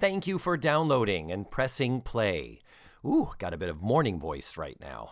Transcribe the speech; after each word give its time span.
Thank 0.00 0.28
you 0.28 0.38
for 0.38 0.56
downloading 0.56 1.32
and 1.32 1.50
pressing 1.50 2.02
play. 2.02 2.60
Ooh, 3.04 3.32
got 3.38 3.52
a 3.52 3.56
bit 3.56 3.68
of 3.68 3.82
morning 3.82 4.20
voice 4.20 4.56
right 4.56 4.78
now. 4.80 5.10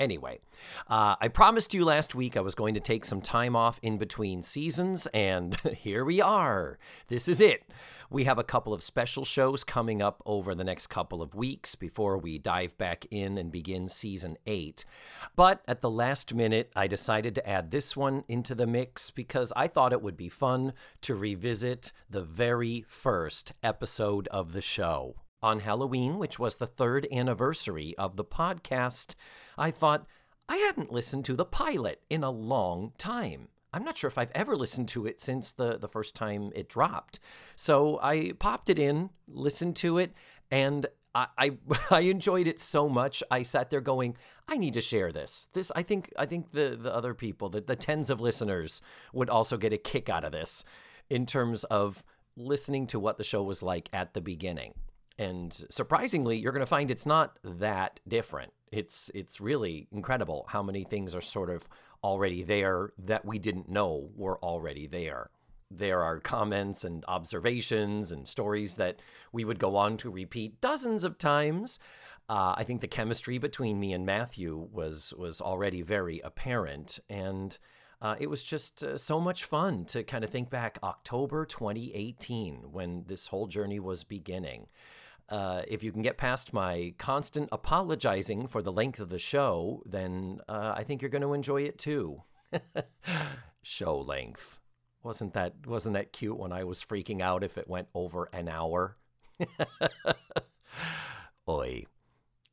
Anyway, 0.00 0.40
uh, 0.88 1.14
I 1.20 1.28
promised 1.28 1.72
you 1.72 1.84
last 1.84 2.14
week 2.14 2.36
I 2.36 2.40
was 2.40 2.56
going 2.56 2.74
to 2.74 2.80
take 2.80 3.04
some 3.04 3.22
time 3.22 3.54
off 3.54 3.78
in 3.82 3.98
between 3.98 4.42
seasons, 4.42 5.06
and 5.14 5.54
here 5.74 6.04
we 6.04 6.20
are. 6.20 6.76
This 7.06 7.28
is 7.28 7.40
it. 7.40 7.62
We 8.10 8.24
have 8.24 8.38
a 8.38 8.44
couple 8.44 8.72
of 8.72 8.82
special 8.82 9.24
shows 9.24 9.64
coming 9.64 10.00
up 10.00 10.22
over 10.24 10.54
the 10.54 10.64
next 10.64 10.86
couple 10.86 11.22
of 11.22 11.34
weeks 11.34 11.74
before 11.74 12.16
we 12.18 12.38
dive 12.38 12.78
back 12.78 13.04
in 13.10 13.36
and 13.36 13.50
begin 13.50 13.88
season 13.88 14.36
eight. 14.46 14.84
But 15.34 15.62
at 15.66 15.80
the 15.80 15.90
last 15.90 16.32
minute, 16.32 16.70
I 16.76 16.86
decided 16.86 17.34
to 17.34 17.48
add 17.48 17.70
this 17.70 17.96
one 17.96 18.24
into 18.28 18.54
the 18.54 18.66
mix 18.66 19.10
because 19.10 19.52
I 19.56 19.66
thought 19.66 19.92
it 19.92 20.02
would 20.02 20.16
be 20.16 20.28
fun 20.28 20.72
to 21.02 21.14
revisit 21.14 21.92
the 22.08 22.22
very 22.22 22.84
first 22.86 23.52
episode 23.62 24.28
of 24.28 24.52
the 24.52 24.62
show. 24.62 25.16
On 25.42 25.60
Halloween, 25.60 26.18
which 26.18 26.38
was 26.38 26.56
the 26.56 26.66
third 26.66 27.06
anniversary 27.12 27.94
of 27.98 28.16
the 28.16 28.24
podcast, 28.24 29.14
I 29.58 29.70
thought 29.70 30.06
I 30.48 30.56
hadn't 30.56 30.92
listened 30.92 31.24
to 31.26 31.34
the 31.34 31.44
pilot 31.44 32.02
in 32.08 32.22
a 32.22 32.30
long 32.30 32.92
time. 32.98 33.48
I'm 33.76 33.84
not 33.84 33.98
sure 33.98 34.08
if 34.08 34.16
I've 34.16 34.32
ever 34.34 34.56
listened 34.56 34.88
to 34.88 35.04
it 35.04 35.20
since 35.20 35.52
the, 35.52 35.76
the 35.76 35.86
first 35.86 36.14
time 36.14 36.50
it 36.54 36.66
dropped. 36.66 37.18
So 37.56 38.00
I 38.02 38.32
popped 38.38 38.70
it 38.70 38.78
in, 38.78 39.10
listened 39.28 39.76
to 39.76 39.98
it, 39.98 40.14
and 40.50 40.86
I, 41.14 41.26
I, 41.36 41.50
I 41.90 42.00
enjoyed 42.00 42.46
it 42.46 42.58
so 42.58 42.88
much. 42.88 43.22
I 43.30 43.42
sat 43.42 43.68
there 43.68 43.82
going, 43.82 44.16
I 44.48 44.56
need 44.56 44.72
to 44.74 44.80
share 44.80 45.12
this. 45.12 45.48
This 45.52 45.70
I 45.76 45.82
think 45.82 46.10
I 46.18 46.24
think 46.24 46.52
the 46.52 46.78
the 46.80 46.94
other 46.94 47.12
people, 47.12 47.50
the, 47.50 47.60
the 47.60 47.76
tens 47.76 48.08
of 48.08 48.18
listeners, 48.18 48.80
would 49.12 49.28
also 49.28 49.58
get 49.58 49.74
a 49.74 49.78
kick 49.78 50.08
out 50.08 50.24
of 50.24 50.32
this 50.32 50.64
in 51.10 51.26
terms 51.26 51.64
of 51.64 52.02
listening 52.34 52.86
to 52.86 52.98
what 52.98 53.18
the 53.18 53.24
show 53.24 53.42
was 53.42 53.62
like 53.62 53.90
at 53.92 54.14
the 54.14 54.22
beginning. 54.22 54.72
And 55.18 55.52
surprisingly, 55.70 56.36
you're 56.36 56.52
going 56.52 56.60
to 56.60 56.66
find 56.66 56.90
it's 56.90 57.06
not 57.06 57.38
that 57.42 58.00
different. 58.06 58.52
It's 58.70 59.10
it's 59.14 59.40
really 59.40 59.88
incredible 59.90 60.46
how 60.48 60.62
many 60.62 60.84
things 60.84 61.14
are 61.14 61.20
sort 61.20 61.50
of 61.50 61.68
already 62.04 62.42
there 62.42 62.92
that 62.98 63.24
we 63.24 63.38
didn't 63.38 63.68
know 63.68 64.10
were 64.14 64.38
already 64.40 64.86
there. 64.86 65.30
There 65.70 66.02
are 66.02 66.20
comments 66.20 66.84
and 66.84 67.04
observations 67.08 68.12
and 68.12 68.28
stories 68.28 68.76
that 68.76 69.00
we 69.32 69.44
would 69.44 69.58
go 69.58 69.76
on 69.76 69.96
to 69.98 70.10
repeat 70.10 70.60
dozens 70.60 71.02
of 71.02 71.18
times. 71.18 71.78
Uh, 72.28 72.54
I 72.56 72.64
think 72.64 72.80
the 72.80 72.88
chemistry 72.88 73.38
between 73.38 73.80
me 73.80 73.92
and 73.92 74.04
Matthew 74.04 74.68
was 74.72 75.14
was 75.16 75.40
already 75.40 75.82
very 75.82 76.20
apparent, 76.20 77.00
and 77.08 77.56
uh, 78.02 78.16
it 78.18 78.28
was 78.28 78.42
just 78.42 78.82
uh, 78.82 78.98
so 78.98 79.20
much 79.20 79.44
fun 79.44 79.84
to 79.86 80.02
kind 80.02 80.24
of 80.24 80.30
think 80.30 80.50
back 80.50 80.78
October 80.82 81.46
2018 81.46 82.72
when 82.72 83.04
this 83.06 83.28
whole 83.28 83.46
journey 83.46 83.80
was 83.80 84.04
beginning. 84.04 84.66
Uh, 85.28 85.62
if 85.66 85.82
you 85.82 85.90
can 85.90 86.02
get 86.02 86.16
past 86.16 86.52
my 86.52 86.94
constant 86.98 87.48
apologizing 87.50 88.46
for 88.46 88.62
the 88.62 88.72
length 88.72 89.00
of 89.00 89.08
the 89.08 89.18
show, 89.18 89.82
then 89.84 90.40
uh, 90.48 90.74
I 90.76 90.84
think 90.84 91.02
you're 91.02 91.10
going 91.10 91.22
to 91.22 91.34
enjoy 91.34 91.62
it 91.62 91.78
too. 91.78 92.22
show 93.62 93.98
length 93.98 94.60
wasn't 95.06 95.32
that 95.34 95.54
wasn't 95.66 95.94
that 95.94 96.12
cute 96.12 96.36
when 96.36 96.52
I 96.52 96.64
was 96.64 96.84
freaking 96.84 97.22
out 97.22 97.44
if 97.44 97.56
it 97.56 97.68
went 97.68 97.88
over 97.94 98.28
an 98.32 98.48
hour? 98.48 98.96
Oi. 101.48 101.86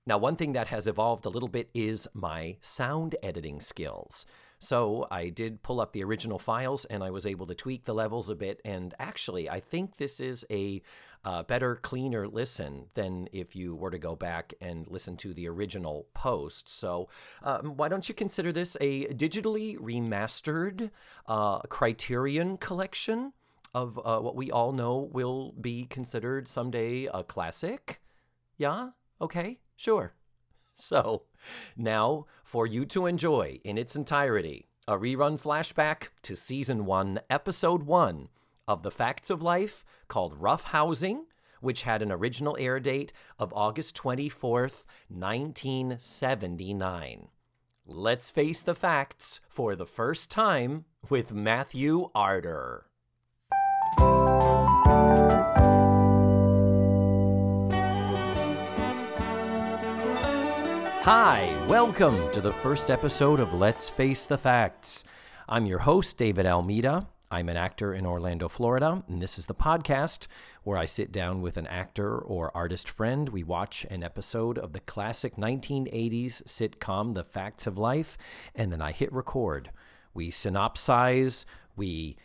Now, 0.06 0.18
one 0.18 0.36
thing 0.36 0.54
that 0.54 0.68
has 0.68 0.86
evolved 0.86 1.26
a 1.26 1.30
little 1.30 1.50
bit 1.50 1.70
is 1.74 2.08
my 2.14 2.58
sound 2.62 3.16
editing 3.24 3.60
skills. 3.60 4.26
So 4.64 5.08
I 5.12 5.28
did 5.28 5.62
pull 5.62 5.82
up 5.82 5.92
the 5.92 6.04
original 6.04 6.40
files 6.40 6.86
and 6.86 7.04
I 7.04 7.10
was 7.10 7.26
able 7.26 7.46
to 7.48 7.56
tweak 7.56 7.84
the 7.84 7.94
levels 7.94 8.30
a 8.30 8.36
bit. 8.36 8.62
And 8.64 8.94
actually, 8.98 9.50
I 9.50 9.60
think 9.60 9.98
this 9.98 10.22
is 10.22 10.46
a 10.50 10.82
uh, 11.26 11.44
better, 11.44 11.76
cleaner 11.76 12.28
listen 12.28 12.86
than 12.94 13.28
if 13.32 13.56
you 13.56 13.76
were 13.76 13.92
to 13.92 13.98
go 13.98 14.16
back 14.16 14.54
and 14.62 14.88
listen 14.88 15.18
to 15.18 15.34
the 15.34 15.50
original 15.50 16.08
post. 16.14 16.70
So 16.70 17.10
um, 17.44 17.76
why 17.76 17.90
don't 17.90 18.08
you 18.08 18.16
consider 18.16 18.52
this 18.54 18.78
a 18.80 19.08
digitally 19.08 19.78
remastered 19.78 20.92
uh, 21.28 21.60
Criterion 21.60 22.58
collection? 22.58 23.34
Of 23.76 24.00
uh, 24.06 24.20
what 24.20 24.36
we 24.36 24.52
all 24.52 24.72
know 24.72 25.10
will 25.12 25.56
be 25.60 25.86
considered 25.86 26.48
someday 26.48 27.06
a 27.06 27.24
classic? 27.24 28.02
Yeah? 28.56 28.90
Okay, 29.20 29.62
sure. 29.76 30.14
So, 30.76 31.24
now 31.78 32.26
for 32.44 32.66
you 32.66 32.86
to 32.88 33.06
enjoy 33.06 33.60
in 33.64 33.78
its 33.78 33.96
entirety 33.96 34.66
a 34.88 34.98
rerun 34.98 35.40
flashback 35.42 36.10
to 36.24 36.36
season 36.36 36.86
1, 36.86 37.22
episode 37.30 37.84
1 37.84 38.28
of 38.68 38.84
The 38.84 38.92
Facts 38.92 39.30
of 39.30 39.42
Life 39.42 39.86
called 40.08 40.42
Rough 40.42 40.66
Housing, 40.66 41.26
which 41.62 41.84
had 41.84 42.02
an 42.02 42.12
original 42.12 42.58
air 42.60 42.80
date 42.80 43.14
of 43.40 43.54
August 43.54 43.96
24th, 43.96 44.86
1979. 45.08 47.28
Let's 47.86 48.30
face 48.30 48.62
the 48.62 48.76
facts 48.76 49.40
for 49.48 49.76
the 49.76 49.86
first 49.86 50.32
time 50.32 50.86
with 51.10 51.34
Matthew 51.34 52.10
Arter. 52.14 52.88
Hi, 61.04 61.54
welcome 61.68 62.32
to 62.32 62.40
the 62.40 62.54
first 62.54 62.90
episode 62.90 63.42
of 63.42 63.54
Let's 63.54 63.90
Face 63.90 64.26
the 64.26 64.38
Facts. 64.38 65.04
I'm 65.50 65.66
your 65.66 65.80
host, 65.80 66.16
David 66.16 66.46
Almeida. 66.46 67.10
I'm 67.30 67.50
an 67.50 67.58
actor 67.58 67.94
in 67.94 68.06
Orlando, 68.06 68.48
Florida, 68.48 69.04
and 69.10 69.22
this 69.22 69.38
is 69.38 69.48
the 69.48 69.54
podcast 69.54 70.28
where 70.64 70.78
I 70.78 70.86
sit 70.86 71.12
down 71.12 71.42
with 71.42 71.58
an 71.58 71.68
actor 71.68 72.18
or 72.18 72.56
artist 72.56 72.88
friend. 72.88 73.28
We 73.28 73.44
watch 73.44 73.86
an 73.92 74.02
episode 74.02 74.58
of 74.58 74.72
the 74.72 74.80
classic 74.80 75.36
1980s 75.36 76.44
sitcom, 76.44 77.16
The 77.16 77.26
Facts 77.26 77.68
of 77.68 77.78
Life, 77.78 78.18
and 78.56 78.72
then 78.72 78.82
I 78.82 78.94
hit 78.94 79.12
record. 79.12 79.72
We 80.14 80.32
synopsize, 80.32 81.44
we 81.76 82.16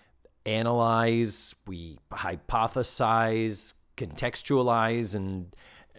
analyze, 0.47 1.53
we 1.67 1.99
hypothesize, 2.13 3.75
contextualize, 3.97 5.17
and 5.17 5.53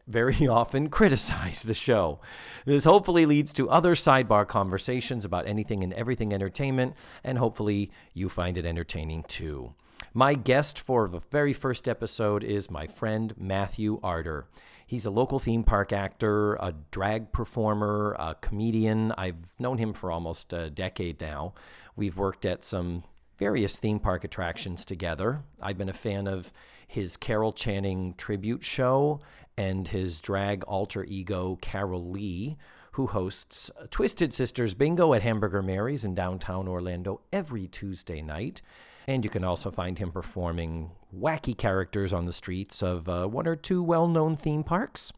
very 0.09 0.47
often 0.47 0.89
criticize 0.89 1.63
the 1.63 1.73
show. 1.73 2.19
This 2.65 2.83
hopefully 2.83 3.25
leads 3.25 3.53
to 3.53 3.69
other 3.69 3.95
sidebar 3.95 4.47
conversations 4.47 5.23
about 5.23 5.47
anything 5.47 5.83
and 5.83 5.93
everything 5.93 6.33
entertainment, 6.33 6.95
and 7.23 7.37
hopefully 7.37 7.91
you 8.13 8.27
find 8.27 8.57
it 8.57 8.65
entertaining 8.65 9.23
too. 9.23 9.73
My 10.13 10.33
guest 10.33 10.79
for 10.79 11.07
the 11.07 11.19
very 11.31 11.53
first 11.53 11.87
episode 11.87 12.43
is 12.43 12.71
my 12.71 12.87
friend 12.87 13.33
Matthew 13.37 13.99
Arter. 14.01 14.47
He's 14.87 15.05
a 15.05 15.11
local 15.11 15.37
theme 15.37 15.63
park 15.63 15.93
actor, 15.93 16.55
a 16.55 16.73
drag 16.89 17.31
performer, 17.31 18.15
a 18.17 18.33
comedian. 18.33 19.11
I've 19.11 19.37
known 19.59 19.77
him 19.77 19.93
for 19.93 20.11
almost 20.11 20.51
a 20.51 20.71
decade 20.71 21.21
now. 21.21 21.53
We've 21.95 22.17
worked 22.17 22.43
at 22.43 22.63
some 22.63 23.03
various 23.37 23.77
theme 23.77 23.99
park 23.99 24.23
attractions 24.23 24.83
together. 24.83 25.43
I've 25.61 25.77
been 25.77 25.89
a 25.89 25.93
fan 25.93 26.27
of 26.27 26.51
his 26.87 27.17
Carol 27.17 27.53
Channing 27.53 28.15
tribute 28.17 28.63
show 28.63 29.21
and 29.59 29.89
his 29.89 30.21
drag 30.21 30.63
alter 30.63 31.03
ego, 31.03 31.57
Carol 31.61 32.09
Lee, 32.09 32.55
who 32.93 33.07
hosts 33.07 33.69
Twisted 33.91 34.33
Sisters 34.33 34.73
Bingo 34.73 35.13
at 35.13 35.21
Hamburger 35.21 35.61
Mary's 35.61 36.05
in 36.05 36.15
downtown 36.15 36.65
Orlando 36.65 37.19
every 37.33 37.67
Tuesday 37.67 38.21
night. 38.21 38.61
And 39.05 39.25
you 39.25 39.29
can 39.29 39.43
also 39.43 39.69
find 39.69 39.99
him 39.99 40.13
performing 40.13 40.91
wacky 41.13 41.57
characters 41.57 42.13
on 42.13 42.23
the 42.23 42.31
streets 42.31 42.81
of 42.81 43.09
uh, 43.09 43.27
one 43.27 43.47
or 43.47 43.57
two 43.57 43.83
well 43.83 44.07
known 44.07 44.37
theme 44.37 44.63
parks. 44.63 45.11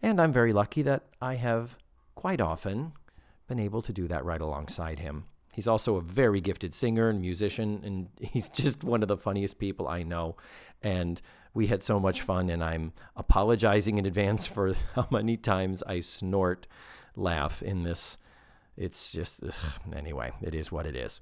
And 0.00 0.20
I'm 0.20 0.32
very 0.32 0.52
lucky 0.52 0.82
that 0.82 1.02
I 1.20 1.34
have 1.34 1.76
quite 2.14 2.40
often 2.40 2.92
been 3.48 3.58
able 3.58 3.82
to 3.82 3.92
do 3.92 4.06
that 4.06 4.24
right 4.24 4.40
alongside 4.40 5.00
him. 5.00 5.24
He's 5.54 5.66
also 5.66 5.96
a 5.96 6.00
very 6.00 6.40
gifted 6.40 6.72
singer 6.72 7.08
and 7.08 7.20
musician, 7.20 7.80
and 7.82 8.08
he's 8.20 8.48
just 8.48 8.84
one 8.84 9.02
of 9.02 9.08
the 9.08 9.16
funniest 9.16 9.58
people 9.58 9.88
I 9.88 10.04
know. 10.04 10.36
And 10.84 11.20
we 11.58 11.66
had 11.66 11.82
so 11.82 11.98
much 11.98 12.22
fun, 12.22 12.48
and 12.50 12.62
I'm 12.62 12.92
apologizing 13.16 13.98
in 13.98 14.06
advance 14.06 14.46
for 14.46 14.74
how 14.94 15.08
many 15.10 15.36
times 15.36 15.82
I 15.88 15.98
snort 15.98 16.68
laugh 17.16 17.64
in 17.64 17.82
this. 17.82 18.16
It's 18.76 19.10
just, 19.10 19.42
ugh, 19.42 19.52
anyway, 19.92 20.30
it 20.40 20.54
is 20.54 20.70
what 20.70 20.86
it 20.86 20.94
is. 20.94 21.20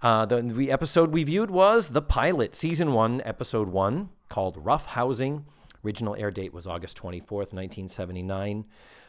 Uh, 0.00 0.24
the, 0.24 0.40
the 0.40 0.70
episode 0.70 1.10
we 1.10 1.24
viewed 1.24 1.50
was 1.50 1.88
the 1.88 2.00
pilot, 2.00 2.54
season 2.54 2.92
one, 2.92 3.20
episode 3.24 3.68
one, 3.68 4.10
called 4.28 4.56
Rough 4.56 4.86
Housing, 4.86 5.46
Original 5.86 6.16
air 6.16 6.32
date 6.32 6.52
was 6.52 6.66
August 6.66 6.98
24th, 6.98 7.52
1979. 7.52 8.64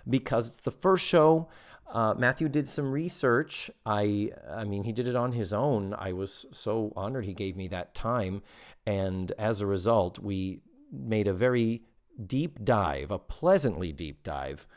Because 0.07 0.47
it's 0.47 0.59
the 0.59 0.71
first 0.71 1.05
show, 1.05 1.49
uh, 1.91 2.13
Matthew 2.17 2.49
did 2.49 2.69
some 2.69 2.91
research. 2.91 3.71
I, 3.85 4.31
I 4.49 4.63
mean, 4.63 4.83
he 4.83 4.91
did 4.91 5.07
it 5.07 5.15
on 5.15 5.31
his 5.31 5.53
own. 5.53 5.95
I 5.97 6.13
was 6.13 6.45
so 6.51 6.93
honored 6.95 7.25
he 7.25 7.33
gave 7.33 7.55
me 7.57 7.67
that 7.69 7.95
time. 7.95 8.43
And 8.85 9.31
as 9.39 9.59
a 9.59 9.65
result, 9.65 10.19
we 10.19 10.61
made 10.91 11.27
a 11.27 11.33
very 11.33 11.83
deep 12.25 12.63
dive, 12.63 13.09
a 13.09 13.19
pleasantly 13.19 13.91
deep 13.91 14.23
dive 14.23 14.67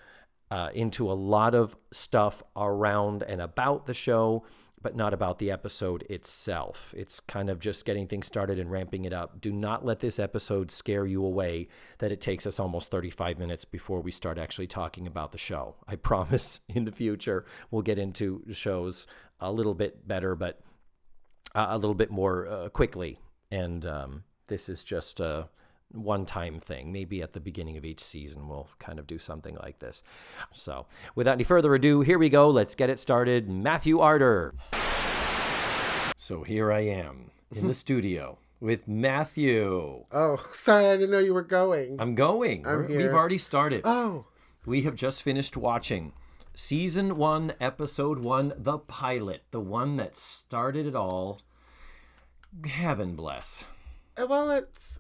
uh, 0.51 0.71
into 0.75 1.11
a 1.11 1.15
lot 1.15 1.55
of 1.55 1.77
stuff 1.93 2.43
around 2.57 3.23
and 3.23 3.41
about 3.41 3.87
the 3.87 3.95
show, 3.95 4.45
but 4.83 4.97
not 4.97 5.13
about 5.13 5.39
the 5.39 5.51
episode 5.51 6.03
itself. 6.09 6.95
It's 6.97 7.21
kind 7.21 7.51
of 7.51 7.59
just 7.59 7.85
getting 7.85 8.07
things 8.07 8.27
started 8.27 8.59
and 8.59 8.71
ramping 8.71 9.05
it 9.05 9.13
up. 9.13 9.41
Do 9.41 9.53
not 9.53 9.85
let 9.85 10.01
this 10.01 10.19
episode 10.19 10.71
scare 10.71 11.07
you 11.07 11.25
away 11.25 11.69
that 11.99 12.13
it 12.13 12.21
takes 12.21 12.47
us 12.47 12.59
almost 12.59 12.91
35 12.91 13.39
minutes 13.39 13.65
before 13.65 14.01
we 14.01 14.11
start 14.11 14.39
actually 14.39 14.67
talking 14.67 15.07
about 15.07 15.33
the 15.33 15.39
show. 15.39 15.77
I 15.87 15.97
promise 16.11 16.61
in 16.69 16.85
the 16.85 16.93
future 16.93 17.45
we'll 17.71 17.83
get 17.83 17.99
into 17.99 18.43
shows 18.53 19.07
a 19.39 19.53
little 19.53 19.75
bit 19.75 20.07
better, 20.07 20.35
but 20.35 20.61
uh, 21.55 21.67
a 21.71 21.79
little 21.79 21.95
bit 21.95 22.11
more 22.11 22.47
uh, 22.47 22.69
quickly. 22.71 23.19
And 23.51 23.85
um, 23.85 24.25
this 24.47 24.69
is 24.69 24.85
just 24.85 25.21
a 25.21 25.49
one 25.93 26.25
time 26.27 26.59
thing. 26.61 26.93
Maybe 26.93 27.23
at 27.23 27.33
the 27.33 27.41
beginning 27.41 27.77
of 27.77 27.85
each 27.85 28.01
season, 28.03 28.49
we'll 28.49 28.69
kind 28.79 28.99
of 28.99 29.07
do 29.07 29.19
something 29.19 29.57
like 29.57 29.79
this. 29.79 30.03
So, 30.53 30.87
without 31.15 31.33
any 31.33 31.45
further 31.45 31.75
ado, 31.75 32.01
here 32.03 32.19
we 32.19 32.29
go. 32.29 32.49
Let's 32.51 32.75
get 32.75 32.91
it 32.91 33.01
started. 33.01 33.49
Matthew 33.49 34.01
Arter. 34.01 34.55
So, 36.17 36.43
here 36.45 36.71
I 36.71 36.81
am 36.81 37.31
in 37.55 37.67
the 37.67 37.75
studio 37.85 38.39
with 38.61 38.87
Matthew. 38.87 40.05
Oh, 40.13 40.45
sorry, 40.55 40.87
I 40.87 40.97
didn't 40.97 41.11
know 41.11 41.19
you 41.19 41.35
were 41.35 41.43
going. 41.43 41.97
I'm 42.01 42.15
going. 42.15 42.67
I'm 42.67 42.87
We've 42.87 43.13
already 43.13 43.39
started. 43.39 43.83
oh, 43.85 44.27
We 44.67 44.83
have 44.83 44.95
just 44.95 45.23
finished 45.23 45.57
watching 45.57 46.13
season 46.55 47.17
one, 47.17 47.55
episode 47.61 48.19
one, 48.21 48.53
the 48.57 48.79
pilot, 48.79 49.43
the 49.51 49.61
one 49.61 49.97
that 49.97 50.17
started 50.17 50.87
it 50.87 50.95
all. 50.95 51.41
Heaven 52.67 53.17
bless. 53.17 53.65
uh, 54.21 54.27
well, 54.29 54.51
it's 54.51 54.99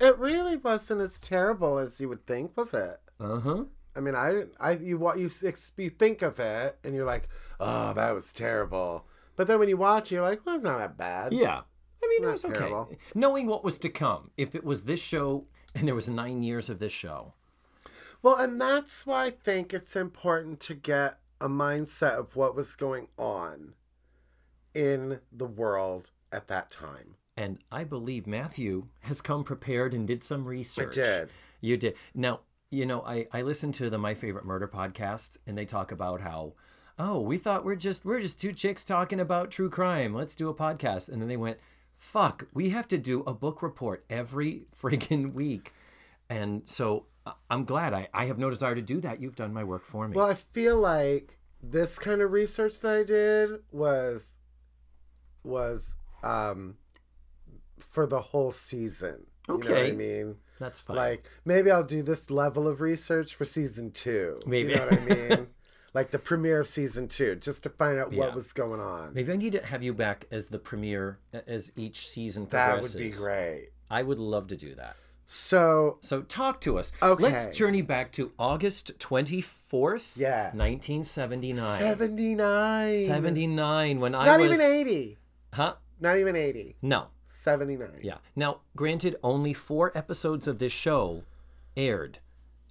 it 0.00 0.18
really 0.18 0.56
wasn't 0.56 1.00
as 1.02 1.18
terrible 1.18 1.78
as 1.78 2.00
you 2.00 2.08
would 2.08 2.26
think, 2.26 2.56
was 2.56 2.74
it? 2.74 2.98
Uh 3.18 3.40
huh. 3.40 3.64
I 3.94 4.00
mean, 4.00 4.14
I, 4.14 4.44
I, 4.58 4.72
you, 4.72 4.98
what 4.98 5.18
you, 5.18 5.30
you 5.76 5.90
think 5.90 6.22
of 6.22 6.38
it, 6.38 6.78
and 6.84 6.94
you're 6.94 7.04
like, 7.04 7.28
oh, 7.58 7.92
that 7.92 8.14
was 8.14 8.32
terrible. 8.32 9.04
But 9.36 9.46
then 9.46 9.58
when 9.58 9.68
you 9.68 9.76
watch, 9.76 10.10
it, 10.10 10.14
you're 10.14 10.22
like, 10.22 10.44
well, 10.46 10.56
it's 10.56 10.64
not 10.64 10.78
that 10.78 10.96
bad. 10.96 11.32
Yeah. 11.32 11.62
I 12.02 12.06
mean, 12.08 12.22
it 12.22 12.26
Not 12.26 12.32
was 12.32 12.44
okay. 12.44 12.58
terrible. 12.58 12.96
Knowing 13.14 13.46
what 13.46 13.64
was 13.64 13.78
to 13.78 13.88
come, 13.88 14.30
if 14.36 14.54
it 14.54 14.64
was 14.64 14.84
this 14.84 15.02
show 15.02 15.46
and 15.74 15.86
there 15.86 15.94
was 15.94 16.08
nine 16.08 16.40
years 16.42 16.70
of 16.70 16.78
this 16.78 16.92
show. 16.92 17.34
Well, 18.22 18.36
and 18.36 18.60
that's 18.60 19.06
why 19.06 19.26
I 19.26 19.30
think 19.30 19.72
it's 19.72 19.96
important 19.96 20.60
to 20.60 20.74
get 20.74 21.18
a 21.40 21.48
mindset 21.48 22.18
of 22.18 22.36
what 22.36 22.54
was 22.54 22.76
going 22.76 23.08
on 23.18 23.74
in 24.74 25.20
the 25.32 25.46
world 25.46 26.10
at 26.30 26.48
that 26.48 26.70
time. 26.70 27.16
And 27.40 27.56
I 27.72 27.84
believe 27.84 28.26
Matthew 28.26 28.88
has 29.00 29.22
come 29.22 29.44
prepared 29.44 29.94
and 29.94 30.06
did 30.06 30.22
some 30.22 30.44
research. 30.44 30.98
I 30.98 31.00
did. 31.00 31.30
You 31.62 31.78
did. 31.78 31.94
Now, 32.14 32.40
you 32.70 32.84
know, 32.84 33.00
I, 33.00 33.28
I 33.32 33.40
listened 33.40 33.72
to 33.76 33.88
the 33.88 33.96
My 33.96 34.12
Favorite 34.12 34.44
Murder 34.44 34.68
podcast 34.68 35.38
and 35.46 35.56
they 35.56 35.64
talk 35.64 35.90
about 35.90 36.20
how, 36.20 36.52
oh, 36.98 37.18
we 37.18 37.38
thought 37.38 37.64
we're 37.64 37.76
just 37.76 38.04
we're 38.04 38.20
just 38.20 38.38
two 38.38 38.52
chicks 38.52 38.84
talking 38.84 39.18
about 39.18 39.50
true 39.50 39.70
crime. 39.70 40.12
Let's 40.12 40.34
do 40.34 40.50
a 40.50 40.54
podcast. 40.54 41.08
And 41.08 41.22
then 41.22 41.28
they 41.28 41.38
went, 41.38 41.56
fuck, 41.96 42.46
we 42.52 42.68
have 42.70 42.86
to 42.88 42.98
do 42.98 43.20
a 43.20 43.32
book 43.32 43.62
report 43.62 44.04
every 44.10 44.66
friggin' 44.78 45.32
week. 45.32 45.72
And 46.28 46.60
so 46.66 47.06
uh, 47.24 47.32
I'm 47.48 47.64
glad 47.64 47.94
I, 47.94 48.08
I 48.12 48.26
have 48.26 48.36
no 48.36 48.50
desire 48.50 48.74
to 48.74 48.82
do 48.82 49.00
that. 49.00 49.22
You've 49.22 49.36
done 49.36 49.54
my 49.54 49.64
work 49.64 49.86
for 49.86 50.06
me. 50.06 50.14
Well, 50.14 50.26
I 50.26 50.34
feel 50.34 50.76
like 50.76 51.38
this 51.62 51.98
kind 51.98 52.20
of 52.20 52.32
research 52.32 52.80
that 52.80 52.98
I 52.98 53.02
did 53.02 53.60
was 53.72 54.26
was 55.42 55.94
um 56.22 56.76
for 57.82 58.06
the 58.06 58.20
whole 58.20 58.52
season. 58.52 59.26
You 59.48 59.58
know 59.58 59.70
what 59.70 59.78
I 59.86 59.92
mean? 59.92 60.36
That's 60.58 60.80
fine. 60.80 60.96
Like 60.96 61.28
maybe 61.44 61.70
I'll 61.70 61.82
do 61.84 62.02
this 62.02 62.30
level 62.30 62.68
of 62.68 62.80
research 62.80 63.34
for 63.34 63.44
season 63.44 63.90
two. 63.90 64.38
Maybe. 64.46 64.70
You 64.72 64.76
know 64.76 64.84
what 64.86 65.00
I 65.00 65.04
mean? 65.36 65.46
like 65.92 66.10
the 66.12 66.18
premiere 66.20 66.60
of 66.60 66.68
season 66.68 67.08
two, 67.08 67.34
just 67.34 67.62
to 67.64 67.70
find 67.70 67.98
out 67.98 68.12
Yeah. 68.12 68.20
what 68.20 68.34
was 68.36 68.52
going 68.52 68.80
on. 68.80 69.12
Maybe 69.14 69.32
I 69.32 69.36
need 69.36 69.52
to 69.52 69.64
have 69.66 69.82
you 69.82 69.92
back 69.92 70.26
as 70.30 70.48
the 70.48 70.58
premiere 70.58 71.18
as 71.46 71.72
each 71.76 72.06
season 72.08 72.46
progresses. 72.46 72.92
that 72.92 72.98
would 73.00 73.02
be 73.02 73.10
great. 73.16 73.70
I 73.90 74.02
would 74.04 74.18
love 74.20 74.46
to 74.48 74.56
do 74.56 74.74
that. 74.76 74.94
So 75.26 75.98
So 76.02 76.22
talk 76.22 76.60
to 76.62 76.78
us. 76.78 76.92
Okay. 77.02 77.22
Let's 77.22 77.56
journey 77.56 77.82
back 77.82 78.12
to 78.12 78.30
August 78.38 78.98
24th, 79.00 80.16
Yeah. 80.16 80.50
1979. 80.54 81.78
seventy 81.78 82.34
nine. 82.34 83.06
79 83.06 84.00
when 84.00 84.14
I 84.14 84.18
was 84.18 84.26
Not 84.26 84.40
even 84.44 84.60
eighty. 84.60 85.18
Huh? 85.52 85.74
Not 86.00 86.18
even 86.18 86.36
eighty. 86.36 86.76
No. 86.82 87.08
Seventy 87.42 87.76
nine. 87.76 88.00
Yeah. 88.02 88.18
Now, 88.36 88.60
granted 88.76 89.16
only 89.22 89.52
4 89.54 89.92
episodes 89.96 90.46
of 90.46 90.58
this 90.58 90.72
show 90.72 91.24
aired 91.76 92.18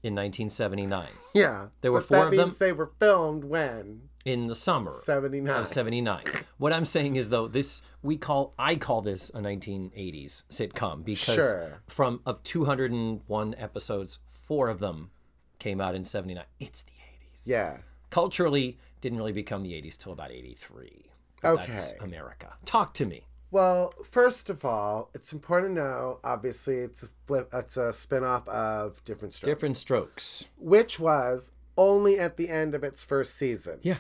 in 0.04 0.14
1979 0.16 1.08
Yeah. 1.34 1.68
There 1.82 1.92
were 1.92 2.02
four 2.02 2.28
of 2.28 2.36
them? 2.36 2.56
they 2.60 2.72
were 2.72 2.92
filmed 3.00 3.44
when? 3.44 4.10
in 4.26 4.48
the 4.48 4.56
summer 4.56 5.02
Seventy 5.06 5.40
nine. 5.42 5.62
of 5.62 5.68
79. 5.68 6.24
What 6.58 6.72
I'm 6.74 6.86
saying 6.86 7.16
is 7.16 7.30
though 7.30 7.48
this 7.48 7.82
we 8.04 8.16
call 8.18 8.54
I 8.60 8.76
call 8.76 9.02
this 9.02 9.30
a 9.30 9.40
1980s 9.40 10.44
sitcom 10.50 11.04
because 11.06 11.36
Sure. 11.36 11.82
from 11.88 12.22
of 12.26 12.44
201 12.44 13.56
episodes, 13.58 14.20
4 14.28 14.68
of 14.70 14.80
them 14.80 15.10
came 15.58 15.80
out 15.82 15.96
in 15.96 16.04
79. 16.06 16.44
It's 16.60 16.82
the 16.84 16.92
80s. 16.92 17.48
Yeah. 17.48 17.78
culturally 18.10 18.78
didn't 19.02 19.18
really 19.18 19.32
become 19.32 19.64
the 19.64 19.74
80s 19.74 19.98
till 19.98 20.12
about 20.12 20.32
83 20.32 21.06
But 21.42 21.56
that's 21.58 21.92
Okay. 21.94 21.98
america 22.04 22.54
talk 22.66 22.94
to 22.96 23.06
me 23.06 23.26
Well, 23.52 23.94
first 24.04 24.50
of 24.50 24.64
all, 24.64 25.10
it's 25.14 25.34
important 25.34 25.76
to 25.76 25.82
know. 25.82 26.20
Obviously, 26.24 26.78
it's 26.78 27.04
a 27.04 27.10
flip. 27.26 27.50
It's 27.54 27.78
a 27.78 27.90
spinoff 27.92 28.48
of 28.48 29.04
Diff'rent 29.06 29.34
Strokes, 29.34 29.54
different 29.54 29.78
strokes 29.78 30.46
which 30.58 31.00
was 31.00 31.52
only 31.78 32.20
at 32.20 32.38
the 32.38 32.50
end 32.50 32.76
of 32.76 32.84
its 32.84 33.04
first 33.04 33.36
season. 33.36 33.80
yeah 33.82 33.98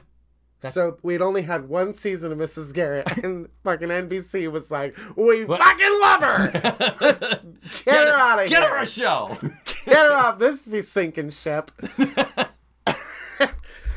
that's 0.61 0.75
So 0.75 0.97
we'd 1.03 1.21
only 1.21 1.43
had 1.43 1.69
one 1.69 1.93
season 1.93 2.33
of 2.33 2.37
Mrs. 2.37 2.73
Garrett, 2.73 3.07
and 3.23 3.47
fucking 3.63 3.87
NBC 3.87 4.51
was 4.51 4.69
like, 4.69 4.93
"We 5.15 5.45
fucking 5.45 5.99
love 6.01 6.21
her. 6.21 6.51
Get, 7.85 7.85
her 7.85 8.09
out 8.09 8.39
of 8.39 8.49
get 8.49 8.51
here. 8.61 8.61
Get 8.61 8.63
her 8.63 8.81
a 8.81 8.85
show 8.85 9.37
Get 9.85 9.95
her 9.95 10.11
off 10.11 10.37
this 10.37 10.63
be 10.63 10.81
sinking 10.81 11.29
ship." 11.29 11.71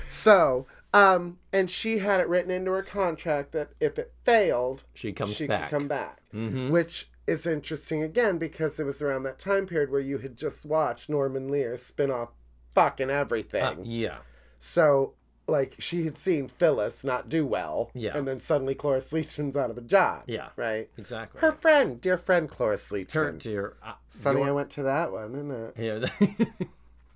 so, 0.09 0.67
um, 0.95 1.39
and 1.53 1.71
she 1.71 1.99
had 1.99 2.21
it 2.21 2.29
written 2.29 2.51
into 2.51 2.71
her 2.73 2.83
contract 2.83 3.53
that 3.53 3.71
if 3.81 3.99
it 3.99 4.13
failed, 4.25 4.85
she 4.95 5.13
comes 5.13 5.37
she 5.37 5.47
back 5.47 5.71
could 5.71 5.79
come 5.79 5.89
back, 5.89 6.21
Mhm. 6.35 6.71
which 6.71 7.09
is 7.27 7.47
interesting 7.47 8.03
again 8.03 8.37
because 8.39 8.79
it 8.81 8.85
was 8.85 9.01
around 9.01 9.23
that 9.23 9.39
time 9.39 9.67
period 9.67 9.91
where 9.91 10.01
you 10.01 10.19
had 10.19 10.37
just 10.37 10.65
watched 10.65 11.09
Norman 11.09 11.49
Lear 11.49 11.77
spin 11.77 12.11
off 12.11 12.31
fucking 12.75 13.11
everything. 13.11 13.63
Uh, 13.63 13.77
yeah 13.83 14.19
So, 14.59 15.15
like, 15.47 15.77
she 15.79 16.05
had 16.05 16.17
seen 16.19 16.47
Phyllis 16.49 17.03
not 17.05 17.29
do 17.29 17.45
well, 17.47 17.91
Yeah. 17.95 18.17
and 18.17 18.27
then 18.29 18.39
suddenly 18.41 18.75
Cloris 18.75 19.11
Leachman's 19.13 19.57
out 19.57 19.71
of 19.71 19.79
a 19.79 19.83
job. 19.83 20.25
Yeah. 20.27 20.51
right. 20.57 20.89
exactly 20.97 21.41
Her 21.41 21.53
friend, 21.53 22.01
dear 22.01 22.17
friend 22.17 22.49
Cloris 22.49 22.89
her 22.91 22.97
Leachman. 22.97 23.39
dear 23.39 23.77
uh, 23.85 23.95
Funny, 24.11 24.41
your- 24.41 24.49
I 24.49 24.53
went 24.53 24.71
to 24.71 24.83
that 24.85 25.11
one, 25.13 25.35
isn't 25.35 25.51
it? 25.51 25.75
yeah 25.77 26.29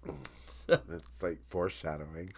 That's 0.66 1.22
like 1.22 1.38
foreshadowing. 1.46 2.32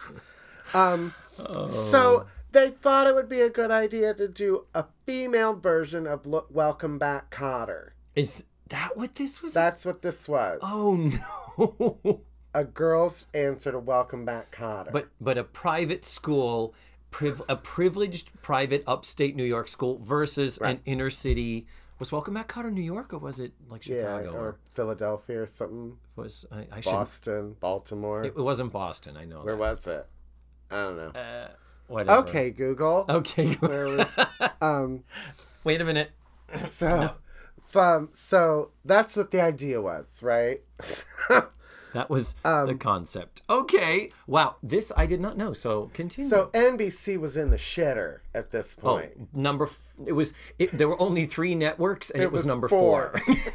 Um, 0.73 1.13
Oh. 1.39 1.67
so 1.89 2.25
they 2.51 2.69
thought 2.69 3.07
it 3.07 3.15
would 3.15 3.29
be 3.29 3.39
a 3.41 3.49
good 3.49 3.71
idea 3.71 4.13
to 4.13 4.27
do 4.27 4.65
a 4.73 4.85
female 5.05 5.53
version 5.53 6.05
of 6.05 6.25
Welcome 6.49 6.97
Back, 6.97 7.31
Kotter. 7.33 7.91
is 8.15 8.43
that 8.67 8.97
what 8.97 9.15
this 9.15 9.41
was 9.41 9.53
That's 9.53 9.85
what 9.85 10.01
this 10.01 10.27
was. 10.27 10.59
oh 10.61 10.95
no 11.57 12.21
A 12.53 12.63
girl's 12.63 13.25
answer 13.33 13.71
to 13.71 13.79
Welcome 13.79 14.25
Back, 14.25 14.51
Kotter. 14.55 14.91
but 14.91 15.07
but 15.21 15.37
a 15.37 15.43
private 15.45 16.03
school 16.03 16.73
priv- 17.11 17.41
a 17.47 17.55
privileged 17.55 18.31
private 18.41 18.83
upstate 18.85 19.35
new 19.35 19.43
york 19.45 19.67
school 19.69 19.97
versus 19.99 20.57
an 20.59 20.79
inner 20.85 21.09
city 21.09 21.67
was 21.99 22.11
welcome 22.11 22.33
back 22.33 22.47
Kotter, 22.51 22.71
new 22.71 22.81
york 22.81 23.13
or 23.13 23.17
was 23.19 23.39
it 23.39 23.53
like 23.69 23.87
yeah, 23.87 24.17
chicago 24.19 24.37
or 24.37 24.55
Philadelphia 24.71 25.41
or 25.43 25.45
something. 25.45 25.97
was 26.15 26.45
I, 26.51 26.67
I 26.71 26.81
should 26.81 26.91
Boston, 26.91 27.55
Baltimore. 27.59 28.23
it, 28.25 28.33
it 28.37 28.41
wasn't 28.41 28.71
Boston. 28.73 29.15
I 29.17 29.23
know. 29.25 29.41
Where 29.41 29.55
was 29.57 29.85
it? 29.87 30.05
I 30.71 30.75
don't 30.75 30.97
know. 30.97 31.19
Uh, 31.19 31.47
whatever. 31.87 32.19
Okay, 32.27 32.49
Google. 32.51 33.05
Okay. 33.09 33.53
Where 33.55 33.85
was, 33.87 34.05
um, 34.61 35.03
Wait 35.63 35.81
a 35.81 35.85
minute. 35.85 36.11
so, 36.71 37.11
um, 37.75 38.09
so 38.13 38.71
that's 38.85 39.15
what 39.15 39.31
the 39.31 39.41
idea 39.41 39.81
was, 39.81 40.05
right? 40.21 40.61
That 41.93 42.07
was 42.07 42.35
Um, 42.45 42.67
the 42.67 42.75
concept. 42.75 43.41
Okay. 43.49 44.11
Wow. 44.27 44.57
This 44.61 44.91
I 44.95 45.07
did 45.07 45.19
not 45.19 45.37
know. 45.37 45.53
So 45.53 45.89
continue. 45.95 46.29
so 46.29 46.51
NBC 46.53 47.17
was 47.19 47.35
in 47.35 47.49
the 47.49 47.57
shitter 47.57 48.19
at 48.31 48.51
this 48.51 48.75
point. 48.75 49.13
oh, 49.15 49.17
point. 49.17 49.35
number. 49.35 49.65
F- 49.65 49.95
it 50.05 50.11
was. 50.11 50.33
It, 50.59 50.71
there 50.71 50.87
were 50.87 51.01
only 51.01 51.25
three 51.25 51.55
networks, 51.55 52.11
and 52.11 52.21
it, 52.21 52.31
was, 52.31 52.41
was 52.41 52.45
number 52.45 52.67
four. 52.67 53.13
four. 53.25 53.35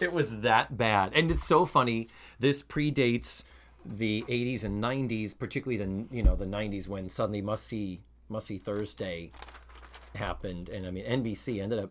It 0.00 0.12
was 0.14 0.40
that 0.40 0.76
bad. 0.76 1.12
And 1.14 1.30
it's 1.30 1.44
so 1.46 1.64
funny. 1.66 2.08
This 2.38 2.62
predates 2.62 3.44
the 3.84 4.24
80s 4.28 4.64
and 4.64 4.82
90s, 4.82 5.38
particularly 5.38 5.76
the 5.76 6.14
you 6.14 6.22
know, 6.22 6.36
the 6.36 6.46
90s 6.46 6.88
when 6.88 7.10
suddenly 7.10 7.42
Must 7.42 7.64
See 7.64 8.00
Must 8.28 8.46
See 8.46 8.58
Thursday 8.58 9.32
happened 10.14 10.68
and 10.68 10.86
I 10.86 10.90
mean 10.90 11.04
NBC 11.04 11.62
ended 11.62 11.78
up 11.78 11.90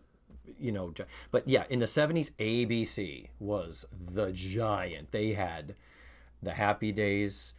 you 0.60 0.72
know, 0.72 0.94
but 1.32 1.48
yeah, 1.48 1.64
in 1.70 1.80
the 1.80 1.86
70s 1.86 2.32
ABC 2.34 3.30
was 3.40 3.86
the 3.92 4.32
giant. 4.32 5.12
They 5.12 5.34
had 5.34 5.76
the 6.42 6.54
Happy 6.54 6.92
Days 6.92 7.54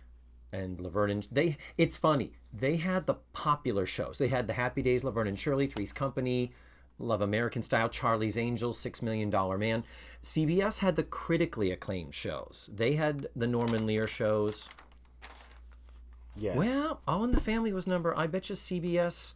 and 0.52 0.80
Laverne 0.80 1.10
and 1.10 1.28
they 1.30 1.56
it's 1.76 1.96
funny. 1.96 2.32
They 2.52 2.76
had 2.76 3.06
the 3.06 3.14
popular 3.32 3.86
shows. 3.86 4.18
They 4.18 4.28
had 4.28 4.46
the 4.46 4.52
Happy 4.54 4.82
Days, 4.82 5.02
Laverne 5.02 5.28
and 5.28 5.38
Shirley, 5.38 5.66
Three's 5.66 5.92
Company, 5.92 6.52
Love 6.98 7.20
American 7.20 7.62
Style, 7.62 7.88
Charlie's 7.88 8.38
Angels, 8.38 8.78
Six 8.78 9.02
Million 9.02 9.28
Dollar 9.30 9.58
Man. 9.58 9.84
CBS 10.22 10.78
had 10.78 10.96
the 10.96 11.02
critically 11.02 11.70
acclaimed 11.72 12.14
shows. 12.14 12.70
They 12.72 12.94
had 12.94 13.28
the 13.34 13.48
Norman 13.48 13.86
Lear 13.86 14.06
shows. 14.06 14.68
Yeah. 16.36 16.56
Well, 16.56 17.00
All 17.06 17.24
in 17.24 17.32
the 17.32 17.40
Family 17.40 17.72
was 17.72 17.86
number. 17.86 18.16
I 18.16 18.26
bet 18.26 18.48
you 18.48 18.54
CBS. 18.54 19.34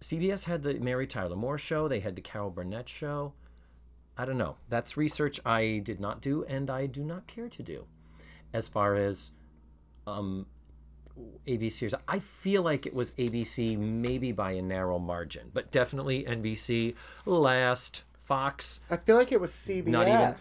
CBS 0.00 0.44
had 0.44 0.62
the 0.62 0.74
Mary 0.74 1.06
Tyler 1.06 1.36
Moore 1.36 1.58
show. 1.58 1.88
They 1.88 2.00
had 2.00 2.16
the 2.16 2.22
Carol 2.22 2.50
Burnett 2.50 2.88
show. 2.88 3.34
I 4.16 4.24
don't 4.24 4.38
know. 4.38 4.56
That's 4.68 4.96
research 4.96 5.40
I 5.46 5.80
did 5.82 6.00
not 6.00 6.20
do, 6.20 6.44
and 6.44 6.68
I 6.68 6.86
do 6.86 7.02
not 7.02 7.26
care 7.26 7.48
to 7.48 7.62
do. 7.62 7.86
As 8.52 8.68
far 8.68 8.96
as 8.96 9.30
um, 10.06 10.46
ABC, 11.46 11.92
I 12.08 12.18
feel 12.18 12.62
like 12.62 12.86
it 12.86 12.94
was 12.94 13.12
ABC, 13.12 13.76
maybe 13.78 14.32
by 14.32 14.52
a 14.52 14.62
narrow 14.62 14.98
margin, 14.98 15.50
but 15.52 15.70
definitely 15.70 16.24
NBC 16.24 16.94
last. 17.26 18.04
Fox 18.22 18.78
I 18.88 18.96
feel 18.98 19.16
like 19.16 19.32
it 19.32 19.40
was 19.40 19.52
CBS. 19.52 19.88
Not 19.88 20.06
even- 20.06 20.36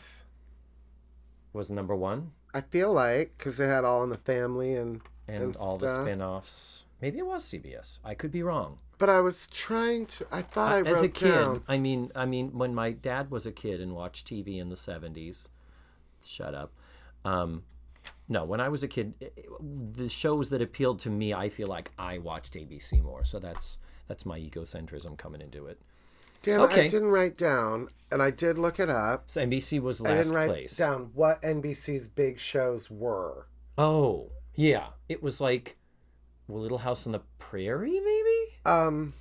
was 1.52 1.72
number 1.72 1.96
one, 1.96 2.32
I 2.54 2.62
feel 2.62 2.94
like 2.94 3.34
because 3.38 3.60
it 3.60 3.68
had 3.68 3.84
All 3.84 4.04
in 4.04 4.10
the 4.10 4.18
Family 4.18 4.76
and 4.76 5.02
and, 5.28 5.56
all 5.58 5.78
the 5.78 5.88
stuff. 5.88 6.06
spin-offs. 6.06 6.86
Maybe 7.02 7.18
it 7.20 7.26
was 7.26 7.44
CBS. 7.44 8.00
I 8.04 8.14
could 8.14 8.32
be 8.32 8.44
wrong. 8.44 8.80
But 8.98 9.10
I 9.10 9.20
was 9.20 9.48
trying 9.48 10.06
to. 10.08 10.28
I 10.32 10.42
thought 10.44 10.72
I, 10.72 10.78
wrote 10.82 10.88
as 10.88 11.02
a 11.02 11.10
kid 11.10 11.32
down. 11.32 11.64
i 11.68 11.78
mean 11.78 12.12
i 12.16 12.26
mean 12.26 12.58
when 12.58 12.76
my 12.76 12.92
dad 12.92 13.32
was 13.32 13.46
a 13.48 13.52
kid 13.52 13.82
and 13.82 13.96
watched 13.96 14.28
tv 14.28 14.60
in 14.60 14.70
the 14.70 14.76
70s 14.76 15.48
shut 16.24 16.54
up 16.54 16.72
um 17.26 17.64
no 18.28 18.44
when 18.46 18.60
i 18.62 18.70
was 18.70 18.84
a 18.84 18.88
kid 18.88 19.14
i- 19.22 19.26
i- 19.26 19.44
the 19.94 20.08
shows 20.10 20.50
that 20.50 20.62
appealed 20.62 21.00
to 21.00 21.10
me 21.10 21.34
i 21.34 21.50
feel 21.50 21.68
like 21.68 21.92
i 22.00 22.18
watched 22.18 22.54
abc 22.54 23.02
more. 23.04 23.24
So 23.26 23.40
that's 23.40 23.78
that's 24.08 24.26
my 24.26 24.40
egocentrism 24.40 25.18
coming 25.18 25.42
into 25.42 25.68
it. 25.68 25.80
Damn 26.44 26.62
it, 26.62 26.72
I 26.74 26.88
didn't 26.88 27.10
write 27.10 27.38
down, 27.38 27.88
and 28.12 28.22
I 28.22 28.32
did 28.32 28.58
look 28.58 28.80
it 28.80 28.90
up. 28.90 29.24
so 29.30 29.46
nbc 29.46 29.80
was 29.82 30.02
I 30.02 30.10
last 30.10 30.18
didn't 30.24 30.36
write 30.36 30.50
place. 30.50 30.76
down 30.76 31.12
what 31.14 31.42
NBC's 31.44 32.08
big 32.08 32.40
shows 32.40 32.90
were. 32.90 33.48
oh 33.78 34.32
yeah. 34.56 34.88
It 35.08 35.22
was 35.24 35.40
like 35.40 35.78
little 36.50 36.80
house 36.80 37.06
on 37.06 37.14
the 37.14 37.22
prairie 37.38 38.00
maybe? 38.00 38.38
Um, 38.66 39.14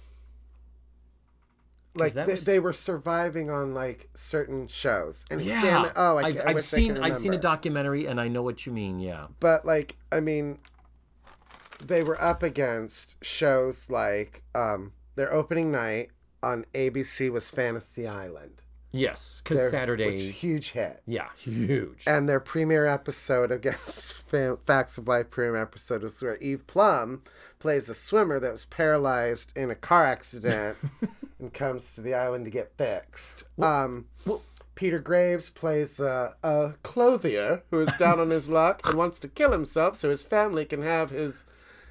like 2.01 2.13
they, 2.15 2.25
was- 2.33 2.45
they 2.45 2.59
were 2.59 2.73
surviving 2.73 3.51
on 3.51 3.75
like 3.75 4.09
certain 4.15 4.67
shows, 4.67 5.25
and 5.31 5.41
yeah 5.41 5.63
damn 5.63 5.85
it, 5.87 5.93
oh, 5.97 6.19
I, 6.19 6.33
have 6.33 6.47
I 6.47 6.51
I 6.51 6.57
seen 6.59 6.95
could 6.95 7.03
i've 7.03 7.17
seen 7.17 7.35
a 7.35 7.39
documentary 7.39 8.07
and 8.07 8.21
i 8.21 8.29
know 8.29 8.43
what 8.43 8.67
you 8.67 8.73
mean 8.73 8.99
yeah. 9.01 9.27
But 9.39 9.65
like 9.65 9.97
I 10.11 10.21
mean, 10.21 10.59
they 11.85 12.03
were 12.03 12.21
up 12.21 12.43
against 12.43 13.17
shows 13.23 13.89
like 13.89 14.43
um 14.55 14.93
their 15.17 15.33
opening 15.33 15.71
night 15.71 16.11
on 16.43 16.65
ABC 16.75 17.31
was 17.31 17.51
Fantasy 17.51 18.07
Island. 18.07 18.63
Yes 18.93 19.41
because 19.45 19.71
saturday 19.71 20.07
which 20.07 20.23
huge 20.23 20.71
hit. 20.71 21.03
yeah 21.07 21.29
huge 21.39 22.05
And 22.07 22.29
their 22.29 22.41
premiere 22.41 22.87
episode 22.87 23.51
against 23.53 24.13
Fa- 24.29 24.59
Facts 24.67 24.99
of 24.99 25.07
Life 25.07 25.31
premiere 25.31 25.63
episode 25.63 26.03
is 26.05 26.21
where 26.21 26.37
Eve 26.39 26.67
Plumb 26.67 27.23
plays 27.59 27.89
a 27.89 27.95
swimmer 27.95 28.41
that 28.41 28.51
was 28.53 28.65
paralyzed 28.65 29.53
in 29.57 29.71
a 29.71 29.75
car 29.77 30.05
accident 30.07 30.77
and 31.39 31.53
comes 31.55 31.95
to 31.95 32.01
the 32.01 32.15
island 32.15 32.45
to 32.47 32.51
get 32.51 32.73
fixed. 32.77 33.45
um, 33.63 34.07
well- 34.27 34.43
Peter 34.77 34.99
Graves 34.99 35.51
plays 35.51 36.01
a, 36.01 36.35
a 36.43 36.73
clothier 36.83 37.63
who 37.71 37.81
is 37.81 37.95
down 37.99 38.19
on 38.19 38.31
his 38.31 38.49
luck 38.49 38.81
and 38.87 38.97
wants 38.97 39.19
to 39.19 39.29
kill 39.29 39.53
himself 39.53 40.01
so 40.01 40.09
his 40.09 40.23
family 40.23 40.65
can 40.65 40.81
have 40.81 41.11
his 41.11 41.45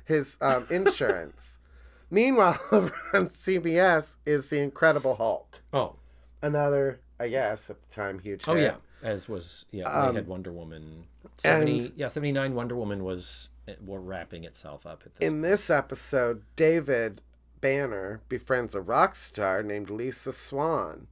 his 0.05 0.37
um, 0.41 0.65
insurance. 0.71 1.57
Meanwhile, 2.09 2.59
over 2.71 2.95
on 3.13 3.27
CBS 3.29 4.15
is 4.25 4.49
the 4.49 4.57
Incredible 4.59 5.15
Hulk, 5.17 5.59
oh 5.71 5.97
another, 6.41 6.99
I 7.19 7.27
guess, 7.29 7.69
at 7.69 7.81
the 7.81 7.93
time 7.93 8.19
huge. 8.19 8.45
Oh 8.47 8.53
hit. 8.53 8.75
yeah, 9.03 9.09
as 9.09 9.27
was 9.29 9.65
yeah. 9.71 9.85
Um, 9.85 10.13
they 10.13 10.19
had 10.19 10.27
Wonder 10.27 10.51
Woman. 10.51 11.05
Seventy 11.37 11.91
yeah, 11.95 12.07
seventy 12.07 12.31
nine. 12.31 12.55
Wonder 12.55 12.75
Woman 12.75 13.03
was 13.03 13.49
were 13.85 13.99
wrapping 13.99 14.43
itself 14.43 14.85
up 14.85 15.03
at 15.05 15.15
this. 15.15 15.27
In 15.27 15.41
this 15.41 15.69
episode, 15.69 16.43
David 16.55 17.21
Banner 17.61 18.21
befriends 18.29 18.75
a 18.75 18.81
rock 18.81 19.15
star 19.15 19.61
named 19.63 19.89
Lisa 19.89 20.33
Swan, 20.33 21.07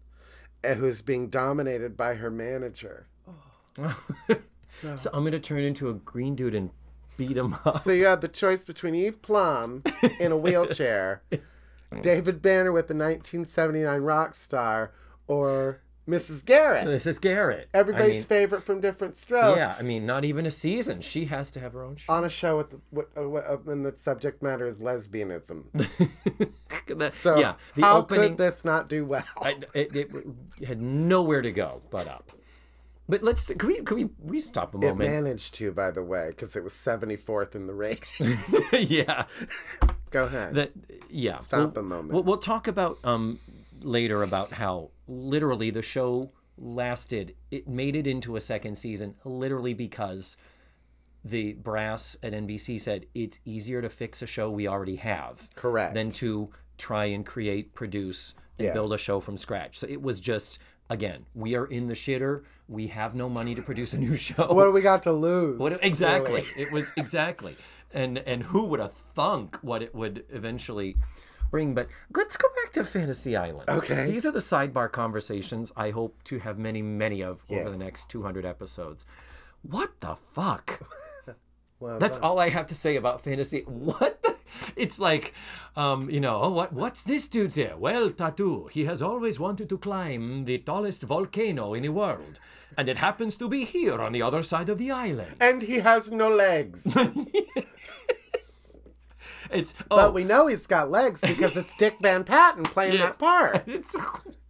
eh, 0.63 0.75
who's 0.75 1.01
being 1.01 1.29
dominated 1.29 1.97
by 1.97 2.15
her 2.15 2.31
manager. 2.31 3.07
so 4.95 5.09
I'm 5.13 5.23
gonna 5.23 5.39
turn 5.39 5.63
into 5.63 5.89
a 5.89 5.93
green 5.93 6.35
dude 6.35 6.55
and 6.55 6.71
beat 7.17 7.37
him 7.37 7.55
up. 7.65 7.83
So 7.83 7.91
you 7.91 8.05
had 8.05 8.21
the 8.21 8.27
choice 8.27 8.63
between 8.63 8.95
Eve 8.95 9.21
Plumb 9.21 9.83
in 10.19 10.31
a 10.31 10.37
wheelchair, 10.37 11.21
David 12.01 12.41
Banner 12.41 12.71
with 12.71 12.87
the 12.87 12.93
1979 12.93 14.01
rock 14.01 14.35
star, 14.35 14.91
or 15.27 15.81
Mrs. 16.07 16.45
Garrett, 16.45 16.87
Mrs. 16.87 17.19
Garrett. 17.19 17.67
everybody's 17.73 18.09
I 18.09 18.13
mean, 18.13 18.23
favorite 18.23 18.63
from 18.63 18.79
Diff'rent 18.79 19.17
Strokes. 19.17 19.57
yeah, 19.57 19.75
I 19.77 19.81
mean, 19.81 20.05
not 20.05 20.23
even 20.23 20.45
a 20.45 20.51
season. 20.51 21.01
She 21.01 21.25
has 21.25 21.51
to 21.51 21.59
have 21.59 21.73
her 21.73 21.83
own 21.83 21.97
show. 21.97 22.13
on 22.13 22.23
a 22.23 22.29
show 22.29 22.57
with, 22.57 22.75
with, 22.91 23.07
uh, 23.17 23.29
uh, 23.29 23.57
and 23.67 23.85
the 23.85 23.93
subject 23.97 24.41
matter 24.41 24.67
is 24.67 24.79
lesbianism. 24.79 25.63
So 27.11 27.37
yeah, 27.37 27.55
the 27.75 27.81
how 27.81 27.97
opening. 27.97 28.29
could 28.29 28.37
this 28.37 28.63
not 28.63 28.87
do 28.87 29.03
well? 29.03 29.23
I, 29.41 29.57
it, 29.73 29.93
it 29.93 30.09
had 30.65 30.81
nowhere 30.81 31.41
to 31.41 31.51
go 31.51 31.81
but 31.91 32.07
up. 32.07 32.31
But 33.09 33.23
let's 33.23 33.45
can 33.45 33.67
we 33.67 33.81
can 33.81 33.97
we 33.97 34.09
we 34.21 34.39
stop 34.39 34.73
a 34.73 34.77
moment? 34.77 35.01
It 35.09 35.13
managed 35.13 35.53
to, 35.55 35.71
by 35.71 35.91
the 35.91 36.03
way, 36.03 36.27
because 36.29 36.55
it 36.55 36.63
was 36.63 36.73
74th 36.73 37.55
in 37.55 37.67
the 37.67 37.73
race. 37.73 37.99
yeah. 38.73 39.25
Go 40.11 40.25
ahead. 40.25 40.55
that 40.55 40.71
yeah 41.09 41.39
Stop 41.39 41.75
we'll, 41.75 41.83
a 41.83 41.87
moment. 41.87 42.13
we'll, 42.13 42.23
we'll 42.23 42.37
talk 42.37 42.67
about 42.67 42.97
um 43.03 43.39
later 43.81 44.23
about 44.23 44.51
how 44.53 44.91
literally 45.07 45.69
the 45.69 45.81
show 45.81 46.31
lasted 46.57 47.35
it 47.51 47.67
made 47.67 47.95
it 47.95 48.07
into 48.07 48.35
a 48.35 48.41
second 48.41 48.75
season 48.75 49.13
literally 49.23 49.73
because 49.73 50.37
the 51.23 51.53
brass 51.53 52.15
at 52.23 52.33
NBC 52.33 52.79
said 52.79 53.05
it's 53.13 53.39
easier 53.45 53.81
to 53.81 53.89
fix 53.89 54.21
a 54.21 54.25
show 54.27 54.49
we 54.49 54.67
already 54.67 54.95
have 54.97 55.49
Correct. 55.55 55.93
than 55.93 56.09
to 56.11 56.49
try 56.77 57.05
and 57.05 57.25
create 57.25 57.73
produce 57.73 58.33
and 58.57 58.67
Yeah. 58.67 58.73
build 58.73 58.91
a 58.93 58.97
show 58.97 59.19
from 59.19 59.37
scratch 59.37 59.77
so 59.77 59.87
it 59.87 60.01
was 60.01 60.19
just 60.19 60.57
again 60.89 61.25
we 61.35 61.55
are 61.55 61.65
in 61.67 61.87
the 61.87 61.93
shitter 61.93 62.43
we 62.67 62.87
have 62.87 63.13
no 63.13 63.29
money 63.29 63.53
to 63.55 63.61
produce 63.61 63.93
a 63.93 63.97
new 63.99 64.15
show 64.27 64.47
what 64.51 64.63
do 64.65 64.71
we 64.71 64.81
got 64.81 65.03
to 65.03 65.11
lose? 65.11 65.59
what 65.59 65.77
exactly? 65.83 66.41
really? 66.41 66.47
It 66.63 66.71
was 66.73 66.91
exactly, 66.97 67.55
and 67.93 68.17
and 68.19 68.41
who 68.43 68.63
would 68.65 68.79
have 68.79 68.93
thunk 68.93 69.57
what 69.61 69.81
it 69.83 69.93
would 69.93 70.25
eventually 70.31 70.95
bring? 71.51 71.73
But 71.73 71.87
let's 72.15 72.37
go 72.37 72.47
back 72.63 72.71
to 72.73 72.83
Fantasy 72.83 73.35
Island. 73.35 73.69
Okay. 73.69 74.05
these 74.11 74.25
are 74.25 74.31
the 74.31 74.39
sidebar 74.39 74.91
conversations 74.91 75.71
I 75.75 75.91
hope 75.91 76.23
to 76.25 76.39
have 76.39 76.57
many, 76.57 76.81
many 76.81 77.21
of 77.23 77.43
Yeah. 77.47 77.59
over 77.59 77.69
the 77.69 77.77
next 77.77 78.09
200 78.09 78.45
episodes. 78.45 79.05
What 79.61 79.99
the 79.99 80.15
fuck? 80.33 80.81
Well, 81.79 81.99
That's 81.99 82.17
all 82.17 82.39
I 82.39 82.49
have 82.49 82.65
to 82.67 82.73
say 82.75 82.95
about 82.95 83.21
fantasy. 83.21 83.61
What? 83.67 84.23
The? 84.23 84.35
It's 84.75 84.97
like, 84.99 85.35
um, 85.75 86.09
you 86.09 86.19
know, 86.19 86.41
oh, 86.41 86.49
what? 86.49 86.73
What's 86.73 87.03
this 87.03 87.27
dude's 87.27 87.53
here? 87.53 87.75
Well, 87.77 88.09
Tattoo. 88.09 88.67
He 88.71 88.85
has 88.85 88.99
always 89.03 89.39
wanted 89.39 89.69
to 89.69 89.77
climb 89.77 90.45
the 90.45 90.57
tallest 90.57 91.03
volcano 91.03 91.75
in 91.75 91.83
the 91.83 91.89
world, 91.89 92.39
and 92.75 92.89
it 92.89 92.97
happens 92.97 93.37
to 93.37 93.47
be 93.47 93.63
here 93.63 94.01
on 94.01 94.11
the 94.11 94.23
other 94.23 94.41
side 94.41 94.69
of 94.69 94.79
the 94.79 94.89
island. 94.89 95.35
and 95.39 95.61
he 95.61 95.75
has 95.81 96.09
no 96.09 96.29
legs. 96.29 96.81
It's 99.51 99.73
But 99.89 100.07
oh, 100.07 100.11
we 100.11 100.23
know 100.23 100.47
he's 100.47 100.67
got 100.67 100.89
legs 100.91 101.21
because 101.21 101.55
it's 101.55 101.75
Dick 101.77 101.95
Van 102.01 102.23
Patten 102.23 102.63
playing 102.63 102.95
Yeah. 102.95 103.07
that 103.07 103.19
part. 103.19 103.63
it's 103.67 103.95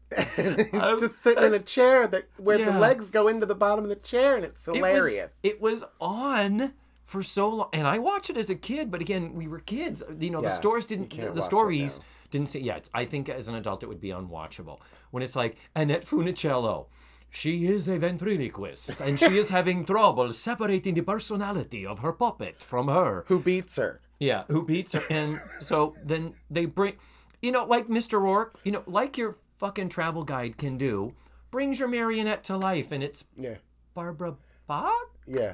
just 1.00 1.22
sitting 1.22 1.44
in 1.44 1.54
a 1.54 1.60
chair 1.60 2.08
that 2.08 2.26
where 2.38 2.60
Yeah. 2.60 2.72
the 2.72 2.80
legs 2.80 3.10
go 3.10 3.28
into 3.28 3.46
the 3.46 3.56
bottom 3.56 3.84
of 3.84 3.90
the 3.90 3.96
chair, 3.96 4.36
and 4.36 4.46
it's 4.46 4.68
it 4.68 4.72
was, 4.72 4.78
hilarious. 4.78 5.32
it 5.44 5.62
was 5.62 5.84
on 6.00 6.74
for 7.04 7.22
so 7.24 7.50
long, 7.50 7.70
and 7.74 7.88
I 7.88 7.98
watched 8.00 8.30
it 8.30 8.38
as 8.38 8.50
a 8.50 8.56
kid. 8.56 8.90
But 8.92 9.02
again, 9.02 9.34
we 9.34 9.48
were 9.48 9.60
kids. 9.60 10.04
You 10.20 10.30
know, 10.30 10.42
the 10.42 10.48
Yeah, 10.48 10.54
stories 10.54 10.90
you 10.90 10.98
didn't. 10.98 11.34
The 11.36 11.42
stories 11.42 12.00
didn't 12.32 12.50
say. 12.50 12.60
Yeah, 12.60 12.78
it's, 12.78 12.90
I 12.94 13.06
think 13.06 13.30
as 13.30 13.48
an 13.48 13.56
adult 13.56 13.84
it 13.84 13.88
would 13.88 14.02
be 14.02 14.10
unwatchable 14.10 14.80
when 15.12 15.24
it's 15.24 15.36
like 15.36 15.58
Annette 15.76 16.06
Funicello. 16.06 16.88
She 17.30 17.66
is 17.68 17.90
a 17.90 17.98
ventriloquist, 17.98 19.02
and 19.02 19.20
she 19.20 19.38
is 19.38 19.50
having 19.50 19.84
trouble 19.86 20.32
separating 20.32 20.94
the 20.94 21.02
personality 21.04 21.86
of 21.86 22.00
her 22.00 22.14
puppet 22.14 22.64
from 22.64 22.88
her. 22.88 23.26
Who 23.28 23.40
beats 23.42 23.76
her? 23.76 24.00
Yeah, 24.20 24.44
who 24.48 24.64
beats 24.66 24.94
her? 24.94 25.04
And 25.10 25.40
so 25.60 25.96
then 26.04 26.34
they 26.50 26.66
bring, 26.66 26.98
you 27.42 27.52
know, 27.52 27.66
like 27.66 27.88
Mr. 27.88 28.20
Roarke, 28.20 28.56
you 28.64 28.72
know, 28.72 28.84
like 28.88 29.18
your 29.18 29.36
fucking 29.60 29.90
travel 29.90 30.24
guide 30.24 30.58
can 30.58 30.78
do. 30.78 31.14
brings 31.50 31.80
your 31.80 31.88
marionette 31.88 32.44
to 32.44 32.58
life, 32.58 32.92
and 32.92 33.02
it's 33.02 33.24
Yeah. 33.38 33.56
Barbara 33.94 34.36
Bach. 34.68 34.92
Yeah. 35.26 35.54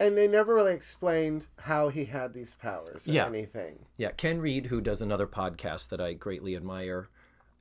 And 0.00 0.16
they 0.16 0.26
never 0.26 0.54
really 0.56 0.74
explained 0.74 1.46
how 1.58 1.88
he 1.88 2.04
had 2.06 2.34
these 2.34 2.56
powers 2.56 3.06
or 3.06 3.12
Yeah. 3.12 3.26
anything. 3.26 3.86
Yeah, 3.96 4.10
Ken 4.10 4.40
Reed, 4.40 4.66
who 4.66 4.80
does 4.80 5.00
another 5.00 5.26
podcast 5.28 5.88
that 5.90 6.00
I 6.00 6.14
greatly 6.14 6.56
admire, 6.56 7.08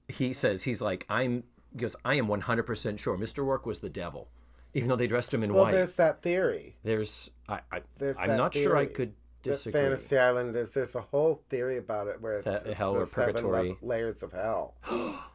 he 0.08 0.34
says 0.34 0.64
he's 0.64 0.82
like 0.82 1.06
I'm 1.10 1.44
because 1.76 1.96
I 2.04 2.16
am 2.16 2.28
100% 2.28 2.98
sure 3.00 3.16
Mr. 3.18 3.44
Roarke 3.46 3.66
was 3.68 3.82
the 3.82 3.90
devil, 3.90 4.30
even 4.74 4.90
though 4.90 4.96
they 4.96 5.08
dressed 5.08 5.32
him 5.34 5.44
in 5.44 5.54
Well, 5.54 5.66
white. 5.66 5.74
there's 5.74 5.94
that 5.96 6.24
theory. 6.24 6.76
There's 6.84 7.30
I, 7.48 7.60
I 7.72 7.82
There's 8.00 8.18
I'm 8.18 8.30
that 8.30 8.38
not 8.38 8.56
sure 8.56 8.76
I 8.76 8.88
could 8.88 9.14
disagree. 9.52 9.82
Fantasy 9.82 10.18
Island 10.18 10.56
is 10.56 10.74
there's 10.74 10.96
a 10.96 11.02
whole 11.02 11.42
theory 11.50 11.78
about 11.78 12.08
it 12.08 12.22
where 12.22 12.38
it's, 12.38 12.46
That 12.46 12.66
it's 12.68 12.78
hell 12.78 12.94
the 12.94 13.02
or 13.02 13.06
seven 13.06 13.34
purgatory. 13.36 13.70
lev- 13.70 13.78
layers 13.84 14.24
of 14.24 14.32
hell. 14.34 14.76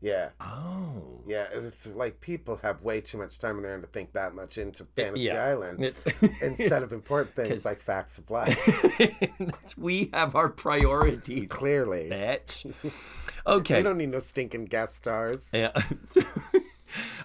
yeah. 0.00 0.30
Oh. 0.40 1.20
Yeah, 1.26 1.46
it's 1.52 1.86
like 1.86 2.20
people 2.20 2.56
have 2.62 2.82
way 2.82 3.00
too 3.00 3.16
much 3.18 3.38
time 3.38 3.56
in 3.58 3.62
there 3.62 3.80
to 3.80 3.86
think 3.86 4.12
that 4.14 4.34
much 4.34 4.58
into 4.58 4.84
Fantasy 4.96 5.22
yeah. 5.26 5.44
Island 5.44 5.78
instead 6.42 6.82
of 6.82 6.92
important 6.92 7.36
things 7.36 7.64
like 7.64 7.80
facts 7.80 8.18
of 8.18 8.28
life. 8.30 8.58
We 9.78 10.10
have 10.12 10.34
our 10.36 10.48
priorities, 10.48 11.48
Clearly. 11.48 12.10
bitch. 12.10 12.64
We 13.46 13.82
don't 13.82 13.96
need 13.98 14.10
no 14.10 14.18
stinking 14.18 14.66
guest 14.66 14.96
stars. 14.96 15.38
Yeah. 15.52 15.70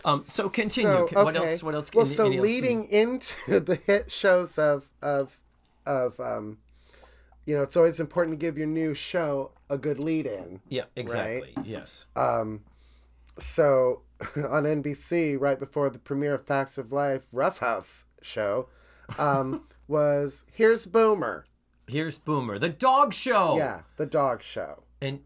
Um. 0.06 0.24
So 0.26 0.48
continue. 0.50 0.90
So, 1.12 1.24
What 1.24 1.36
okay. 1.36 1.48
else? 1.50 1.62
What 1.64 1.76
else? 1.76 1.94
Well, 1.94 2.06
any- 2.06 2.16
so 2.16 2.26
any 2.28 2.38
else- 2.38 2.44
leading 2.44 2.86
into 2.86 3.60
the 3.60 3.76
hit 3.76 4.10
shows 4.12 4.58
of 4.58 4.90
of 5.02 5.42
of 5.88 6.20
um, 6.20 6.60
you 7.48 7.56
know, 7.56 7.64
it's 7.64 7.78
always 7.78 8.00
important 8.00 8.38
to 8.38 8.46
give 8.46 8.58
your 8.58 8.68
new 8.68 8.94
show 8.94 9.52
a 9.70 9.78
good 9.78 10.00
lead 10.00 10.26
in. 10.28 10.60
Yeah. 10.68 10.84
Exactly. 10.96 11.56
Yes. 11.64 12.06
Um, 12.16 12.62
so 13.40 14.02
on 14.36 14.64
NBC, 14.64 15.40
right 15.40 15.58
before 15.58 15.90
the 15.90 15.98
premiere 15.98 16.36
of 16.36 16.46
Facts 16.46 16.78
of 16.78 16.92
Life, 16.92 17.24
Rough 17.32 17.60
House 17.60 18.04
show, 18.22 18.68
um, 19.18 19.64
was 19.88 20.44
here's 20.52 20.86
Boomer. 20.86 21.46
Here's 21.88 22.18
Boomer, 22.18 22.60
the 22.60 22.68
dog 22.68 23.14
show. 23.14 23.58
Yeah, 23.58 23.82
the 23.96 24.06
dog 24.06 24.44
show. 24.44 24.84
And 25.02 25.22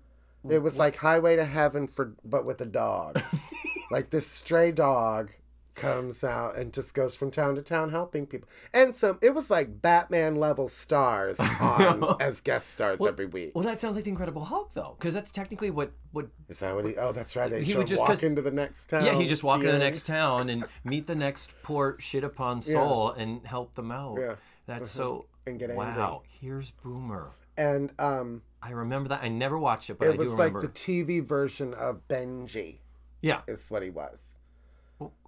It 0.47 0.59
was 0.59 0.77
like 0.77 0.97
Highway 0.97 1.35
to 1.37 1.45
Heaven 1.45 1.87
for 1.87 2.13
but 2.23 2.45
with 2.45 2.61
a 2.61 2.65
dog. 2.65 3.19
like 3.91 4.11
this 4.11 4.27
stray 4.27 4.71
dog 4.71 5.31
comes 5.75 6.23
out 6.23 6.55
and 6.57 6.73
just 6.73 6.93
goes 6.93 7.15
from 7.15 7.31
town 7.31 7.55
to 7.55 7.61
town 7.61 7.91
helping 7.91 8.25
people. 8.25 8.47
And 8.73 8.95
some 8.95 9.17
it 9.21 9.33
was 9.33 9.49
like 9.49 9.81
Batman 9.81 10.35
level 10.35 10.67
stars 10.67 11.39
on 11.59 12.15
as 12.19 12.41
guest 12.41 12.69
stars 12.71 12.99
every 13.05 13.25
week. 13.25 13.51
well, 13.55 13.63
that 13.63 13.79
sounds 13.79 13.95
like 13.95 14.03
the 14.05 14.09
Incredible 14.11 14.45
Hulk, 14.45 14.73
though, 14.73 14.95
because 14.99 15.13
that's 15.13 15.31
technically 15.31 15.71
what 15.71 15.91
what. 16.11 16.27
Is 16.49 16.59
that 16.59 16.75
what 16.75 16.85
he 16.85 16.95
Oh, 16.97 17.11
that's 17.11 17.35
right. 17.35 17.49
They 17.49 17.63
He 17.63 17.75
would 17.75 17.87
just- 17.87 18.01
walk 18.01 18.21
into 18.23 18.41
the 18.41 18.51
next 18.51 18.87
town. 18.89 19.05
Yeah, 19.05 19.15
he 19.15 19.25
just 19.25 19.43
walk 19.43 19.59
into 19.61 19.71
the 19.71 19.79
next 19.79 20.05
town 20.05 20.49
and 20.49 20.65
meet 20.83 21.07
the 21.07 21.15
next 21.15 21.51
poor 21.63 21.95
shit 21.99 22.23
upon 22.23 22.61
soul 22.61 23.11
and 23.11 23.45
help 23.45 23.75
them 23.75 23.91
out. 23.91 24.17
Yeah. 24.19 24.35
That's 24.67 24.91
so. 24.91 25.25
And 25.47 25.57
get 25.57 25.73
wow. 25.73 26.21
Here's 26.39 26.71
Boomer. 26.71 27.31
And 27.57 27.91
um 27.99 28.43
I 28.61 28.71
remember 28.71 29.09
that. 29.09 29.23
I 29.23 29.27
never 29.27 29.57
watched 29.57 29.89
it, 29.89 29.97
but 29.97 30.07
it 30.09 30.13
I 30.13 30.17
was 30.17 30.29
do 30.29 30.35
like 30.37 30.53
remember. 30.53 30.61
the 30.61 30.67
TV 30.73 31.25
version 31.25 31.73
of 31.73 32.07
Benji 32.07 32.77
Yeah. 33.21 33.41
is 33.47 33.69
what 33.71 33.81
he 33.81 33.89
was. 33.89 34.19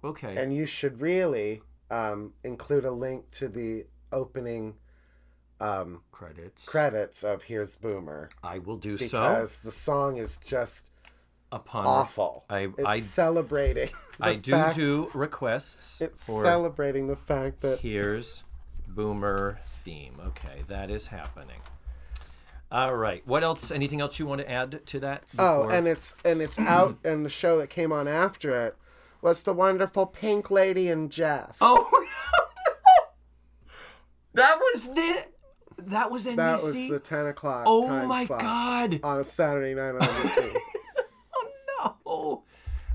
Okay. 0.02 0.34
And 0.36 0.54
you 0.54 0.66
should 0.66 1.00
really 1.00 1.62
um 1.90 2.32
include 2.42 2.84
a 2.84 2.90
link 2.90 3.30
to 3.32 3.48
the 3.48 3.86
opening 4.12 4.74
um 5.60 6.00
Credits. 6.12 6.64
credits 6.64 7.22
of 7.22 7.44
Here's 7.44 7.76
Boomer. 7.76 8.30
I 8.42 8.58
will 8.58 8.76
do 8.76 8.96
so 8.98 9.04
because 9.04 9.58
the 9.58 9.72
song 9.72 10.16
is 10.16 10.36
just 10.44 10.90
upon. 11.52 11.86
awful. 11.86 12.44
I 12.50 12.60
it's 12.76 12.84
I 12.86 13.00
celebrating. 13.00 13.90
I 14.20 14.34
do 14.34 14.52
fact- 14.52 14.76
do 14.76 15.10
requests 15.14 16.00
It's 16.00 16.22
for 16.24 16.44
celebrating 16.44 17.06
the 17.08 17.16
fact 17.16 17.60
that 17.62 17.80
here's 17.80 18.44
Boomer 18.88 19.58
theme. 19.84 20.14
Okay, 20.28 20.62
that 20.68 20.90
is 20.90 21.08
happening. 21.08 21.60
All 22.72 22.94
right. 22.96 23.22
What 23.26 23.44
else? 23.44 23.70
Anything 23.70 24.00
else 24.00 24.18
you 24.18 24.26
want 24.26 24.40
to 24.40 24.50
add 24.50 24.84
to 24.86 25.00
that? 25.00 25.24
oh, 25.38 25.68
and 25.68 25.86
it's 25.86 26.14
and 26.24 26.40
it's 26.42 26.58
out, 26.58 26.98
and 27.04 27.24
the 27.24 27.30
show 27.30 27.58
that 27.58 27.70
came 27.70 27.92
on 27.92 28.08
after 28.08 28.66
it 28.66 28.76
was 29.24 29.42
the 29.42 29.52
wonderful 29.54 30.06
Pink 30.06 30.50
Lady 30.50 30.88
and 30.88 31.10
Jeff. 31.10 31.56
Oh 31.60 31.88
no! 33.66 33.70
That 34.34 34.58
was 34.58 34.88
the 34.88 35.24
that 35.84 36.10
was 36.10 36.26
NBC. 36.26 36.36
that 36.36 36.62
was 36.62 36.72
the 36.74 37.00
ten 37.02 37.26
o'clock. 37.26 37.64
oh 37.66 37.88
time 37.88 38.06
my 38.08 38.26
god! 38.26 39.00
On 39.02 39.20
a 39.20 39.24
Saturday 39.24 39.74
night 39.74 39.94
on 39.94 40.00
NBC. 40.00 40.56
Oh 41.86 41.90
no! 42.06 42.42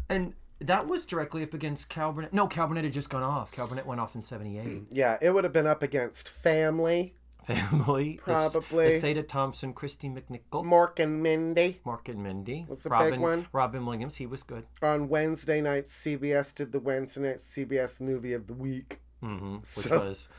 And 0.09 0.33
that 0.59 0.87
was 0.87 1.05
directly 1.05 1.43
up 1.43 1.53
against 1.53 1.89
Carol 1.89 2.13
Burnett. 2.13 2.33
No, 2.33 2.47
Carol 2.47 2.69
Burnett 2.69 2.83
had 2.85 2.93
just 2.93 3.09
gone 3.09 3.21
off. 3.23 3.51
Carol 3.51 3.69
Burnett 3.69 3.85
went 3.85 4.01
off 4.01 4.15
in 4.15 4.21
'78. 4.21 4.85
yeah, 4.91 5.17
it 5.21 5.29
would 5.31 5.43
have 5.43 5.53
been 5.53 5.67
up 5.67 5.83
against 5.83 6.27
Family, 6.29 7.13
Family. 7.55 8.19
Probably. 8.23 8.91
The 8.93 8.99
Sada 8.99 9.23
Thompson, 9.23 9.73
Kristy 9.73 10.13
McNichol, 10.13 10.63
Mork 10.65 10.99
and 10.99 11.21
Mindy. 11.23 11.79
Mark 11.85 12.07
and 12.09 12.21
Mindy. 12.23 12.65
Was 12.69 12.79
the 12.83 12.89
big 12.89 12.91
Robin, 12.99 13.21
one. 13.21 13.47
Robin 13.51 13.85
Williams. 13.85 14.17
He 14.17 14.25
was 14.25 14.43
good. 14.43 14.65
On 14.81 15.09
Wednesday 15.09 15.62
night, 15.62 15.88
CBS 15.89 16.53
did 16.53 16.71
the 16.71 16.79
Wednesday 16.79 17.21
night 17.21 17.39
CBS 17.39 17.99
movie 17.99 18.33
of 18.33 18.47
the 18.47 18.53
week. 18.53 18.99
hmm 19.21 19.57
Which 19.75 19.88
So- 19.88 19.99
was 19.99 20.29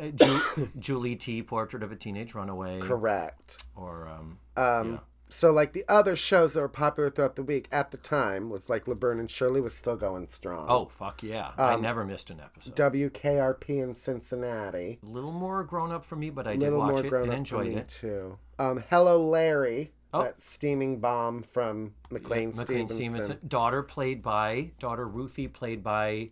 uh, 0.00 0.08
Ju- 0.08 0.68
Julie 0.78 1.16
T. 1.16 1.42
Portrait 1.42 1.82
of 1.82 1.92
a 1.92 1.96
Teenage 1.96 2.34
Runaway. 2.34 2.80
Correct. 2.80 3.62
Or 3.76 4.08
um, 4.08 4.38
Um, 4.56 4.92
Yeah. 4.92 4.98
So, 5.30 5.50
like 5.52 5.72
the 5.74 5.84
other 5.88 6.16
shows 6.16 6.54
that 6.54 6.60
were 6.60 6.68
popular 6.68 7.10
throughout 7.10 7.36
the 7.36 7.42
week 7.42 7.68
at 7.70 7.90
the 7.90 7.96
time 7.98 8.48
was 8.48 8.68
like 8.68 8.88
Laverne 8.88 9.20
and 9.20 9.30
Shirley 9.30 9.60
was 9.60 9.74
still 9.74 9.96
going 9.96 10.26
strong. 10.28 10.66
oh 10.68 10.86
fuck 10.86 11.22
yeah! 11.22 11.52
I 11.58 11.74
Um, 11.74 11.82
never 11.82 12.04
missed 12.04 12.30
an 12.30 12.40
episode. 12.40 12.74
WKRP 12.76 13.82
in 13.82 13.94
Cincinnati. 13.94 14.98
a 15.02 15.06
little 15.06 15.32
more 15.32 15.62
grown 15.64 15.92
up 15.92 16.04
for 16.04 16.16
me, 16.16 16.30
but 16.30 16.46
I 16.46 16.52
did 16.52 16.62
little 16.62 16.78
watch 16.78 16.90
more 16.90 16.98
it 17.00 17.12
and 17.12 17.14
up 17.24 17.26
for 17.28 17.32
enjoyed 17.34 17.66
me 17.68 17.76
it. 17.76 17.88
too. 17.88 18.38
Um, 18.58 18.82
Hello 18.88 19.22
Larry, 19.28 19.92
Oh. 20.14 20.22
that 20.22 20.40
steaming 20.40 20.98
bomb 21.00 21.42
from 21.42 21.92
McLean, 22.10 22.48
McLean 22.56 22.88
Stevenson. 22.88 22.96
Stevenson. 23.26 23.38
Daughter 23.46 23.82
played 23.82 24.22
by 24.22 24.70
daughter 24.78 25.06
Ruthie 25.06 25.48
played 25.48 25.82
by 25.84 26.30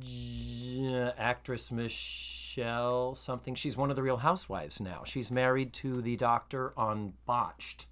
J- 0.00 1.12
actress 1.16 1.70
Michelle 1.72 3.14
something. 3.14 3.54
She's 3.54 3.76
one 3.76 3.90
of 3.90 3.96
the 3.96 4.02
Real 4.02 4.18
Housewives 4.18 4.80
now. 4.80 5.02
She's 5.04 5.30
married 5.30 5.72
to 5.74 6.02
the 6.02 6.16
doctor 6.16 6.72
on 6.76 7.14
Botched, 7.26 7.86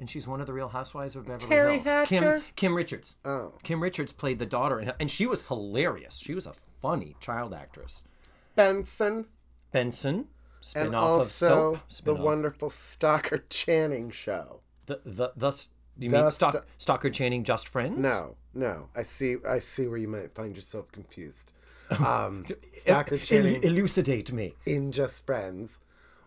and 0.00 0.10
she's 0.10 0.26
one 0.26 0.40
of 0.40 0.46
the 0.48 0.52
Real 0.52 0.68
Housewives 0.68 1.14
of 1.14 1.26
Beverly 1.26 1.46
Terry 1.48 1.78
Hills. 1.78 2.08
Kim 2.08 2.22
Hatcher? 2.24 2.42
Kim 2.56 2.74
Richards. 2.74 3.14
Oh, 3.24 3.52
Kim 3.62 3.80
Richards 3.82 4.12
played 4.12 4.38
the 4.40 4.46
daughter, 4.46 4.78
and- 4.80 4.94
and 4.98 5.10
she 5.10 5.26
was 5.26 5.42
hilarious. 5.42 6.16
She 6.16 6.34
was 6.34 6.46
a 6.46 6.52
funny 6.82 7.14
child 7.20 7.54
actress. 7.54 8.04
Benson, 8.56 9.26
Benson, 9.72 10.26
spin 10.60 10.86
and 10.86 10.96
off 10.96 11.02
also 11.02 11.20
of 11.22 11.30
Soap. 11.30 11.74
the 11.88 11.94
Spin-off. 11.94 12.20
wonderful 12.20 12.70
Stockard 12.70 13.48
Channing 13.50 14.10
show. 14.10 14.60
the 14.86 15.00
the 15.04 15.32
the. 15.36 15.66
You 15.98 16.08
The 16.10 16.22
mean 16.22 16.30
Stock, 16.32 16.52
Sto- 16.54 16.64
Stockard 16.78 17.12
Channing 17.14 17.44
Just 17.44 17.68
Friends? 17.68 17.98
No, 17.98 18.36
no, 18.54 18.88
I 18.96 19.02
see. 19.02 19.36
I 19.46 19.58
see 19.58 19.86
where 19.86 19.98
you 19.98 20.08
might 20.08 20.34
find 20.34 20.56
yourself 20.56 20.90
confused. 20.92 21.52
Um, 21.90 22.46
Stockard 22.78 23.20
Channing. 23.22 23.56
El- 23.56 23.70
elucidate 23.72 24.32
me. 24.32 24.54
in 24.64 24.92
Just 24.92 25.26
Friends 25.26 25.78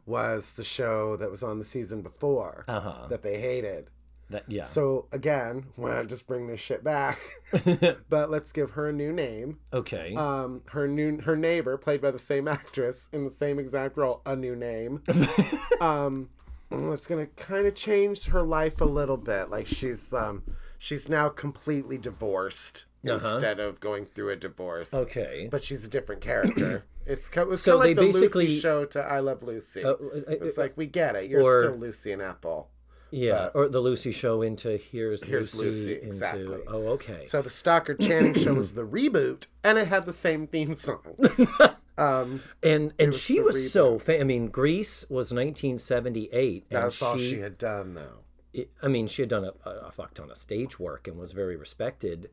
was 0.06 0.54
the 0.54 0.64
show 0.64 1.16
that 1.18 1.32
was 1.32 1.44
on 1.44 1.60
the 1.60 1.66
season 1.66 2.02
before 2.02 2.64
Uh-huh. 2.68 3.08
that 3.10 3.22
they 3.24 3.40
hated. 3.40 3.90
That 4.30 4.46
yeah. 4.48 4.64
So 4.64 5.08
again, 5.12 5.68
want 5.78 6.02
to 6.02 6.08
just 6.08 6.26
bring 6.26 6.48
this 6.48 6.60
shit 6.60 6.84
back, 6.84 7.20
but 8.10 8.32
let's 8.32 8.52
give 8.52 8.72
her 8.72 8.90
a 8.90 8.94
new 8.94 9.12
name. 9.12 9.60
okay. 9.72 10.16
Um, 10.16 10.62
her 10.68 10.88
new 10.88 11.20
her 11.22 11.36
neighbor, 11.36 11.78
played 11.78 12.02
by 12.02 12.10
the 12.12 12.20
same 12.20 12.48
actress 12.48 13.10
in 13.12 13.26
the 13.26 13.32
same 13.32 13.60
exact 13.60 13.96
role, 13.98 14.22
a 14.26 14.36
new 14.36 14.56
name. 14.56 15.04
um, 15.82 16.30
it's 16.72 17.06
gonna 17.06 17.28
kind 17.28 17.68
of 17.68 17.76
change 17.76 18.26
her 18.28 18.42
life 18.42 18.82
a 18.82 18.86
little 18.86 19.18
bit. 19.18 19.50
Like 19.50 19.68
she's 19.68 20.14
um, 20.14 20.44
she's 20.80 21.08
now 21.10 21.30
completely 21.30 21.98
divorced 21.98 22.86
Uh-huh. 23.06 23.14
instead 23.36 23.60
of 23.60 23.80
going 23.82 24.06
through 24.06 24.30
a 24.30 24.36
divorce. 24.36 24.94
okay. 24.94 25.48
But 25.52 25.64
she's 25.64 25.86
a 25.86 25.90
different 25.90 26.22
character. 26.22 26.86
It's 27.06 27.30
kind 27.30 27.52
of, 27.52 27.60
So 27.60 27.72
so 27.74 27.78
like 27.78 27.88
they 27.88 27.94
the 28.06 28.12
basically- 28.14 28.48
Lucy 28.48 28.60
show 28.60 28.86
to 28.86 29.00
I 29.04 29.20
Love 29.20 29.44
Lucy. 29.44 29.84
Uh, 29.84 29.92
uh, 29.92 29.96
it's 30.28 30.58
like 30.58 30.78
we 30.78 30.86
get 30.88 31.16
it. 31.16 31.30
You're 31.30 31.42
or- 31.44 31.60
still 31.62 31.76
Lucy 31.76 32.12
and 32.12 32.22
Apple. 32.22 32.70
yeah, 33.12 33.50
or 33.54 33.68
the 33.68 33.80
Lucy 33.80 34.12
show 34.12 34.42
into 34.42 34.78
here's, 34.78 35.24
Here's 35.24 35.54
Lucy, 35.54 35.66
Lucy, 35.80 35.94
into 35.96 36.06
exactly. 36.08 36.58
oh 36.68 36.88
okay. 36.94 37.26
So 37.28 37.42
the 37.42 37.50
Stockard 37.50 38.00
Channing 38.00 38.34
show 38.44 38.54
was 38.54 38.74
the 38.74 38.86
reboot, 38.86 39.46
and 39.64 39.78
it 39.78 39.88
had 39.88 40.06
the 40.06 40.14
same 40.14 40.48
theme 40.48 40.76
song. 40.76 41.16
um, 41.98 42.42
and 42.64 42.94
and 42.98 43.10
was 43.12 43.22
she 43.22 43.40
was 43.40 43.72
so 43.72 44.00
fa- 44.00 44.20
I 44.20 44.24
mean 44.24 44.48
Grease 44.48 45.02
was 45.10 45.32
1978 45.34 46.66
and 46.72 46.84
that's 46.84 47.02
all 47.02 47.18
she, 47.18 47.30
she 47.32 47.40
had 47.40 47.58
done, 47.58 47.94
though. 47.96 48.20
it- 48.54 48.72
I 48.82 48.88
mean 48.88 49.08
she 49.08 49.22
had 49.22 49.30
done 49.30 49.44
a, 49.46 49.54
a, 49.70 49.88
a 49.88 49.92
fuck 49.92 50.14
ton 50.14 50.32
of 50.32 50.38
stage 50.38 50.80
work 50.80 51.08
and 51.08 51.18
was 51.18 51.34
very 51.34 51.56
respected. 51.56 52.30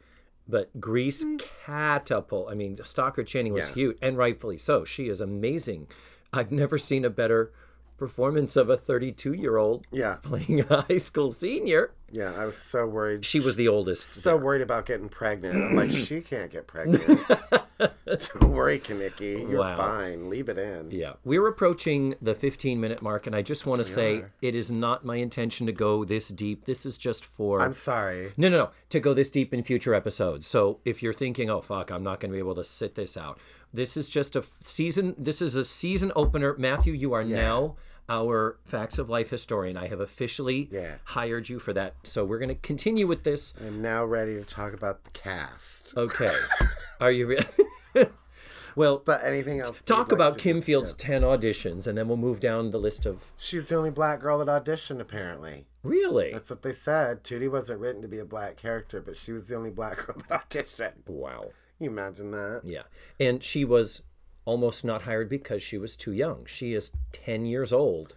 But 0.51 0.81
Grease 0.81 1.25
mm. 1.25 1.41
catapult. 1.65 2.51
I 2.51 2.55
mean, 2.55 2.77
Stockard 2.83 3.27
Channing 3.27 3.53
was 3.53 3.69
Yeah. 3.69 3.75
huge, 3.75 3.97
and 4.03 4.17
rightfully 4.19 4.59
so. 4.59 4.85
She 4.85 5.09
is 5.09 5.21
amazing. 5.21 5.87
I've 6.33 6.51
never 6.53 6.79
seen 6.79 7.05
a 7.05 7.11
better 7.11 7.53
performance 7.97 8.57
of 8.57 8.71
a 8.71 8.77
32 8.77 9.33
year 9.35 9.57
old 9.59 9.87
Yeah. 9.93 10.15
playing 10.23 10.61
a 10.69 10.83
high 10.83 10.97
school 10.97 11.33
senior. 11.33 11.93
Yeah, 12.11 12.33
I 12.37 12.47
was 12.47 12.57
so 12.57 12.87
worried. 12.87 13.25
She 13.25 13.41
was 13.41 13.57
the 13.57 13.69
oldest. 13.69 14.15
so 14.15 14.37
worried 14.37 14.63
about 14.63 14.87
getting 14.87 15.09
pregnant. 15.09 15.57
I'm 15.57 15.77
like, 15.77 15.91
she 15.91 16.21
can't 16.21 16.51
get 16.51 16.67
pregnant. 16.67 17.21
Don't 18.07 18.53
worry, 18.53 18.79
Kenickie. 18.79 19.49
You're 19.51 19.61
Wow. 19.61 19.77
fine. 19.77 20.29
Leave 20.29 20.49
it 20.49 20.59
in. 20.59 20.91
Yeah, 20.91 21.15
we're 21.25 21.47
approaching 21.47 22.15
the 22.21 22.35
15 22.35 22.81
minute 22.81 23.01
mark, 23.03 23.27
and 23.27 23.35
I 23.35 23.43
just 23.43 23.67
want 23.67 23.81
to 23.81 23.85
say 23.85 24.25
it 24.43 24.55
is 24.55 24.71
not 24.71 25.05
my 25.05 25.17
intention 25.17 25.67
to 25.67 25.73
go 25.73 26.05
this 26.05 26.29
deep. 26.29 26.65
This 26.65 26.85
is 26.85 26.99
just 26.99 27.25
for. 27.25 27.61
I'm 27.63 27.73
sorry. 27.75 28.33
No, 28.37 28.49
no, 28.49 28.59
no. 28.59 28.71
To 28.91 29.01
go 29.01 29.15
this 29.15 29.31
deep 29.31 29.55
in 29.55 29.63
future 29.63 29.95
episodes. 29.95 30.47
So 30.47 30.81
if 30.85 31.03
you're 31.03 31.13
thinking, 31.13 31.49
oh, 31.51 31.61
fuck, 31.61 31.91
I'm 31.91 32.03
not 32.03 32.21
going 32.21 32.31
to 32.31 32.35
be 32.35 32.39
able 32.41 32.55
to 32.57 32.65
sit 32.65 32.95
this 32.95 33.17
out, 33.17 33.39
this 33.73 33.97
is 33.97 34.09
just 34.09 34.37
a 34.37 34.45
season. 34.61 35.15
This 35.17 35.41
is 35.41 35.55
a 35.57 35.65
season 35.65 36.13
opener. 36.17 36.55
Matthew, 36.59 36.93
you 36.93 37.13
are 37.13 37.25
now 37.25 37.77
our 38.09 38.59
Facts 38.65 38.99
of 38.99 39.09
Life 39.09 39.31
historian. 39.31 39.77
I 39.77 39.87
have 39.87 40.01
officially 40.01 40.69
Yeah. 40.73 40.97
hired 41.05 41.49
you 41.49 41.61
for 41.61 41.73
that. 41.75 41.95
So 42.03 42.25
we're 42.25 42.41
going 42.41 42.49
to 42.49 42.57
continue 42.57 43.07
with 43.07 43.23
this. 43.23 43.55
I'm 43.65 43.81
now 43.81 44.05
ready 44.05 44.35
to 44.35 44.45
talk 44.45 44.73
about 44.73 45.05
the 45.05 45.11
cast. 45.11 45.95
Okay. 45.97 46.37
are 47.01 47.13
you 47.13 47.29
ready? 47.29 47.47
well, 48.77 49.03
But 49.05 49.25
anything 49.25 49.61
else? 49.61 49.77
talk 49.85 50.09
like 50.09 50.13
about 50.13 50.39
Kim? 50.39 50.63
Field's 50.63 50.93
10 50.93 51.23
auditions, 51.23 51.87
and 51.87 51.97
then 51.99 52.09
we'll 52.09 52.17
move 52.17 52.41
down 52.41 52.71
the 52.71 52.79
list 52.79 53.07
of. 53.07 53.33
She's 53.37 53.69
the 53.69 53.77
only 53.77 53.91
black 53.91 54.21
girl 54.21 54.45
that 54.45 54.65
auditioned, 54.65 55.01
apparently. 55.01 55.67
Really? 55.83 56.33
That's 56.33 56.51
what 56.51 56.63
they 56.63 56.73
said. 56.75 57.25
Tootie 57.25 57.51
wasn't 57.51 57.81
written 57.81 58.03
to 58.03 58.09
be 58.09 58.19
a 58.19 58.25
black 58.25 58.57
character, 58.57 59.01
but 59.01 59.17
she 59.17 59.33
was 59.33 59.49
the 59.49 59.57
only 59.57 59.71
black 59.71 59.97
girl 60.07 60.17
that 60.29 60.49
auditioned. 60.51 61.07
Wow. 61.09 61.41
Can 61.79 61.85
you 61.85 61.91
imagine 61.91 62.31
that? 62.33 62.63
Yeah. 62.65 62.83
And 63.19 63.43
she 63.43 63.65
was 63.65 64.03
almost 64.45 64.85
not 64.85 65.03
hired 65.03 65.29
because 65.29 65.63
she 65.63 65.79
was 65.79 65.97
too 65.97 66.13
young. 66.13 66.45
She 66.47 66.75
is 66.75 66.93
10 67.13 67.47
years 67.47 67.73
old 67.73 68.15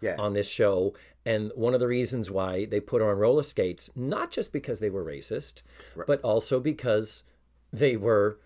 Yeah. 0.00 0.16
on 0.18 0.32
this 0.32 0.48
show. 0.48 0.94
And 1.26 1.50
one 1.54 1.74
of 1.74 1.80
the 1.80 1.86
reasons 1.88 2.30
why 2.30 2.64
they 2.64 2.80
put 2.80 3.00
her 3.02 3.10
on 3.10 3.18
roller 3.18 3.42
skates, 3.42 3.90
not 3.96 4.30
just 4.30 4.52
because 4.52 4.80
they 4.80 4.90
were 4.90 5.04
racist, 5.04 5.62
but 6.06 6.20
also 6.22 6.60
because 6.60 7.24
they 7.72 7.96
were 7.96 8.38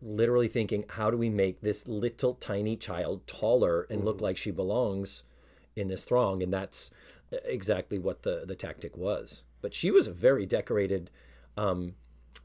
literally 0.00 0.48
thinking, 0.48 0.84
how 0.90 1.10
do 1.10 1.16
we 1.16 1.28
make 1.28 1.60
this 1.60 1.86
little 1.86 2.34
tiny 2.34 2.76
child 2.76 3.26
taller 3.26 3.86
and 3.90 4.04
look 4.04 4.20
like 4.20 4.36
she 4.36 4.50
belongs 4.50 5.24
in 5.76 5.88
this 5.88 6.04
throng? 6.04 6.42
And 6.42 6.52
that's 6.52 6.90
exactly 7.44 7.98
what 7.98 8.22
the, 8.22 8.44
the 8.46 8.54
tactic 8.54 8.96
was. 8.96 9.42
But 9.60 9.74
she 9.74 9.90
was 9.90 10.06
a 10.06 10.12
very 10.12 10.44
decorated 10.46 11.10
um, 11.56 11.94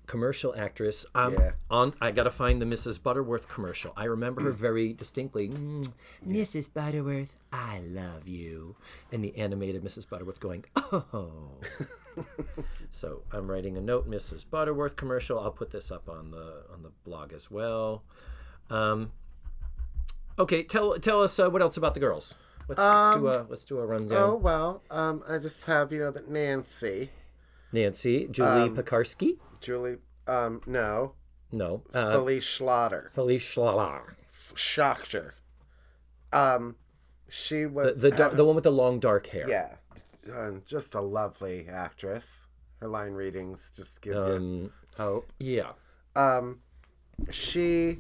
commercial 0.05 0.55
actress. 0.55 1.05
Um, 1.13 1.33
Yeah. 1.33 1.51
On, 1.69 1.93
I 2.01 2.11
got 2.11 2.23
to 2.23 2.31
find 2.31 2.61
the 2.61 2.65
Mrs. 2.65 3.01
Butterworth 3.01 3.47
commercial. 3.47 3.93
I 3.97 4.05
remember 4.05 4.41
her 4.41 4.51
very 4.51 4.93
distinctly. 4.93 5.49
"Mm, 5.49 5.91
Mrs. 6.25 6.71
Butterworth, 6.73 7.35
I 7.51 7.79
love 7.79 8.27
you. 8.27 8.75
And 9.11 9.23
the 9.23 9.37
animated 9.37 9.83
Mrs. 9.83 10.07
Butterworth 10.09 10.39
going, 10.39 10.65
oh. 10.75 11.57
so 12.91 13.21
I'm 13.31 13.49
writing 13.49 13.77
a 13.77 13.81
note, 13.81 14.09
Mrs. 14.09 14.49
Butterworth 14.49 14.95
commercial. 14.95 15.39
I'll 15.39 15.51
put 15.51 15.71
this 15.71 15.91
up 15.91 16.09
on 16.09 16.31
the 16.31 16.63
on 16.71 16.83
the 16.83 16.91
blog 17.05 17.33
as 17.33 17.49
well. 17.51 18.03
Um, 18.69 19.11
okay, 20.37 20.63
tell 20.63 20.97
tell 20.99 21.21
us 21.21 21.39
uh, 21.39 21.49
what 21.49 21.61
else 21.61 21.77
about 21.77 21.93
the 21.93 21.99
girls. 21.99 22.35
Let's, 22.67 22.79
let's 22.79 23.15
do 23.15 23.27
a 23.27 23.45
let's 23.49 23.63
do 23.63 23.79
a 23.79 23.85
rundown. 23.85 24.17
Oh 24.17 24.35
well, 24.35 24.83
um, 24.91 25.23
I 25.27 25.37
just 25.37 25.63
have 25.65 25.91
you 25.91 25.99
know 25.99 26.11
that 26.11 26.29
Nancy, 26.29 27.11
Nancy, 27.71 28.27
Julie 28.29 28.69
Piekarski. 28.69 29.37
Julie, 29.61 29.97
um, 30.27 30.61
no, 30.65 31.13
No, 31.51 31.83
uh, 31.93 32.11
Felice 32.11 32.45
Schlatter, 32.45 33.11
Felice 33.13 33.43
Schlatter. 33.43 34.15
Schachter. 34.55 35.31
Um, 36.33 36.75
she 37.29 37.65
was 37.65 38.01
the 38.01 38.11
the, 38.11 38.29
the 38.29 38.45
one 38.45 38.55
with 38.55 38.65
the 38.65 38.71
long 38.71 38.99
dark 38.99 39.27
hair. 39.27 39.49
yeah, 39.49 39.75
um, 40.35 40.61
just 40.65 40.95
a 40.95 41.01
lovely 41.01 41.67
actress. 41.69 42.27
Her 42.81 42.87
line 42.87 43.13
readings 43.13 43.71
just 43.75 44.01
give 44.01 44.13
you 44.13 44.19
Um, 44.21 44.71
hope. 44.97 45.31
yeah. 45.39 45.71
Um, 46.15 46.59
she 47.31 47.99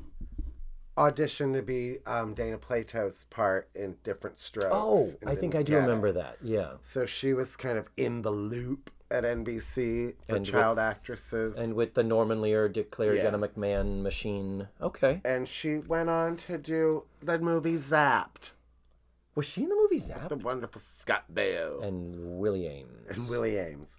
auditioned 0.97 1.53
to 1.53 1.61
be 1.61 1.97
um, 2.05 2.33
Dana 2.33 2.57
Plato's 2.57 3.25
part 3.29 3.69
in 3.75 3.95
Diff'rent 4.03 4.37
Strokes. 4.39 4.69
Oh, 4.71 5.11
I 5.25 5.35
think 5.35 5.55
I 5.55 5.61
do 5.63 5.73
get 5.73 5.79
it. 5.79 5.81
remember 5.81 6.11
that. 6.13 6.37
Yeah. 6.41 6.73
So 6.81 7.05
she 7.05 7.33
was 7.33 7.55
kind 7.55 7.77
of 7.77 7.87
in 7.97 8.21
the 8.23 8.31
loop 8.31 8.91
at 9.09 9.23
NBC 9.23 10.15
for 10.25 10.35
And 10.35 10.45
with- 10.45 10.49
child 10.53 10.79
actresses. 10.79 11.55
And 11.57 11.73
with 11.75 11.93
the 11.93 12.03
Norman 12.03 12.41
Lear, 12.41 12.67
Dick 12.67 12.91
Clair, 12.91 13.15
Yeah. 13.15 13.21
Jenna 13.23 13.39
McMahon 13.47 14.01
machine. 14.01 14.67
Okay. 14.81 15.21
and 15.23 15.47
she 15.47 15.77
went 15.77 16.09
on 16.09 16.35
to 16.37 16.57
do 16.57 17.03
the 17.21 17.37
movie 17.39 17.77
Zapped, 17.77 18.51
Was 19.37 19.45
she 19.45 19.61
in 19.63 19.69
the 19.69 19.75
movie 19.75 19.99
Zap? 19.99 20.29
the 20.29 20.35
wonderful 20.35 20.81
Scott 20.99 21.25
Baio 21.31 21.83
And 21.83 22.39
Willie 22.39 22.61
Aames. 22.63 23.09
and 23.11 23.29
Willie 23.29 23.51
Aames. 23.51 23.89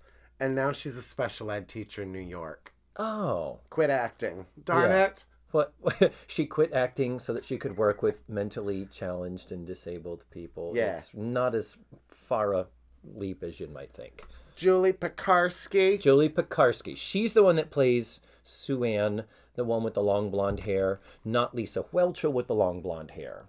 And 0.40 0.54
now 0.56 0.72
she's 0.72 0.96
a 0.96 1.02
special 1.02 1.50
ed 1.52 1.68
teacher 1.68 2.02
in 2.02 2.10
New 2.12 2.18
York. 2.18 2.74
Oh. 2.96 3.60
Quit 3.70 3.88
acting. 3.88 4.46
Darn 4.64 4.90
Yeah. 4.90 5.04
it. 5.04 5.24
What? 5.52 5.72
she 6.26 6.44
quit 6.44 6.72
acting 6.72 7.20
so 7.20 7.32
that 7.34 7.44
she 7.44 7.56
could 7.56 7.76
work 7.76 8.02
with 8.02 8.28
mentally 8.28 8.86
challenged 8.90 9.52
and 9.52 9.64
disabled 9.64 10.24
people. 10.32 10.72
Yeah. 10.74 10.94
It's 10.94 11.14
not 11.14 11.54
as 11.54 11.76
far 12.08 12.52
a 12.54 12.66
leap 13.04 13.44
as 13.44 13.60
you 13.60 13.68
might 13.68 13.92
think. 13.94 14.24
Julie 14.56 14.92
Piekarski. 14.92 16.00
Julie 16.00 16.28
Piekarski. 16.28 16.96
She's 16.96 17.32
the 17.32 17.44
one 17.44 17.54
that 17.54 17.70
plays 17.70 18.20
Sue 18.42 18.82
Ann, 18.82 19.22
the 19.54 19.62
one 19.64 19.84
with 19.84 19.94
the 19.94 20.02
long 20.02 20.32
blonde 20.32 20.60
hair, 20.60 20.98
not 21.24 21.54
Lisa 21.54 21.84
Whelchel 21.84 22.32
with 22.32 22.48
the 22.48 22.56
long 22.56 22.82
blonde 22.82 23.12
hair. 23.12 23.46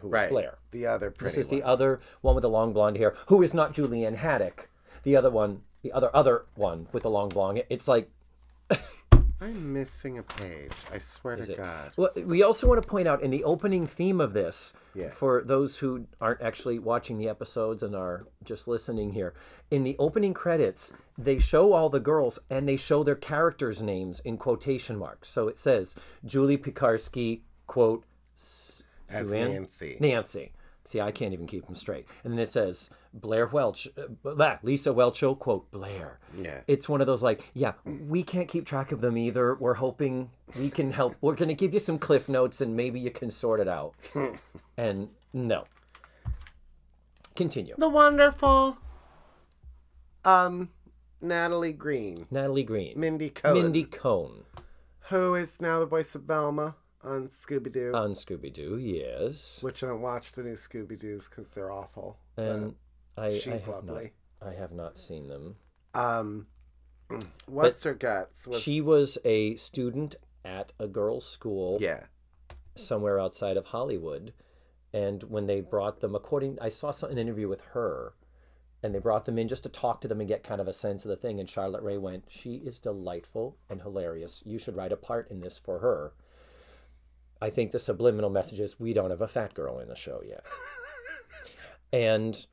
Who 0.00 0.08
was 0.08 0.20
right. 0.20 0.30
Blair. 0.30 0.58
The 0.70 0.86
other 0.86 1.10
pretty 1.10 1.24
This 1.30 1.38
is 1.38 1.48
the 1.48 1.62
other 1.62 2.00
one 2.20 2.34
with 2.34 2.42
the 2.42 2.48
long 2.48 2.72
blonde 2.72 2.96
hair, 2.96 3.14
who 3.26 3.42
is 3.42 3.54
not 3.54 3.72
Julie 3.72 4.04
Anne 4.04 4.14
Haddock. 4.14 4.68
The 5.02 5.16
other 5.16 5.30
one, 5.30 5.62
the 5.82 5.92
other 5.92 6.10
other 6.14 6.44
one 6.54 6.88
with 6.92 7.02
the 7.04 7.10
long 7.10 7.28
blonde. 7.28 7.62
It's 7.70 7.88
like 7.88 8.10
I'm 9.42 9.72
missing 9.72 10.18
a 10.18 10.22
page. 10.22 10.70
I 10.92 10.98
swear 10.98 11.36
to 11.36 11.52
it? 11.52 11.56
God. 11.56 11.92
Well, 11.96 12.10
we 12.26 12.42
also 12.42 12.66
want 12.66 12.82
to 12.82 12.86
point 12.86 13.08
out 13.08 13.22
in 13.22 13.30
the 13.30 13.42
opening 13.44 13.86
theme 13.86 14.20
of 14.20 14.34
this, 14.34 14.74
Yeah. 14.94 15.08
for 15.08 15.42
those 15.42 15.78
who 15.78 16.04
aren't 16.20 16.42
actually 16.42 16.78
watching 16.78 17.16
the 17.16 17.26
episodes 17.30 17.82
and 17.82 17.96
are 17.96 18.26
just 18.44 18.68
listening 18.68 19.12
here, 19.12 19.32
in 19.70 19.82
the 19.82 19.96
opening 19.98 20.34
credits, 20.34 20.92
they 21.16 21.38
show 21.38 21.72
all 21.72 21.88
the 21.88 22.00
girls 22.00 22.38
and 22.50 22.68
they 22.68 22.76
show 22.76 23.02
their 23.02 23.14
characters' 23.14 23.80
names 23.80 24.20
in 24.20 24.36
quotation 24.36 24.98
marks. 24.98 25.30
So 25.30 25.48
it 25.48 25.58
says 25.58 25.96
Julie 26.22 26.58
Piekarski, 26.58 27.40
quote, 27.66 28.04
S- 29.10 29.16
As 29.16 29.28
Sue 29.28 29.34
Ann? 29.36 29.52
Nancy. 29.52 29.96
Nancy. 30.00 30.52
See, 30.84 31.00
I 31.00 31.12
can't 31.12 31.32
even 31.32 31.46
keep 31.46 31.66
them 31.66 31.74
straight. 31.74 32.06
And 32.24 32.32
then 32.32 32.40
it 32.40 32.50
says 32.50 32.90
Blair 33.12 33.46
Welch, 33.46 33.86
uh, 33.96 34.56
Lisa 34.62 34.90
Whelchel, 34.90 35.38
quote, 35.38 35.70
Blair. 35.70 36.18
Yeah. 36.36 36.60
It's 36.66 36.88
one 36.88 37.00
of 37.00 37.06
those 37.06 37.22
like, 37.22 37.50
yeah, 37.54 37.74
we 37.84 38.22
can't 38.22 38.48
keep 38.48 38.64
track 38.66 38.90
of 38.90 39.00
them 39.00 39.16
either. 39.18 39.54
We're 39.54 39.74
hoping 39.74 40.30
we 40.58 40.70
can 40.70 40.90
help. 40.90 41.16
We're 41.20 41.34
going 41.34 41.48
to 41.48 41.54
give 41.54 41.74
you 41.74 41.80
some 41.80 41.98
cliff 41.98 42.28
notes 42.28 42.60
and 42.60 42.76
maybe 42.76 42.98
you 42.98 43.10
can 43.10 43.30
sort 43.30 43.60
it 43.60 43.68
out. 43.68 43.94
and 44.76 45.10
no. 45.32 45.64
Continue. 47.36 47.74
The 47.78 47.88
wonderful 47.88 48.78
um 50.24 50.70
Natalie 51.20 51.72
Green. 51.72 52.26
Natalie 52.30 52.64
Green. 52.64 52.98
Mindy 52.98 53.30
Cohen. 53.30 53.62
Mindy 53.62 53.84
Cohn 53.84 54.44
Who 55.10 55.34
is 55.34 55.60
now 55.60 55.80
the 55.80 55.86
voice 55.86 56.14
of 56.14 56.22
Velma 56.22 56.76
on 57.02 57.28
Scooby 57.28 57.72
Doo. 57.72 57.92
on 57.94 58.12
Scooby 58.12 58.52
Doo, 58.52 58.76
yes. 58.78 59.62
which 59.62 59.82
I 59.82 59.86
don't 59.88 60.00
watch 60.02 60.32
the 60.32 60.42
new 60.42 60.54
Scooby 60.54 60.98
Doos 60.98 61.28
because 61.28 61.48
they're 61.50 61.70
awful. 61.72 62.18
And 62.36 62.74
I, 63.16 63.26
I 63.26 63.38
she's 63.38 63.46
have 63.64 63.68
lovely. 63.68 64.12
not, 64.40 64.48
I 64.50 64.54
have 64.54 64.72
not 64.72 64.98
seen 64.98 65.28
them. 65.28 65.56
Um, 65.94 66.46
what's 67.46 67.84
her 67.84 67.94
guts? 67.94 68.46
Was, 68.46 68.60
She 68.60 68.80
was 68.80 69.18
a 69.24 69.56
student 69.56 70.14
at 70.44 70.72
a 70.78 70.86
girls' 70.86 71.26
school. 71.26 71.78
yeah. 71.80 72.04
somewhere 72.74 73.18
outside 73.20 73.56
of 73.56 73.66
Hollywood. 73.66 74.32
And 74.92 75.22
when 75.24 75.46
they 75.46 75.60
brought 75.60 76.00
them, 76.00 76.14
according, 76.14 76.58
I 76.60 76.68
saw 76.68 76.90
some, 76.90 77.10
an 77.10 77.18
interview 77.18 77.46
with 77.48 77.60
her, 77.74 78.14
and 78.82 78.92
they 78.94 78.98
brought 78.98 79.24
them 79.24 79.38
in 79.38 79.46
just 79.48 79.62
to 79.62 79.68
talk 79.68 80.00
to 80.00 80.08
them 80.08 80.20
and 80.20 80.28
get 80.28 80.42
kind 80.42 80.60
of 80.60 80.66
a 80.66 80.72
sense 80.72 81.04
of 81.04 81.10
the 81.10 81.16
thing. 81.16 81.38
And 81.38 81.48
Charlotte 81.48 81.82
Rae 81.84 81.98
went, 81.98 82.24
"She 82.28 82.54
is 82.56 82.78
delightful 82.80 83.56
and 83.68 83.82
hilarious. 83.82 84.42
You 84.44 84.58
should 84.58 84.74
write 84.74 84.90
a 84.92 84.96
part 84.96 85.30
in 85.30 85.40
this 85.40 85.58
for 85.58 85.78
her." 85.78 86.12
I 87.40 87.50
think 87.50 87.70
the 87.70 87.78
subliminal 87.78 88.30
message 88.30 88.60
is 88.60 88.78
we 88.78 88.92
don't 88.92 89.10
have 89.10 89.22
a 89.22 89.28
fat 89.28 89.54
girl 89.54 89.78
in 89.78 89.88
the 89.88 89.96
show 89.96 90.22
yet. 90.26 90.44
and 91.92 92.46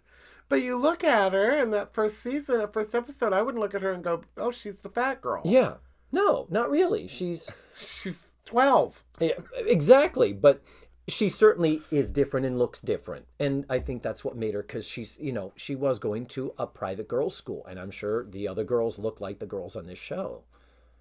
But 0.50 0.62
you 0.62 0.78
look 0.78 1.04
at 1.04 1.34
her 1.34 1.58
in 1.58 1.72
that 1.72 1.94
first 1.94 2.20
season, 2.20 2.60
that 2.60 2.74
first 2.74 2.96
episode, 2.96 3.34
I 3.34 3.42
wouldn't 3.42 3.62
look 3.62 3.76
at 3.76 3.82
her 3.82 3.92
and 3.92 4.04
go, 4.04 4.22
"Oh, 4.38 4.52
she's 4.52 4.80
the 4.80 4.90
fat 4.90 5.22
girl." 5.22 5.42
yeah, 5.46 5.76
no, 6.12 6.48
not 6.50 6.70
really. 6.70 7.08
She's 7.08 7.52
She's 7.78 8.34
twelve. 8.46 9.04
Yeah, 9.20 9.34
exactly. 9.58 10.34
But 10.34 10.62
she 11.08 11.30
certainly 11.30 11.82
is 11.90 12.12
different 12.12 12.46
and 12.46 12.60
looks 12.60 12.82
different. 12.82 13.28
And 13.40 13.66
I 13.70 13.80
think 13.80 14.04
that's 14.04 14.26
what 14.26 14.36
made 14.36 14.54
her 14.54 14.62
because 14.62 14.86
she's, 14.86 15.18
you 15.20 15.32
know, 15.32 15.54
she 15.56 15.74
was 15.76 16.00
going 16.00 16.26
to 16.28 16.54
a 16.58 16.68
private 16.68 17.08
girls' 17.08 17.36
school. 17.36 17.66
And 17.66 17.80
I'm 17.80 17.92
sure 17.92 18.26
the 18.26 18.48
other 18.48 18.66
girls 18.66 19.00
look 19.00 19.22
like 19.22 19.40
the 19.40 19.46
girls 19.46 19.76
on 19.76 19.88
this 19.88 20.00
show. 20.00 20.44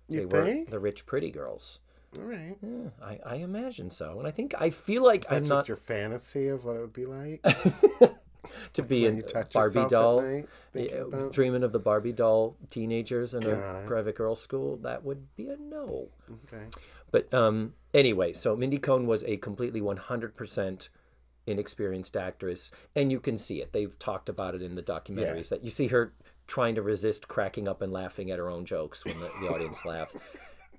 You 0.09 0.21
they 0.21 0.27
were 0.27 0.65
the 0.69 0.79
rich, 0.79 1.07
pretty 1.07 1.33
girls. 1.33 1.81
All 2.19 2.25
right. 2.25 2.57
Yeah, 2.63 2.91
I, 3.03 3.19
I 3.25 3.35
imagine 3.37 3.91
so, 3.91 4.19
and 4.19 4.27
I 4.27 4.31
think 4.31 4.55
I 4.59 4.71
feel 4.71 5.05
like 5.05 5.27
I'm 5.31 5.41
That's 5.41 5.51
not 5.51 5.57
just 5.61 5.69
your 5.69 5.77
fantasy 5.77 6.49
of 6.49 6.65
what 6.65 6.77
it 6.77 6.81
would 6.81 6.93
be 6.93 7.07
like. 7.07 7.43
to 8.73 8.83
be 8.83 9.03
when 9.03 9.13
in 9.13 9.17
you 9.19 9.23
touch 9.23 9.53
Barbie 9.53 9.81
yourself 9.81 9.85
at 9.87 9.91
doll, 9.91 10.23
night, 10.23 10.49
thinking 10.73 10.97
yeah, 10.97 11.03
about- 11.03 11.33
dreaming 11.33 11.63
of 11.63 11.73
the 11.73 11.79
Barbie 11.79 12.13
doll 12.13 12.57
teenagers 12.71 13.35
in 13.35 13.45
a 13.45 13.83
private 13.87 14.15
girls' 14.15 14.41
school. 14.41 14.77
That 14.79 15.05
would 15.05 15.35
be 15.37 15.49
a 15.49 15.57
no. 15.57 16.09
Okay. 16.47 16.65
But 17.11 17.33
um, 17.33 17.75
anyway, 17.95 18.33
so 18.33 18.57
Mindy 18.57 18.79
Cohn 18.79 19.07
was 19.07 19.23
a 19.25 19.37
completely 19.37 19.81
100% 19.81 20.89
inexperienced 21.47 22.17
actress, 22.17 22.73
and 22.95 23.13
you 23.13 23.21
can 23.21 23.39
see 23.39 23.63
it. 23.63 23.73
They've 23.73 23.97
talked 23.99 24.29
about 24.29 24.55
it 24.55 24.63
in 24.63 24.75
the 24.75 24.83
documentaries 24.83 25.49
that 25.51 25.63
you 25.63 25.71
see 25.71 25.87
her 25.89 26.13
trying 26.47 26.75
to 26.75 26.83
resist 26.83 27.29
cracking 27.29 27.67
up 27.69 27.83
and 27.83 27.93
laughing 27.93 28.31
at 28.31 28.39
her 28.39 28.51
own 28.51 28.65
jokes 28.65 29.05
when 29.05 29.19
the, 29.21 29.31
the 29.41 29.49
audience 29.49 29.85
laughs. 29.85 30.17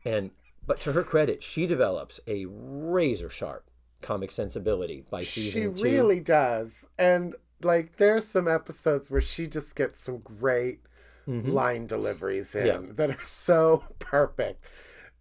And 0.05 0.31
but 0.67 0.79
to 0.81 0.91
her 0.91 1.03
credit, 1.03 1.41
she 1.41 1.65
develops 1.65 2.19
a 2.27 2.45
razor 2.47 3.29
sharp 3.29 3.69
comic 4.01 4.31
sensibility 4.31 5.03
by 5.09 5.21
She 5.21 5.41
season 5.41 5.73
two. 5.73 5.83
really 5.83 6.19
does. 6.19 6.85
And 6.99 7.35
like 7.63 7.95
there's 7.95 8.27
some 8.27 8.47
episodes 8.47 9.09
where 9.09 9.21
she 9.21 9.47
just 9.47 9.73
gets 9.75 10.03
some 10.03 10.19
great 10.19 10.81
line 11.25 11.87
deliveries 11.87 12.53
in 12.55 12.67
Mm-hmm. 12.67 12.85
Yeah. 12.87 12.91
that 12.95 13.09
are 13.09 13.25
so 13.25 13.83
perfect. 13.99 14.63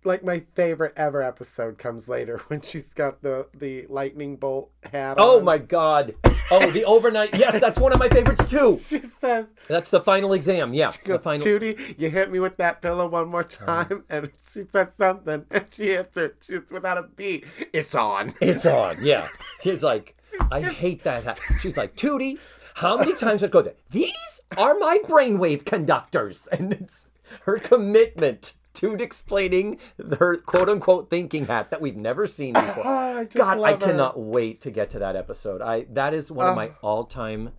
Like 0.04 0.22
my 0.22 0.44
favorite 0.54 0.92
ever 0.96 1.22
episode 1.22 1.78
comes 1.78 2.09
later 2.09 2.38
when 2.48 2.61
she's 2.61 2.92
got 2.92 3.22
the 3.22 3.46
the 3.54 3.87
lightning 3.88 4.37
bolt 4.37 4.70
hat. 4.92 5.16
Oh 5.18 5.38
on. 5.38 5.44
my 5.44 5.59
god! 5.59 6.14
Oh, 6.50 6.70
the 6.70 6.85
overnight. 6.85 7.37
Yes, 7.37 7.59
that's 7.59 7.78
one 7.78 7.92
of 7.92 7.98
my 7.98 8.09
favorites 8.09 8.48
too. 8.50 8.78
She 8.87 9.00
says, 9.20 9.46
That's 9.68 9.90
the 9.90 10.00
final 10.00 10.32
exam. 10.32 10.74
Yeah, 10.74 10.92
the 10.92 10.98
goes, 11.12 11.22
final. 11.22 11.44
Tootie, 11.44 11.98
you 11.98 12.09
hit 12.11 12.30
me 12.30 12.38
with 12.38 12.56
that 12.59 12.80
pillow 12.82 13.09
one 13.09 13.28
more 13.28 13.42
time, 13.44 14.04
and 14.09 14.30
she 14.52 14.62
said 14.70 14.92
something, 14.96 15.44
and 15.50 15.64
she 15.70 15.96
answered, 15.96 16.37
she's 16.40 16.61
without 16.70 16.98
a 16.98 17.02
beat. 17.02 17.44
It's 17.72 17.94
on. 17.94 18.35
It's 18.40 18.64
on. 18.66 18.98
Yeah. 19.02 19.28
He's 19.61 19.82
like, 19.82 20.16
I 20.52 20.61
hate 20.61 21.02
that. 21.04 21.24
hat. 21.24 21.40
She's 21.61 21.76
like, 21.76 21.96
Tootie, 21.96 22.38
how 22.74 22.96
many 22.96 23.14
times 23.14 23.42
would 23.42 23.50
go 23.50 23.62
there? 23.62 23.74
These 23.90 24.40
are 24.56 24.78
my 24.78 24.98
brainwave 25.04 25.64
conductors. 25.64 26.48
And 26.52 26.72
it's 26.74 27.06
her 27.42 27.59
commitment 27.59 28.52
to 28.76 28.94
explaining 28.94 29.78
her 30.18 30.36
quote 30.36 30.68
unquote 30.68 31.10
thinking 31.10 31.46
hat 31.46 31.70
that 31.70 31.80
we've 31.80 31.96
never 31.96 32.26
seen 32.26 32.54
before. 32.54 32.86
I 32.86 33.24
God, 33.24 33.60
I 33.60 33.72
her. 33.72 33.78
cannot 33.78 34.18
wait 34.18 34.60
to 34.62 34.70
get 34.70 34.90
to 34.90 34.98
that 35.00 35.16
episode. 35.16 35.60
I 35.62 35.86
that 35.90 36.14
is 36.14 36.30
one 36.30 36.46
of 36.48 36.56
my 36.56 36.72
all 36.82 37.04
time 37.04 37.52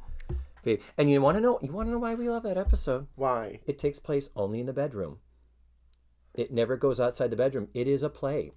favorite. 0.64 0.86
And 0.98 1.10
you 1.10 1.22
wanna 1.22 1.42
know 1.42 1.60
you 1.62 1.72
wanna 1.72 1.92
know 1.92 2.00
why 2.00 2.16
we 2.16 2.30
love 2.30 2.44
that 2.44 2.58
episode? 2.58 3.08
Why? 3.16 3.60
It 3.66 3.78
takes 3.78 4.00
place 4.00 4.30
only 4.36 4.60
in 4.60 4.66
the 4.66 4.74
bedroom. 4.74 5.20
It 6.34 6.52
never 6.52 6.78
goes 6.78 7.00
outside 7.00 7.32
the 7.32 7.36
bedroom. 7.36 7.70
It 7.74 7.88
is 7.88 8.04
a 8.04 8.10
play. 8.10 8.52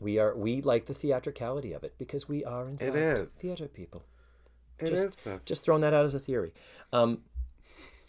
We 0.00 0.18
are 0.18 0.36
we 0.36 0.62
like 0.62 0.86
the 0.86 0.94
theatricality 0.94 1.72
of 1.72 1.82
it 1.82 1.94
because 1.98 2.28
we 2.28 2.44
are 2.44 2.68
in 2.68 2.78
fact 2.78 3.30
theater 3.30 3.66
people. 3.66 4.04
It 4.78 4.90
just, 4.90 5.26
is. 5.26 5.42
Just 5.42 5.64
throwing 5.64 5.82
that 5.82 5.92
out 5.92 6.04
as 6.04 6.14
a 6.14 6.20
theory. 6.20 6.52
Um, 6.92 7.22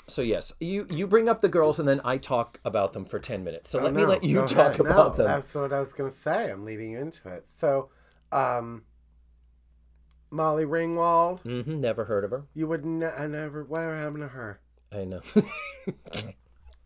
so 0.10 0.22
yes, 0.22 0.52
you 0.60 0.86
you 0.90 1.08
bring 1.08 1.30
up 1.30 1.40
the 1.42 1.48
girls 1.50 1.80
and 1.80 1.88
then 1.88 2.02
I 2.04 2.18
talk 2.18 2.60
about 2.66 2.92
them 2.94 3.06
for 3.06 3.20
ten 3.20 3.44
minutes. 3.44 3.70
So 3.70 3.82
let 3.82 3.94
me 3.94 4.04
Oh, 4.04 4.08
let 4.08 4.24
you 4.24 4.42
talk 4.48 4.74
ahead. 4.74 4.80
about 4.82 5.12
no, 5.18 5.24
them. 5.24 5.26
That's 5.28 5.56
what 5.56 5.72
I 5.72 5.80
was 5.80 5.94
going 5.94 6.12
to 6.12 6.16
say. 6.18 6.52
I'm 6.52 6.66
leading 6.66 6.92
you 6.92 7.00
into 7.00 7.30
it. 7.30 7.46
So, 7.58 7.90
um, 8.32 8.84
Molly 10.32 10.66
Ringwald, 10.66 11.40
hmm 11.40 11.80
never 11.82 12.06
heard 12.06 12.24
of 12.24 12.32
her. 12.32 12.46
you 12.54 12.68
would 12.68 12.86
ne- 12.86 13.08
I 13.08 13.26
never, 13.28 13.64
whatever 13.64 13.98
happened 13.98 14.24
to 14.24 14.28
her? 14.30 14.60
I 14.92 15.06
know. 15.06 15.22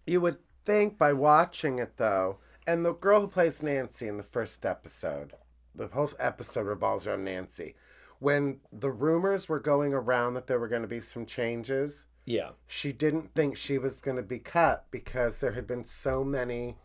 You 0.06 0.20
would 0.22 0.38
think 0.66 0.98
by 0.98 1.14
watching 1.14 1.80
it 1.80 1.98
though, 1.98 2.40
and 2.68 2.84
the 2.84 2.94
girl 2.94 3.22
who 3.22 3.28
plays 3.28 3.62
Nancy 3.64 4.08
in 4.08 4.18
the 4.18 4.24
first 4.24 4.66
episode, 4.66 5.34
the 5.74 5.88
whole 5.88 6.10
episode 6.20 6.66
revolves 6.68 7.08
around 7.08 7.24
Nancy. 7.24 7.76
When 8.20 8.60
the 8.72 8.92
rumors 8.92 9.48
were 9.50 9.60
going 9.60 9.94
around 9.94 10.34
that 10.34 10.48
there 10.48 10.60
were 10.60 10.68
going 10.68 10.82
to 10.82 10.88
be 10.88 11.00
some 11.02 11.26
changes, 11.26 12.06
yeah. 12.26 12.50
she 12.68 12.92
didn't 12.94 13.34
think 13.36 13.58
she 13.58 13.78
was 13.78 14.02
going 14.02 14.18
to 14.18 14.24
be 14.24 14.40
cut 14.40 14.86
because 14.92 15.40
there 15.40 15.52
had 15.54 15.68
been 15.68 15.84
so 15.84 16.24
many 16.24 16.78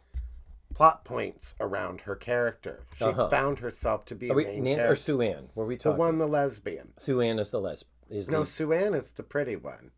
plot 0.75 1.05
points 1.05 1.55
around 1.61 2.03
her 2.03 2.15
character. 2.15 2.85
She 2.97 3.05
Uh-huh. 3.05 3.29
found 3.29 3.59
herself 3.61 4.05
to 4.07 4.15
be 4.15 4.29
Are 4.31 4.35
a 4.35 4.37
we, 4.37 4.45
main 4.45 4.65
Nancy 4.65 4.87
or. 4.87 4.95
Sue 4.95 5.21
Ann? 5.23 5.49
Were 5.55 5.67
we 5.67 5.77
The 5.77 5.83
talking? 5.85 5.99
one, 5.99 6.19
the 6.19 6.27
lesbian. 6.29 6.93
Sue 6.99 7.21
Ann 7.21 7.39
is 7.39 7.51
the 7.51 7.61
lesb. 7.61 7.85
Is 8.11 8.31
No, 8.31 8.41
the, 8.41 8.47
Sue 8.47 8.73
Ann 8.73 8.95
is 8.95 9.11
the 9.13 9.23
pretty 9.23 9.57
one. 9.57 9.91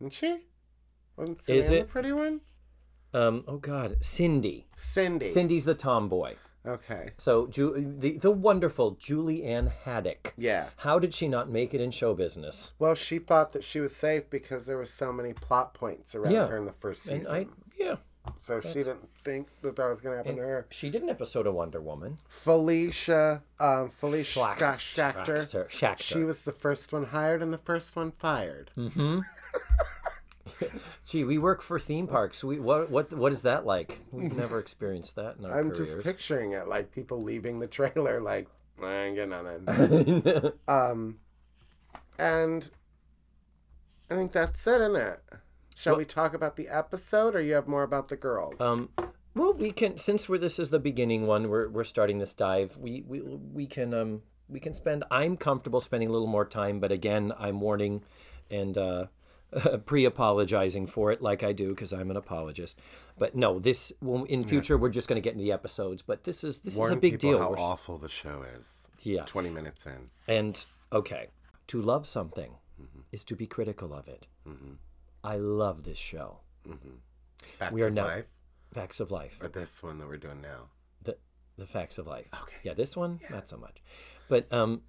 Isn't 0.00 0.12
she? 0.12 0.46
Wasn't 1.16 1.42
Sue 1.42 1.54
Is 1.54 1.70
Ann 1.70 1.78
the 1.80 1.84
pretty 1.84 2.12
one? 2.12 2.40
um. 3.12 3.44
Oh 3.46 3.58
God, 3.58 3.96
Cindy. 4.00 4.66
Cindy. 4.76 5.26
Cindy's 5.28 5.64
the 5.64 5.74
tomboy. 5.74 6.34
Okay. 6.66 7.10
So 7.18 7.46
Ju- 7.46 7.94
the 7.98 8.16
the 8.18 8.30
wonderful 8.30 8.92
Julie 8.92 9.44
Anne 9.44 9.70
Haddock. 9.84 10.32
Yeah. 10.36 10.68
How 10.78 10.98
did 10.98 11.12
she 11.14 11.28
not 11.28 11.50
make 11.50 11.74
it 11.74 11.80
in 11.80 11.90
show 11.90 12.14
business? 12.14 12.72
Well, 12.78 12.94
she 12.94 13.18
thought 13.18 13.52
that 13.52 13.62
she 13.64 13.80
was 13.80 13.94
safe 13.94 14.30
because 14.30 14.64
there 14.66 14.76
were 14.78 14.86
so 14.86 15.12
many 15.12 15.32
plot 15.34 15.74
points 15.74 16.14
around 16.14 16.32
Yeah. 16.32 16.46
her 16.46 16.56
in 16.56 16.64
the 16.64 16.72
first 16.72 17.02
season. 17.02 17.26
And 17.26 17.28
I, 17.28 17.46
yeah, 17.78 17.96
so 18.40 18.60
she 18.62 18.72
didn't 18.72 19.06
think 19.24 19.48
that 19.60 19.76
that 19.76 19.90
was 19.90 20.00
going 20.00 20.14
to 20.14 20.16
happen 20.16 20.36
to 20.36 20.42
her. 20.42 20.66
she 20.70 20.88
did 20.88 21.02
an 21.02 21.10
episode 21.10 21.46
of 21.46 21.52
Wonder 21.54 21.80
Woman. 21.82 22.16
Felicia, 22.28 23.42
um, 23.60 23.90
Felicia 23.90 24.40
Schlack- 24.40 24.56
Schachter. 24.78 25.24
Schachter- 25.40 25.68
Schachter. 25.68 25.98
She 26.02 26.24
was 26.24 26.42
the 26.44 26.52
first 26.52 26.92
one 26.94 27.04
hired 27.04 27.42
and 27.42 27.52
the 27.52 27.58
first 27.58 27.94
one 27.96 28.12
fired. 28.12 28.70
Gee, 31.04 31.24
we 31.24 31.38
work 31.38 31.62
for 31.62 31.78
theme 31.78 32.06
parks. 32.06 32.42
We 32.44 32.58
what 32.58 32.90
what 32.90 33.12
what 33.12 33.32
is 33.32 33.42
that 33.42 33.66
like? 33.66 34.00
We've 34.10 34.34
never 34.34 34.58
experienced 34.58 35.16
that 35.16 35.36
in 35.38 35.44
our 35.44 35.58
I'm 35.58 35.70
careers. 35.70 35.94
just 35.94 36.04
picturing 36.04 36.52
it 36.52 36.68
like 36.68 36.92
people 36.92 37.22
leaving 37.22 37.58
the 37.58 37.66
trailer, 37.66 38.20
like 38.20 38.48
I 38.82 38.94
ain't 38.94 39.16
getting 39.16 39.32
on 39.32 39.46
it. 39.66 40.54
um, 40.68 41.18
and 42.18 42.68
I 44.10 44.14
think 44.14 44.32
that's 44.32 44.66
it, 44.66 44.80
isn't 44.80 44.96
it? 44.96 45.20
Shall 45.76 45.96
we 45.96 46.04
talk 46.04 46.34
about 46.34 46.56
the 46.56 46.68
episode, 46.68 47.34
or 47.34 47.40
you 47.40 47.54
have 47.54 47.66
more 47.66 47.82
about 47.82 48.08
the 48.08 48.16
girls? 48.16 48.60
um, 48.60 48.90
well, 49.34 49.52
we 49.52 49.72
can 49.72 49.98
since 49.98 50.28
we're 50.28 50.38
this 50.38 50.58
is 50.58 50.70
the 50.70 50.78
beginning 50.78 51.26
one. 51.26 51.48
We're 51.48 51.68
we're 51.68 51.84
starting 51.84 52.18
this 52.18 52.34
dive. 52.34 52.76
We 52.76 53.02
we 53.06 53.20
we 53.20 53.66
can 53.66 53.92
um 53.92 54.22
we 54.48 54.60
can 54.60 54.74
spend. 54.74 55.04
I'm 55.10 55.36
comfortable 55.36 55.80
spending 55.80 56.08
a 56.08 56.12
little 56.12 56.28
more 56.28 56.44
time, 56.44 56.78
but 56.78 56.92
again, 56.92 57.32
I'm 57.38 57.60
warning 57.60 58.02
and 58.50 58.78
uh, 58.78 59.06
pre-apologizing 59.86 60.86
for 60.86 61.12
it, 61.12 61.22
like 61.22 61.42
I 61.42 61.52
do, 61.52 61.70
because 61.70 61.92
I'm 61.92 62.10
an 62.10 62.16
apologist. 62.16 62.78
But 63.18 63.34
no, 63.34 63.58
this 63.58 63.92
well, 64.00 64.24
in 64.24 64.42
future 64.42 64.76
we're 64.76 64.90
just 64.90 65.08
going 65.08 65.20
to 65.20 65.24
get 65.24 65.34
into 65.34 65.44
the 65.44 65.52
episodes. 65.52 66.02
But 66.02 66.24
this 66.24 66.44
is 66.44 66.58
this 66.58 66.78
is 66.78 66.90
a 66.90 66.96
big 66.96 67.18
deal. 67.18 67.38
how 67.38 67.50
We're- 67.50 67.60
awful 67.62 67.98
the 67.98 68.08
show 68.08 68.44
is. 68.58 68.86
yeah. 69.02 69.24
Twenty 69.24 69.50
minutes 69.50 69.86
in. 69.86 70.10
And 70.26 70.64
okay, 70.92 71.28
to 71.68 71.80
love 71.80 72.06
something 72.06 72.52
mm-hmm. 72.80 73.00
is 73.12 73.24
to 73.24 73.36
be 73.36 73.46
critical 73.46 73.92
of 73.92 74.08
it. 74.08 74.26
Mm-hmm. 74.48 74.74
I 75.22 75.36
love 75.36 75.84
this 75.84 75.98
show, 75.98 76.40
mm-hmm. 76.68 76.96
Facts 77.58 77.72
We 77.72 77.82
are 77.82 77.88
of 77.88 77.94
now- 77.94 78.06
life, 78.06 78.26
Facts 78.72 79.00
of 79.00 79.10
Life. 79.10 79.38
or 79.40 79.48
this 79.48 79.82
one 79.82 79.98
that 79.98 80.08
we're 80.08 80.16
doing 80.18 80.40
now. 80.40 80.68
The 81.02 81.16
the 81.56 81.66
Facts 81.66 81.98
of 81.98 82.06
Life. 82.06 82.28
Okay. 82.42 82.56
Yeah, 82.62 82.74
this 82.74 82.96
one 82.96 83.20
not 83.30 83.48
so 83.48 83.56
much, 83.56 83.82
but 84.28 84.52
um, 84.52 84.82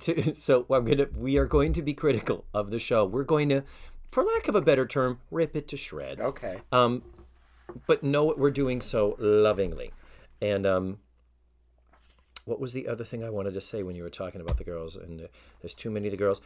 to, 0.00 0.34
so 0.34 0.66
I'm 0.70 0.84
gonna 0.84 1.06
we 1.16 1.36
are 1.36 1.46
going 1.46 1.72
to 1.74 1.82
be 1.82 1.94
critical 1.94 2.44
of 2.52 2.70
the 2.70 2.78
show. 2.78 3.04
We're 3.04 3.24
going 3.24 3.48
to, 3.50 3.64
for 4.10 4.22
lack 4.22 4.48
of 4.48 4.54
a 4.54 4.60
better 4.60 4.86
term, 4.86 5.20
rip 5.30 5.56
it 5.56 5.68
to 5.68 5.76
shreds. 5.76 6.26
Okay. 6.26 6.60
Um, 6.72 7.02
but 7.86 8.02
know 8.02 8.34
we're 8.36 8.50
doing 8.50 8.80
so 8.80 9.16
lovingly, 9.18 9.92
and 10.40 10.66
um. 10.66 10.98
What 12.46 12.58
was 12.58 12.72
the 12.72 12.88
other 12.88 13.04
thing 13.04 13.22
I 13.22 13.30
wanted 13.30 13.54
to 13.54 13.60
say 13.60 13.82
when 13.84 13.94
you 13.94 14.02
were 14.02 14.10
talking 14.10 14.40
about 14.40 14.56
the 14.56 14.64
girls? 14.64 14.96
And 14.96 15.20
uh, 15.20 15.26
there's 15.60 15.74
too 15.74 15.90
many 15.90 16.08
of 16.08 16.10
the 16.10 16.16
girls. 16.16 16.40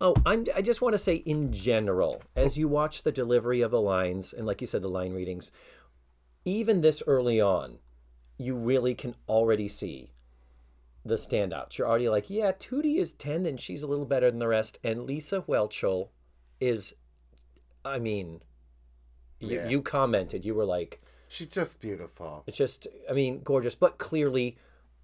Oh, 0.00 0.14
I'm. 0.24 0.46
I 0.54 0.62
just 0.62 0.80
want 0.80 0.94
to 0.94 0.98
say 0.98 1.16
in 1.16 1.52
general, 1.52 2.22
as 2.36 2.56
you 2.56 2.68
watch 2.68 3.02
the 3.02 3.12
delivery 3.12 3.60
of 3.60 3.72
the 3.72 3.80
lines 3.80 4.32
and, 4.32 4.46
like 4.46 4.60
you 4.60 4.66
said, 4.68 4.82
the 4.82 4.88
line 4.88 5.12
readings, 5.12 5.50
even 6.44 6.80
this 6.80 7.02
early 7.06 7.40
on, 7.40 7.78
you 8.38 8.54
really 8.54 8.94
can 8.94 9.14
already 9.28 9.68
see 9.68 10.10
the 11.04 11.14
standouts. 11.16 11.78
You're 11.78 11.88
already 11.88 12.08
like, 12.08 12.30
yeah, 12.30 12.52
Tootie 12.52 12.98
is 12.98 13.12
10 13.12 13.46
and 13.46 13.58
she's 13.58 13.82
a 13.82 13.86
little 13.86 14.06
better 14.06 14.30
than 14.30 14.38
the 14.38 14.48
rest. 14.48 14.78
And 14.84 15.04
Lisa 15.04 15.40
Whelchel 15.42 16.08
is, 16.60 16.94
I 17.84 17.98
mean, 17.98 18.42
you, 19.40 19.56
Yeah. 19.56 19.68
you 19.68 19.82
commented, 19.82 20.44
you 20.44 20.54
were 20.54 20.64
like, 20.64 21.00
She's 21.28 21.48
just 21.48 21.80
beautiful. 21.80 22.44
it's 22.46 22.56
just, 22.58 22.86
I 23.10 23.14
mean, 23.14 23.40
gorgeous, 23.42 23.74
but 23.74 23.98
clearly, 23.98 24.58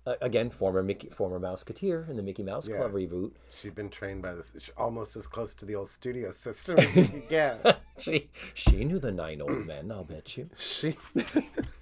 uh, 0.07 0.15
again, 0.21 0.51
former 0.51 0.83
Mickey, 0.83 1.09
former 1.09 1.41
Mouseketeer 1.41 2.09
in 2.09 2.17
the 2.17 2.23
Mickey 2.23 2.43
Mouse 2.43 2.69
Club 2.69 2.93
reboot. 2.93 3.33
She'd 3.51 3.75
been 3.75 3.89
trained 3.91 4.23
by 4.23 4.35
the 4.35 4.71
almost 4.77 5.17
as 5.17 5.27
close 5.27 5.55
to 5.57 5.65
the 5.65 5.75
old 5.75 5.89
studio 5.89 6.31
system 6.31 6.79
you 6.95 7.23
get. 7.29 7.81
she, 7.99 8.29
she 8.55 8.85
knew 8.85 8.99
the 8.99 9.11
nine 9.11 9.41
old 9.43 9.67
men, 9.67 9.91
I'll 9.91 10.05
bet 10.05 10.37
you. 10.37 10.49
She 10.59 10.97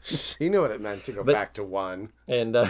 she 0.05 0.49
knew 0.49 0.61
what 0.63 0.71
it 0.71 0.81
meant 0.81 1.05
to 1.05 1.13
go 1.13 1.23
But- 1.25 1.35
back 1.35 1.53
to 1.55 1.65
one. 1.65 2.11
And 2.29 2.55
uh, 2.57 2.69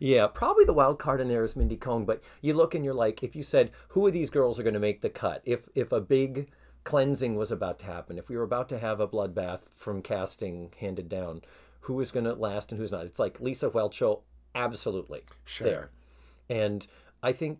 yeah, 0.00 0.26
probably 0.26 0.64
the 0.64 0.72
wild 0.72 0.98
card 0.98 1.20
in 1.20 1.28
there 1.28 1.44
is 1.44 1.54
Mindy 1.54 1.76
Cohn. 1.76 2.04
But 2.04 2.22
you 2.40 2.54
look 2.54 2.74
and 2.74 2.84
you're 2.84 2.94
like, 2.94 3.22
if 3.22 3.36
you 3.36 3.42
said 3.42 3.70
who 3.88 4.06
of 4.06 4.12
these 4.12 4.30
girls 4.30 4.58
are 4.58 4.64
going 4.64 4.74
to 4.74 4.80
make 4.80 5.02
the 5.02 5.10
cut, 5.10 5.42
if 5.44 5.68
if 5.74 5.92
a 5.92 6.00
big 6.00 6.50
cleansing 6.82 7.36
was 7.36 7.52
about 7.52 7.78
to 7.80 7.86
happen, 7.86 8.18
if 8.18 8.28
we 8.28 8.36
were 8.36 8.42
about 8.42 8.68
to 8.70 8.78
have 8.78 8.98
a 8.98 9.06
bloodbath 9.06 9.60
from 9.74 10.00
casting 10.02 10.72
handed 10.80 11.08
down, 11.08 11.42
who 11.80 12.00
is 12.00 12.10
going 12.10 12.24
to 12.24 12.32
last 12.32 12.72
and 12.72 12.80
who's 12.80 12.90
not. 12.90 13.04
It's 13.04 13.20
like 13.20 13.40
Lisa 13.40 13.68
Whelchel, 13.70 14.22
absolutely 14.54 15.22
Sure. 15.44 15.66
there, 15.66 15.90
and 16.48 16.86
I 17.22 17.32
think 17.32 17.58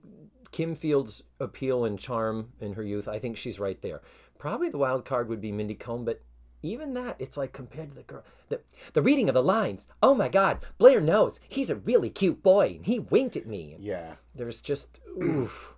Kim 0.51 0.75
Fields' 0.75 1.25
appeal 1.39 1.85
and 1.85 1.99
charm 1.99 2.53
in 2.59 2.73
her 2.73 2.83
youth. 2.83 3.07
I 3.07 3.19
think 3.19 3.37
she's 3.37 3.61
right 3.61 3.81
there. 3.83 4.01
Probably 4.39 4.71
the 4.71 4.79
wild 4.79 5.05
card 5.05 5.29
would 5.29 5.41
be 5.43 5.53
Mindy 5.53 5.75
Cohn, 5.75 6.05
but 6.05 6.23
even 6.63 6.95
that, 6.95 7.17
it's 7.19 7.37
like 7.37 7.53
compared 7.53 7.91
to 7.91 7.95
the 7.97 8.03
girl, 8.03 8.23
the 8.49 8.61
the 8.93 9.03
reading 9.03 9.29
of 9.29 9.35
the 9.35 9.43
lines. 9.43 9.87
Oh 10.03 10.15
my 10.15 10.29
God, 10.29 10.59
Blair 10.79 11.01
knows 11.01 11.41
he's 11.49 11.71
a 11.71 11.77
really 11.77 12.11
cute 12.11 12.43
boy, 12.43 12.75
and 12.77 12.87
he 12.87 12.99
winked 12.99 13.37
at 13.37 13.47
me. 13.47 13.77
Yeah. 13.79 14.15
There's 14.35 14.61
just 14.61 15.01
oof. 15.23 15.75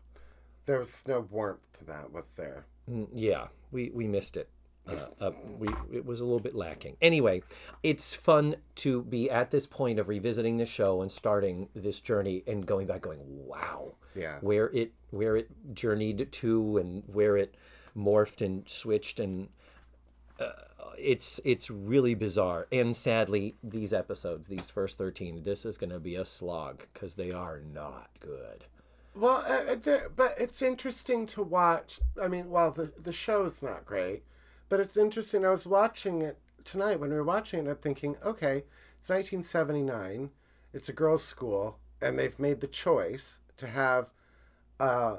There 0.66 0.78
was 0.78 1.02
no 1.06 1.20
warmth 1.28 1.60
to 1.78 1.84
that, 1.86 2.12
was 2.12 2.28
there? 2.36 2.66
Mm, 2.90 3.08
yeah, 3.12 3.48
we 3.70 3.90
we 3.94 4.06
missed 4.06 4.36
it. 4.36 4.48
Uh, 4.88 4.96
uh, 5.20 5.30
we 5.60 5.68
it 5.92 6.04
was 6.04 6.18
a 6.18 6.24
little 6.24 6.40
bit 6.40 6.56
lacking. 6.56 6.96
Anyway, 7.00 7.42
it's 7.84 8.14
fun 8.14 8.56
to 8.74 9.02
be 9.02 9.30
at 9.30 9.50
this 9.52 9.64
point 9.64 10.00
of 10.00 10.08
revisiting 10.08 10.56
the 10.56 10.66
show 10.66 11.00
and 11.02 11.12
starting 11.12 11.68
this 11.74 12.00
journey 12.00 12.42
and 12.48 12.66
going 12.66 12.88
back, 12.88 13.02
going, 13.02 13.20
wow, 13.24 13.94
Yeah. 14.16 14.38
where 14.40 14.70
it 14.70 14.92
where 15.10 15.36
it 15.36 15.48
journeyed 15.72 16.32
to 16.32 16.78
and 16.78 17.04
where 17.06 17.36
it 17.36 17.54
morphed 17.96 18.44
and 18.44 18.68
switched 18.68 19.20
and 19.20 19.50
uh, 20.40 20.50
it's 20.98 21.40
it's 21.44 21.70
really 21.70 22.14
bizarre. 22.14 22.66
And 22.72 22.96
sadly, 22.96 23.56
these 23.62 23.92
episodes, 23.92 24.48
these 24.48 24.70
first 24.70 24.98
thirteen, 24.98 25.42
this 25.42 25.64
is 25.64 25.78
going 25.78 25.90
to 25.90 26.00
be 26.00 26.16
a 26.16 26.24
slog 26.24 26.82
because 26.92 27.14
they 27.14 27.30
are 27.30 27.60
not 27.60 28.10
good. 28.20 28.64
Well, 29.14 29.44
uh, 29.46 29.90
uh, 29.90 29.98
but 30.14 30.34
it's 30.38 30.62
interesting 30.62 31.26
to 31.26 31.42
watch. 31.42 32.00
I 32.20 32.28
mean, 32.28 32.50
well, 32.50 32.70
the 32.70 32.92
the 33.02 33.12
show 33.12 33.44
is 33.44 33.62
not 33.62 33.84
great, 33.84 34.22
but 34.68 34.80
it's 34.80 34.96
interesting. 34.96 35.44
I 35.44 35.50
was 35.50 35.66
watching 35.66 36.22
it 36.22 36.38
tonight 36.64 37.00
when 37.00 37.10
we 37.10 37.16
were 37.16 37.24
watching 37.24 37.66
it. 37.66 37.70
I'm 37.70 37.76
thinking, 37.76 38.16
okay, 38.24 38.64
it's 38.98 39.10
1979. 39.10 40.30
It's 40.72 40.88
a 40.88 40.92
girls' 40.92 41.24
school, 41.24 41.78
and 42.00 42.18
they've 42.18 42.38
made 42.38 42.60
the 42.60 42.66
choice 42.66 43.40
to 43.58 43.66
have 43.66 44.12
a 44.80 45.18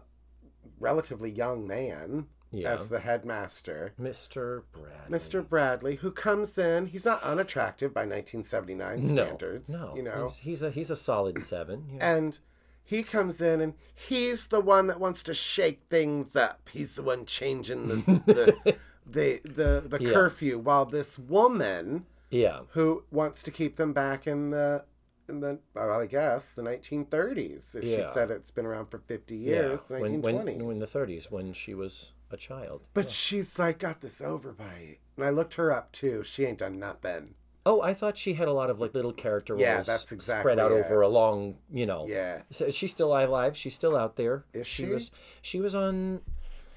relatively 0.79 1.29
young 1.29 1.67
man 1.67 2.27
Yeah. 2.53 2.73
as 2.73 2.87
the 2.89 2.99
headmaster. 2.99 3.93
Mr. 3.99 4.63
Brad. 4.71 5.09
Mr. 5.09 5.47
Bradley, 5.47 5.95
who 5.97 6.11
comes 6.11 6.57
in, 6.57 6.85
he's 6.87 7.03
not 7.05 7.21
unattractive 7.23 7.93
by 7.93 8.01
1979 8.01 9.05
standards, 9.07 9.69
No, 9.69 9.87
no. 9.89 9.95
you 9.95 10.03
know. 10.03 10.23
he's, 10.27 10.37
he's 10.37 10.61
a 10.61 10.71
he's 10.71 10.89
a 10.91 10.95
solid 10.95 11.43
seven. 11.43 11.85
yeah. 11.95 12.15
And 12.15 12.39
he 12.83 13.01
comes 13.03 13.41
in 13.41 13.59
and 13.61 13.73
he's 13.95 14.47
the 14.47 14.59
one 14.61 14.87
that 14.87 14.99
wants 14.99 15.23
to 15.23 15.33
shake 15.33 15.81
things 15.89 16.35
up. 16.35 16.69
He's 16.71 16.95
the 16.95 17.01
one 17.03 17.25
changing 17.25 17.87
the 17.87 17.95
the 18.25 18.75
the, 19.05 19.41
the, 19.43 19.83
the 19.97 19.97
Yeah. 20.03 20.11
curfew 20.13 20.59
while 20.59 20.85
this 20.85 21.17
woman 21.19 22.05
Yeah, 22.29 22.61
who 22.71 23.03
wants 23.11 23.41
to 23.43 23.51
keep 23.51 23.75
them 23.77 23.93
back 23.93 24.27
in 24.27 24.51
the 24.51 24.85
in 25.29 25.39
the 25.39 25.59
well, 25.73 25.91
I 26.01 26.05
guess 26.05 26.51
the 26.51 26.61
1930s. 26.61 27.75
If 27.75 27.83
she 27.83 28.03
said 28.13 28.29
it's 28.31 28.51
been 28.51 28.65
around 28.65 28.87
for 28.87 28.99
50 28.99 29.35
yeah. 29.37 29.49
years, 29.51 29.79
the 29.87 29.99
When, 29.99 30.21
when, 30.21 30.47
in 30.49 30.79
the 30.79 30.87
30s, 30.87 31.31
when 31.31 31.53
she 31.53 31.73
was 31.73 32.11
a 32.33 32.37
child. 32.37 32.81
but 32.93 33.09
she's 33.11 33.57
like 33.59 33.79
got 33.79 34.01
this 34.01 34.19
overbite. 34.19 34.97
And 35.17 35.25
I 35.25 35.29
looked 35.29 35.53
her 35.55 35.71
up 35.71 35.91
too. 35.91 36.23
She 36.23 36.45
ain't 36.45 36.57
done 36.57 36.79
nothing. 36.79 37.35
Oh, 37.65 37.81
I 37.81 37.93
thought 37.93 38.17
she 38.17 38.33
had 38.33 38.47
a 38.49 38.53
lot 38.53 38.69
of 38.69 38.81
like 38.81 38.93
little 38.93 39.13
character 39.13 39.55
Yeah, 39.57 39.75
roles 39.75 39.85
that's 39.85 40.25
spread 40.25 40.59
out 40.59 40.71
it. 40.71 40.75
over 40.85 41.01
a 41.01 41.07
long, 41.07 41.55
you 41.71 41.85
know. 41.85 42.05
Yeah. 42.09 42.41
So 42.49 42.69
she's 42.71 42.91
still 42.91 43.15
alive. 43.17 43.55
She's 43.55 43.73
still 43.75 43.95
out 43.95 44.17
there. 44.17 44.43
Is 44.53 44.67
she? 44.67 44.83
she? 44.83 44.89
was. 44.89 45.11
She 45.41 45.59
was 45.61 45.73
on. 45.75 46.19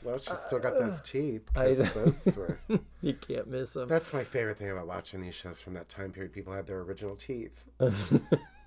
Well, 0.04 0.18
she's 0.18 0.38
still 0.46 0.60
got 0.60 0.78
those 0.78 1.00
uh, 1.00 1.04
teeth. 1.04 1.50
I- 1.56 1.72
those 1.74 2.36
were- 2.36 2.60
You 3.02 3.14
can't 3.14 3.48
miss 3.48 3.72
them. 3.72 3.88
That's 3.88 4.12
my 4.12 4.22
favorite 4.22 4.58
thing 4.58 4.70
about 4.70 4.86
watching 4.86 5.20
these 5.20 5.34
shows 5.34 5.58
from 5.58 5.74
that 5.74 5.88
time 5.88 6.12
period. 6.12 6.32
People 6.32 6.52
had 6.52 6.66
their 6.68 6.78
original 6.80 7.16
teeth. 7.16 7.64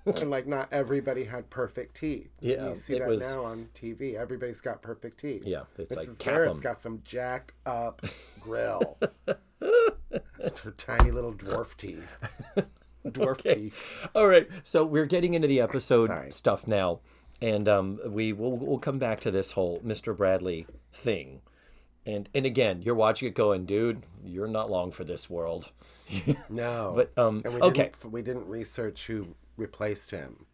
and 0.06 0.30
like 0.30 0.46
not 0.46 0.68
everybody 0.72 1.24
had 1.24 1.50
perfect 1.50 1.96
teeth. 1.96 2.30
Yeah, 2.40 2.70
you 2.70 2.76
see 2.76 2.98
that 2.98 3.08
was- 3.08 3.20
now 3.22 3.44
on 3.44 3.68
TV. 3.74 4.14
Everybody's 4.14 4.60
got 4.60 4.82
perfect 4.82 5.20
teeth. 5.20 5.44
Yeah, 5.46 5.62
it's 5.78 5.94
Mrs. 5.94 5.96
like 5.96 6.18
Garrett's 6.18 6.60
got 6.60 6.80
some 6.80 7.00
jacked 7.04 7.52
up 7.66 8.02
grill. 8.40 8.98
Her 9.60 10.70
tiny 10.76 11.10
little 11.10 11.32
dwarf 11.32 11.76
teeth. 11.76 12.16
Dwarf 13.06 13.42
teeth. 13.42 14.08
All 14.14 14.26
right, 14.26 14.46
so 14.62 14.84
we're 14.84 15.06
getting 15.06 15.32
into 15.34 15.48
the 15.48 15.60
episode 15.60 16.08
Sorry. 16.08 16.30
stuff 16.30 16.66
now, 16.66 17.00
and 17.40 17.66
um, 17.68 17.98
we 18.06 18.32
will 18.32 18.56
we'll 18.58 18.78
come 18.78 18.98
back 18.98 19.20
to 19.20 19.30
this 19.30 19.52
whole 19.52 19.80
Mr. 19.80 20.14
Bradley 20.14 20.66
thing, 20.92 21.40
and 22.04 22.28
and 22.34 22.44
again, 22.44 22.82
you're 22.82 22.94
watching 22.94 23.28
it 23.28 23.34
going, 23.34 23.64
dude, 23.64 24.04
you're 24.22 24.48
not 24.48 24.70
long 24.70 24.90
for 24.90 25.04
this 25.04 25.30
world. 25.30 25.70
No. 26.48 26.92
But, 26.96 27.16
um, 27.22 27.42
and 27.44 27.54
we 27.54 27.60
okay. 27.62 27.82
didn't 27.84 28.12
we 28.12 28.22
didn't 28.22 28.46
research 28.48 29.06
who 29.06 29.28
replaced 29.60 30.10
him. 30.10 30.46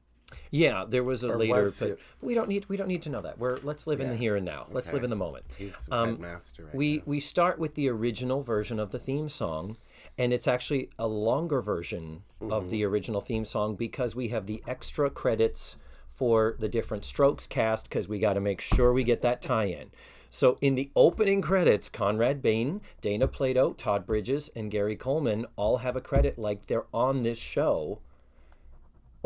Yeah, 0.51 0.85
there 0.89 1.05
was 1.05 1.23
a 1.23 1.31
Or 1.31 1.37
later, 1.39 1.63
was 1.65 1.79
but 1.79 1.89
it- 1.91 1.99
we 2.21 2.35
don't 2.35 2.49
need 2.49 2.69
we 2.69 2.77
don't 2.77 2.89
need 2.89 3.03
to 3.03 3.11
know 3.11 3.21
that. 3.23 3.39
We're 3.39 3.59
let's 3.63 3.87
live 3.87 4.01
in 4.01 4.11
the 4.11 4.17
here 4.17 4.35
and 4.37 4.45
now. 4.45 4.67
Let's 4.71 4.93
live 4.93 5.05
in 5.05 5.11
the 5.11 5.17
moment. 5.17 5.45
He's 5.57 5.77
the 5.87 5.95
Um, 5.95 6.09
headmaster 6.09 6.65
right 6.65 6.75
we 6.75 6.97
now. 6.99 7.03
we 7.07 7.21
start 7.21 7.59
with 7.61 7.75
the 7.77 7.89
original 7.89 8.43
version 8.43 8.81
of 8.81 8.91
the 8.91 8.99
theme 8.99 9.29
song, 9.29 9.77
and 10.19 10.33
it's 10.33 10.49
actually 10.49 10.91
a 10.99 11.07
longer 11.07 11.61
version 11.61 12.25
of 12.41 12.71
the 12.71 12.85
original 12.85 13.21
theme 13.21 13.45
song 13.45 13.77
because 13.77 14.17
we 14.17 14.29
have 14.29 14.47
the 14.47 14.63
extra 14.67 15.11
credits 15.11 15.77
for 16.09 16.57
the 16.59 16.69
Diff'rent 16.69 17.05
Strokes 17.05 17.47
cast 17.47 17.89
because 17.89 18.09
we 18.09 18.19
got 18.19 18.33
to 18.33 18.41
make 18.41 18.61
sure 18.61 18.93
we 18.93 19.05
get 19.05 19.23
that 19.23 19.41
tie-in. 19.41 19.91
So 20.31 20.59
in 20.61 20.75
the 20.75 20.91
opening 20.97 21.41
credits, 21.41 21.89
Conrad 21.89 22.43
Bain, 22.43 22.81
Dana 23.01 23.29
Plato, 23.29 23.75
Todd 23.75 24.07
Bridges, 24.07 24.51
and 24.57 24.71
Gary 24.73 24.97
Coleman 24.97 25.47
all 25.57 25.79
have 25.79 25.95
a 25.95 26.01
credit 26.01 26.37
like 26.39 26.67
they're 26.67 26.87
on 26.93 27.23
this 27.23 27.39
show. 27.39 28.01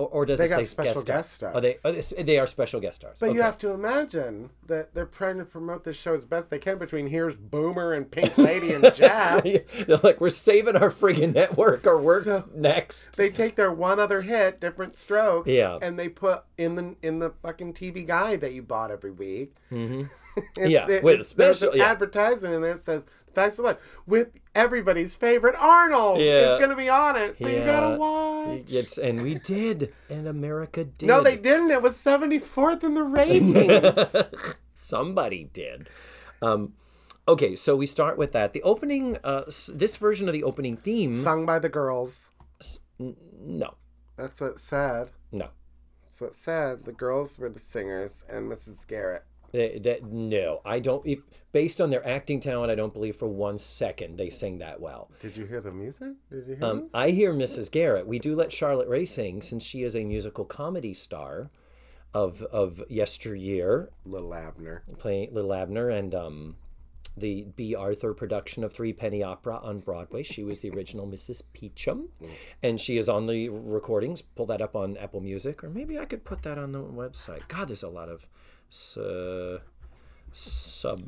Or, 0.01 0.09
or 0.09 0.27
does 0.27 0.39
They 0.39 0.47
it 0.47 0.49
say 0.49 0.65
special 0.65 1.03
guest, 1.03 1.07
star? 1.07 1.17
guest 1.17 1.33
stars. 1.33 1.57
Are 1.57 1.61
they? 1.61 1.77
Are 1.85 1.93
they, 1.93 2.23
they 2.23 2.39
are 2.39 2.47
special 2.47 2.81
guest 2.81 2.97
stars. 3.01 3.17
But 3.21 3.35
you 3.35 3.43
have 3.43 3.59
to 3.59 3.71
imagine 3.71 4.51
that 4.67 4.95
they're 4.95 5.07
trying 5.07 5.39
to 5.39 5.45
promote 5.45 5.85
this 5.85 5.97
show 5.97 6.15
as 6.15 6.25
best 6.25 6.51
they 6.51 6.59
can 6.59 6.79
between 6.79 7.07
here's 7.07 7.37
Boomer 7.37 7.93
and 7.95 8.11
Pink 8.11 8.37
Lady 8.39 8.73
and 8.73 8.85
Jack. 8.95 9.45
They're 9.45 9.97
like, 10.03 10.21
we're 10.21 10.29
saving 10.31 10.77
our 10.77 10.91
friggin' 10.91 11.35
network. 11.35 11.87
Our 11.87 12.01
work 12.01 12.25
So- 12.25 12.45
next. 12.55 13.17
they 13.17 13.31
take 13.31 13.57
their 13.57 13.73
one 13.73 13.99
other 14.01 14.23
hit, 14.23 14.61
diff'rent 14.61 14.97
strokes, 14.97 15.49
Yeah. 15.49 15.79
and 15.83 15.99
they 15.99 16.09
put 16.09 16.45
in 16.59 16.75
the 16.77 16.97
in 17.03 17.19
the 17.19 17.31
fucking 17.43 17.75
TV 17.75 18.07
guide 18.07 18.41
that 18.41 18.53
you 18.53 18.63
bought 18.63 18.91
every 18.91 19.11
week. 19.11 19.55
Mm-hmm. 19.71 20.05
Yeah, 20.57 20.89
it- 20.89 21.03
with 21.03 21.27
special- 21.27 21.77
yeah. 21.77 21.91
advertisement 21.91 22.55
in 22.55 22.63
there 22.63 22.75
that 22.75 22.85
says 22.85 23.03
"Facts 23.35 23.59
of 23.59 23.65
Life" 23.65 23.77
with 24.07 24.29
everybody's 24.55 25.17
favorite 25.17 25.55
Arnold. 25.59 26.19
Yeah. 26.21 26.53
It's 26.55 26.61
gonna 26.61 26.77
be 26.77 26.89
on 26.89 27.17
it, 27.17 27.37
so 27.39 27.49
you 27.49 27.65
gotta 27.65 27.97
watch. 27.97 28.65
It's 28.69 28.99
and 28.99 29.23
we 29.23 29.35
did, 29.37 29.93
and 30.09 30.27
America 30.27 30.85
did. 30.85 31.07
No, 31.07 31.21
they 31.23 31.37
didn't. 31.37 31.71
It 31.71 31.83
was 31.83 31.97
seventy 31.97 32.39
fourth 32.39 32.83
in 32.85 32.95
the 32.95 33.03
ratings. 33.05 34.15
Somebody 34.75 35.45
did. 35.53 35.89
Um, 36.43 36.73
okay, 37.29 37.55
so 37.57 37.77
we 37.77 37.87
start 37.87 38.17
with 38.17 38.33
that. 38.33 38.53
The 38.53 38.63
opening, 38.63 39.19
uh, 39.23 39.43
s- 39.47 39.71
this 39.75 39.97
version 39.97 40.27
of 40.29 40.33
the 40.33 40.43
opening 40.45 40.77
theme. 40.77 41.13
Sung 41.21 41.45
by 41.47 41.59
the 41.59 41.69
girls. 41.69 42.21
No, 42.99 43.75
That's 44.17 44.41
what 44.41 44.53
it 44.53 44.61
said. 44.61 45.11
no. 45.33 45.49
That's 46.07 46.21
what 46.21 46.31
it 46.31 46.37
said. 46.37 46.85
The 46.85 46.93
girls 46.93 47.39
were 47.39 47.49
the 47.49 47.59
singers 47.61 48.23
and 48.29 48.51
Mrs. 48.51 48.87
Garrett. 48.87 49.25
That- 49.53 50.05
no, 50.05 50.61
I 50.65 50.79
don't. 50.81 51.05
If 51.07 51.21
based 51.53 51.81
on 51.81 51.91
their 51.91 52.07
acting 52.07 52.39
talent, 52.41 52.71
I 52.71 52.75
don't 52.77 52.93
believe 52.93 53.17
for 53.17 53.27
one 53.29 53.59
second 53.59 54.17
they 54.17 54.31
sing 54.31 54.59
that 54.59 54.81
well. 54.81 55.11
Did 55.21 55.37
you 55.37 55.45
hear 55.47 55.61
the 55.61 55.73
music? 55.73 56.13
Did 56.31 56.47
you 56.47 56.55
hear 56.57 56.65
Um? 56.65 56.91
I 56.95 57.11
hear 57.11 57.33
Mrs. 57.35 57.71
Garrett. 57.71 58.07
We 58.07 58.19
do 58.19 58.37
let 58.37 58.53
Charlotte 58.53 58.89
Rae 58.89 59.05
sing 59.05 59.43
since 59.43 59.65
she 59.65 59.83
is 59.83 59.97
a 59.97 60.05
musical 60.05 60.45
comedy 60.45 60.95
star 60.95 61.51
of 62.15 62.43
of 62.45 62.83
yesteryear, 62.89 63.91
Little 64.05 64.35
Abner. 64.35 64.83
playing 64.99 65.33
Little 65.33 65.53
Abner 65.53 65.91
and 65.91 66.15
um, 66.15 66.57
the 67.17 67.43
Bea 67.57 67.75
Arthur 67.75 68.15
production 68.15 68.63
of 68.65 68.73
Threepenny 68.73 69.23
Opera 69.23 69.59
on 69.63 69.81
Broadway. 69.81 70.23
She 70.23 70.43
was 70.45 70.61
the 70.61 70.71
original 70.71 71.07
Mrs. 71.09 71.43
Peachum, 71.55 72.09
and 72.63 72.81
she 72.81 72.97
is 72.99 73.09
on 73.09 73.27
the 73.27 73.49
recordings. 73.49 74.23
Pull 74.23 74.47
that 74.47 74.63
up 74.63 74.75
on 74.77 74.97
Apple 74.97 75.21
Music, 75.21 75.63
or 75.65 75.69
maybe 75.71 75.99
I 75.99 76.05
could 76.05 76.25
put 76.25 76.43
that 76.43 76.57
on 76.59 76.73
the 76.73 76.81
website. 76.81 77.47
God, 77.49 77.69
there's 77.69 77.83
a 77.83 77.89
lot 77.89 78.09
of 78.09 78.27
uh, 78.97 79.59
sub. 80.33 81.03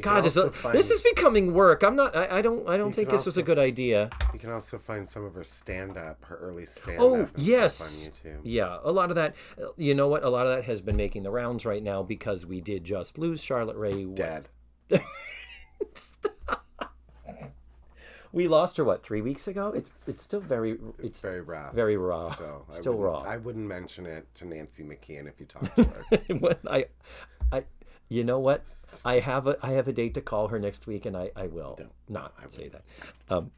God, 0.00 0.22
this, 0.24 0.36
also 0.36 0.72
this 0.72 0.90
is 0.90 1.00
becoming 1.02 1.54
work. 1.54 1.82
I'm 1.82 1.94
not. 1.94 2.14
I, 2.14 2.38
I 2.38 2.42
don't. 2.42 2.68
I 2.68 2.76
don't 2.76 2.92
think 2.92 3.10
this 3.10 3.24
was 3.24 3.38
a 3.38 3.42
good 3.42 3.58
idea. 3.58 4.10
You 4.32 4.38
can 4.38 4.50
also 4.50 4.76
find 4.76 5.08
some 5.08 5.24
of 5.24 5.34
her 5.34 5.44
stand 5.44 5.96
up, 5.96 6.24
her 6.24 6.36
early 6.36 6.66
stand 6.66 6.98
up. 6.98 7.04
Oh 7.04 7.28
yes, 7.36 8.06
on 8.06 8.12
YouTube. 8.12 8.40
yeah. 8.42 8.78
A 8.82 8.90
lot 8.90 9.10
of 9.10 9.16
that. 9.16 9.36
You 9.76 9.94
know 9.94 10.08
what? 10.08 10.24
A 10.24 10.28
lot 10.28 10.46
of 10.46 10.56
that 10.56 10.64
has 10.64 10.80
been 10.80 10.96
making 10.96 11.22
the 11.22 11.30
rounds 11.30 11.64
right 11.64 11.82
now 11.82 12.02
because 12.02 12.44
we 12.44 12.60
did 12.60 12.84
just 12.84 13.18
lose 13.18 13.42
Charlotte 13.42 13.76
Rae. 13.76 14.04
Dead. 14.04 14.48
We 18.32 18.46
lost 18.48 18.76
her 18.76 18.84
what 18.84 19.02
three 19.02 19.20
weeks 19.22 19.48
ago? 19.48 19.68
It's 19.74 19.90
it's 20.06 20.22
still 20.22 20.40
very 20.40 20.72
It's 20.72 20.98
it's 20.98 21.20
very 21.20 21.40
rough. 21.40 21.72
very 21.74 21.96
raw. 21.96 22.30
Still, 22.32 22.66
I 22.70 22.74
Still 22.76 22.92
wouldn't- 22.94 23.22
raw. 23.24 23.30
I 23.30 23.36
wouldn't 23.38 23.66
mention 23.66 24.06
it 24.06 24.26
to 24.36 24.44
Nancy 24.46 24.82
McKeon 24.84 25.26
if 25.28 25.40
you 25.40 25.46
talked 25.46 25.74
to 25.76 25.84
her. 25.84 26.34
when 26.34 26.56
I, 26.68 26.86
I, 27.50 27.64
you 28.08 28.24
know 28.24 28.38
what? 28.38 28.64
I 29.04 29.20
have 29.20 29.46
a 29.46 29.56
I 29.62 29.70
have 29.72 29.88
a 29.88 29.92
date 29.92 30.14
to 30.14 30.20
call 30.20 30.48
her 30.48 30.58
next 30.58 30.86
week, 30.86 31.06
and 31.06 31.16
I 31.16 31.30
I 31.34 31.46
will 31.46 31.78
not 32.08 32.34
say 32.48 32.68
that. 32.68 32.84
Um, 33.30 33.50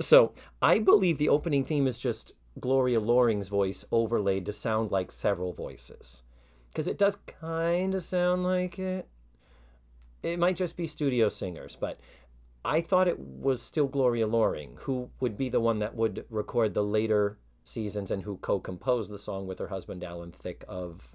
So 0.00 0.32
I 0.62 0.78
believe 0.78 1.18
the 1.18 1.28
opening 1.28 1.64
theme 1.64 1.86
is 1.86 1.98
just 1.98 2.32
Gloria 2.60 2.98
Loring's 3.00 3.48
voice 3.48 3.84
overlaid 3.92 4.44
to 4.46 4.52
sound 4.52 4.90
like 4.90 5.12
several 5.12 5.52
voices. 5.52 6.22
Because 6.70 6.86
it 6.86 6.98
does 6.98 7.16
kind 7.16 7.94
of 7.94 8.02
sound 8.02 8.42
like 8.44 8.78
it. 8.78 9.08
It 10.22 10.38
might 10.38 10.56
just 10.56 10.76
be 10.76 10.86
studio 10.88 11.28
singers, 11.28 11.76
but 11.76 11.98
I 12.68 12.80
thought 12.80 13.08
it 13.08 13.18
was 13.18 13.62
still 13.62 13.86
Gloria 13.86 14.26
Loring, 14.26 14.76
who 14.80 15.10
would 15.20 15.36
be 15.36 15.48
the 15.48 15.60
one 15.60 15.78
that 15.78 15.94
would 15.94 16.24
record 16.30 16.74
the 16.74 16.84
later 16.84 17.38
seasons 17.64 18.10
and 18.10 18.22
who 18.22 18.36
co 18.38 18.60
composed 18.60 19.10
the 19.10 19.18
song 19.18 19.46
with 19.46 19.58
her 19.58 19.68
husband 19.68 20.04
Alan 20.04 20.32
Thicke 20.32 20.64
of, 20.68 21.08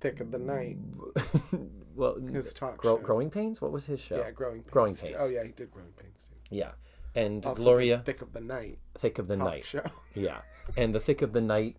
Thick 0.00 0.20
of 0.20 0.30
the 0.30 0.38
night. 0.38 0.76
well, 1.94 2.16
His 2.32 2.52
talk 2.52 2.76
Grow, 2.76 2.96
show. 2.96 3.02
Growing 3.02 3.30
Pains? 3.30 3.60
What 3.60 3.72
was 3.72 3.86
his 3.86 4.00
show? 4.00 4.18
Yeah, 4.18 4.30
growing 4.30 4.60
pains. 4.60 4.70
Growing. 4.70 4.94
Pains. 4.94 5.16
Oh 5.18 5.28
yeah, 5.28 5.42
he 5.42 5.52
did 5.52 5.70
growing 5.70 5.92
pains 5.98 6.28
too. 6.28 6.54
Yeah. 6.56 6.72
And 7.14 7.44
Also, 7.46 7.62
Gloria 7.62 8.02
Thick 8.04 8.20
of 8.22 8.32
the 8.32 8.40
night. 8.40 8.78
Thick 8.98 9.18
of 9.18 9.26
the 9.26 9.36
Talk 9.36 9.46
Night. 9.46 9.64
show. 9.64 9.82
Yeah. 10.14 10.42
And 10.76 10.94
the 10.94 11.00
Thick 11.00 11.22
of 11.22 11.32
the 11.32 11.40
Night 11.40 11.76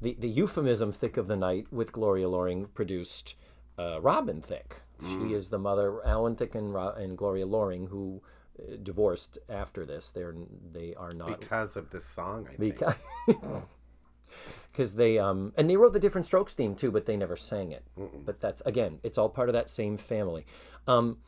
the, 0.00 0.16
the 0.18 0.28
euphemism 0.28 0.92
thick 0.92 1.16
of 1.16 1.26
the 1.26 1.36
night 1.36 1.66
with 1.72 1.92
gloria 1.92 2.28
loring 2.28 2.66
produced 2.66 3.34
uh, 3.78 4.00
robin 4.00 4.40
thicke 4.40 4.82
Mm. 5.02 5.28
she 5.28 5.34
is 5.34 5.50
the 5.50 5.58
mother 5.58 6.04
alan 6.04 6.34
thicke 6.36 6.54
and, 6.56 6.74
and 6.74 7.16
gloria 7.16 7.46
loring 7.46 7.86
who 7.88 8.20
uh, 8.60 8.76
divorced 8.82 9.38
after 9.48 9.86
this 9.86 10.10
they're 10.10 10.34
they 10.72 10.94
are 10.94 11.12
not 11.12 11.40
Because 11.40 11.76
of 11.76 11.90
this 11.90 12.04
song, 12.04 12.46
I 12.52 12.56
think. 12.56 12.58
because 12.74 12.94
because 14.72 14.94
they 14.94 15.18
um 15.18 15.52
and 15.56 15.68
they 15.70 15.76
wrote 15.76 15.92
the 15.92 16.00
diff'rent 16.00 16.26
strokes 16.26 16.52
theme 16.52 16.74
too 16.74 16.90
but 16.90 17.06
they 17.06 17.16
never 17.16 17.36
sang 17.36 17.72
it 17.72 17.84
but 18.24 18.40
that's 18.40 18.60
again 18.62 18.98
it's 19.02 19.16
all 19.18 19.28
part 19.28 19.48
of 19.48 19.52
that 19.52 19.70
same 19.70 19.96
family 19.96 20.44
um 20.86 21.18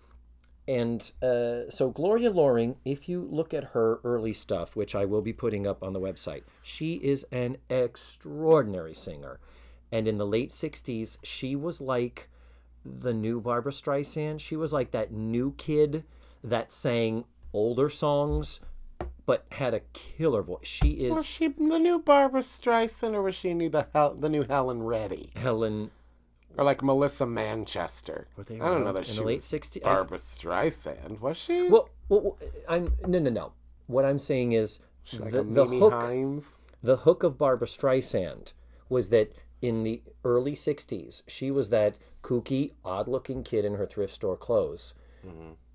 and 0.69 1.11
uh, 1.21 1.69
so 1.69 1.91
Gloria 1.91 2.31
Loring, 2.31 2.77
if 2.85 3.09
you 3.09 3.27
look 3.29 3.53
at 3.53 3.65
her 3.73 3.99
early 4.05 4.33
stuff, 4.33 4.77
which 4.77 4.95
I 4.95 5.05
will 5.05 5.23
be 5.23 5.33
putting 5.33 5.67
up 5.67 5.83
on 5.83 5.95
the 5.95 5.99
website, 5.99 6.43
she 6.63 6.95
is 6.97 7.27
an 7.33 7.57
extraordinary 7.69 8.95
singer. 8.95 9.41
And 9.91 10.07
in 10.07 10.19
the 10.19 10.27
late 10.27 10.51
60s, 10.51 11.17
she 11.25 11.57
was 11.57 11.81
like 11.81 12.29
the 12.85 13.13
new 13.15 13.41
Barbra 13.41 13.73
Streisand. 13.73 14.41
She 14.41 14.57
was 14.57 14.73
like 14.73 14.91
that 14.93 15.13
new 15.13 15.53
kid 15.53 16.05
that 16.43 16.73
sang 16.73 17.25
older 17.53 17.89
songs 17.89 18.61
but 19.27 19.45
had 19.53 19.75
a 19.75 19.81
killer 19.93 20.43
voice. 20.43 20.67
She 20.67 20.91
is 20.93 21.11
Was 21.13 21.27
she 21.27 21.49
the 21.49 21.79
new 21.79 22.01
Barbra 22.01 22.41
Streisand, 22.41 23.15
or 23.15 23.23
was 23.23 23.35
she 23.35 23.55
new 23.55 23.69
the 23.69 23.87
Hel- 23.93 24.15
the 24.15 24.29
new 24.29 24.43
Helen 24.45 24.83
Reddy, 24.83 25.31
Helen 25.37 25.91
or 26.57 26.65
like 26.65 26.83
Melissa 26.83 27.27
Manchester? 27.27 28.27
they 28.47 28.57
I 28.61 28.67
don't 28.71 28.83
know 28.85 28.93
that 28.93 29.07
in 29.07 29.13
she 29.15 29.21
the 29.21 29.25
late 29.25 29.37
was 29.39 29.45
60s? 29.47 29.77
I- 29.83 29.85
Barbra 29.85 30.19
Streisand, 30.19 31.21
was 31.21 31.37
she? 31.37 31.69
Well, 31.69 31.91
well, 32.09 32.39
I'm 32.69 32.95
no, 33.07 33.19
no, 33.21 33.31
no. 33.31 33.53
What 33.87 34.05
I'm 34.05 34.19
saying 34.19 34.53
is 34.53 34.81
like 35.19 35.33
the, 35.33 35.43
the 35.45 35.65
Mimi 35.65 35.79
hook. 35.79 35.93
Hines. 35.93 36.57
The 36.83 36.99
hook 36.99 37.23
of 37.23 37.37
Barbra 37.39 37.67
Streisand 37.69 38.53
was 38.89 39.11
that 39.11 39.33
in 39.63 39.83
the 39.85 40.03
early 40.25 40.53
'60s, 40.55 41.23
she 41.29 41.51
was 41.53 41.69
that 41.71 41.99
kooky, 42.23 42.73
odd-looking 42.85 43.43
kid 43.45 43.65
in 43.65 43.75
her 43.75 43.87
thrift 43.87 44.15
store 44.15 44.37
clothes, 44.37 44.95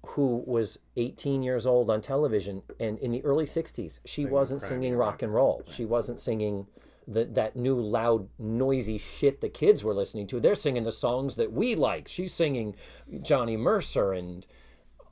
who 0.07 0.43
was 0.45 0.79
18 0.97 1.43
years 1.43 1.65
old 1.65 1.89
on 1.89 2.01
television. 2.01 2.61
And 2.79 2.97
in 2.99 3.11
the 3.11 3.23
early 3.23 3.45
'60s, 3.45 3.99
she 4.05 4.25
wasn't 4.25 4.61
singing 4.61 4.95
rock 4.95 5.21
and 5.21 5.33
roll. 5.33 5.63
She 5.67 5.85
wasn't 5.85 6.19
singing. 6.19 6.67
The, 7.07 7.25
that 7.25 7.55
new 7.55 7.79
loud 7.79 8.29
noisy 8.39 8.97
shit 8.97 9.39
the 9.39 9.47
kids 9.47 9.83
were 9.83 9.93
listening 9.93 10.25
to 10.25 10.39
they're 10.39 10.55
singing 10.55 10.85
the 10.85 10.91
songs 10.91 11.35
that 11.35 11.53
we 11.53 11.75
like 11.75 12.07
she's 12.07 12.33
singing 12.33 12.75
johnny 13.21 13.55
mercer 13.55 14.11
and 14.11 14.47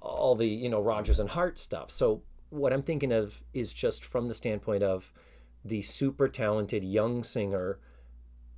all 0.04 0.36
the 0.36 0.48
you 0.48 0.70
know 0.70 0.82
Rodgers 0.82 1.20
and 1.20 1.30
Hart 1.30 1.58
stuff. 1.58 1.90
So 1.90 2.22
what 2.50 2.74
I'm 2.74 2.84
thinking 2.84 3.12
of 3.12 3.42
is 3.54 3.74
just 3.74 4.04
from 4.04 4.28
the 4.28 4.34
standpoint 4.34 4.84
of 4.84 5.12
the 5.66 5.82
super 5.82 6.28
talented 6.28 6.84
young 6.84 7.24
singer 7.24 7.80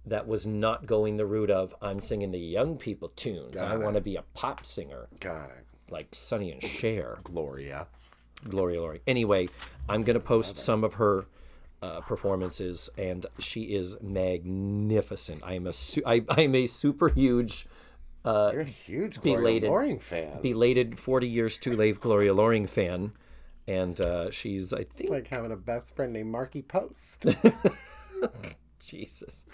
that 0.08 0.28
was 0.28 0.46
not 0.46 0.86
going 0.86 1.18
the 1.18 1.26
route 1.26 1.50
of 1.52 1.74
I'm 1.82 2.00
singing 2.00 2.32
the 2.32 2.40
young 2.40 2.78
people 2.78 3.10
tunes. 3.10 3.62
I 3.62 3.76
want 3.78 3.96
to 3.96 4.02
be 4.02 4.16
a 4.16 4.24
pop 4.34 4.66
singer 4.66 5.08
Got 5.20 5.50
it. 5.50 5.66
like 5.92 6.08
Sonny 6.14 6.52
and 6.52 6.62
Cher, 6.64 7.18
Gloria. 7.24 7.88
Gloria 8.48 8.82
Loring. 8.82 9.00
Anyway, 9.08 9.50
I'm 9.90 10.04
gonna 10.04 10.20
post 10.20 10.58
some 10.58 10.84
of 10.84 10.96
her. 10.96 11.26
Uh, 11.82 12.00
performances 12.02 12.90
and 12.98 13.28
she 13.38 13.64
is 13.76 13.96
magnificent. 14.02 15.42
I 15.44 15.54
am 15.54 15.68
a 15.68 15.74
su- 15.74 16.02
I, 16.04 16.24
I 16.30 16.42
am 16.42 16.56
a 16.56 16.66
super 16.66 17.10
huge 17.10 17.68
You're 18.26 18.62
a 18.62 18.64
huge 18.64 19.22
Gloria 19.22 19.38
belated- 19.40 19.70
Loring 19.70 20.00
fan. 20.00 20.42
belated 20.42 20.98
40 20.98 21.28
years 21.28 21.58
too 21.60 21.76
late 21.76 22.00
Gloria 22.00 22.34
Loring 22.34 22.66
fan, 22.66 23.12
and 23.68 24.00
uh, 24.02 24.32
she's 24.32 24.74
I 24.74 24.84
think 24.86 25.12
like 25.12 25.28
having 25.28 25.52
a 25.52 25.56
best 25.58 25.96
friend 25.96 26.14
named 26.14 26.32
Markie 26.32 26.64
Post. 26.64 27.28
Jesus. 28.80 29.46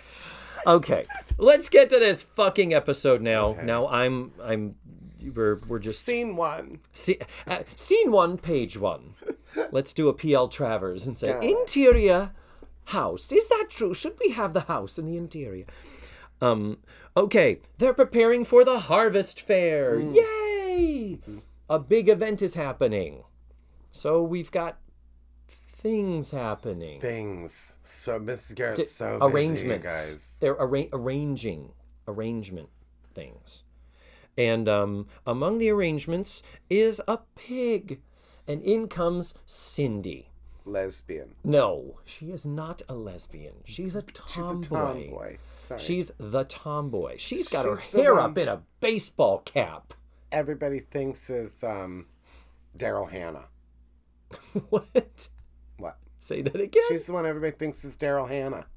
Okay, 0.66 1.06
let's 1.38 1.70
get 1.70 1.90
to 1.90 2.00
this 2.00 2.22
fucking 2.22 2.74
episode 2.74 3.22
now. 3.22 3.58
Now 3.64 3.88
I'm 3.88 4.32
I'm 4.42 4.76
we're 5.34 5.60
we're 5.68 5.80
just 5.80 6.06
Scene 6.06 6.36
one. 6.36 6.80
see, 6.94 7.20
uh, 7.48 7.64
scene 7.76 8.12
one, 8.12 8.38
page 8.38 8.78
one. 8.78 9.16
Let's 9.72 9.94
do 9.94 10.08
a 10.08 10.14
PL 10.14 10.48
Travers 10.48 11.06
and 11.06 11.18
say 11.18 11.38
interior 11.42 12.32
house. 12.86 13.32
Is 13.32 13.48
that 13.50 13.68
true? 13.70 13.94
Should 13.94 14.18
we 14.24 14.32
have 14.32 14.54
the 14.54 14.62
house 14.62 14.98
in 14.98 15.06
the 15.06 15.18
interior? 15.18 15.66
Um. 16.42 16.78
Okay, 17.16 17.60
they're 17.78 17.94
preparing 17.94 18.46
for 18.46 18.64
the 18.64 18.80
harvest 18.80 19.42
fair. 19.42 20.00
Yay! 20.00 21.20
A 21.70 21.80
big 21.80 22.08
event 22.10 22.42
is 22.42 22.54
happening. 22.56 23.24
So 23.92 24.24
we've 24.24 24.52
got 24.52 24.78
things 25.82 26.32
happening. 26.32 27.00
Things. 27.02 27.74
So 27.84 28.20
Mrs. 28.20 28.56
Garrett's 28.56 28.92
so 28.92 29.20
busy, 29.20 29.32
arrangements. 29.34 29.86
guys. 29.86 30.28
They're 30.40 30.60
arra- 30.60 30.90
arranging 30.94 31.72
arrangement 32.08 32.70
things. 33.14 33.64
And 34.38 34.70
um, 34.70 35.08
among 35.26 35.58
the 35.58 35.70
arrangements 35.70 36.42
is 36.70 37.02
a 37.08 37.20
pig. 37.36 38.00
And 38.48 38.62
in 38.62 38.88
comes 38.88 39.34
Cindy. 39.46 40.30
Lesbian. 40.66 41.36
No, 41.44 42.00
she 42.06 42.32
is 42.32 42.46
not 42.46 42.82
a 42.88 42.94
lesbian. 42.94 43.56
She's 43.66 43.96
a 43.96 44.04
She's 44.28 44.38
a 44.38 44.42
tomboy. 44.42 44.68
tomboy. 44.70 45.38
Sorry. 45.68 45.80
She's 45.80 46.12
the 46.20 46.44
tomboy. 46.44 47.16
She's 47.18 47.48
got 47.48 47.66
her 47.66 47.82
She's 47.82 47.92
the 47.92 48.02
hair 48.04 48.20
up 48.20 48.38
in 48.38 48.48
a 48.48 48.62
baseball 48.80 49.40
cap. 49.40 49.94
Everybody 50.32 50.80
thinks 50.80 51.30
is 51.30 51.64
um, 51.64 52.06
Daryl 52.78 53.10
Hannah. 53.10 53.46
what? 54.70 55.28
Say 56.24 56.42
that 56.44 56.56
again. 56.56 56.84
She's 56.88 57.06
the 57.08 57.14
one 57.14 57.26
everybody 57.26 57.52
thinks 57.52 57.84
is 57.84 57.98
Daryl 57.98 58.30
Hannah. 58.30 58.68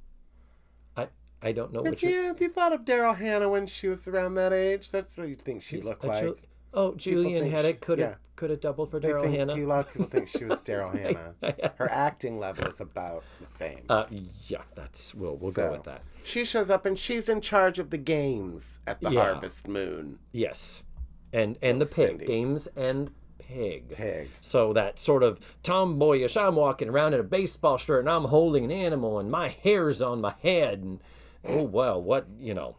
I, 0.97 1.09
I 1.43 1.53
don't 1.53 1.73
know 1.75 1.83
what 1.83 1.93
If 1.93 2.03
you're. 2.03 2.11
you, 2.25 2.31
if 2.31 2.41
you 2.41 2.49
thought 2.49 2.73
of 2.73 2.87
Daryl 2.87 3.15
Hannah 3.17 3.51
when 3.51 3.67
she 3.67 3.87
was 3.87 4.09
around 4.09 4.35
that 4.37 4.53
age, 4.55 4.91
that's 4.91 5.17
what 5.19 5.29
you 5.29 5.35
think 5.35 5.63
she 5.63 5.81
looked 5.83 6.05
a 6.05 6.07
like. 6.07 6.23
Ju- 6.23 6.37
oh, 6.73 6.95
Julie 6.95 7.37
Anne 7.37 7.51
Haddock 7.51 7.83
could 7.83 7.99
have 7.99 8.11
yeah. 8.13 8.17
could 8.37 8.49
have 8.49 8.61
doubled 8.61 8.91
for 8.91 8.99
Daryl 8.99 9.31
Hannah. 9.31 9.55
A 9.55 9.67
lot 9.67 9.81
of 9.87 9.93
people 9.93 10.09
think 10.09 10.29
she 10.29 10.47
was 10.47 10.63
Daryl 10.63 10.99
Hannah. 11.43 11.75
Her 11.77 11.91
acting 11.91 12.39
level 12.39 12.67
is 12.67 12.81
about 12.81 13.25
the 13.41 13.47
same. 13.47 13.83
Uh, 13.91 14.07
yeah, 14.49 14.63
that's 14.75 15.15
we'll 15.15 15.37
we'll 15.37 15.53
go 15.53 15.71
with 15.71 15.85
that. 15.85 16.01
She 16.25 16.47
shows 16.47 16.71
up 16.71 16.87
and 16.87 16.99
she's 16.99 17.29
in 17.29 17.43
charge 17.43 17.79
of 17.79 17.91
the 17.91 17.99
games 17.99 18.79
at 18.87 19.03
the 19.03 19.11
Yeah. 19.11 19.21
Harvest 19.21 19.69
Moon. 19.69 20.19
Yes, 20.33 20.83
and 21.31 21.59
and 21.61 21.79
the 21.79 21.85
pig 21.87 22.09
Cindy. 22.09 22.25
games 22.25 22.69
and 22.75 23.11
pig. 23.39 23.91
Pig. 23.91 24.31
So 24.41 24.73
that 24.73 24.99
sort 24.99 25.23
of 25.23 25.41
tomboyish. 25.63 26.37
I'm 26.37 26.57
walking 26.57 26.89
around 26.89 27.15
in 27.15 27.21
a 27.21 27.25
baseball 27.25 27.79
shirt 27.79 28.01
and 28.01 28.11
I'm 28.11 28.25
holding 28.25 28.65
an 28.65 28.71
animal 28.71 29.19
and 29.19 29.31
my 29.31 29.49
hair's 29.49 30.01
on 30.03 30.21
my 30.21 30.35
head 30.43 30.81
and 30.81 31.01
oh 31.47 31.63
well, 31.63 32.03
what 32.03 32.27
you 32.39 32.55
know, 32.55 32.77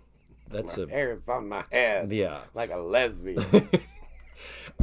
that's 0.50 0.78
a 0.78 0.88
Hair's 0.88 1.28
on 1.28 1.50
my 1.50 1.64
head. 1.72 2.12
yeah. 2.12 2.42
Like 2.54 2.72
a 2.72 2.78
lesbian. 2.78 3.70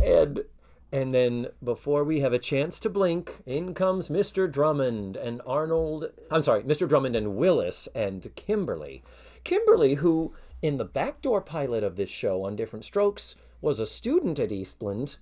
And 0.00 0.44
and 0.90 1.14
then 1.14 1.48
before 1.64 2.04
we 2.04 2.20
have 2.20 2.34
a 2.34 2.38
chance 2.38 2.78
to 2.80 2.90
blink, 2.90 3.42
in 3.46 3.72
comes 3.72 4.08
Mr. 4.08 4.50
Drummond 4.50 5.16
and 5.16 5.40
Arnold. 5.46 6.10
I'm 6.30 6.42
sorry, 6.42 6.62
Mr. 6.64 6.86
Drummond 6.86 7.16
and 7.16 7.36
Willis 7.36 7.88
and 7.94 8.30
Kimberly. 8.36 9.02
Kimberly, 9.42 9.94
who 9.94 10.34
in 10.60 10.76
the 10.76 10.84
backdoor 10.84 11.40
pilot 11.40 11.82
of 11.82 11.96
this 11.96 12.10
show 12.10 12.44
on 12.44 12.56
Diff'rent 12.56 12.84
Strokes 12.84 13.36
was 13.60 13.78
a 13.78 13.86
student 13.86 14.38
at 14.38 14.52
Eastland. 14.52 15.16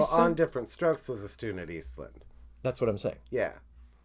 Well, 0.00 0.06
some- 0.06 0.20
on 0.20 0.34
Diff'rent 0.34 0.70
Strokes 0.70 1.08
was 1.08 1.22
a 1.22 1.28
student 1.28 1.60
at 1.60 1.70
Eastland. 1.70 2.24
That's 2.62 2.80
what 2.80 2.88
I'm 2.90 2.98
saying. 2.98 3.16
Yeah. 3.30 3.52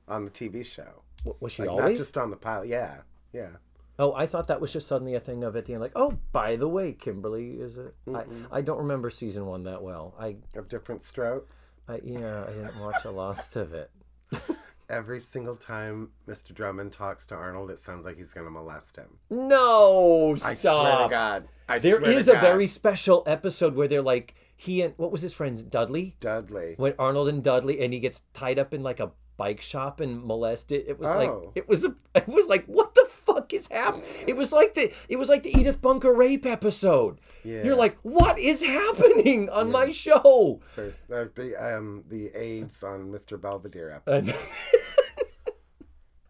On 0.07 0.25
the 0.25 0.31
TV 0.31 0.65
show. 0.65 1.03
W- 1.19 1.35
Was 1.39 1.51
she 1.53 1.63
Like, 1.63 1.77
not 1.77 1.89
just 1.95 2.17
on 2.17 2.29
the 2.29 2.35
pilot. 2.37 2.67
Yeah. 2.67 2.97
Yeah. 3.33 3.49
Oh, 3.97 4.13
I 4.13 4.27
thought 4.27 4.47
that 4.47 4.61
was 4.61 4.71
just 4.71 4.87
suddenly 4.87 5.13
a 5.15 5.19
thing 5.19 5.43
of 5.43 5.55
at 5.57 5.65
the 5.65 5.73
end, 5.73 5.81
like, 5.81 5.91
oh, 5.95 6.17
by 6.31 6.55
the 6.55 6.67
way, 6.69 6.93
Kimberly 6.93 7.55
is 7.59 7.77
it? 7.77 7.93
I, 8.13 8.23
I 8.51 8.61
don't 8.61 8.77
remember 8.77 9.09
season 9.09 9.45
one 9.45 9.63
that 9.63 9.83
well. 9.83 10.15
I, 10.17 10.37
Of 10.55 10.69
Diff'rent 10.69 11.03
Strokes. 11.03 11.55
I 11.87 11.99
yeah, 12.03 12.45
I 12.47 12.51
didn't 12.53 12.79
watch 12.79 13.03
a 13.03 13.11
lot 13.11 13.55
of 13.57 13.73
it. 13.73 13.91
Every 14.89 15.19
single 15.19 15.55
time 15.55 16.11
Mr. 16.27 16.53
Drummond 16.53 16.91
talks 16.93 17.25
to 17.27 17.35
Arnold, 17.35 17.69
it 17.71 17.79
sounds 17.81 18.05
like 18.05 18.17
he's 18.17 18.31
going 18.33 18.45
to 18.47 18.51
molest 18.51 18.95
him. 18.95 19.17
No, 19.29 20.33
stop! 20.37 20.49
I 20.51 20.55
swear 20.55 21.03
to 21.03 21.09
God. 21.09 21.47
I 21.67 21.79
There 21.79 22.01
is 22.01 22.27
a 22.27 22.33
God. 22.33 22.41
very 22.41 22.67
special 22.67 23.21
episode 23.27 23.75
where 23.75 23.87
they're 23.87 24.01
like, 24.01 24.33
he 24.61 24.81
and 24.81 24.93
what 24.97 25.09
was 25.11 25.21
his 25.21 25.33
friends 25.33 25.63
Dudley? 25.63 26.17
Dudley. 26.19 26.73
When 26.75 26.93
Arnold 26.99 27.29
and 27.29 27.41
Dudley, 27.41 27.79
and 27.79 27.93
he 27.93 27.99
gets 27.99 28.23
tied 28.33 28.59
up 28.59 28.73
in 28.73 28.83
like 28.83 28.99
a 28.99 29.11
bike 29.37 29.61
shop 29.61 30.01
and 30.01 30.21
molested. 30.21 30.83
It 30.85 30.99
was 30.99 31.07
like 31.11 31.29
Oh. 31.29 31.53
it 31.55 31.69
was 31.69 31.85
a, 31.85 31.95
it 32.15 32.27
was 32.27 32.47
like 32.47 32.65
what 32.65 32.93
the 32.93 33.05
fuck 33.09 33.53
is 33.53 33.69
happening? 33.69 34.03
It 34.27 34.35
was 34.35 34.51
like 34.51 34.73
the 34.73 34.91
it 35.07 35.15
was 35.15 35.29
like 35.29 35.43
the 35.43 35.57
Edith 35.57 35.81
Bunker 35.81 36.13
rape 36.13 36.45
episode. 36.45 37.21
Yeah. 37.45 37.63
You're 37.63 37.77
like, 37.77 37.97
what 38.01 38.37
is 38.37 38.61
happening 38.61 39.49
on 39.49 39.71
my 39.71 39.91
show? 39.91 40.59
There's 40.75 40.95
uh, 41.09 41.27
the 41.33 41.55
um 41.55 42.03
the 42.09 42.29
AIDS 42.35 42.83
on 42.83 43.09
Mr. 43.13 43.39
Belvedere 43.39 43.91
episode. 43.91 44.35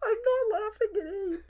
I'm 0.02 0.18
not 0.30 0.60
laughing 0.60 0.88
at 0.94 1.34
AIDS. 1.34 1.49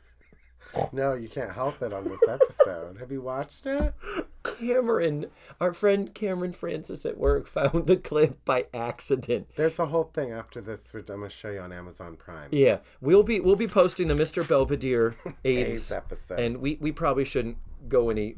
No, 0.92 1.14
you 1.14 1.28
can't 1.28 1.52
help 1.52 1.82
it 1.82 1.92
on 1.92 2.04
this 2.04 2.20
episode. 2.28 2.98
Have 2.98 3.10
you 3.12 3.20
watched 3.22 3.66
it? 3.66 3.94
Cameron, 4.42 5.26
our 5.60 5.72
friend 5.72 6.12
Cameron 6.14 6.52
Francis 6.52 7.04
at 7.06 7.16
work 7.18 7.46
found 7.46 7.86
the 7.86 7.96
clip 7.96 8.44
by 8.44 8.66
accident. 8.74 9.48
There's 9.56 9.78
a 9.78 9.86
whole 9.86 10.10
thing 10.14 10.32
after 10.32 10.60
this 10.60 10.92
which 10.92 11.08
I'm 11.10 11.18
gonna 11.18 11.30
show 11.30 11.50
you 11.50 11.60
on 11.60 11.72
Amazon 11.72 12.16
Prime. 12.16 12.48
Yeah, 12.52 12.78
we'll 13.00 13.22
be 13.22 13.40
we'll 13.40 13.56
be 13.56 13.68
posting 13.68 14.08
the 14.08 14.14
Mr. 14.14 14.46
Belvedere 14.46 15.16
AIDS, 15.44 15.68
AIDS 15.76 15.92
episode. 15.92 16.38
and 16.40 16.56
we 16.58 16.78
we 16.80 16.92
probably 16.92 17.24
shouldn't 17.24 17.56
go 17.88 18.10
any. 18.10 18.36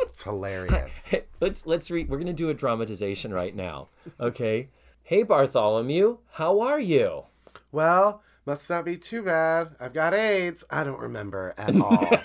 It's 0.00 0.22
hilarious. 0.22 0.94
let's 1.40 1.66
let's 1.66 1.90
read. 1.90 2.08
We're 2.08 2.18
gonna 2.18 2.32
do 2.32 2.48
a 2.50 2.54
dramatization 2.54 3.32
right 3.32 3.54
now. 3.54 3.88
Okay. 4.20 4.68
Hey 5.02 5.22
Bartholomew, 5.22 6.18
how 6.32 6.60
are 6.60 6.80
you? 6.80 7.24
well, 7.72 8.22
must 8.46 8.68
not 8.68 8.84
be 8.84 8.96
too 8.96 9.22
bad. 9.22 9.74
I've 9.80 9.94
got 9.94 10.14
AIDS. 10.14 10.64
I 10.70 10.84
don't 10.84 11.00
remember 11.00 11.54
at 11.56 11.74
all 11.80 12.18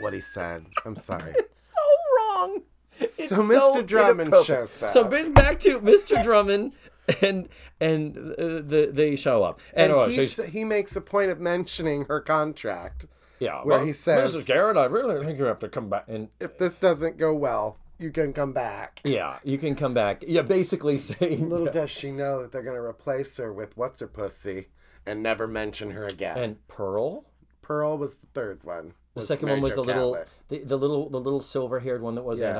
what 0.00 0.12
he 0.12 0.20
said. 0.20 0.66
I'm 0.84 0.96
sorry. 0.96 1.34
It's 1.52 1.72
so 1.74 2.16
wrong. 2.16 2.62
It's 2.98 3.28
So 3.28 3.36
Mr. 3.36 3.86
Drummond 3.86 4.28
inappropriate. 4.28 4.70
shows 4.80 4.92
So 4.92 5.02
up. 5.04 5.10
bring 5.10 5.32
back 5.32 5.58
to 5.60 5.80
Mr. 5.80 6.22
Drummond, 6.22 6.74
and 7.22 7.48
and 7.80 8.16
uh, 8.16 8.34
the, 8.66 8.90
they 8.92 9.14
show 9.16 9.42
up. 9.44 9.60
And, 9.74 9.92
And 9.92 10.00
oh, 10.00 10.08
he, 10.08 10.26
so 10.26 10.42
he 10.42 10.64
makes 10.64 10.96
a 10.96 11.00
point 11.00 11.30
of 11.30 11.38
mentioning 11.40 12.04
her 12.06 12.20
contract. 12.20 13.06
yeah, 13.38 13.62
where 13.62 13.78
well, 13.78 13.86
he 13.86 13.92
says- 13.92 14.34
Mrs. 14.34 14.44
Garrett, 14.46 14.76
I 14.76 14.84
really 14.86 15.24
think 15.24 15.38
you 15.38 15.44
have 15.44 15.60
to 15.60 15.68
come 15.68 15.88
back 15.88 16.04
and 16.08 16.28
If 16.40 16.58
this 16.58 16.78
doesn't 16.78 17.16
go 17.16 17.32
well, 17.34 17.78
you 17.98 18.10
can 18.10 18.32
come 18.32 18.52
back. 18.52 19.00
yeah, 19.04 19.38
you 19.44 19.56
can 19.58 19.74
come 19.76 19.94
back. 19.94 20.24
Yeah, 20.26 20.42
basically 20.42 20.96
saying 21.08 21.48
Little 21.48 21.70
does 21.72 21.90
she 21.90 22.10
know 22.10 22.42
that 22.42 22.52
they're 22.52 22.62
going 22.62 22.76
to 22.76 22.82
replace 22.82 23.36
her 23.38 23.52
with 23.52 23.76
what's 23.76 24.00
her 24.00 24.08
pussy 24.08 24.68
and 25.06 25.22
never 25.22 25.46
mention 25.46 25.90
her 25.92 26.06
again. 26.06 26.38
and 26.38 26.68
Pearl. 26.68 27.24
Pearl 27.62 27.96
was 27.98 28.18
the 28.18 28.26
third 28.34 28.64
one. 28.64 28.92
The 29.14 29.22
second 29.22 29.48
one 29.48 29.60
was 29.60 29.74
the 29.74 29.82
little, 29.82 30.16
the, 30.48 30.58
the 30.58 30.76
little, 30.78 31.08
the 31.10 31.20
little 31.20 31.40
silver-haired 31.40 32.00
one 32.02 32.14
that 32.14 32.22
was 32.22 32.40
Yeah. 32.40 32.50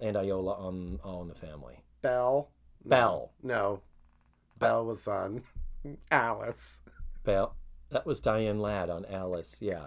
Aunt 0.00 0.16
Iola 0.16 0.52
on 0.54 1.00
All 1.02 1.22
in 1.22 1.28
the 1.28 1.34
Family. 1.34 1.82
Belle. 2.02 2.50
Belle. 2.84 3.32
No. 3.42 3.80
Belle 4.58 4.84
was 4.84 5.06
on 5.08 5.42
Alice. 6.10 6.80
Belle. 7.24 7.56
That 7.90 8.06
was 8.06 8.20
Diane 8.20 8.58
Ladd 8.58 8.90
on 8.90 9.04
Alice. 9.06 9.56
Yeah, 9.60 9.86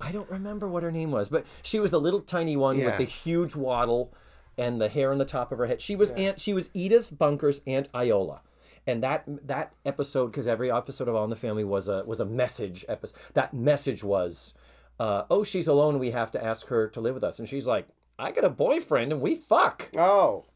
I 0.00 0.12
don't 0.12 0.30
remember 0.30 0.68
what 0.68 0.82
her 0.82 0.92
name 0.92 1.10
was, 1.10 1.28
but 1.28 1.44
she 1.62 1.80
was 1.80 1.90
the 1.90 2.00
little 2.00 2.20
tiny 2.20 2.56
one 2.56 2.76
with 2.78 2.98
the 2.98 3.04
huge 3.04 3.54
waddle 3.56 4.12
and 4.56 4.80
the 4.80 4.88
hair 4.88 5.10
on 5.12 5.18
the 5.18 5.24
top 5.24 5.50
of 5.50 5.58
her 5.58 5.66
head. 5.66 5.80
She 5.80 5.96
was 5.96 6.10
Aunt. 6.12 6.40
She 6.40 6.52
was 6.52 6.68
Edith 6.74 7.16
Bunker's 7.16 7.60
Aunt 7.66 7.88
Iola. 7.94 8.42
And 8.88 9.02
that 9.02 9.24
that 9.46 9.74
episode, 9.84 10.28
because 10.28 10.48
every 10.48 10.72
episode 10.72 11.08
of 11.08 11.14
All 11.14 11.22
in 11.22 11.28
the 11.28 11.36
Family 11.36 11.62
was 11.62 11.88
a 11.88 12.02
was 12.06 12.20
a 12.20 12.24
message 12.24 12.86
episode. 12.88 13.18
That 13.34 13.52
message 13.52 14.02
was, 14.02 14.54
uh, 14.98 15.24
"Oh, 15.30 15.44
she's 15.44 15.68
alone. 15.68 15.98
We 15.98 16.12
have 16.12 16.30
to 16.30 16.42
ask 16.42 16.68
her 16.68 16.88
to 16.88 17.00
live 17.00 17.12
with 17.12 17.22
us." 17.22 17.38
And 17.38 17.46
she's 17.46 17.66
like, 17.66 17.86
"I 18.18 18.32
got 18.32 18.44
a 18.44 18.48
boyfriend, 18.48 19.12
and 19.12 19.20
we 19.20 19.34
fuck." 19.34 19.90
Oh. 19.94 20.46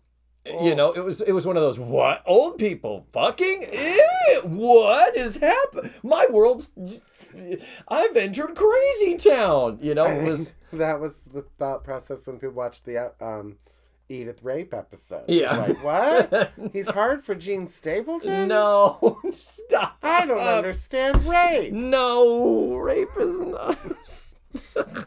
You 0.46 0.74
know, 0.74 0.92
it 0.92 1.04
was 1.04 1.20
it 1.20 1.32
was 1.32 1.46
one 1.46 1.58
of 1.58 1.62
those 1.62 1.78
what 1.78 2.22
old 2.26 2.56
people 2.56 3.06
fucking. 3.12 3.66
Eh, 3.70 4.38
what 4.44 5.14
is 5.14 5.36
happening? 5.36 5.92
My 6.02 6.26
world's. 6.30 6.70
I've 7.86 8.16
entered 8.16 8.56
crazy 8.56 9.18
town. 9.18 9.78
You 9.82 9.94
know, 9.94 10.08
was 10.26 10.54
that 10.72 11.00
was 11.00 11.14
the 11.34 11.44
thought 11.58 11.84
process 11.84 12.26
when 12.26 12.36
people 12.36 12.54
watched 12.54 12.86
the 12.86 12.96
uh, 12.96 13.10
um, 13.20 13.58
Edith 14.12 14.42
Rape 14.42 14.74
episode. 14.74 15.24
Yeah. 15.28 15.56
Like, 15.56 15.82
what? 15.82 16.52
He's 16.72 16.88
hard 16.90 17.24
for 17.24 17.34
Jean 17.34 17.66
Stapleton? 17.66 18.48
no 18.48 19.20
stop. 19.32 19.96
I 20.02 20.26
don't 20.26 20.38
understand 20.40 21.24
rape. 21.26 21.72
No, 21.72 22.74
rape 22.76 23.16
is 23.18 23.40
not. 23.40 23.78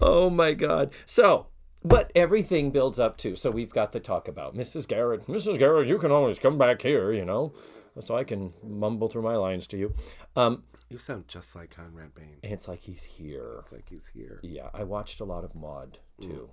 oh 0.00 0.30
my 0.30 0.52
god. 0.54 0.92
So, 1.06 1.46
but 1.84 2.10
everything 2.14 2.70
builds 2.70 2.98
up 2.98 3.16
to. 3.18 3.36
So 3.36 3.50
we've 3.50 3.72
got 3.72 3.92
to 3.92 4.00
talk 4.00 4.28
about 4.28 4.56
Mrs. 4.56 4.88
Garrett. 4.88 5.26
Mrs. 5.26 5.58
Garrett, 5.58 5.88
you 5.88 5.98
can 5.98 6.10
always 6.10 6.38
come 6.38 6.56
back 6.58 6.82
here. 6.82 7.12
You 7.12 7.24
know, 7.24 7.52
so 8.00 8.16
I 8.16 8.24
can 8.24 8.52
mumble 8.62 9.08
through 9.08 9.22
my 9.22 9.36
lines 9.36 9.66
to 9.68 9.76
you. 9.76 9.94
Um, 10.36 10.62
You 10.90 10.98
sound 10.98 11.28
just 11.28 11.54
like 11.54 11.74
Conrad 11.74 12.14
Bain. 12.14 12.36
and 12.42 12.52
it's 12.52 12.68
like 12.68 12.80
he's 12.80 13.02
here. 13.02 13.56
It's 13.62 13.72
like 13.72 13.88
he's 13.88 14.06
here. 14.14 14.40
Yeah, 14.42 14.68
I 14.72 14.84
watched 14.84 15.20
a 15.20 15.24
lot 15.24 15.44
of 15.44 15.54
Maude 15.54 15.98
too. 16.20 16.50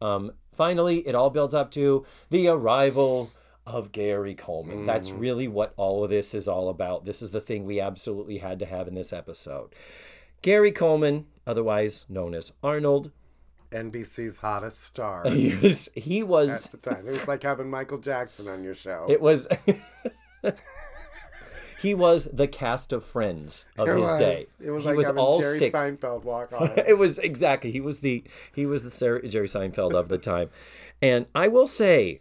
Um, 0.00 0.32
finally, 0.52 1.06
it 1.06 1.14
all 1.14 1.30
builds 1.30 1.54
up 1.54 1.70
to 1.72 2.04
the 2.30 2.48
arrival 2.48 3.30
of 3.66 3.92
Gary 3.92 4.34
Coleman. 4.34 4.84
That's 4.86 5.10
really 5.10 5.48
what 5.48 5.72
all 5.76 6.04
of 6.04 6.10
this 6.10 6.34
is 6.34 6.46
all 6.46 6.68
about. 6.68 7.04
This 7.04 7.22
is 7.22 7.30
the 7.30 7.40
thing 7.40 7.64
we 7.64 7.80
absolutely 7.80 8.38
had 8.38 8.58
to 8.58 8.66
have 8.66 8.88
in 8.88 8.94
this 8.94 9.12
episode. 9.12 9.74
Gary 10.42 10.72
Coleman, 10.72 11.26
otherwise 11.46 12.04
known 12.08 12.34
as 12.34 12.52
Arnold, 12.62 13.10
NBC's 13.70 14.36
hottest 14.36 14.82
star 14.84 15.24
he 15.28 15.56
was 15.56 15.88
he 15.94 16.22
was 16.22 16.66
at 16.66 16.72
the 16.82 16.90
time. 16.90 17.08
It 17.08 17.12
was 17.12 17.26
like 17.26 17.42
having 17.42 17.70
Michael 17.70 17.98
Jackson 17.98 18.46
on 18.48 18.62
your 18.62 18.74
show. 18.74 19.06
it 19.08 19.20
was 19.20 19.48
he 21.84 21.94
was 21.94 22.28
the 22.32 22.48
cast 22.48 22.92
of 22.92 23.04
Friends 23.04 23.64
of 23.78 23.86
It 23.88 23.92
his 23.92 24.00
was. 24.00 24.18
day. 24.18 24.46
It 24.60 24.70
was 24.70 24.82
he 24.82 24.88
like 24.88 24.96
was 24.96 25.08
all 25.10 25.40
Jerry 25.40 25.58
six. 25.58 25.78
Seinfeld 25.78 26.24
walk 26.24 26.52
on. 26.52 26.70
it 26.86 26.98
was 26.98 27.18
exactly 27.18 27.70
he 27.70 27.80
was 27.80 28.00
the 28.00 28.24
he 28.54 28.66
was 28.66 28.82
the 28.82 28.90
Sarah, 28.90 29.26
Jerry 29.28 29.46
Seinfeld 29.48 29.94
of 29.94 30.08
the 30.08 30.18
time, 30.18 30.50
and 31.00 31.26
I 31.34 31.48
will 31.48 31.66
say, 31.66 32.20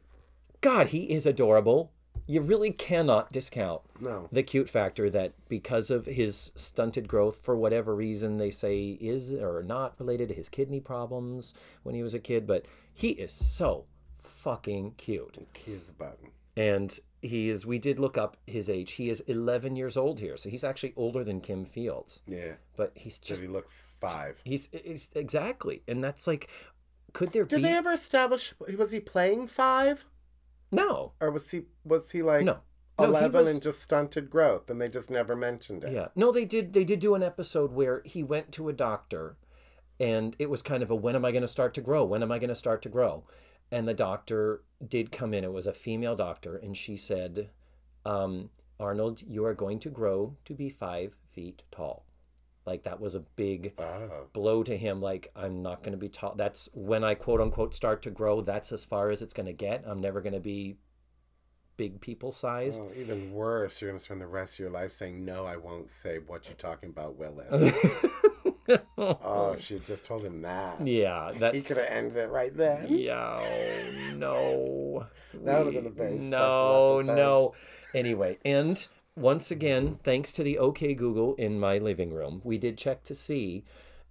God, 0.62 0.88
he 0.90 1.10
is 1.12 1.26
adorable. 1.26 1.92
You 2.26 2.40
really 2.40 2.72
cannot 2.72 3.34
discount 3.34 3.82
No. 4.00 4.30
the 4.32 4.44
cute 4.44 4.70
factor 4.70 5.10
that 5.10 5.34
because 5.50 5.92
of 5.92 6.06
his 6.06 6.54
stunted 6.56 7.08
growth, 7.10 7.38
for 7.44 7.56
whatever 7.58 7.94
reason 7.94 8.38
they 8.38 8.50
say 8.52 8.92
is 9.02 9.34
or 9.34 9.62
not 9.62 9.96
related 10.00 10.30
to 10.30 10.34
his 10.36 10.48
kidney 10.48 10.80
problems 10.80 11.54
when 11.84 11.96
he 11.96 12.02
was 12.04 12.14
a 12.14 12.20
kid, 12.20 12.48
but 12.48 12.66
he 12.94 13.10
is 13.10 13.34
so 13.34 13.88
fucking 14.20 14.94
cute. 14.98 15.46
Keys 15.54 15.92
button. 15.98 16.30
And 16.56 16.98
he 17.24 17.50
is. 17.50 17.66
We 17.66 17.80
did 17.80 18.00
look 18.00 18.18
up 18.18 18.38
his 18.46 18.70
age. 18.70 18.92
He 18.92 19.10
is 19.10 19.22
11 19.22 19.76
years 19.76 19.98
old 19.98 20.20
here, 20.20 20.38
so 20.38 20.50
he's 20.50 20.64
actually 20.64 20.94
older 20.96 21.24
than 21.24 21.42
Kim 21.42 21.66
Fields. 21.66 22.22
Yeah. 22.28 22.54
But 22.76 22.92
he's 22.96 23.18
Because 23.18 23.30
just 23.30 23.42
he 23.42 23.48
looks 23.48 23.86
five. 24.00 24.40
He's, 24.44 24.70
he's 24.72 25.10
exactly, 25.16 25.82
and 25.88 26.04
that's 26.04 26.28
like, 26.28 26.50
could 27.14 27.32
there 27.32 27.46
Did 27.46 27.58
be? 27.58 27.62
they 27.64 27.74
ever 27.74 27.92
establish 27.92 28.54
was 28.78 28.92
he 28.92 29.00
playing 29.00 29.48
five? 29.48 30.06
No, 30.72 31.14
Or 31.22 31.30
was 31.32 31.50
he 31.52 31.64
was 31.86 32.10
he 32.12 32.24
like 32.24 32.44
no, 32.44 32.58
no. 33.00 33.06
Eleven 33.06 33.32
was, 33.42 33.52
and 33.52 33.62
just 33.62 33.82
stunted 33.82 34.30
growth 34.30 34.70
and 34.72 34.82
they 34.82 34.90
just 34.90 35.10
never 35.12 35.36
mentioned 35.36 35.84
it? 35.84 35.94
yeah, 35.94 36.08
no. 36.16 36.32
They 36.32 36.46
did. 36.46 36.74
They 36.74 36.84
did 36.84 37.00
do 37.00 37.14
an 37.16 37.22
episode 37.24 37.72
where 37.72 38.02
he 38.06 38.24
went 38.24 38.52
to 38.54 38.70
a 38.70 38.74
doctor, 38.74 39.38
and 40.00 40.36
it 40.40 40.50
was 40.50 40.64
kind 40.64 40.82
of 40.82 40.90
a 40.90 40.96
when 40.96 41.16
am 41.16 41.26
I 41.26 41.32
going 41.32 41.44
to 41.44 41.48
start 41.48 41.76
to 41.76 41.82
grow? 41.82 42.04
When 42.04 42.24
am 42.24 42.32
I 42.32 42.40
going 42.40 42.50
to 42.50 42.56
start 42.56 42.82
to 42.84 42.90
grow? 42.90 43.24
And 43.72 43.88
the 43.88 43.94
doctor 43.94 44.64
did 44.88 45.12
come 45.12 45.34
in. 45.34 45.44
It 45.44 45.52
was 45.54 45.66
a 45.68 45.74
female 45.74 46.16
doctor, 46.16 46.56
and 46.58 46.78
she 46.78 46.96
said, 46.98 47.50
um, 48.06 48.50
"Arnold, 48.80 49.22
you 49.24 49.46
are 49.46 49.54
going 49.56 49.80
to 49.80 49.90
grow 49.90 50.36
to 50.46 50.54
be 50.54 50.70
five 50.70 51.16
feet 51.32 51.64
tall." 51.72 52.06
Like 52.66 52.84
that 52.84 53.00
was 53.02 53.14
a 53.16 53.20
big 53.20 53.74
Oh. 53.78 54.28
blow 54.32 54.64
to 54.64 54.78
him 54.78 55.02
like 55.02 55.30
i'm 55.36 55.62
not 55.62 55.84
going 55.84 55.92
to 55.92 55.98
be 55.98 56.08
tall 56.08 56.34
that's 56.38 56.70
when 56.74 57.04
i 57.04 57.14
quote 57.14 57.42
unquote 57.42 57.76
start 57.76 58.02
to 58.04 58.10
grow 58.10 58.40
that's 58.40 58.72
as 58.72 58.86
far 58.86 59.10
as 59.10 59.22
it's 59.22 59.34
going 59.34 59.48
to 59.48 59.52
get 59.54 59.84
i'm 59.86 60.00
never 60.00 60.22
going 60.22 60.32
to 60.34 60.40
be 60.40 60.78
big 61.76 62.00
people 62.00 62.32
size 62.32 62.80
Oh, 62.80 62.90
even 62.98 63.34
worse, 63.34 63.82
you're 63.82 63.90
gonna 63.92 64.00
spend 64.00 64.22
the 64.22 64.28
rest 64.28 64.54
of 64.54 64.60
your 64.60 64.70
life 64.70 64.94
saying, 64.94 65.26
No, 65.26 65.46
I 65.46 65.58
won't 65.58 65.90
say 65.90 66.20
what 66.26 66.46
you're 66.48 66.56
talking 66.56 66.90
about, 66.92 67.18
Willis. 67.18 67.52
oh, 68.98 69.56
she 69.60 69.80
just 69.80 70.06
told 70.06 70.24
him 70.24 70.42
that. 70.42 70.86
yeah 70.86 71.32
He 71.52 71.62
could 71.62 71.78
have 71.78 71.86
ended 71.88 72.18
it 72.18 72.30
right 72.30 72.56
then. 72.56 72.88
yeah 72.90 73.38
oh, 73.40 74.16
no 74.16 75.08
That 75.34 75.60
would've 75.66 75.74
been 75.74 75.88
a 75.88 75.90
very 75.90 76.18
no 76.18 77.02
no 77.02 77.54
anyway 77.94 78.38
and 78.46 78.86
once 79.16 79.52
again 79.52 80.00
thanks 80.04 80.32
to 80.32 80.44
the 80.44 80.58
okay 80.60 80.94
google 80.94 81.36
in 81.36 81.60
my 81.60 81.78
living 81.78 82.14
room 82.14 82.42
we 82.44 82.58
did 82.58 82.78
check 82.78 83.04
to 83.04 83.14
see 83.16 83.64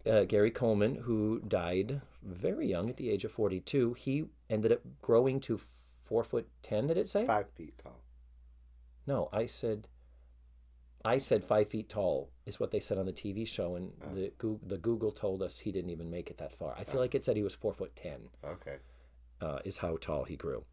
uh, 0.04 0.24
Gary 0.24 0.50
Coleman, 0.50 0.96
who 0.96 1.40
died 1.46 2.00
very 2.24 2.66
young 2.66 2.90
at 2.90 2.96
the 2.96 3.08
age 3.08 3.24
of 3.24 3.30
42, 3.30 3.94
he 3.94 4.24
ended 4.50 4.72
up 4.72 4.80
growing 5.00 5.38
to 5.38 5.60
four 6.02 6.24
foot 6.24 6.48
ten. 6.60 6.88
Did 6.88 6.96
it 6.98 7.08
say? 7.08 7.24
Five 7.24 7.48
feet 7.50 7.78
tall. 7.80 8.02
No, 9.06 9.28
I 9.32 9.46
said. 9.46 9.86
I 11.04 11.18
said 11.18 11.44
five 11.44 11.68
feet 11.68 11.88
tall 11.88 12.31
is 12.46 12.58
what 12.60 12.70
they 12.70 12.80
said 12.80 12.98
on 12.98 13.06
the 13.06 13.12
TV 13.12 13.46
show, 13.46 13.74
and 13.76 13.92
Oh. 14.04 14.14
the 14.14 14.32
Google, 14.38 14.60
the 14.68 14.78
Google 14.78 15.12
told 15.12 15.42
us 15.42 15.60
he 15.60 15.72
didn't 15.72 15.90
even 15.90 16.10
make 16.10 16.30
it 16.30 16.38
that 16.38 16.52
far. 16.52 16.74
I 16.78 16.84
feel 16.84 17.00
like 17.00 17.14
it 17.14 17.24
said 17.24 17.36
he 17.36 17.42
was 17.42 17.54
four 17.54 17.72
foot 17.72 17.94
ten. 17.96 18.28
Okay. 18.44 18.76
uh, 19.40 19.58
is 19.64 19.78
how 19.78 19.96
tall 19.96 20.22
he 20.24 20.36
grew. 20.36 20.64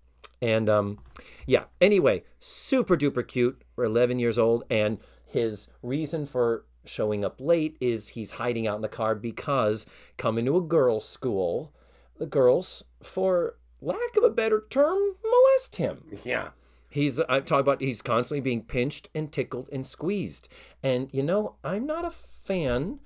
And 0.44 0.70
um, 0.70 1.00
yeah, 1.48 1.64
anyway, 1.82 2.24
super 2.40 2.96
duper 2.96 3.28
cute. 3.28 3.64
We're 3.76 3.86
11 3.86 4.20
years 4.20 4.38
old, 4.38 4.64
and 4.70 5.00
his 5.26 5.70
reason 5.82 6.26
for 6.28 6.66
showing 6.86 7.26
up 7.26 7.42
late 7.42 7.78
is 7.82 8.10
he's 8.10 8.32
hiding 8.32 8.68
out 8.68 8.76
in 8.76 8.82
the 8.84 8.88
car 8.88 9.16
because 9.16 9.86
coming 10.18 10.46
to 10.46 10.56
a 10.58 10.62
girls' 10.62 11.08
school, 11.10 11.74
the 12.20 12.26
girls, 12.28 12.84
for 13.02 13.56
lack 13.82 14.16
of 14.18 14.24
a 14.24 14.30
better 14.30 14.66
term, 14.70 15.16
molest 15.24 15.76
him. 15.78 16.04
Yeah. 16.24 16.50
He's 16.90 17.20
I'm 17.30 17.44
talking 17.44 17.62
about 17.62 17.82
he's 17.82 18.02
constantly 18.02 18.42
being 18.42 18.64
pinched 18.64 19.10
and 19.14 19.32
tickled 19.32 19.70
and 19.72 19.86
squeezed. 19.86 20.50
And 20.82 21.10
you 21.12 21.24
know, 21.24 21.56
I'm 21.64 21.86
not 21.86 22.06
a 22.06 22.12
fan 22.12 23.00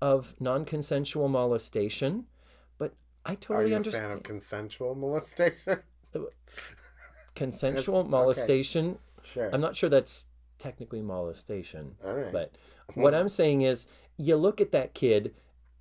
of 0.00 0.34
non-consensual 0.40 1.28
molestation, 1.28 2.26
but 2.78 2.94
I 3.24 3.36
totally 3.36 3.74
Are 3.74 3.80
you 3.80 3.88
a 3.88 3.92
fan 3.92 4.10
of 4.10 4.22
consensual 4.22 4.94
molestation? 4.94 5.78
consensual 7.34 7.98
okay. 7.98 8.08
molestation. 8.08 8.98
Sure. 9.22 9.50
I'm 9.52 9.60
not 9.60 9.76
sure 9.76 9.88
that's 9.88 10.26
technically 10.58 11.02
molestation. 11.02 11.94
All 12.04 12.14
right. 12.14 12.32
But 12.32 12.56
what 12.94 13.14
I'm 13.14 13.28
saying 13.28 13.62
is, 13.62 13.86
you 14.16 14.36
look 14.36 14.60
at 14.60 14.72
that 14.72 14.94
kid, 14.94 15.34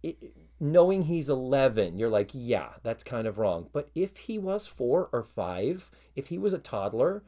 i 0.05 0.15
knowing 0.59 1.03
he's 1.03 1.29
11, 1.29 1.99
you're 1.99 2.09
like, 2.09 2.31
yeah, 2.33 2.69
that's 2.81 3.03
kind 3.03 3.27
of 3.27 3.37
wrong. 3.37 3.69
But 3.71 3.89
if 3.93 4.17
he 4.17 4.39
was 4.39 4.65
four 4.65 5.07
or 5.11 5.23
five, 5.23 5.91
if 6.15 6.27
he 6.27 6.37
was 6.39 6.53
a 6.53 6.57
toddler, 6.57 7.23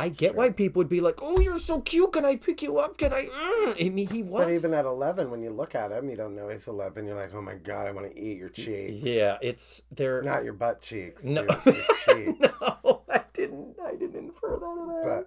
I 0.00 0.08
get 0.08 0.34
why 0.34 0.50
people 0.50 0.80
would 0.80 0.88
be 0.88 1.00
like, 1.00 1.20
oh, 1.22 1.38
you're 1.40 1.58
so 1.58 1.80
cute. 1.80 2.12
Can 2.12 2.24
I 2.24 2.36
pick 2.36 2.62
you 2.62 2.78
up? 2.78 2.96
Can 2.98 3.12
I? 3.12 3.26
Mm. 3.26 3.86
I 3.86 3.88
mean, 3.90 4.08
he 4.08 4.22
was. 4.22 4.46
But 4.46 4.52
even 4.52 4.74
at 4.74 4.84
11, 4.84 5.30
when 5.30 5.42
you 5.42 5.50
look 5.50 5.74
at 5.74 5.92
him, 5.92 6.08
you 6.08 6.16
don't 6.16 6.34
know 6.34 6.48
he's 6.48 6.66
11. 6.66 7.06
You're 7.06 7.14
like, 7.16 7.34
oh 7.34 7.42
my 7.42 7.54
God, 7.54 7.86
I 7.86 7.90
want 7.92 8.10
to 8.10 8.18
eat 8.20 8.38
your 8.38 8.48
cheeks. 8.48 9.02
yeah, 9.02 9.38
it's 9.42 9.82
there. 9.90 10.22
Not 10.22 10.44
your 10.44 10.54
butt 10.54 10.80
cheeks. 10.80 11.22
No. 11.22 11.42
Your, 11.42 11.74
your 11.74 11.74
cheeks. 12.34 12.38
no, 12.62 13.02
I 13.12 13.22
didn't. 13.32 13.76
I 13.84 13.92
didn't 13.92 14.16
infer 14.16 14.58
that 14.58 14.64
at 14.64 15.10
all. 15.16 15.24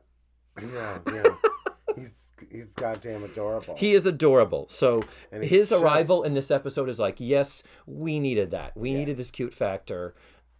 But, 0.56 0.64
yeah, 0.74 1.00
yeah. 1.14 1.36
he's, 1.96 2.14
he's 2.52 2.66
goddamn 2.76 3.24
adorable. 3.24 3.76
He 3.78 3.94
is 3.94 4.06
adorable. 4.06 4.68
So 4.70 5.02
his 5.32 5.70
just- 5.70 5.82
arrival 5.84 6.24
in 6.24 6.34
this 6.34 6.52
episode 6.52 6.90
is 6.90 7.00
like, 7.00 7.16
yes, 7.20 7.64
we 7.86 8.20
needed 8.20 8.52
that. 8.52 8.76
We 8.78 8.92
Yeah. 8.92 8.98
needed 9.00 9.18
this 9.18 9.32
cute 9.32 9.54
factor, 9.54 10.14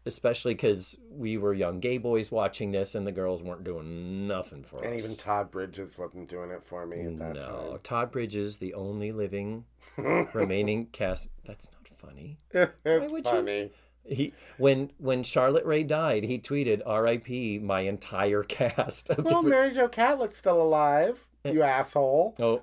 especially 0.06 0.54
because 0.54 0.98
we 1.10 1.38
were 1.38 1.54
young 1.54 1.80
gay 1.80 1.98
boys 1.98 2.32
watching 2.32 2.72
this, 2.72 2.96
and 2.96 3.06
the 3.06 3.12
girls 3.12 3.42
weren't 3.44 3.64
doing 3.64 4.28
nothing 4.28 4.64
for 4.64 4.78
and 4.78 4.88
us. 4.88 4.92
And 4.92 5.00
even 5.02 5.16
Todd 5.16 5.52
Bridges 5.52 5.98
wasn't 5.98 6.30
doing 6.30 6.52
it 6.52 6.64
for 6.64 6.86
me 6.86 7.02
at 7.02 7.18
that 7.18 7.36
no, 7.36 7.80
Todd 7.84 8.12
Bridges, 8.12 8.58
the 8.58 8.74
only 8.74 9.12
living 9.12 9.66
remaining 10.34 10.88
cast. 10.88 11.28
That's 11.46 11.70
not 11.72 11.84
funny. 12.04 12.38
time. 12.54 12.70
it's 12.86 13.12
would 13.12 13.26
you? 13.26 13.70
He 14.06 14.34
when 14.58 14.92
when 14.98 15.24
Charlotte 15.24 15.66
Rae 15.66 15.84
died, 15.84 16.24
he 16.26 16.38
tweeted 16.38 16.82
R.I.P. 16.86 17.60
my 17.60 17.82
entire 17.82 18.44
cast. 18.48 19.10
Of 19.10 19.24
Well, 19.26 19.42
Mary 19.42 19.72
Jo 19.74 19.88
Catlett's 19.88 20.38
still 20.38 20.62
alive, 20.62 21.26
eh. 21.46 21.52
you 21.52 21.64
asshole. 21.64 22.36
oh, 22.40 22.62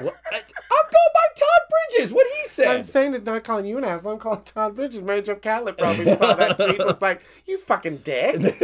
what? 0.00 0.14
I, 0.30 0.36
I'm 0.36 0.86
going 0.90 1.12
by 1.14 1.34
Todd 1.36 1.68
Bridges. 1.90 2.12
What 2.12 2.26
he 2.36 2.44
say? 2.48 2.66
I'm 2.66 2.84
said. 2.84 2.92
saying 2.92 3.14
it's 3.14 3.26
not 3.26 3.44
calling 3.44 3.66
you 3.66 3.78
an 3.78 3.84
asshole. 3.84 4.12
I'm 4.12 4.18
calling 4.18 4.42
Todd 4.42 4.76
Bridges. 4.76 5.02
Mary 5.02 5.22
Jo 5.22 5.34
Catlett 5.36 5.76
probably 5.78 6.04
saw 6.04 6.34
that 6.34 6.56
tweet 6.58 6.78
and 6.80 6.86
was 6.86 7.00
like, 7.02 7.22
"You 7.46 7.58
fucking 7.58 7.98
dick." 7.98 8.60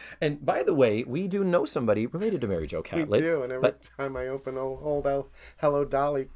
and 0.20 0.44
by 0.44 0.62
the 0.62 0.74
way, 0.74 1.04
we 1.04 1.28
do 1.28 1.44
know 1.44 1.64
somebody 1.64 2.06
related 2.06 2.40
to 2.42 2.46
Mary 2.46 2.66
Jo 2.66 2.82
Catlett. 2.82 3.08
We 3.08 3.20
do, 3.20 3.42
and 3.42 3.52
every 3.52 3.62
but- 3.62 3.88
time 3.98 4.16
I 4.16 4.28
open 4.28 4.56
old, 4.56 4.80
old 4.82 5.06
El- 5.06 5.28
Hello 5.58 5.84
Dolly 5.84 6.28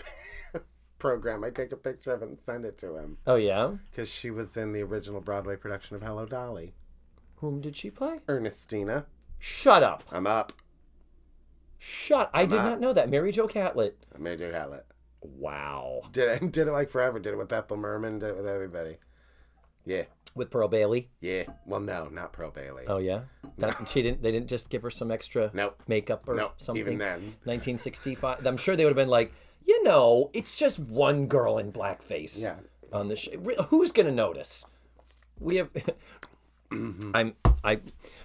program, 0.98 1.44
I 1.44 1.50
take 1.50 1.72
a 1.72 1.76
picture 1.76 2.12
of 2.12 2.22
it 2.22 2.28
and 2.28 2.38
send 2.44 2.64
it 2.64 2.76
to 2.78 2.96
him 2.96 3.16
Oh 3.26 3.36
yeah, 3.36 3.72
because 3.90 4.08
she 4.08 4.30
was 4.30 4.56
in 4.56 4.72
the 4.72 4.82
original 4.82 5.20
Broadway 5.20 5.56
production 5.56 5.96
of 5.96 6.02
Hello 6.02 6.26
Dolly. 6.26 6.74
whom 7.36 7.60
did 7.60 7.76
she 7.76 7.90
play? 7.90 8.18
Ernestina, 8.28 9.06
Shut 9.38 9.82
up! 9.82 10.04
I'm 10.12 10.26
up. 10.26 10.52
Shut! 11.80 12.30
I 12.32 12.44
did 12.46 12.58
up. 12.60 12.64
not 12.66 12.80
know 12.80 12.92
that. 12.92 13.10
Mary 13.10 13.32
Jo 13.32 13.46
Catlett. 13.48 13.98
Mary 14.18 14.36
Jo 14.36 14.52
Catlett 14.52 14.86
Wow. 15.22 16.02
did 16.12 16.28
it. 16.42 16.52
Did 16.52 16.68
it 16.68 16.72
like 16.72 16.88
forever. 16.88 17.18
Did 17.18 17.32
it 17.32 17.36
with 17.36 17.52
Ethel 17.52 17.76
Merman. 17.76 18.18
Did 18.20 18.28
it 18.30 18.36
with 18.36 18.46
everybody. 18.46 18.98
Yeah, 19.86 20.02
With 20.34 20.50
Pearl 20.50 20.68
Bailey. 20.68 21.10
yeah. 21.22 21.44
Well, 21.66 21.80
no, 21.80 22.08
not 22.08 22.32
Pearl 22.34 22.50
Bailey. 22.50 22.84
Oh 22.86 22.98
yeah. 22.98 23.22
That, 23.58 23.88
she 23.88 24.02
didn't. 24.02 24.22
They 24.22 24.30
didn't 24.30 24.48
just 24.48 24.68
give 24.70 24.82
her 24.82 24.90
some 24.90 25.10
extra 25.10 25.50
Nope. 25.54 25.82
makeup 25.88 26.24
or 26.28 26.34
Nope, 26.36 26.52
something. 26.58 26.80
even 26.80 26.98
then. 26.98 27.20
1965. 27.44 28.46
I'm 28.46 28.56
sure 28.58 28.76
they 28.76 28.84
would 28.84 28.90
have 28.90 28.96
been 28.96 29.08
like, 29.08 29.32
you 29.66 29.82
know, 29.82 30.30
it's 30.34 30.54
just 30.54 30.78
one 30.78 31.26
girl 31.26 31.56
in 31.58 31.72
blackface. 31.72 32.40
Yeah. 32.42 32.56
On 32.92 33.08
the 33.08 33.16
show, 33.16 33.30
who's 33.68 33.90
gonna 33.92 34.10
notice? 34.10 34.64
We 35.38 35.56
have. 35.56 35.70
I'm. 36.70 37.34
I. 37.64 37.80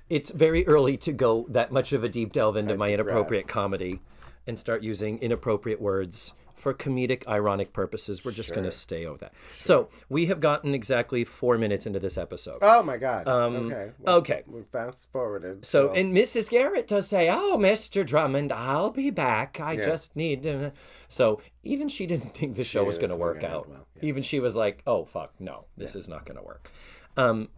It's 0.10 0.30
very 0.30 0.66
early 0.68 0.98
to 0.98 1.12
go 1.12 1.46
that 1.50 1.72
much 1.72 1.92
of 1.94 2.04
a 2.04 2.10
deep 2.10 2.32
delve 2.34 2.58
into 2.58 2.78
my 2.78 2.88
inappropriate 2.88 3.48
comedy, 3.48 4.02
and 4.46 4.58
start 4.60 4.84
using 4.84 5.18
inappropriate 5.20 5.82
words 5.82 6.34
for 6.54 6.74
comedic, 6.74 7.28
ironic 7.28 7.74
purposes. 7.74 8.24
We're 8.24 8.32
just 8.32 8.54
gonna 8.56 8.72
stay 8.72 9.06
over 9.06 9.18
that. 9.18 9.34
So 9.60 9.90
we 10.10 10.28
have 10.28 10.40
gotten 10.40 10.74
exactly 10.74 11.24
four 11.26 11.58
minutes 11.58 11.86
into 11.86 12.00
this 12.00 12.18
episode. 12.18 12.58
Oh 12.62 12.82
my 12.82 12.98
God. 12.98 13.28
okay. 13.28 13.92
Well, 14.00 14.16
okay. 14.18 14.44
We 14.48 14.62
fast 14.72 15.12
forwarded. 15.12 15.66
So, 15.66 15.88
well, 15.88 15.96
and 15.96 16.16
Mrs. 16.16 16.50
Garrett 16.50 16.88
does 16.88 17.08
say, 17.08 17.30
"Oh, 17.30 17.58
Mr. 17.60 18.06
Drummond, 18.06 18.52
I'll 18.54 18.90
be 18.90 19.10
back. 19.10 19.60
I 19.60 19.76
just 19.76 20.16
need 20.16 20.44
to." 20.44 20.72
So, 21.10 21.42
even 21.64 21.90
she 21.90 22.08
didn't 22.08 22.34
think 22.34 22.56
the 22.56 22.64
show 22.64 22.84
was 22.84 22.98
going 22.98 23.10
to 23.10 23.16
work 23.18 23.44
out. 23.44 23.68
well, 23.70 23.86
Even 24.02 24.24
she 24.24 24.40
was 24.40 24.56
like, 24.56 24.82
"Oh, 24.88 25.04
fuck, 25.06 25.34
no, 25.40 25.66
this 25.78 25.96
is 25.96 26.08
not 26.08 26.26
going 26.26 26.38
to 26.38 26.44
work." 26.44 26.72
Um, 27.18 27.50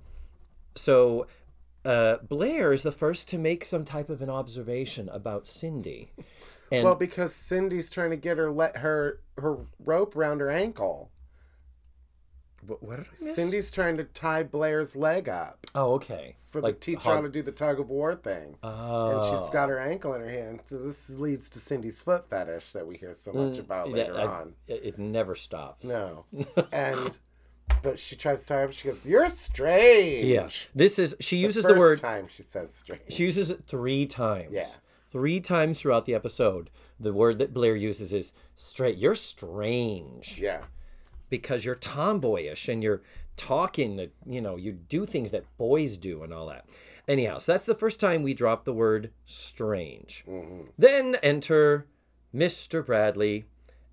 so, 0.78 1.28
uh, 1.86 2.18
Blair 2.28 2.72
is 2.74 2.84
the 2.84 2.92
first 2.92 3.28
to 3.30 3.38
make 3.38 3.66
some 3.66 3.84
type 3.86 4.10
of 4.10 4.22
an 4.22 4.30
observation 4.30 5.10
about 5.10 5.48
Cindy, 5.48 6.12
and 6.72 6.84
well, 6.84 6.96
because 6.96 7.34
Cindy's 7.36 7.90
trying 7.90 8.10
to 8.12 8.18
get 8.18 8.38
her 8.38 8.52
let 8.52 8.78
her 8.78 9.22
her 9.38 9.58
rope 9.80 10.16
around 10.16 10.40
her 10.42 10.50
ankle. 10.50 11.12
what, 12.66 12.82
what 12.84 13.00
I? 13.00 13.34
Cindy's 13.34 13.72
trying 13.72 13.98
to 13.98 14.04
tie 14.04 14.44
Blair's 14.44 14.96
leg 14.96 15.30
up 15.30 15.66
Oh, 15.76 15.94
okay. 15.94 16.36
for 16.50 16.60
Like 16.60 16.76
the 16.76 16.80
teach 16.82 17.04
her 17.04 17.14
how 17.16 17.22
to 17.22 17.30
do 17.30 17.42
the 17.42 17.52
tug 17.52 17.80
of 17.80 17.90
war 17.90 18.16
thing. 18.16 18.56
Oh. 18.64 19.20
And 19.20 19.24
she's 19.24 19.50
got 19.54 19.70
her 19.70 19.80
ankle 19.80 20.14
in 20.16 20.22
her 20.22 20.30
hand. 20.30 20.62
So 20.68 20.80
this 20.80 21.10
leads 21.12 21.48
to 21.50 21.60
Cindy's 21.60 22.02
foot 22.02 22.30
fetish 22.30 22.74
that 22.74 22.86
we 22.88 22.98
hear 22.98 23.14
so 23.14 23.32
much 23.32 23.58
about 23.60 23.90
Yeah, 23.90 23.96
later 23.96 24.20
I've- 24.20 24.28
on. 24.28 24.54
It 24.68 24.98
never 24.98 25.36
stops. 25.36 25.86
No. 25.88 26.26
and 26.74 27.18
but 27.82 28.00
she 28.00 28.16
tries 28.16 28.42
to 28.42 28.48
tie 28.48 28.56
her 28.56 28.66
up. 28.66 28.74
She 28.74 28.88
goes, 28.88 29.06
"You're 29.06 29.30
strange." 29.30 30.26
Yeah. 30.26 30.50
This 30.76 31.00
is 31.00 31.16
she 31.20 31.38
uses 31.38 31.64
First 31.64 31.74
the 31.74 31.80
word 31.80 32.00
time 32.00 32.28
she 32.30 32.44
says 32.44 32.74
strange. 32.74 33.02
She 33.10 33.24
uses 33.24 33.50
it 33.50 33.66
three 33.66 34.06
times. 34.06 34.52
Yeah. 34.52 34.68
Three 35.10 35.40
times 35.40 35.80
throughout 35.80 36.06
the 36.06 36.14
episode, 36.14 36.70
the 37.00 37.14
word 37.14 37.40
that 37.40 37.54
Blair 37.54 37.76
uses 37.76 38.12
is 38.12 38.34
straight. 38.56 38.98
You're 38.98 39.16
strange 39.16 40.38
yeah. 40.40 40.64
because 41.30 41.64
you're 41.64 41.76
tomboyish 41.76 42.68
and 42.68 42.84
you're 42.84 43.02
talking 43.38 43.96
that, 43.96 44.12
you 44.26 44.42
know, 44.42 44.58
you 44.58 44.74
do 44.74 45.06
things 45.06 45.32
that 45.32 45.46
boys 45.58 45.96
do 45.96 46.24
and 46.24 46.34
all 46.34 46.48
that. 46.48 46.66
Anyhow, 47.08 47.38
so 47.38 47.54
that's 47.54 47.66
the 47.66 47.74
first 47.74 48.02
time 48.02 48.22
we 48.22 48.34
drop 48.34 48.66
the 48.66 48.74
word 48.74 49.12
strange. 49.26 50.26
Mm-hmm. 50.28 50.62
Then 50.78 51.16
enter 51.24 51.88
Mr. 52.36 52.86
Bradley 52.86 53.46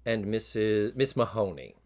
and 0.05 0.25
Mrs. 0.25 0.97
Miss 0.97 1.15
Mahoney. 1.15 1.77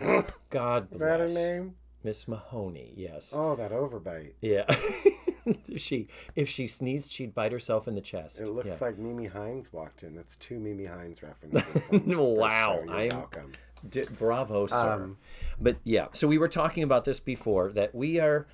God 0.50 0.88
Is 0.92 0.98
that 1.00 1.20
her 1.20 1.26
bless. 1.26 1.34
name? 1.34 1.74
Miss 2.02 2.26
Mahoney, 2.26 2.94
yes. 2.96 3.34
Oh, 3.36 3.54
that 3.56 3.72
overbite. 3.72 4.32
Yeah. 4.40 4.64
she 5.76 6.08
if 6.36 6.48
she 6.48 6.66
sneezed, 6.66 7.10
she'd 7.10 7.34
bite 7.34 7.52
herself 7.52 7.86
in 7.88 7.94
the 7.94 8.00
chest. 8.00 8.40
It 8.40 8.46
looks 8.48 8.68
Yeah. 8.68 8.76
like 8.80 8.98
Mimi 8.98 9.26
Hines 9.26 9.72
walked 9.72 10.02
in. 10.02 10.14
That's 10.14 10.36
two 10.36 10.58
Mimi 10.58 10.86
Hines 10.86 11.22
references. 11.22 11.62
on 11.62 11.72
this 11.90 12.00
first 12.16 12.30
Wow, 12.30 12.78
show. 12.78 12.84
You're 12.84 12.94
I'm- 12.96 13.08
welcome. 13.10 13.52
D- 13.88 14.04
bravo, 14.18 14.66
sir. 14.66 14.76
Um, 14.92 15.16
but 15.58 15.76
yeah, 15.84 16.08
so 16.12 16.28
we 16.28 16.36
were 16.36 16.48
talking 16.48 16.82
about 16.82 17.06
this 17.06 17.18
before 17.18 17.72
that 17.72 17.94
we 17.94 18.20
are 18.20 18.46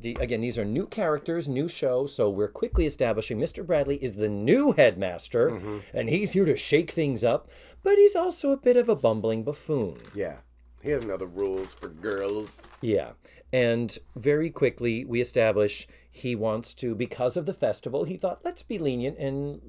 the 0.00 0.16
again 0.20 0.40
these 0.40 0.56
are 0.58 0.64
new 0.64 0.86
characters, 0.86 1.48
new 1.48 1.68
show, 1.68 2.06
so 2.06 2.28
we're 2.30 2.48
quickly 2.48 2.86
establishing 2.86 3.38
Mr. 3.38 3.64
Bradley 3.64 3.96
is 4.02 4.16
the 4.16 4.28
new 4.28 4.72
headmaster 4.72 5.50
Mm-hmm. 5.50 5.78
and 5.94 6.08
he's 6.08 6.32
here 6.32 6.46
to 6.46 6.56
shake 6.56 6.90
things 6.92 7.22
up, 7.24 7.48
but 7.82 7.96
he's 7.98 8.16
also 8.16 8.52
a 8.52 8.56
bit 8.56 8.76
of 8.78 8.88
a 8.88 8.96
bumbling 8.96 9.42
buffoon. 9.44 9.98
Yeah. 10.14 10.36
He 10.82 10.90
doesn't 10.90 11.08
know 11.08 11.16
the 11.16 11.26
rules 11.26 11.74
for 11.74 11.88
girls. 11.88 12.62
Yeah. 12.80 13.10
And 13.52 13.96
very 14.16 14.50
quickly, 14.50 15.04
we 15.04 15.20
establish 15.20 15.86
he 16.10 16.34
wants 16.34 16.72
to, 16.74 16.94
because 16.94 17.36
of 17.36 17.46
the 17.46 17.54
festival, 17.54 18.04
he 18.04 18.16
thought, 18.16 18.40
let's 18.44 18.62
be 18.62 18.78
lenient 18.78 19.18
and 19.18 19.60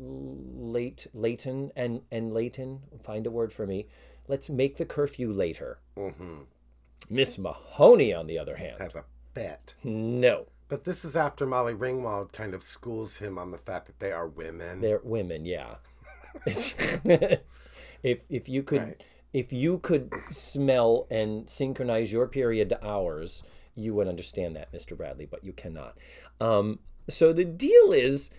late, 0.73 1.07
Leighton 1.13 1.71
and, 1.75 2.01
and 2.11 2.33
Leighton, 2.33 2.79
find 3.03 3.27
a 3.27 3.31
word 3.31 3.51
for 3.51 3.67
me. 3.67 3.87
Let's 4.27 4.49
make 4.49 4.77
the 4.77 4.85
curfew 4.85 5.31
later. 5.33 5.79
Mm-hmm. 5.97 6.43
Miss 7.09 7.37
Mahoney, 7.37 8.13
on 8.13 8.27
the 8.27 8.39
other 8.39 8.55
hand, 8.55 8.75
Has 8.79 8.95
a 8.95 9.03
bet. 9.33 9.73
no. 9.83 10.47
But 10.69 10.85
this 10.85 11.03
is 11.03 11.17
after 11.17 11.45
Molly 11.45 11.73
Ringwald 11.73 12.31
kind 12.31 12.53
of 12.53 12.63
schools 12.63 13.17
him 13.17 13.37
on 13.37 13.51
the 13.51 13.57
fact 13.57 13.87
that 13.87 13.99
they 13.99 14.13
are 14.13 14.27
women. 14.29 14.79
They're 14.79 15.01
women, 15.03 15.43
yeah. 15.45 15.75
If 18.03 18.21
if 18.29 18.49
you 18.49 18.63
could 18.63 18.81
Right. 18.81 19.03
If 19.33 19.53
you 19.53 19.79
could 19.79 20.11
smell 20.29 21.07
and 21.09 21.49
synchronize 21.49 22.11
your 22.11 22.27
period 22.27 22.69
to 22.69 22.85
ours, 22.85 23.43
you 23.75 23.93
would 23.95 24.07
understand 24.07 24.55
that, 24.57 24.71
Mr. 24.73 24.97
Bradley, 24.97 25.25
but 25.25 25.43
you 25.43 25.53
cannot. 25.53 25.97
Um, 26.41 26.79
so 27.09 27.31
the 27.33 27.45
deal 27.45 27.91
is 27.93 28.29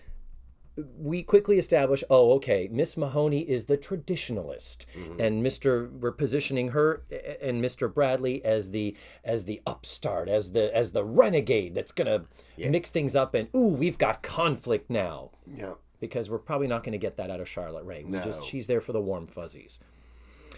we 0.97 1.21
quickly 1.21 1.59
establish 1.59 2.03
oh 2.09 2.31
okay 2.31 2.67
miss 2.71 2.97
mahoney 2.97 3.41
is 3.41 3.65
the 3.65 3.77
traditionalist 3.77 4.85
and 5.19 5.45
mr 5.45 5.91
we're 5.99 6.11
positioning 6.11 6.69
her 6.69 7.03
and 7.43 7.63
mr 7.63 7.93
bradley 7.93 8.43
as 8.43 8.71
the 8.71 8.97
as 9.23 9.45
the 9.45 9.61
upstart 9.67 10.27
as 10.27 10.53
the 10.53 10.75
as 10.75 10.91
the 10.93 11.03
renegade 11.03 11.75
that's 11.75 11.91
gonna 11.91 12.25
mix 12.57 12.89
things 12.89 13.15
up 13.15 13.35
and 13.35 13.47
ooh 13.55 13.67
we've 13.67 13.99
got 13.99 14.23
conflict 14.23 14.89
now 14.89 15.29
Yeah. 15.55 15.73
because 15.99 16.27
we're 16.27 16.39
probably 16.39 16.65
not 16.67 16.83
going 16.83 16.93
to 16.93 16.97
get 16.97 17.17
that 17.17 17.29
out 17.29 17.39
of 17.39 17.47
charlotte 17.47 17.83
rae 17.85 18.03
we 18.03 18.17
just 18.21 18.39
No. 18.41 18.45
she's 18.47 18.65
there 18.65 18.81
for 18.81 18.93
the 18.93 19.01
warm 19.01 19.27
fuzzies 19.27 19.79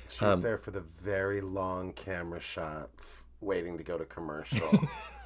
She's 0.08 0.22
Um, 0.22 0.42
there 0.42 0.58
for 0.58 0.72
the 0.72 0.82
very 0.82 1.42
long 1.42 1.94
camera 1.94 2.40
shots, 2.40 3.26
waiting 3.42 3.78
to 3.78 3.84
go 3.84 3.98
to 3.98 4.06
commercial, 4.06 4.70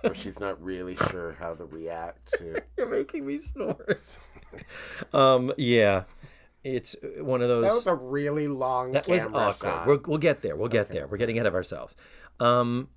where 0.02 0.14
she's 0.16 0.40
not 0.40 0.62
really 0.64 0.96
sure 1.10 1.36
how 1.40 1.54
to 1.56 1.66
react 1.66 2.32
to. 2.38 2.62
you're 2.78 2.90
making 2.90 3.26
me 3.26 3.38
snort 3.38 4.00
um 5.14 5.52
yeah 5.58 6.04
it's 6.64 6.96
one 7.20 7.42
of 7.42 7.48
those 7.48 7.66
That 7.66 7.74
was 7.74 7.88
a 7.88 7.96
really 7.96 8.48
long 8.48 8.92
That 8.94 9.08
was 9.08 9.24
camera 9.26 9.42
awkward. 9.42 9.70
shot. 9.70 9.88
We'll, 9.88 10.02
we'll 10.08 10.18
get 10.18 10.42
there. 10.42 10.56
We'll 10.58 10.68
get 10.68 10.90
there. 10.90 11.08
We're 11.08 11.18
getting 11.18 11.38
ahead 11.38 11.46
of 11.46 11.56
ourselves. 11.56 11.96
Um, 12.40 12.90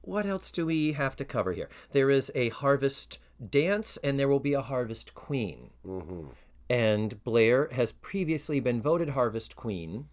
what 0.00 0.26
else 0.26 0.50
do 0.50 0.66
we 0.66 0.92
have 0.94 1.14
to 1.16 1.24
cover 1.24 1.52
here? 1.52 1.68
There 1.92 2.10
is 2.10 2.32
a 2.34 2.48
harvest 2.48 3.18
dance, 3.50 3.98
and 3.98 4.18
there 4.18 4.26
will 4.26 4.40
be 4.40 4.52
a 4.54 4.62
harvest 4.62 5.14
queen. 5.14 5.70
And 6.68 7.22
Blair 7.22 7.68
has 7.72 7.92
previously 7.92 8.58
been 8.58 8.82
voted 8.82 9.10
harvest 9.10 9.54
queen. 9.54 10.08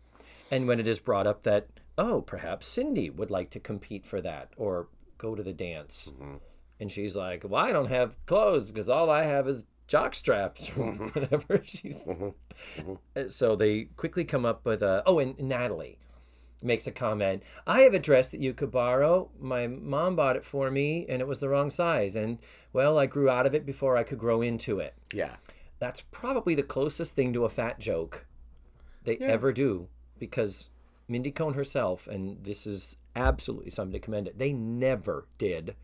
And 0.56 0.70
when 0.70 0.80
it 0.80 0.88
is 0.88 1.00
brought 1.00 1.28
up 1.28 1.44
that, 1.44 1.68
oh, 1.98 2.22
perhaps 2.22 2.66
Cindy 2.66 3.10
would 3.10 3.30
like 3.30 3.50
to 3.50 3.60
compete 3.60 4.06
for 4.06 4.22
that 4.22 4.54
or 4.56 4.88
go 5.18 5.36
to 5.36 5.44
the 5.44 5.52
dance. 5.52 6.14
Mm-hmm. 6.16 6.36
And 6.80 6.90
she's 6.90 7.14
like, 7.14 7.44
well, 7.44 7.62
I 7.62 7.74
don't 7.74 7.90
have 7.90 8.16
clothes 8.26 8.72
because 8.72 8.88
all 8.88 9.10
I 9.10 9.24
have 9.24 9.50
is 9.50 9.66
jock 9.90 10.16
straps. 10.16 10.70
Or 10.70 10.72
mm-hmm. 10.94 11.08
whatever. 11.08 11.62
She's 11.66 12.02
mm-hmm. 12.04 12.94
uh, 13.18 13.28
so 13.28 13.58
they 13.58 13.90
quickly 13.98 14.24
come 14.24 14.46
up 14.46 14.66
with 14.66 14.82
a 14.82 15.04
oh 15.06 15.20
and 15.20 15.38
natalie 15.38 16.00
makes 16.62 16.88
a 16.88 16.92
comment 16.92 17.44
i 17.68 17.82
have 17.82 17.94
a 17.94 18.00
dress 18.00 18.30
that 18.30 18.40
you 18.40 18.54
could 18.54 18.72
borrow. 18.72 19.30
My 19.40 19.68
mom 19.68 20.16
bought 20.16 20.38
it 20.38 20.44
for 20.46 20.72
me 20.72 21.06
and 21.10 21.22
it 21.22 21.28
was 21.28 21.40
the 21.40 21.50
wrong 21.50 21.70
size 21.70 22.16
and 22.16 22.40
well 22.72 22.98
i 22.98 23.06
grew 23.06 23.30
out 23.30 23.46
of 23.46 23.54
it 23.54 23.66
before 23.66 23.98
i 23.98 24.04
could 24.04 24.18
grow 24.18 24.42
into 24.42 24.80
it. 24.80 24.96
Yeah. 25.14 25.36
that's 25.80 26.00
probably 26.00 26.56
the 26.56 26.64
closest 26.64 27.14
thing 27.14 27.34
to 27.34 27.44
a 27.44 27.50
fat 27.50 27.78
joke 27.80 28.26
they 29.04 29.18
ever 29.18 29.52
do 29.52 29.90
because 30.20 30.70
mindy 31.08 31.32
cohn 31.32 31.54
herself 31.54 32.08
and 32.08 32.44
this 32.44 32.66
is 32.66 32.96
absolutely 33.16 33.70
something 33.72 33.94
to 33.94 34.00
commend 34.00 34.28
it 34.28 34.38
they 34.40 34.52
never 34.54 35.28
did 35.38 35.76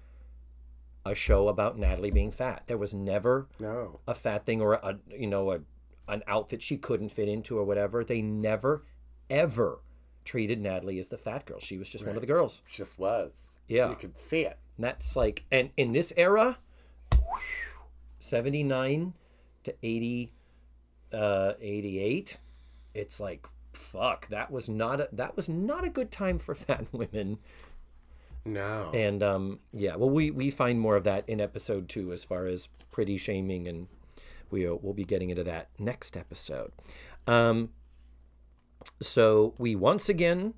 a 1.05 1.13
show 1.15 1.47
about 1.47 1.77
natalie 1.77 2.11
being 2.11 2.31
fat 2.31 2.63
there 2.67 2.77
was 2.77 2.93
never 2.93 3.47
No. 3.59 3.99
a 4.07 4.13
fat 4.15 4.45
thing 4.45 4.61
or 4.61 4.73
a 4.73 4.97
you 5.09 5.27
know 5.27 5.51
a 5.51 5.59
an 6.07 6.23
outfit 6.27 6.61
she 6.61 6.75
couldn't 6.77 7.09
fit 7.09 7.29
into 7.29 7.57
or 7.57 7.63
whatever. 7.63 8.03
They 8.03 8.21
never 8.21 8.83
ever 9.29 9.79
treated 10.25 10.59
Natalie 10.59 10.99
as 10.99 11.07
the 11.07 11.17
fat 11.17 11.45
girl. 11.45 11.59
She 11.61 11.77
was 11.77 11.89
just 11.89 12.05
one 12.05 12.15
of 12.15 12.21
the 12.21 12.27
girls. 12.27 12.61
Just 12.69 12.99
was. 12.99 13.45
Yeah. 13.69 13.89
You 13.91 13.95
could 13.95 14.19
see 14.19 14.41
it. 14.41 14.57
And 14.75 14.83
that's 14.83 15.15
like 15.15 15.45
and 15.51 15.69
in 15.77 15.93
this 15.93 16.11
era 16.17 16.57
79 18.19 19.13
to 19.63 19.75
80 19.81 20.33
uh 21.13 21.53
88 21.61 22.37
it's 22.93 23.19
like 23.19 23.47
fuck 23.81 24.27
that 24.29 24.51
was 24.51 24.69
not 24.69 25.01
a 25.01 25.09
that 25.11 25.35
was 25.35 25.49
not 25.49 25.83
a 25.83 25.89
good 25.89 26.11
time 26.11 26.37
for 26.37 26.53
fat 26.65 26.85
women 26.91 27.39
No. 28.45 28.89
and 28.93 29.21
um, 29.23 29.59
yeah, 29.71 29.95
well, 29.95 30.09
we 30.09 30.31
we 30.31 30.49
find 30.51 30.79
more 30.79 30.95
of 30.95 31.03
that 31.03 31.27
in 31.27 31.39
episode 31.41 31.89
two 31.89 32.11
as 32.13 32.23
far 32.23 32.45
as 32.47 32.67
pretty 32.91 33.17
shaming, 33.17 33.67
and 33.67 33.87
we'll 34.49 34.79
we'll 34.81 34.93
be 34.93 35.03
getting 35.05 35.29
into 35.29 35.43
that 35.43 35.69
next 35.77 36.17
episode. 36.17 36.71
Um, 37.27 37.69
so 38.99 39.53
we 39.57 39.75
once 39.75 40.09
again 40.09 40.53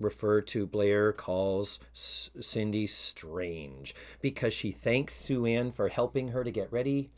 refer 0.00 0.40
to 0.40 0.66
Blair 0.66 1.12
calls 1.12 1.78
S- 1.94 2.30
Cindy 2.40 2.86
strange 2.86 3.94
because 4.20 4.52
she 4.52 4.72
thanks 4.72 5.14
Sue 5.14 5.46
Ann 5.46 5.70
for 5.70 5.88
helping 5.88 6.28
her 6.28 6.42
to 6.42 6.50
get 6.50 6.72
ready 6.72 7.10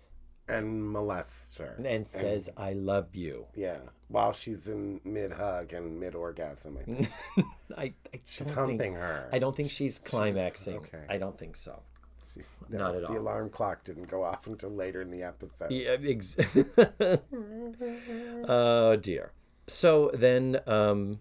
and 0.49 0.93
molest 0.93 1.59
her. 1.59 1.77
and 1.85 2.07
says, 2.07 2.49
"I 2.57 2.73
love 2.73 3.15
you." 3.15 3.47
Yeah. 3.55 3.79
While 4.09 4.33
she's 4.33 4.69
in 4.69 5.01
mid 5.05 5.33
hug 5.33 5.73
and 5.73 5.99
mid 5.99 6.15
orgasm, 6.15 6.79
I 6.81 6.83
think. 6.85 7.09
I, 7.77 7.83
I 8.15 8.21
She's 8.27 8.47
don't 8.47 8.55
humping 8.55 8.79
think, 8.79 8.97
her. 8.97 9.29
I 9.33 9.39
don't 9.41 9.55
think 9.57 9.71
she's 9.71 9.99
climaxing. 9.99 10.77
okay. 10.77 11.05
I 11.09 11.19
don't 11.19 11.37
think 11.37 11.57
so. 11.57 11.83
See, 12.23 12.43
not 12.69 12.95
at 12.95 13.01
The 13.03 13.09
all. 13.09 13.19
alarm 13.19 13.51
clock 13.51 13.83
didn't 13.85 14.09
go 14.09 14.23
off 14.23 14.47
until 14.47 14.71
later 14.71 15.03
in 15.03 15.11
the 15.11 15.23
episode. 15.25 15.71
Yeah, 15.73 15.97
ex- 16.01 16.37
oh 18.49 18.97
dear. 18.97 19.33
So 19.67 20.11
then, 20.15 20.61
um, 20.67 21.19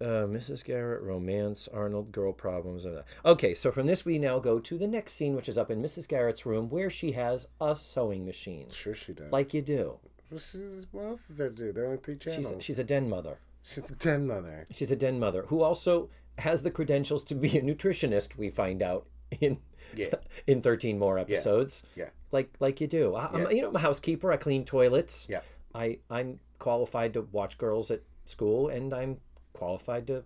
uh, 0.00 0.26
Mrs. 0.26 0.64
Garrett, 0.64 1.02
romance, 1.02 1.68
Arnold, 1.72 2.12
girl 2.12 2.32
problems. 2.32 2.86
Okay, 3.24 3.54
so 3.54 3.70
from 3.70 3.86
this 3.86 4.04
we 4.04 4.18
now 4.18 4.38
go 4.38 4.58
to 4.58 4.76
the 4.78 4.86
next 4.86 5.14
scene, 5.14 5.34
which 5.36 5.48
is 5.48 5.56
up 5.56 5.70
in 5.70 5.80
Mrs. 5.82 6.08
Garrett's 6.08 6.44
room, 6.44 6.68
where 6.68 6.90
she 6.90 7.12
has 7.12 7.46
a 7.60 7.74
sewing 7.76 8.24
machine, 8.26 8.68
Sure, 8.70 8.94
she 8.94 9.12
does. 9.12 9.30
like 9.32 9.54
you 9.54 9.62
do. 9.62 9.98
Well, 10.30 10.40
she's, 10.40 10.86
what 10.90 11.04
else 11.04 11.30
is 11.30 11.36
there 11.36 11.48
to 11.50 11.54
do? 11.54 11.72
There 11.72 11.84
are 11.84 11.86
only 11.88 11.98
three 11.98 12.16
channels. 12.16 12.52
She's 12.56 12.64
she's 12.64 12.78
a 12.78 12.84
den 12.84 13.08
mother. 13.08 13.38
She's 13.62 13.90
a 13.90 13.94
den 13.94 14.26
mother. 14.26 14.66
She's 14.72 14.90
a 14.90 14.96
den 14.96 15.18
mother 15.18 15.44
who 15.48 15.62
also 15.62 16.08
has 16.38 16.62
the 16.64 16.70
credentials 16.70 17.22
to 17.24 17.34
be 17.34 17.56
a 17.56 17.62
nutritionist. 17.62 18.36
We 18.36 18.50
find 18.50 18.82
out 18.82 19.06
in 19.40 19.58
Yeah. 19.94 20.14
in 20.46 20.60
thirteen 20.60 20.98
more 20.98 21.18
episodes. 21.18 21.84
Yeah. 21.94 22.08
like 22.32 22.50
like 22.58 22.80
you 22.80 22.86
do. 22.88 23.14
I, 23.14 23.22
Yeah. 23.32 23.44
I'm 23.46 23.50
you 23.52 23.62
know 23.62 23.68
I'm 23.68 23.76
a 23.76 23.80
housekeeper. 23.80 24.32
I 24.32 24.36
clean 24.38 24.64
toilets. 24.64 25.26
Yeah. 25.30 25.40
I 25.74 25.98
I'm 26.10 26.40
qualified 26.58 27.12
to 27.14 27.22
watch 27.30 27.56
girls 27.58 27.90
at 27.90 28.00
school, 28.26 28.68
and 28.68 28.92
I'm 28.92 29.18
qualified 29.64 30.06
to 30.08 30.22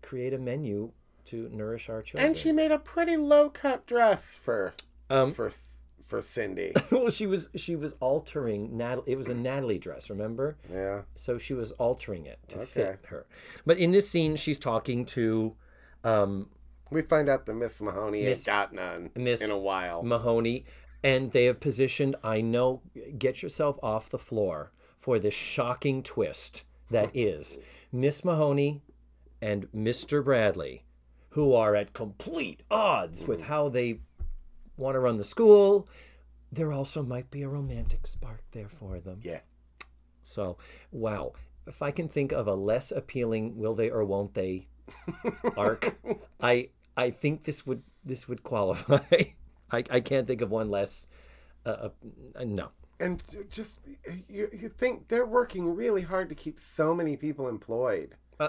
create 0.00 0.32
a 0.32 0.38
menu 0.38 0.92
to 1.26 1.48
nourish 1.52 1.88
our 1.88 2.02
children. 2.02 2.26
And 2.26 2.36
she 2.36 2.50
made 2.52 2.70
a 2.72 2.78
pretty 2.78 3.16
low 3.16 3.50
cut 3.50 3.86
dress 3.86 4.34
for 4.34 4.72
um 5.10 5.32
for 5.32 5.52
for 6.04 6.20
Cindy. 6.22 6.72
well 6.90 7.10
she 7.10 7.26
was 7.26 7.48
she 7.54 7.76
was 7.76 7.94
altering 8.00 8.76
Natalie. 8.76 9.12
It 9.12 9.16
was 9.16 9.28
a 9.28 9.34
Natalie 9.34 9.78
dress, 9.78 10.10
remember? 10.10 10.56
yeah. 10.72 11.02
So 11.14 11.38
she 11.38 11.54
was 11.54 11.72
altering 11.72 12.26
it 12.26 12.38
to 12.48 12.56
Okay. 12.60 12.66
fit 12.66 13.00
her. 13.08 13.26
But 13.66 13.78
in 13.78 13.90
this 13.92 14.08
scene, 14.08 14.36
she's 14.36 14.58
talking 14.58 15.04
to 15.06 15.54
um 16.04 16.48
We 16.90 17.02
find 17.02 17.28
out 17.28 17.46
that 17.46 17.54
Miss 17.54 17.80
Mahoney 17.80 18.24
Miss- 18.24 18.40
ain't 18.40 18.46
got 18.46 18.72
none 18.72 19.10
Miss 19.14 19.42
in 19.42 19.50
a 19.50 19.58
while. 19.58 20.02
Mahoney, 20.02 20.64
and 21.04 21.30
they 21.32 21.44
have 21.44 21.60
positioned. 21.60 22.16
I 22.24 22.40
know. 22.40 22.82
Get 23.18 23.42
yourself 23.42 23.78
off 23.82 24.08
the 24.10 24.18
floor 24.18 24.72
for 24.98 25.18
this 25.18 25.34
shocking 25.34 26.02
twist 26.02 26.64
that 26.92 27.10
is 27.14 27.58
Miss 27.90 28.24
Mahoney 28.24 28.82
and 29.40 29.70
Mr. 29.72 30.24
Bradley, 30.24 30.84
who 31.30 31.54
are 31.54 31.74
at 31.74 31.92
complete 31.92 32.62
odds 32.70 33.26
with 33.26 33.42
how 33.42 33.68
they 33.68 33.98
want 34.76 34.94
to 34.94 35.00
run 35.00 35.16
the 35.18 35.24
school. 35.24 35.88
There 36.50 36.72
also 36.72 37.02
might 37.02 37.30
be 37.30 37.42
a 37.42 37.48
romantic 37.48 38.06
spark 38.06 38.42
there 38.52 38.68
for 38.68 39.00
them. 39.00 39.20
yeah. 39.22 39.40
So, 40.22 40.56
wow. 40.90 41.32
If 41.66 41.82
I 41.82 41.90
can 41.90 42.08
think 42.08 42.32
of 42.32 42.46
a 42.46 42.54
less 42.54 42.90
appealing 42.90 43.56
will 43.56 43.74
they 43.74 43.88
or 43.90 44.04
won't 44.04 44.34
they 44.34 44.66
arc, 45.56 45.96
I 46.40 46.70
I 46.96 47.10
think 47.10 47.44
this 47.44 47.66
would 47.66 47.82
this 48.04 48.28
would 48.28 48.42
qualify. 48.42 48.98
I, 49.70 49.84
I 49.90 50.00
can't 50.00 50.26
think 50.26 50.40
of 50.42 50.50
one 50.50 50.70
less. 50.70 51.06
Uh, 51.64 51.88
uh, 52.36 52.44
no. 52.44 52.70
And 53.02 53.22
just 53.50 53.78
you, 54.28 54.48
you 54.52 54.68
think 54.68 55.08
they're 55.08 55.26
working 55.26 55.74
really 55.74 56.02
hard 56.02 56.28
to 56.28 56.34
keep 56.34 56.58
so 56.60 56.94
many 56.94 57.16
people 57.16 57.48
employed. 57.48 58.14
Uh, 58.40 58.48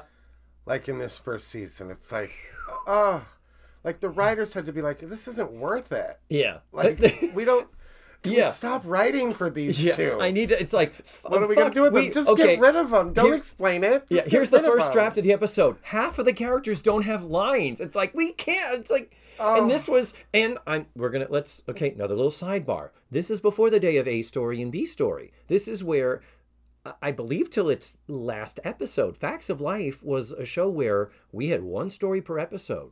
like 0.65 0.87
in 0.87 0.97
this 0.99 1.17
first 1.17 1.47
season, 1.47 1.91
it's 1.91 2.11
like, 2.11 2.31
oh, 2.87 3.25
like 3.83 3.99
the 3.99 4.09
writers 4.09 4.53
had 4.53 4.65
to 4.67 4.71
be 4.73 4.81
like, 4.81 4.99
this 4.99 5.27
isn't 5.27 5.51
worth 5.51 5.91
it. 5.91 6.19
Yeah. 6.29 6.59
Like 6.71 6.99
we 7.35 7.43
don't. 7.45 7.67
Can 8.21 8.31
Yeah. 8.31 8.47
we 8.47 8.53
stop 8.53 8.83
writing 8.85 9.33
for 9.33 9.49
these 9.49 9.83
yeah. 9.83 9.95
two? 9.97 10.17
I 10.21 10.31
need 10.31 10.47
to. 10.49 10.57
It's 10.61 10.71
like. 10.71 10.93
f- 10.97 11.25
what 11.25 11.43
are 11.43 11.47
we 11.47 11.55
fuck, 11.55 11.73
gonna 11.73 11.75
do 11.75 11.81
with 11.81 11.93
them? 11.93 12.03
we- 12.03 12.09
Just 12.09 12.29
okay, 12.29 12.55
get 12.55 12.59
rid 12.61 12.77
of 12.77 12.89
them. 12.91 13.11
Don't 13.11 13.25
here- 13.25 13.35
explain 13.35 13.83
it. 13.83 14.05
Yeah, 14.07 14.21
here's 14.25 14.49
the 14.49 14.61
first 14.63 14.87
of 14.87 14.93
draft 14.93 15.17
of 15.17 15.25
the 15.25 15.33
episode. 15.33 15.75
Half 15.81 16.19
of 16.19 16.23
the 16.25 16.31
characters 16.31 16.79
don't 16.81 17.03
have 17.03 17.25
lines. 17.25 17.81
It's 17.81 17.95
like 17.97 18.13
we 18.13 18.31
can't. 18.31 18.79
It's 18.79 18.89
like, 18.89 19.13
and 19.39 19.65
oh. 19.65 19.67
this 19.67 19.87
was, 19.87 20.13
and 20.33 20.57
I'm. 20.67 20.87
We're 20.95 21.09
gonna 21.09 21.27
let's. 21.29 21.63
Okay, 21.67 21.91
another 21.91 22.15
little 22.15 22.31
sidebar. 22.31 22.89
This 23.11 23.29
is 23.31 23.39
before 23.39 23.69
the 23.69 23.79
day 23.79 23.97
of 23.97 24.07
A 24.07 24.21
story 24.21 24.61
and 24.61 24.71
B 24.71 24.85
story. 24.85 25.31
This 25.47 25.67
is 25.67 25.83
where, 25.83 26.21
I- 26.85 26.93
I 27.01 27.11
believe, 27.11 27.49
till 27.49 27.69
its 27.69 27.97
last 28.07 28.59
episode, 28.63 29.17
Facts 29.17 29.49
of 29.49 29.61
Life 29.61 30.03
was 30.03 30.31
a 30.31 30.45
show 30.45 30.69
where 30.69 31.11
we 31.31 31.49
had 31.49 31.63
one 31.63 31.89
story 31.89 32.21
per 32.21 32.39
episode. 32.39 32.91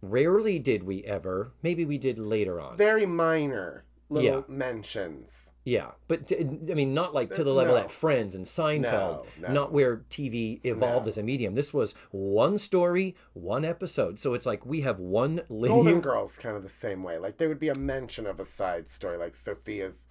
Rarely 0.00 0.58
did 0.58 0.82
we 0.82 1.04
ever. 1.04 1.52
Maybe 1.62 1.84
we 1.84 1.96
did 1.98 2.18
later 2.18 2.60
on. 2.60 2.76
Very 2.76 3.06
minor 3.06 3.84
little 4.08 4.44
Yeah. 4.48 4.54
mentions. 4.54 5.50
Yeah, 5.64 5.92
but 6.08 6.26
t- 6.26 6.38
I 6.38 6.74
mean, 6.74 6.92
not 6.92 7.14
like 7.14 7.30
to 7.34 7.44
the 7.44 7.52
level 7.52 7.74
no. 7.74 7.80
that 7.80 7.90
Friends 7.90 8.34
and 8.34 8.44
Seinfeld, 8.44 9.24
No, 9.38 9.48
no. 9.48 9.52
not 9.52 9.72
where 9.72 9.98
TV 10.10 10.60
evolved 10.64 11.06
as 11.06 11.18
a 11.18 11.22
medium. 11.22 11.54
This 11.54 11.72
was 11.72 11.94
one 12.10 12.58
story, 12.58 13.14
one 13.32 13.64
episode. 13.64 14.18
So 14.18 14.34
it's 14.34 14.44
like 14.44 14.66
we 14.66 14.80
have 14.80 14.98
one 14.98 15.42
linear. 15.48 15.76
Golden 15.76 16.00
Girls 16.00 16.36
kind 16.36 16.56
of 16.56 16.64
the 16.64 16.68
same 16.68 17.04
way. 17.04 17.16
Like 17.18 17.38
there 17.38 17.48
would 17.48 17.60
be 17.60 17.68
a 17.68 17.76
mention 17.76 18.26
of 18.26 18.40
a 18.40 18.44
side 18.44 18.90
story, 18.90 19.16
like 19.16 19.36
Sophia's, 19.36 20.06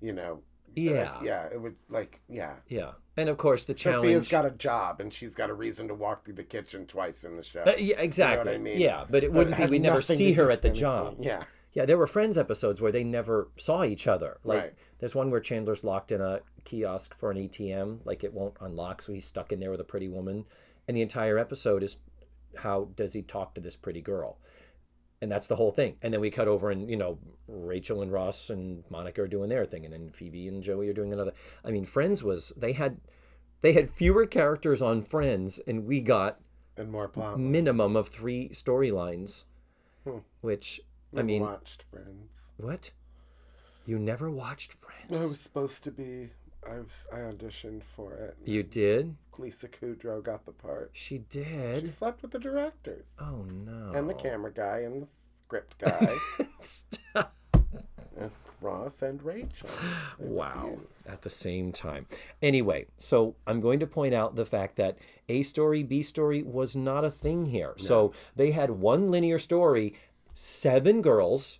you 0.00 0.12
know. 0.12 0.40
Yeah. 0.74 1.12
like, 1.16 1.24
yeah. 1.24 1.46
It 1.52 1.60
would 1.60 1.76
like 1.90 2.20
yeah. 2.28 2.54
Yeah, 2.68 2.92
and 3.16 3.28
of 3.28 3.36
course 3.36 3.64
the 3.64 3.74
challenge. 3.74 4.06
Sophia's 4.06 4.28
got 4.28 4.46
a 4.46 4.50
job 4.50 5.00
and 5.00 5.12
she's 5.12 5.34
got 5.34 5.50
a 5.50 5.54
reason 5.54 5.86
to 5.88 5.94
walk 5.94 6.24
through 6.24 6.34
the 6.34 6.44
kitchen 6.44 6.86
twice 6.86 7.24
in 7.24 7.36
the 7.36 7.42
show. 7.42 7.62
Uh, 7.66 7.74
yeah, 7.78 8.00
exactly. 8.00 8.54
I 8.54 8.58
mean? 8.58 8.80
Yeah, 8.80 9.04
but 9.08 9.22
it 9.22 9.32
wouldn't 9.32 9.54
had 9.54 9.68
be. 9.68 9.72
We'd 9.72 9.82
never 9.90 10.00
see 10.00 10.32
her 10.32 10.50
at 10.50 10.62
the 10.62 10.70
job. 10.70 11.16
Yeah. 11.20 11.44
Yeah, 11.74 11.84
there 11.84 11.98
were 11.98 12.06
Friends 12.06 12.38
episodes 12.38 12.80
where 12.80 12.92
they 12.92 13.04
never 13.04 13.48
saw 13.56 13.82
each 13.84 14.06
other. 14.06 14.38
Like 14.44 14.58
Right. 14.60 14.74
there's 15.00 15.14
one 15.14 15.30
where 15.30 15.40
Chandler's 15.40 15.82
locked 15.84 16.12
in 16.12 16.20
a 16.20 16.40
kiosk 16.64 17.14
for 17.14 17.30
an 17.30 17.36
ATM, 17.36 18.00
like 18.04 18.22
it 18.24 18.32
won't 18.32 18.56
unlock, 18.60 19.02
so 19.02 19.12
he's 19.12 19.26
stuck 19.26 19.52
in 19.52 19.58
there 19.60 19.70
with 19.72 19.80
a 19.80 19.84
pretty 19.84 20.08
woman. 20.08 20.44
And 20.86 20.96
the 20.96 21.02
entire 21.02 21.36
episode 21.38 21.82
is 21.82 21.96
how 22.58 22.88
does 22.94 23.12
he 23.12 23.22
talk 23.22 23.54
to 23.54 23.60
this 23.60 23.74
pretty 23.76 24.00
girl? 24.00 24.38
And 25.20 25.32
that's 25.32 25.46
the 25.48 25.56
whole 25.56 25.72
thing. 25.72 25.96
And 26.02 26.12
then 26.14 26.20
we 26.20 26.30
cut 26.30 26.46
over 26.48 26.70
and, 26.70 26.88
you 26.90 26.96
know, 26.96 27.18
Rachel 27.48 28.02
and 28.02 28.12
Ross 28.12 28.50
and 28.50 28.84
Monica 28.90 29.22
are 29.22 29.26
doing 29.28 29.48
their 29.48 29.64
thing 29.64 29.84
and 29.84 29.92
then 29.92 30.10
Phoebe 30.10 30.46
and 30.46 30.62
Joey 30.62 30.88
are 30.88 30.92
doing 30.94 31.12
another. 31.12 31.32
I 31.64 31.70
mean, 31.70 31.84
Friends 31.86 32.22
was 32.22 32.52
they 32.56 32.72
had 32.72 33.00
they 33.62 33.72
had 33.72 33.88
fewer 33.90 34.26
characters 34.26 34.80
on 34.82 35.02
Friends 35.02 35.58
and 35.66 35.86
we 35.86 36.02
got 36.02 36.40
And 36.76 36.92
more 36.92 37.08
plot. 37.08 37.40
minimum 37.40 37.96
of 37.96 38.08
3 38.08 38.50
storylines. 38.50 39.44
Hmm. 40.04 40.18
Which 40.42 40.80
I 41.16 41.22
mean, 41.22 41.42
watched 41.42 41.82
Friends. 41.90 42.30
what? 42.56 42.90
You 43.86 43.98
never 43.98 44.30
watched 44.30 44.72
Friends? 44.72 45.12
I 45.12 45.28
was 45.28 45.40
supposed 45.40 45.84
to 45.84 45.90
be. 45.90 46.30
I 46.66 46.78
was. 46.78 47.06
I 47.12 47.18
auditioned 47.18 47.82
for 47.82 48.14
it. 48.14 48.36
You 48.44 48.62
did? 48.62 49.16
Lisa 49.38 49.68
Kudrow 49.68 50.22
got 50.22 50.46
the 50.46 50.52
part. 50.52 50.90
She 50.94 51.18
did. 51.18 51.82
She 51.82 51.88
slept 51.88 52.22
with 52.22 52.30
the 52.30 52.38
directors 52.38 53.04
Oh 53.20 53.44
no. 53.44 53.92
and 53.94 54.08
the 54.08 54.14
camera 54.14 54.52
guy 54.52 54.78
and 54.78 55.02
the 55.02 55.08
script 55.46 55.76
guy, 55.78 56.16
Stop. 56.60 57.34
and 58.16 58.30
Ross 58.62 59.02
and 59.02 59.22
Rachel. 59.22 59.68
They 60.18 60.26
Wow. 60.26 60.70
abused. 60.74 61.06
At 61.06 61.20
the 61.22 61.28
same 61.30 61.70
time. 61.72 62.06
Anyway, 62.40 62.86
so 62.96 63.34
I'm 63.46 63.60
going 63.60 63.78
to 63.80 63.86
point 63.86 64.14
out 64.14 64.36
the 64.36 64.46
fact 64.46 64.76
that 64.76 64.96
A 65.28 65.42
story, 65.42 65.82
B 65.82 66.02
story 66.02 66.42
was 66.42 66.74
not 66.74 67.04
a 67.04 67.10
thing 67.10 67.46
here. 67.46 67.74
So 67.76 68.12
they 68.36 68.52
had 68.52 68.70
one 68.70 69.10
linear 69.10 69.38
story, 69.38 69.94
seven 70.34 71.00
girls, 71.00 71.58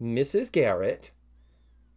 Mrs. 0.00 0.50
Garrett, 0.50 1.10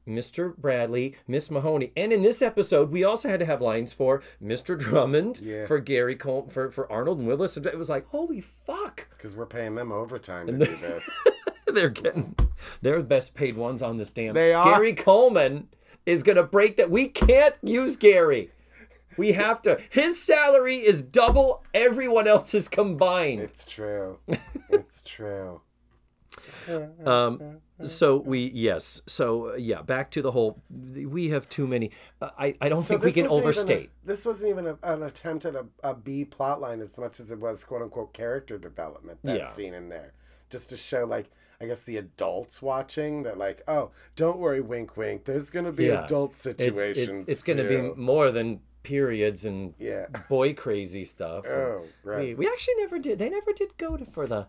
Mr. 0.07 0.55
Bradley, 0.55 1.15
Miss 1.27 1.51
Mahoney, 1.51 1.91
and 1.95 2.11
in 2.13 2.21
this 2.21 2.41
episode, 2.41 2.91
we 2.91 3.03
also 3.03 3.27
had 3.29 3.39
to 3.41 3.45
have 3.45 3.61
lines 3.61 3.91
for 3.93 4.21
Mr. 4.43 4.77
Drummond, 4.79 5.41
Yeah. 5.43 5.65
for 5.65 5.79
Gary 5.79 6.15
Cole, 6.15 6.47
for, 6.49 6.69
for 6.71 6.89
Arnold 6.91 7.19
and 7.19 7.27
Willis. 7.27 7.57
It 7.57 7.77
was 7.77 7.89
like, 7.89 8.07
holy 8.07 8.39
fuck. 8.41 9.07
Because 9.09 9.35
we're 9.35 9.45
paying 9.45 9.75
them 9.75 9.91
overtime 9.91 10.47
to 10.47 10.53
do 10.53 10.75
this. 10.77 11.09
they're 11.67 11.89
getting 11.89 12.35
they're 12.81 12.99
the 12.99 13.03
best 13.03 13.35
paid 13.35 13.57
ones 13.57 13.81
on 13.81 13.97
this 13.97 14.09
damn. 14.09 14.33
They 14.33 14.53
are. 14.53 14.63
Gary 14.63 14.93
Coleman 14.93 15.67
is 16.05 16.23
gonna 16.23 16.43
break 16.43 16.77
that. 16.77 16.89
We 16.89 17.07
can't 17.09 17.55
use 17.61 17.97
Gary. 17.97 18.49
We 19.17 19.33
have 19.33 19.61
to. 19.63 19.77
His 19.89 20.21
salary 20.21 20.77
is 20.77 21.01
double 21.01 21.63
everyone 21.73 22.27
else's 22.27 22.67
combined. 22.69 23.41
It's 23.41 23.65
true. 23.65 24.19
It's 24.69 25.01
true. 25.01 25.61
Um, 27.05 27.57
so 27.83 28.17
we 28.17 28.51
yes. 28.53 29.01
So 29.07 29.51
uh, 29.51 29.55
yeah, 29.55 29.81
back 29.81 30.11
to 30.11 30.21
the 30.21 30.31
whole. 30.31 30.61
We 30.69 31.29
have 31.29 31.47
too 31.49 31.67
many. 31.67 31.91
Uh, 32.21 32.29
I 32.37 32.55
I 32.61 32.69
don't 32.69 32.83
So 32.83 32.89
think 32.89 33.03
we 33.03 33.11
can 33.11 33.23
wasn't 33.29 33.31
a- 33.31 33.47
overstate. 33.47 33.89
this 34.03 34.25
wasn't 34.25 34.49
even 34.49 34.67
a, 34.67 34.77
an 34.83 35.03
attempt 35.03 35.45
at 35.45 35.55
a, 35.55 35.65
a 35.83 35.93
B 35.93 36.25
plot 36.25 36.59
line 36.61 36.81
as 36.81 36.97
much 36.97 37.19
as 37.19 37.31
it 37.31 37.39
was 37.39 37.63
quote 37.63 37.81
unquote 37.81 38.13
character 38.13 38.57
development. 38.57 39.19
That 39.23 39.37
Yeah. 39.39 39.51
scene 39.51 39.73
in 39.73 39.89
there, 39.89 40.13
just 40.49 40.69
to 40.71 40.77
show 40.77 41.05
like 41.05 41.29
I 41.61 41.65
guess 41.65 41.81
the 41.81 41.97
adults 41.97 42.61
watching 42.61 43.23
that 43.23 43.37
like 43.37 43.61
oh 43.67 43.91
don't 44.15 44.37
worry 44.37 44.61
wink 44.61 44.95
wink 44.97 45.25
there's 45.25 45.49
gonna 45.49 45.71
be 45.71 45.85
Yeah. 45.85 46.03
adult 46.05 46.37
situations. 46.37 47.21
it's, 47.21 47.29
it's 47.29 47.43
going 47.43 47.57
to 47.57 47.67
too. 47.67 47.93
be 47.95 47.99
more 48.01 48.29
than 48.31 48.59
periods 48.83 49.43
and 49.43 49.73
yeah. 49.79 50.05
boy 50.29 50.53
crazy 50.53 51.03
stuff. 51.03 51.45
Oh, 51.47 51.83
we, 52.05 52.35
we 52.35 52.47
actually 52.47 52.75
never 52.77 52.99
did. 52.99 53.19
They 53.19 53.29
never 53.29 53.51
did 53.53 53.75
go 53.77 53.97
to 53.97 54.05
for 54.05 54.25
the 54.27 54.47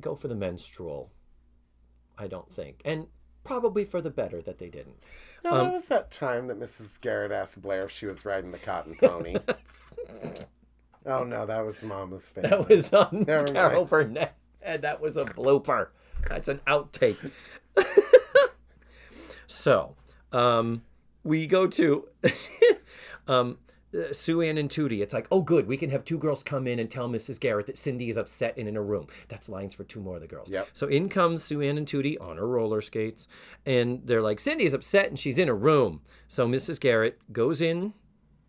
go 0.00 0.14
for 0.14 0.28
the 0.28 0.34
menstrual. 0.34 1.10
I 2.18 2.26
don't 2.28 2.50
think, 2.52 2.82
and 2.84 3.06
probably 3.44 3.84
for 3.84 4.00
the 4.00 4.10
better 4.10 4.40
that 4.42 4.58
they 4.58 4.68
didn't. 4.68 4.96
No, 5.44 5.52
Um, 5.52 5.58
that 5.66 5.72
was 5.72 5.84
that 5.86 6.10
time 6.10 6.46
that 6.48 6.60
Mrs. 6.60 7.00
Garrett 7.00 7.32
asked 7.32 7.60
Blair 7.60 7.84
if 7.84 7.90
she 7.90 8.06
was 8.06 8.24
riding 8.24 8.52
the 8.52 8.58
cotton 8.58 8.94
pony. 9.00 9.36
oh 11.06 11.24
no, 11.24 11.46
that 11.46 11.64
was 11.64 11.82
Mama's 11.82 12.28
favorite. 12.28 12.50
That 12.50 12.68
was 12.68 12.92
on 12.92 13.24
Never 13.26 13.46
Carol 13.52 13.80
mind. 13.80 13.90
Burnett, 13.90 14.36
and 14.60 14.82
that 14.82 15.00
was 15.00 15.16
a 15.16 15.24
blooper. 15.24 15.88
That's 16.28 16.48
an 16.48 16.60
outtake. 16.68 17.30
so, 19.46 19.96
um, 20.32 20.82
we 21.24 21.46
go 21.46 21.66
to 21.66 22.08
um, 23.28 23.58
uh, 23.94 24.12
Sue 24.12 24.42
Ann 24.42 24.58
and 24.58 24.70
Tootie. 24.70 25.00
It's 25.00 25.14
like, 25.14 25.26
oh, 25.30 25.42
good, 25.42 25.66
we 25.66 25.76
can 25.76 25.90
have 25.90 26.04
two 26.04 26.18
girls 26.18 26.42
come 26.42 26.66
in 26.66 26.78
and 26.78 26.90
tell 26.90 27.08
Mrs. 27.08 27.40
Garrett 27.40 27.66
that 27.66 27.78
Cindy 27.78 28.08
is 28.08 28.16
upset 28.16 28.56
and 28.56 28.68
in 28.68 28.76
a 28.76 28.82
room. 28.82 29.06
That's 29.28 29.48
lines 29.48 29.74
for 29.74 29.84
two 29.84 30.00
more 30.00 30.16
of 30.16 30.22
the 30.22 30.28
girls. 30.28 30.48
Yep. 30.48 30.68
So 30.72 30.86
in 30.86 31.08
comes 31.08 31.42
Sue 31.42 31.60
Ann 31.62 31.78
and 31.78 31.86
Tootie 31.86 32.20
on 32.20 32.36
her 32.36 32.46
roller 32.46 32.80
skates, 32.80 33.28
and 33.66 34.02
they're 34.04 34.22
like, 34.22 34.40
Cindy's 34.40 34.74
upset 34.74 35.08
and 35.08 35.18
she's 35.18 35.38
in 35.38 35.48
a 35.48 35.54
room. 35.54 36.00
So 36.26 36.48
Mrs. 36.48 36.80
Garrett 36.80 37.18
goes 37.32 37.60
in 37.60 37.94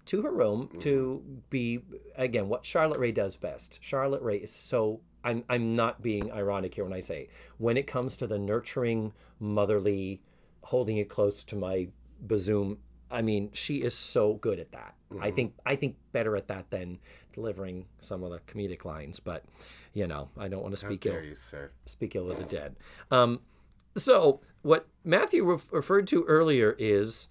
to 0.05 0.21
her 0.21 0.31
room 0.31 0.69
to 0.79 1.23
be 1.49 1.79
again 2.15 2.49
what 2.49 2.65
Charlotte 2.65 2.99
Rae 2.99 3.11
does 3.11 3.35
best. 3.35 3.79
Charlotte 3.81 4.21
Rae 4.21 4.37
is 4.37 4.53
so 4.53 5.01
I'm 5.23 5.43
I'm 5.49 5.75
not 5.75 6.01
being 6.01 6.31
ironic 6.31 6.75
here 6.75 6.83
when 6.83 6.93
I 6.93 6.99
say 6.99 7.29
when 7.57 7.77
it 7.77 7.87
comes 7.87 8.17
to 8.17 8.27
the 8.27 8.37
nurturing, 8.37 9.13
motherly, 9.39 10.21
holding 10.63 10.97
it 10.97 11.09
close 11.09 11.43
to 11.45 11.55
my 11.55 11.87
bazoom. 12.25 12.77
I 13.13 13.21
mean, 13.21 13.51
she 13.53 13.83
is 13.83 13.93
so 13.93 14.33
good 14.33 14.59
at 14.59 14.71
that. 14.71 14.95
I 15.21 15.29
think 15.29 15.53
I 15.65 15.75
think 15.75 15.95
better 16.11 16.35
at 16.35 16.47
that 16.47 16.71
than 16.71 16.99
delivering 17.33 17.85
some 17.99 18.23
of 18.23 18.31
the 18.31 18.39
comedic 18.39 18.83
lines. 18.83 19.19
But 19.19 19.43
you 19.93 20.07
know, 20.07 20.29
I 20.37 20.47
don't 20.47 20.63
want 20.63 20.73
to 20.73 20.77
speak 20.77 21.05
ill 21.05 21.21
you, 21.21 21.35
sir? 21.35 21.71
speak 21.85 22.15
ill 22.15 22.31
of 22.31 22.37
the 22.37 22.45
dead. 22.45 22.75
Um, 23.11 23.41
so 23.95 24.41
what 24.63 24.87
Matthew 25.03 25.45
ref- 25.45 25.71
referred 25.71 26.07
to 26.07 26.23
earlier 26.23 26.75
is, 26.79 27.27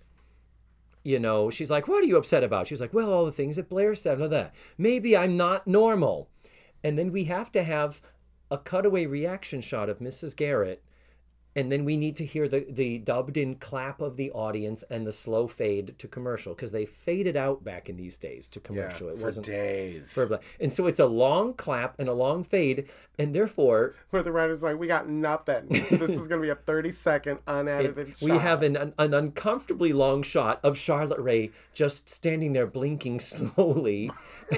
you 1.03 1.19
know, 1.19 1.51
she's 1.51 1.71
like, 1.73 1.89
"What 1.89 2.05
are 2.05 2.07
you 2.07 2.17
upset 2.17 2.45
about?" 2.45 2.69
She's 2.69 2.81
like, 2.81 2.95
"Well, 2.95 3.13
all 3.13 3.27
the 3.27 3.33
things 3.33 3.57
that 3.57 3.69
Blair 3.69 3.97
said 3.97 4.15
and 4.15 4.23
all 4.23 4.29
that. 4.29 4.55
Maybe 4.79 5.17
I'm 5.17 5.37
not 5.37 5.67
normal." 5.67 6.29
And 6.85 6.97
then 6.97 7.11
we 7.11 7.25
have 7.25 7.51
to 7.53 7.65
have 7.65 8.01
a 8.51 8.59
cutaway 8.59 9.07
reaction 9.07 9.61
shot 9.61 9.89
of 9.89 9.99
Mrs. 9.99 10.37
Garrett. 10.37 10.85
And 11.55 11.71
then 11.71 11.85
we 11.85 11.97
need 11.99 12.17
to 12.17 12.25
hear 12.25 12.49
the, 12.49 12.65
the 12.69 12.99
dubbed 12.99 13.37
in 13.37 13.57
clap 13.57 14.01
of 14.01 14.17
the 14.17 14.31
audience 14.33 14.83
and 14.89 15.07
the 15.07 15.13
slow 15.13 15.47
fade 15.47 15.95
to 15.99 16.09
commercial 16.09 16.55
because 16.55 16.73
they 16.73 16.87
faded 16.87 17.37
out 17.37 17.63
back 17.63 17.91
in 17.91 17.97
these 17.97 18.17
days 18.17 18.49
to 18.49 18.59
Yeah, 18.61 18.67
commercial. 18.67 19.09
it 19.11 19.19
for 19.19 19.25
wasn't 19.27 19.47
days. 19.47 20.11
for 20.13 20.41
and 20.59 20.73
so 20.73 20.87
it's 20.87 21.01
a 21.01 21.07
long 21.07 21.53
clap 21.53 21.99
and 21.99 22.09
a 22.09 22.15
long 22.15 22.43
fade, 22.43 22.89
and 23.19 23.35
therefore 23.35 23.95
Where 24.11 24.23
the 24.23 24.33
writer's 24.33 24.63
like, 24.63 24.79
we 24.79 24.87
got 24.87 25.09
nothing. 25.09 25.67
this 25.69 25.93
is 26.11 26.27
gonna 26.27 26.41
be 26.41 26.49
a 26.49 26.55
thirty-second 26.55 27.41
unedited. 27.47 28.15
we 28.23 28.31
shot. 28.31 28.41
have 28.41 28.63
an, 28.63 28.77
an, 28.77 28.95
an 28.99 29.13
uncomfortably 29.13 29.93
long 29.93 30.23
shot 30.23 30.59
of 30.63 30.79
Charlotte 30.79 31.21
Rae 31.21 31.51
just 31.75 32.09
standing 32.09 32.55
there 32.55 32.67
blinking 32.67 33.21
slowly. 33.57 34.11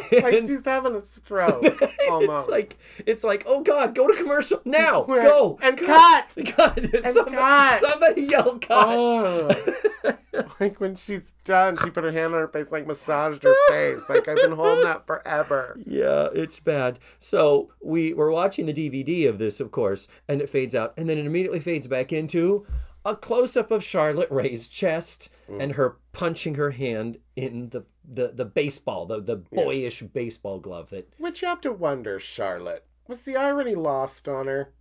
like 0.13 0.35
And 0.35 0.49
she's 0.49 0.65
having 0.65 0.95
a 0.95 1.03
stroke 1.03 1.63
it's 1.83 2.11
almost. 2.11 2.51
like 2.51 2.77
it's 3.07 3.25
like 3.25 3.45
oh 3.47 3.63
god, 3.63 3.95
go 3.95 4.07
to 4.09 4.15
commercial 4.15 4.61
now, 4.65 5.03
go 5.09 5.59
and 5.63 5.77
cut, 5.79 6.35
God, 6.57 6.91
somebody, 7.13 7.37
cut. 7.37 7.81
somebody 7.81 8.23
yell 8.23 8.59
cut. 8.59 8.87
Oh. 8.89 10.15
like 10.61 10.81
when 10.81 10.95
she's 10.95 11.33
done, 11.45 11.77
she 11.83 11.91
put 11.91 12.05
her 12.05 12.13
hand 12.13 12.35
on 12.35 12.41
her 12.41 12.49
face, 12.49 12.71
like 12.73 12.87
massaged 12.87 13.43
her 13.43 13.55
face. 13.69 14.01
Like 14.09 14.29
I've 14.29 14.37
been 14.37 14.53
holding 14.53 14.85
that 14.85 15.07
forever. 15.07 15.79
Yeah, 15.87 16.29
it's 16.35 16.61
bad. 16.61 16.99
So 17.19 17.71
we 17.83 18.13
were 18.15 18.31
watching 18.31 18.67
the 18.67 18.73
DVD 18.75 19.29
of 19.29 19.39
this, 19.39 19.61
of 19.61 19.71
course, 19.71 20.09
and 20.29 20.41
it 20.41 20.49
fades 20.49 20.75
out, 20.75 20.93
and 20.97 21.09
then 21.09 21.19
it 21.19 21.27
immediately 21.27 21.61
fades 21.61 21.87
back 21.87 22.13
into 22.13 22.67
a 23.05 23.15
close 23.15 23.57
up 23.57 23.71
of 23.71 23.85
Charlotte 23.85 24.31
Rae's 24.31 24.69
chest 24.69 25.29
and 25.49 25.73
her 25.73 25.99
punching 26.13 26.55
her 26.55 26.71
hand 26.73 27.19
in 27.37 27.71
the 27.71 27.85
the, 28.07 28.29
the 28.29 28.45
baseball, 28.45 29.07
the 29.07 29.21
the 29.21 29.37
boyish 29.37 30.03
baseball 30.03 30.59
glove 30.61 30.91
that 30.91 31.13
Which 31.19 31.43
you 31.43 31.49
have 31.49 31.61
to 31.63 31.73
wonder, 31.73 32.21
Charlotte. 32.21 32.87
Was 33.09 33.23
the 33.23 33.37
irony 33.37 33.75
lost 33.75 34.29
on 34.29 34.47
her? 34.47 34.73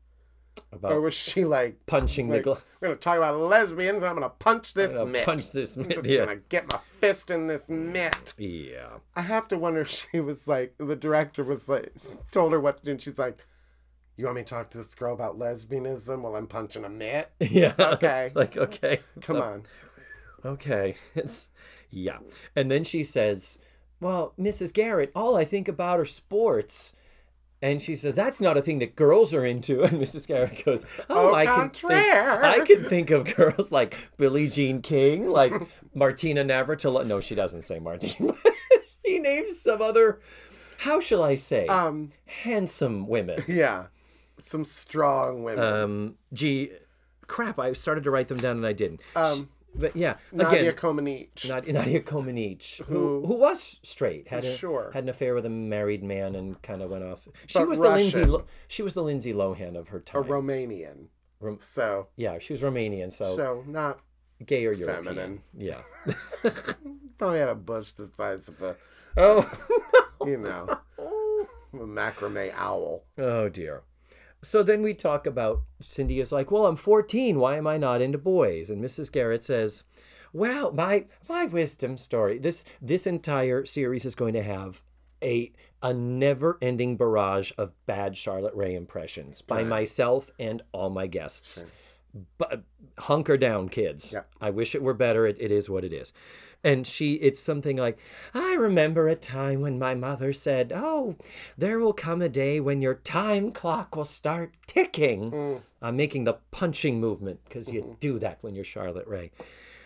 Or 0.83 1.01
was 1.01 1.15
she 1.15 1.45
like, 1.45 1.83
punching 1.87 2.29
the 2.29 2.39
glove. 2.39 2.63
we're 2.79 2.89
gonna 2.89 2.99
talk 2.99 3.17
about 3.17 3.39
lesbians 3.39 4.03
I'm 4.03 4.13
gonna 4.15 4.29
punch 4.29 4.73
this 4.75 4.91
gonna 4.91 5.05
mitt. 5.07 5.25
punch 5.25 5.51
this 5.51 5.75
I'm 5.75 5.87
mitt, 5.87 5.97
just 5.97 6.07
yeah. 6.07 6.25
gonna 6.25 6.41
get 6.49 6.71
my 6.71 6.79
fist 6.99 7.31
in 7.31 7.47
this 7.47 7.67
mitt. 7.69 8.33
Yeah. 8.37 8.97
I 9.15 9.21
have 9.21 9.47
to 9.47 9.57
wonder 9.57 9.81
if 9.81 9.89
she 9.89 10.19
was 10.19 10.47
like 10.47 10.75
the 10.77 10.95
director 10.95 11.43
was 11.43 11.67
like 11.67 11.91
told 12.31 12.51
her 12.51 12.59
what 12.59 12.77
to 12.77 12.85
do 12.85 12.91
and 12.91 13.01
she's 13.01 13.17
like, 13.17 13.39
You 14.15 14.25
want 14.25 14.37
me 14.37 14.43
to 14.43 14.47
talk 14.49 14.69
to 14.71 14.77
this 14.77 14.93
girl 14.95 15.13
about 15.13 15.39
lesbianism 15.39 16.21
while 16.21 16.35
I'm 16.35 16.47
punching 16.47 16.85
a 16.85 16.89
mitt? 16.89 17.31
Yeah. 17.39 17.73
Okay. 17.79 18.25
It's 18.25 18.35
like 18.35 18.57
okay. 18.57 18.99
Come 19.21 19.37
on. 19.41 19.63
Okay. 20.45 20.95
It's 21.15 21.49
yeah. 21.89 22.19
And 22.55 22.69
then 22.71 22.83
she 22.83 23.03
says, 23.03 23.57
"Well, 23.99 24.33
Mrs. 24.39 24.73
Garrett, 24.73 25.11
all 25.15 25.35
I 25.35 25.45
think 25.45 25.67
about 25.67 25.99
are 25.99 26.05
sports." 26.05 26.93
And 27.61 27.81
she 27.81 27.95
says, 27.95 28.13
"That's 28.13 28.41
not 28.41 28.57
a 28.57 28.61
thing 28.61 28.79
that 28.79 28.95
girls 28.95 29.33
are 29.33 29.45
into." 29.45 29.81
And 29.83 29.93
Mrs. 30.01 30.27
Garrett 30.27 30.63
goes, 30.65 30.85
"Oh, 31.09 31.29
Au 31.29 31.33
I 31.35 31.45
can 31.45 31.69
think. 31.69 31.91
I 31.93 32.59
can 32.65 32.83
think 32.85 33.09
of 33.11 33.33
girls 33.35 33.71
like 33.71 34.09
Billie 34.17 34.49
Jean 34.49 34.81
King, 34.81 35.27
like 35.29 35.53
Martina 35.95 36.43
Navratilova. 36.43 37.05
No, 37.07 37.19
she 37.21 37.35
doesn't 37.35 37.61
say 37.63 37.79
Martina. 37.79 38.33
she 39.05 39.19
names 39.19 39.59
some 39.61 39.81
other. 39.81 40.19
How 40.79 40.99
shall 40.99 41.23
I 41.23 41.35
say? 41.35 41.65
Um, 41.67 42.09
handsome 42.25 43.07
women. 43.07 43.43
yeah, 43.47 43.85
some 44.41 44.65
strong 44.65 45.43
women. 45.43 45.63
Um, 45.63 46.15
gee, 46.33 46.71
crap! 47.27 47.59
I 47.59 47.73
started 47.73 48.03
to 48.05 48.11
write 48.11 48.27
them 48.27 48.37
down 48.37 48.57
and 48.57 48.65
I 48.65 48.73
didn't. 48.73 49.01
Um, 49.15 49.49
but 49.75 49.95
yeah, 49.95 50.17
Nadia 50.31 50.59
again, 50.59 50.73
Comaneci. 50.75 51.49
Nadia, 51.49 51.73
Nadia 51.73 51.99
Comaneci, 52.01 52.81
who 52.85 53.25
who 53.25 53.33
was 53.35 53.79
straight, 53.83 54.27
had 54.27 54.43
a, 54.45 54.55
Sure. 54.55 54.91
had 54.93 55.03
an 55.03 55.09
affair 55.09 55.33
with 55.33 55.45
a 55.45 55.49
married 55.49 56.03
man, 56.03 56.35
and 56.35 56.61
kind 56.61 56.81
of 56.81 56.89
went 56.91 57.03
off. 57.03 57.27
She 57.47 57.57
But 57.59 57.67
was 57.67 57.79
the 57.79 57.89
Lindsay. 57.89 58.23
Lo- 58.25 58.45
she 58.67 58.81
was 58.83 58.93
the 58.93 59.03
Lindsay 59.03 59.33
Lohan 59.33 59.75
of 59.75 59.87
her 59.89 59.97
a 59.97 60.01
time. 60.01 60.23
Romanian. 60.25 61.07
Rom- 61.39 61.59
So, 61.73 62.07
yeah, 62.15 62.37
she 62.39 62.53
was 62.53 62.61
Romanian, 62.61 63.11
so, 63.11 63.35
so 63.35 63.63
not 63.67 63.99
gay 64.45 64.65
or 64.65 64.71
European. 64.73 65.03
feminine. 65.03 65.41
Yeah. 65.57 65.81
probably 67.17 67.39
had 67.39 67.49
a 67.49 67.55
bush 67.55 67.91
the 67.91 68.09
size 68.15 68.47
of 68.47 68.61
a, 68.61 68.75
oh. 69.17 69.49
you 70.25 70.37
know, 70.37 70.67
a 71.73 71.77
macrame 71.77 72.53
owl. 72.55 73.03
Oh 73.17 73.49
dear. 73.49 73.81
So 74.43 74.61
then 74.61 74.81
we 74.81 74.93
talk 74.93 75.25
about 75.25 75.63
Cindy 75.79 76.19
is 76.19 76.31
like, 76.31 76.51
"Well, 76.51 76.65
I'm 76.65 76.75
14. 76.75 77.39
Why 77.39 77.57
am 77.57 77.65
I 77.65 77.77
not 77.77 78.01
into 78.01 78.17
boys?" 78.17 78.69
And 78.69 78.83
Mrs. 78.83 79.11
Garrett 79.11 79.43
says, 79.43 79.83
"Well, 80.33 80.71
my 80.71 81.05
my 81.27 81.45
wisdom 81.45 81.97
story. 81.97 82.37
This 82.37 82.63
this 82.81 83.07
entire 83.07 83.65
series 83.65 84.05
is 84.05 84.15
going 84.15 84.33
to 84.33 84.43
have 84.43 84.83
a 85.23 85.51
a 85.81 85.93
never-ending 85.93 86.95
barrage 86.97 87.51
of 87.57 87.73
bad 87.85 88.15
Charlotte 88.17 88.53
Rae 88.55 88.75
impressions 88.75 89.41
by 89.41 89.63
myself 89.63 90.31
and 90.39 90.61
all 90.71 90.89
my 90.89 91.07
guests. 91.07 91.63
But 92.37 92.63
hunker 92.99 93.37
down, 93.37 93.69
kids. 93.69 94.13
Yeah. 94.13 94.21
I 94.39 94.49
wish 94.49 94.75
it 94.75 94.83
were 94.83 94.93
better. 94.93 95.25
It, 95.25 95.37
it 95.39 95.51
is 95.51 95.69
what 95.69 95.83
it 95.83 95.93
is. 95.93 96.13
And 96.63 96.87
she, 96.87 97.15
it's 97.15 97.39
something 97.39 97.75
like, 97.75 97.99
I 98.33 98.53
remember 98.53 99.07
a 99.09 99.15
time 99.15 99.61
when 99.61 99.77
my 99.77 99.95
mother 99.95 100.31
said, 100.31 100.71
Oh, 100.73 101.15
there 101.57 101.79
will 101.79 101.93
come 101.93 102.21
a 102.21 102.29
day 102.29 102.59
when 102.59 102.81
your 102.81 102.95
time 102.95 103.51
clock 103.51 103.95
will 103.95 104.05
start 104.05 104.53
ticking. 104.65 105.31
Mm. 105.31 105.61
I'm 105.81 105.97
making 105.97 106.23
the 106.23 106.37
punching 106.51 106.99
movement 106.99 107.41
because 107.43 107.69
you 107.69 107.81
mm-hmm. 107.81 107.93
do 107.99 108.19
that 108.19 108.37
when 108.41 108.55
you're 108.55 108.63
Charlotte 108.63 109.07
Rae. 109.07 109.31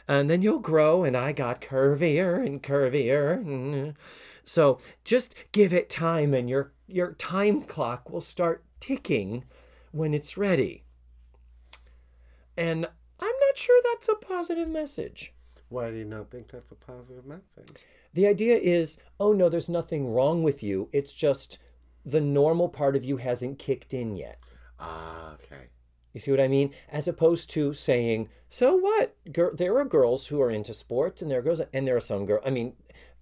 And 0.07 0.30
then 0.30 0.41
you'll 0.41 0.59
grow, 0.59 1.03
and 1.03 1.17
I 1.17 1.34
got 1.34 1.59
curvier 1.59 2.45
and 2.45 2.63
curvier. 2.63 3.43
Mm-hmm. 3.43 3.89
So 4.45 4.78
just 5.03 5.36
give 5.51 5.73
it 5.73 5.89
time, 5.89 6.34
and 6.34 6.49
your, 6.49 6.71
your 6.88 7.11
time 7.13 7.63
clock 7.63 8.09
will 8.09 8.21
start 8.21 8.63
ticking 8.80 9.43
when 9.91 10.13
it's 10.13 10.38
ready. 10.38 10.84
And 12.57 12.85
I'm 13.19 13.35
not 13.47 13.57
sure 13.57 13.81
that's 13.83 14.09
a 14.09 14.15
positive 14.15 14.67
message. 14.67 15.33
Why 15.69 15.91
do 15.91 15.97
you 15.97 16.05
not 16.05 16.31
think 16.31 16.51
that's 16.51 16.71
a 16.71 16.75
positive 16.75 17.25
message? 17.25 17.77
The 18.13 18.27
idea 18.27 18.57
is, 18.57 18.97
oh 19.19 19.33
no, 19.33 19.49
there's 19.49 19.69
nothing 19.69 20.11
wrong 20.11 20.41
with 20.41 20.63
you. 20.63 20.89
It's 20.91 21.13
just 21.13 21.59
the 22.05 22.21
normal 22.21 22.69
part 22.69 22.95
of 22.95 23.03
you 23.03 23.17
hasn't 23.17 23.59
kicked 23.59 23.93
in 23.93 24.15
yet. 24.15 24.39
Ah, 24.79 25.33
okay. 25.33 25.67
You 26.13 26.19
see 26.19 26.31
what 26.31 26.39
I 26.39 26.47
mean? 26.47 26.73
As 26.89 27.07
opposed 27.07 27.49
to 27.51 27.73
saying, 27.73 28.29
so 28.49 28.75
what? 28.75 29.15
Gir- 29.31 29.53
there 29.55 29.77
are 29.77 29.85
girls 29.85 30.27
who 30.27 30.41
are 30.41 30.49
into 30.49 30.73
sports, 30.73 31.21
and 31.21 31.29
there 31.29 31.39
are 31.39 31.43
girls, 31.43 31.61
and 31.73 31.85
there 31.85 31.97
are 31.97 31.99
some 31.99 32.25
girls. 32.25 32.43
I 32.45 32.49
mean, 32.49 32.73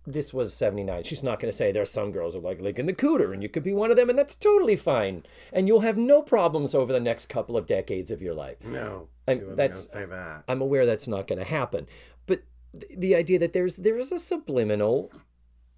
this 0.08 0.34
was 0.34 0.54
79. 0.54 1.04
She's 1.04 1.24
not 1.24 1.40
going 1.40 1.52
to 1.52 1.58
say 1.58 1.72
there 1.72 1.82
are 1.82 1.86
some 1.86 2.12
girls 2.12 2.34
who 2.36 2.40
like 2.40 2.62
licking 2.62 2.86
the 2.86 2.94
cooter, 2.94 3.34
and 3.34 3.42
you 3.42 3.50
could 3.50 3.64
be 3.64 3.74
one 3.74 3.92
of 3.92 3.98
them, 3.98 4.10
and 4.10 4.18
that's 4.18 4.36
totally 4.36 4.76
fine. 4.76 5.24
And 5.52 5.68
you'll 5.68 5.80
have 5.82 5.98
no 5.98 6.22
problems 6.22 6.76
over 6.76 6.94
the 6.94 7.00
next 7.00 7.28
couple 7.28 7.58
of 7.58 7.66
decades 7.66 8.12
of 8.12 8.22
your 8.22 8.34
life. 8.34 8.58
No, 8.64 9.08
I'm- 9.28 9.56
that's- 9.56 9.90
say 9.92 10.06
that. 10.06 10.44
I'm 10.48 10.62
aware 10.62 10.86
that's 10.86 11.08
not 11.08 11.28
going 11.28 11.40
to 11.40 11.46
happen, 11.46 11.88
but 12.26 12.44
th- 12.74 12.92
the 12.98 13.16
idea 13.16 13.40
that 13.40 13.54
there's 13.54 13.78
there 13.78 13.98
is 13.98 14.12
a 14.12 14.20
subliminal 14.20 15.12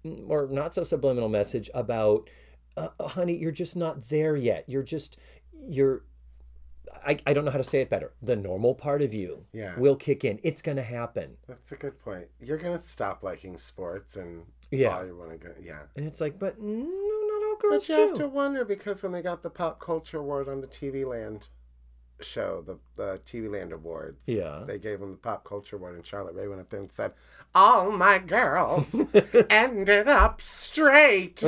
mm, 0.04 0.28
or 0.28 0.46
not 0.46 0.74
so 0.74 0.84
subliminal 0.84 1.28
message 1.28 1.70
about, 1.74 2.28
uh, 2.76 2.88
honey, 3.00 3.36
you're 3.36 3.50
just 3.50 3.76
not 3.76 4.08
there 4.08 4.36
yet. 4.36 4.64
You're 4.68 4.82
just 4.82 5.16
you're. 5.68 6.04
I, 7.06 7.18
I 7.26 7.32
don't 7.32 7.44
know 7.44 7.50
how 7.50 7.58
to 7.58 7.64
say 7.64 7.80
it 7.80 7.90
better. 7.90 8.12
The 8.22 8.36
normal 8.36 8.74
part 8.74 9.02
of 9.02 9.12
you 9.14 9.44
Yeah. 9.52 9.78
will 9.78 9.96
kick 9.96 10.24
in. 10.24 10.38
It's 10.42 10.62
going 10.62 10.76
to 10.76 10.82
happen. 10.82 11.36
That's 11.46 11.72
a 11.72 11.76
good 11.76 11.98
point. 11.98 12.28
You're 12.40 12.58
gonna 12.58 12.80
stop 12.82 13.22
liking 13.22 13.56
sports 13.58 14.16
and 14.16 14.44
Yeah. 14.70 14.96
all 14.96 15.06
you 15.06 15.16
want 15.16 15.30
to 15.32 15.36
go. 15.38 15.54
Yeah. 15.62 15.82
And 15.96 16.06
it's 16.06 16.20
like, 16.20 16.38
but 16.38 16.60
no, 16.60 16.74
not 16.74 17.48
all 17.48 17.56
girls. 17.60 17.86
But 17.86 17.88
you 17.88 17.94
do. 17.96 18.08
have 18.08 18.14
to 18.18 18.28
wonder 18.28 18.64
because 18.64 19.02
when 19.02 19.12
they 19.12 19.22
got 19.22 19.42
the 19.42 19.50
pop 19.50 19.80
culture 19.80 20.18
award 20.18 20.48
on 20.48 20.60
the 20.60 20.66
TV 20.66 21.04
Land 21.06 21.48
show, 22.20 22.62
the 22.66 22.78
the 22.96 23.20
TV 23.24 23.48
Land 23.50 23.72
Awards, 23.72 24.20
Yeah. 24.26 24.64
they 24.66 24.78
gave 24.78 25.00
them 25.00 25.12
the 25.12 25.16
pop 25.18 25.44
culture 25.44 25.76
award, 25.76 25.94
and 25.94 26.04
Charlotte 26.04 26.34
Rae 26.34 26.48
went 26.48 26.60
up 26.60 26.68
there 26.68 26.80
and 26.80 26.90
said, 26.90 27.12
"All 27.54 27.90
my 27.92 28.18
girls 28.18 28.86
ended 29.50 30.08
up 30.08 30.40
straight," 30.40 31.44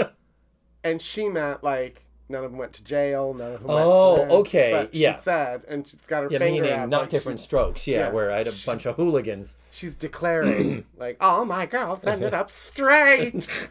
and 0.84 1.00
she 1.00 1.28
meant 1.28 1.64
like 1.64 2.05
none 2.28 2.44
of 2.44 2.50
them 2.50 2.58
went 2.58 2.72
to 2.74 2.84
jail, 2.84 3.34
none 3.34 3.52
of 3.52 3.60
them. 3.60 3.70
Oh, 3.70 4.16
went 4.18 4.30
to 4.30 4.36
okay, 4.36 4.70
But 4.72 4.94
yeah. 4.94 5.16
she 5.16 5.22
said, 5.22 5.62
and 5.68 5.86
she's 5.86 6.00
got 6.06 6.24
her 6.24 6.28
yeah, 6.30 6.38
finger 6.38 6.62
meaning 6.62 6.78
out, 6.78 6.88
not 6.88 7.00
like 7.02 7.10
Diff'rent 7.10 7.40
Strokes. 7.40 7.86
Yeah, 7.86 7.98
yeah. 7.98 8.10
where 8.10 8.30
I 8.30 8.38
had 8.38 8.48
a 8.48 8.54
bunch 8.64 8.86
of 8.86 8.96
hooligans. 8.96 9.56
She's 9.70 9.94
declaring 9.94 10.84
like, 10.96 11.16
"All 11.20 11.44
my 11.44 11.66
girls 11.66 12.04
ended 12.04 12.34
up 12.34 12.50
straight." 12.50 13.48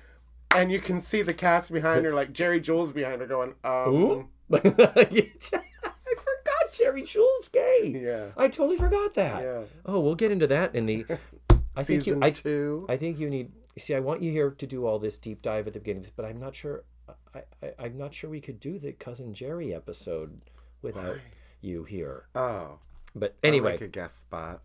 And 0.55 0.71
you 0.71 0.79
can 0.79 1.01
see 1.01 1.21
the 1.21 1.33
cast 1.33 1.69
behind 1.69 2.05
her, 2.05 2.13
like 2.13 2.31
Geri 2.31 2.61
Jewell 2.61 2.87
behind 2.87 3.19
her, 3.19 3.27
going, 3.27 3.55
um, 3.65 3.93
Ooh. 3.93 4.29
I 4.53 4.61
forgot 5.03 6.71
Geri 6.71 7.03
Jewell's 7.03 7.49
gay. 7.49 8.01
Yeah. 8.01 8.27
I 8.37 8.47
totally 8.47 8.77
forgot 8.77 9.15
that. 9.15 9.43
Yeah. 9.43 9.61
Oh, 9.85 9.99
we'll 9.99 10.15
get 10.15 10.31
into 10.31 10.47
that 10.47 10.73
in 10.73 10.85
the. 10.85 11.05
I 11.75 11.83
think 11.83 12.07
you. 12.07 12.19
I, 12.21 12.29
two. 12.29 12.85
I 12.87 12.95
think 12.95 13.19
you 13.19 13.29
need. 13.29 13.51
See, 13.77 13.93
I 13.93 13.99
want 13.99 14.21
you 14.21 14.31
here 14.31 14.51
to 14.51 14.67
do 14.67 14.85
all 14.85 14.99
this 14.99 15.17
deep 15.17 15.41
dive 15.41 15.67
at 15.67 15.73
the 15.73 15.79
beginning, 15.79 16.05
but 16.15 16.25
I'm 16.25 16.39
not 16.39 16.55
sure. 16.55 16.83
I, 17.33 17.41
I 17.61 17.71
I'm 17.77 17.97
not 17.97 18.13
sure 18.13 18.29
we 18.29 18.39
could 18.41 18.59
do 18.59 18.79
the 18.79 18.93
cousin 18.93 19.33
Geri 19.33 19.73
episode 19.73 20.41
without 20.81 21.17
you 21.61 21.83
here. 21.83 22.25
oh, 22.35 22.79
But 23.15 23.35
anyway, 23.43 23.57
anyway, 23.57 23.71
like 23.73 23.81
a 23.81 23.87
guest 23.87 24.21
spot. 24.21 24.61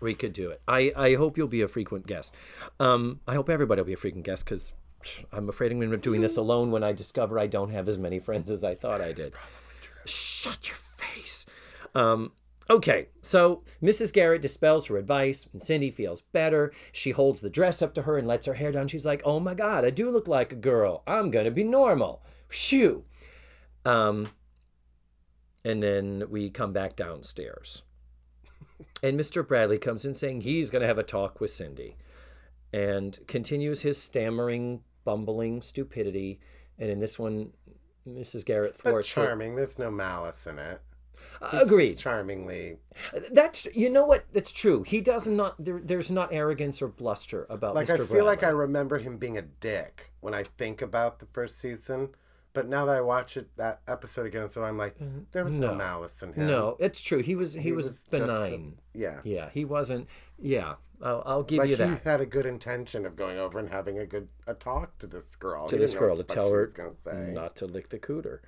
we 0.00 0.14
could 0.14 0.32
do 0.32 0.50
it. 0.50 0.60
I, 0.66 0.92
I 0.96 1.14
hope 1.14 1.38
you'll 1.38 1.46
be 1.48 1.62
a 1.62 1.68
frequent 1.68 2.06
guest. 2.06 2.34
Um, 2.80 3.20
I 3.28 3.34
hope 3.34 3.48
everybody 3.48 3.80
will 3.80 3.86
be 3.86 3.92
a 3.92 3.96
frequent 3.98 4.24
guest 4.26 4.44
because 4.44 4.72
I'm 5.32 5.48
afraid 5.48 5.70
I'm 5.70 5.78
going 5.78 5.90
to 5.90 5.96
be 5.96 6.02
doing 6.02 6.20
this 6.20 6.36
alone 6.44 6.70
when 6.72 6.82
I 6.82 6.92
discover 6.92 7.38
I 7.38 7.46
don't 7.46 7.70
have 7.70 7.88
as 7.88 7.98
many 7.98 8.18
friends 8.18 8.50
as 8.50 8.64
I 8.64 8.74
thought 8.74 9.00
I 9.00 9.12
did. 9.12 9.32
Shut 10.06 10.68
your 10.68 10.76
face. 10.76 11.46
Um, 11.94 12.32
okay, 12.70 13.08
so 13.20 13.62
Mrs. 13.82 14.12
Garrett 14.12 14.42
dispels 14.42 14.86
her 14.86 14.96
advice, 14.96 15.48
and 15.52 15.62
Cindy 15.62 15.90
feels 15.90 16.22
better. 16.22 16.72
She 16.92 17.10
holds 17.10 17.40
the 17.40 17.50
dress 17.50 17.82
up 17.82 17.92
to 17.94 18.02
her 18.02 18.16
and 18.16 18.26
lets 18.28 18.46
her 18.46 18.54
hair 18.54 18.72
down. 18.72 18.88
She's 18.88 19.04
like, 19.04 19.20
"Oh 19.24 19.40
my 19.40 19.54
God, 19.54 19.84
I 19.84 19.90
do 19.90 20.10
look 20.10 20.28
like 20.28 20.52
a 20.52 20.56
girl. 20.56 21.02
I'm 21.06 21.30
gonna 21.30 21.50
be 21.50 21.64
normal." 21.64 22.22
Phew. 22.48 23.04
Um, 23.84 24.28
and 25.64 25.82
then 25.82 26.24
we 26.30 26.50
come 26.50 26.72
back 26.72 26.96
downstairs. 26.96 27.82
And 29.02 29.18
Mr. 29.18 29.46
Bradley 29.46 29.78
comes 29.78 30.04
in 30.04 30.14
saying 30.14 30.42
he's 30.42 30.70
going 30.70 30.80
to 30.82 30.88
have 30.88 30.98
a 30.98 31.02
talk 31.02 31.40
with 31.40 31.50
Cindy 31.50 31.96
and 32.72 33.18
continues 33.26 33.80
his 33.82 33.96
stammering, 33.96 34.82
bumbling 35.04 35.62
stupidity. 35.62 36.40
And 36.78 36.90
in 36.90 36.98
this 37.00 37.18
one, 37.18 37.52
Mrs. 38.08 38.44
Garrett 38.44 38.76
But 38.82 38.90
thwarts 38.90 39.08
it. 39.08 39.12
charming. 39.12 39.54
There's 39.56 39.78
no 39.78 39.90
malice 39.90 40.46
in 40.46 40.58
it. 40.58 40.80
He's 41.50 41.62
Agreed. 41.62 41.96
Charmingly. 41.98 42.76
That's 43.32 43.66
you 43.74 43.88
know 43.90 44.04
what? 44.04 44.24
That's 44.32 44.52
true. 44.52 44.82
He 44.82 45.00
does 45.00 45.26
not. 45.26 45.54
There, 45.62 45.80
there's 45.82 46.10
not 46.10 46.32
arrogance 46.32 46.82
or 46.82 46.88
bluster 46.88 47.46
about 47.48 47.74
Like, 47.74 47.88
Mr. 47.88 48.02
I 48.02 48.06
feel 48.06 48.24
like 48.24 48.42
I 48.42 48.48
remember 48.50 48.98
him 48.98 49.16
being 49.16 49.38
a 49.38 49.42
dick 49.42 50.12
when 50.20 50.34
I 50.34 50.42
think 50.42 50.82
about 50.82 51.18
the 51.18 51.26
first 51.26 51.58
season. 51.58 52.10
But 52.52 52.66
now 52.68 52.84
that 52.86 52.96
I 52.96 53.00
watch 53.00 53.36
it, 53.36 53.48
that 53.58 53.80
episode 53.86 54.26
again, 54.26 54.50
so 54.50 54.62
I'm 54.62 54.76
like, 54.76 54.96
there 55.30 55.44
was 55.44 55.52
no, 55.54 55.68
Mm-hmm. 55.68 55.78
No. 55.78 55.84
malice 55.84 56.20
in 56.22 56.32
him. 56.32 56.46
No, 56.48 56.76
it's 56.80 57.00
true. 57.00 57.22
He 57.22 57.36
was. 57.36 57.54
He, 57.54 57.60
He 57.60 57.72
was, 57.72 57.86
was 57.86 57.96
just 58.02 58.08
a- 58.08 58.18
benign. 58.18 58.74
Yeah. 58.92 59.20
Yeah, 59.22 59.50
he 59.50 59.64
wasn't. 59.64 60.08
Yeah, 60.42 60.74
I'll, 61.00 61.22
I'll 61.24 61.42
give 61.44 61.58
Like 61.58 61.70
you 61.70 61.76
he 61.76 61.82
that. 61.82 62.02
had 62.02 62.20
a 62.20 62.26
good 62.26 62.46
intention 62.46 63.06
of 63.06 63.14
going 63.14 63.38
over 63.38 63.58
and 63.60 63.68
having 63.70 63.98
a 63.98 64.04
good 64.06 64.26
a 64.48 64.54
talk 64.54 64.98
to 64.98 65.06
this 65.06 65.36
girl. 65.36 65.68
To 65.68 65.76
He 65.76 65.80
this 65.80 65.94
girl 65.94 66.16
to 66.16 66.24
tell 66.24 66.50
her 66.50 66.70
not 67.32 67.54
to 67.56 67.66
lick 67.66 67.90
the 67.90 67.98
cooter. 68.00 68.40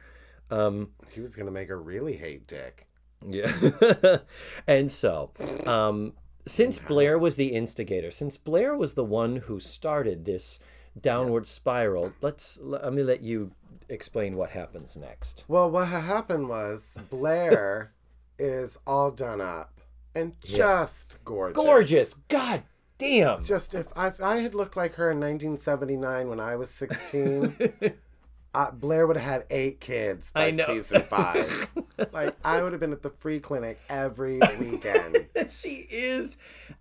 Um, 0.53 0.91
He 1.11 1.21
was 1.21 1.35
gonna 1.35 1.51
make 1.51 1.69
her 1.69 1.81
really 1.81 2.17
hate 2.17 2.47
Dick. 2.47 2.87
Yeah. 3.27 4.19
and 4.67 4.91
so, 4.91 5.31
um, 5.67 6.15
since 6.47 6.79
Blair 6.79 7.19
was 7.19 7.37
the 7.37 7.49
instigator, 7.49 8.11
since 8.11 8.37
Blair 8.37 8.77
was 8.77 8.95
the 8.95 9.05
one 9.05 9.37
who 9.37 9.61
started 9.61 10.25
this 10.25 10.59
downward 11.01 11.47
spiral, 11.47 12.13
let's 12.21 12.59
let 12.61 12.93
me 12.93 13.03
let 13.03 13.23
you 13.23 13.53
explain 13.89 14.37
what 14.37 14.51
happens 14.51 14.97
next. 14.97 15.45
Well, 15.49 15.71
what 15.71 15.89
happened 15.89 16.49
was 16.49 16.97
Blair 17.11 17.93
is 18.39 18.77
all 18.87 19.11
done 19.11 19.41
up 19.41 19.81
and 20.15 20.39
just 20.41 21.19
gorgeous. 21.25 21.57
Gorgeous. 21.57 22.15
God 22.29 22.63
damn. 22.99 23.45
Just 23.45 23.75
if 23.75 23.87
I, 23.97 24.09
if 24.09 24.21
I 24.21 24.39
had 24.39 24.55
looked 24.55 24.77
like 24.77 24.95
her 24.95 25.11
in 25.11 25.21
1979 25.21 26.29
when 26.29 26.41
I 26.41 26.57
was 26.57 26.71
16, 26.71 27.57
uh, 28.55 28.71
Blair 28.71 29.07
would 29.07 29.17
have 29.17 29.25
had 29.25 29.47
eight 29.51 29.81
kids 29.81 30.31
by 30.31 30.47
I 30.47 30.51
season 30.53 31.03
five. 31.03 31.69
like 32.13 32.37
I 32.45 32.63
would 32.63 32.73
have 32.73 32.81
been 32.81 32.93
at 32.93 33.03
the 33.03 33.11
free 33.11 33.41
clinic 33.41 33.81
every 33.89 34.39
weekend. 34.61 35.27
she 35.49 35.87
is. 35.91 36.37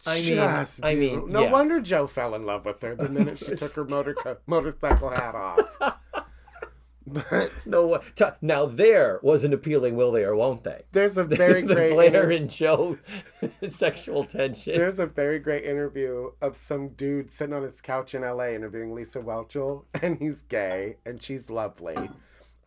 I 0.05 0.15
mean, 0.21 0.35
Just 0.35 0.83
I 0.83 0.95
beautiful. 0.95 1.23
mean, 1.27 1.33
no 1.33 1.43
yeah. 1.43 1.51
wonder 1.51 1.79
Joe 1.79 2.07
fell 2.07 2.35
in 2.35 2.45
love 2.45 2.65
with 2.65 2.81
her 2.81 2.95
the 2.95 3.09
minute 3.09 3.39
she 3.39 3.55
took 3.55 3.73
her 3.73 3.85
motor 3.85 4.13
co- 4.13 4.37
motorcycle 4.47 5.09
hat 5.09 5.35
off. 5.35 5.95
But 7.13 7.51
No 7.65 7.85
one. 7.87 8.01
Now 8.41 8.65
there 8.65 9.19
was 9.21 9.43
an 9.43 9.53
appealing, 9.53 9.95
will 9.95 10.11
they 10.11 10.23
or 10.23 10.35
won't 10.35 10.63
they? 10.63 10.83
there's 10.91 11.17
a 11.17 11.23
very 11.43 11.61
the 11.61 11.75
great 11.75 11.91
Blair 11.93 12.07
inter- 12.07 12.31
and 12.31 12.49
Joe 12.49 12.97
sexual 13.67 14.23
tension. 14.23 14.77
There's 14.77 14.99
a 14.99 15.05
very 15.05 15.39
great 15.39 15.63
interview 15.65 16.31
of 16.41 16.55
some 16.55 16.89
dude 16.89 17.31
sitting 17.31 17.53
on 17.53 17.63
his 17.63 17.81
couch 17.81 18.15
in 18.15 18.21
LA 18.21 18.49
interviewing 18.49 18.93
Lisa 18.93 19.19
Whelchel, 19.19 19.85
and 20.01 20.17
he's 20.19 20.41
gay, 20.43 20.97
and 21.05 21.21
she's 21.21 21.49
lovely. 21.49 21.95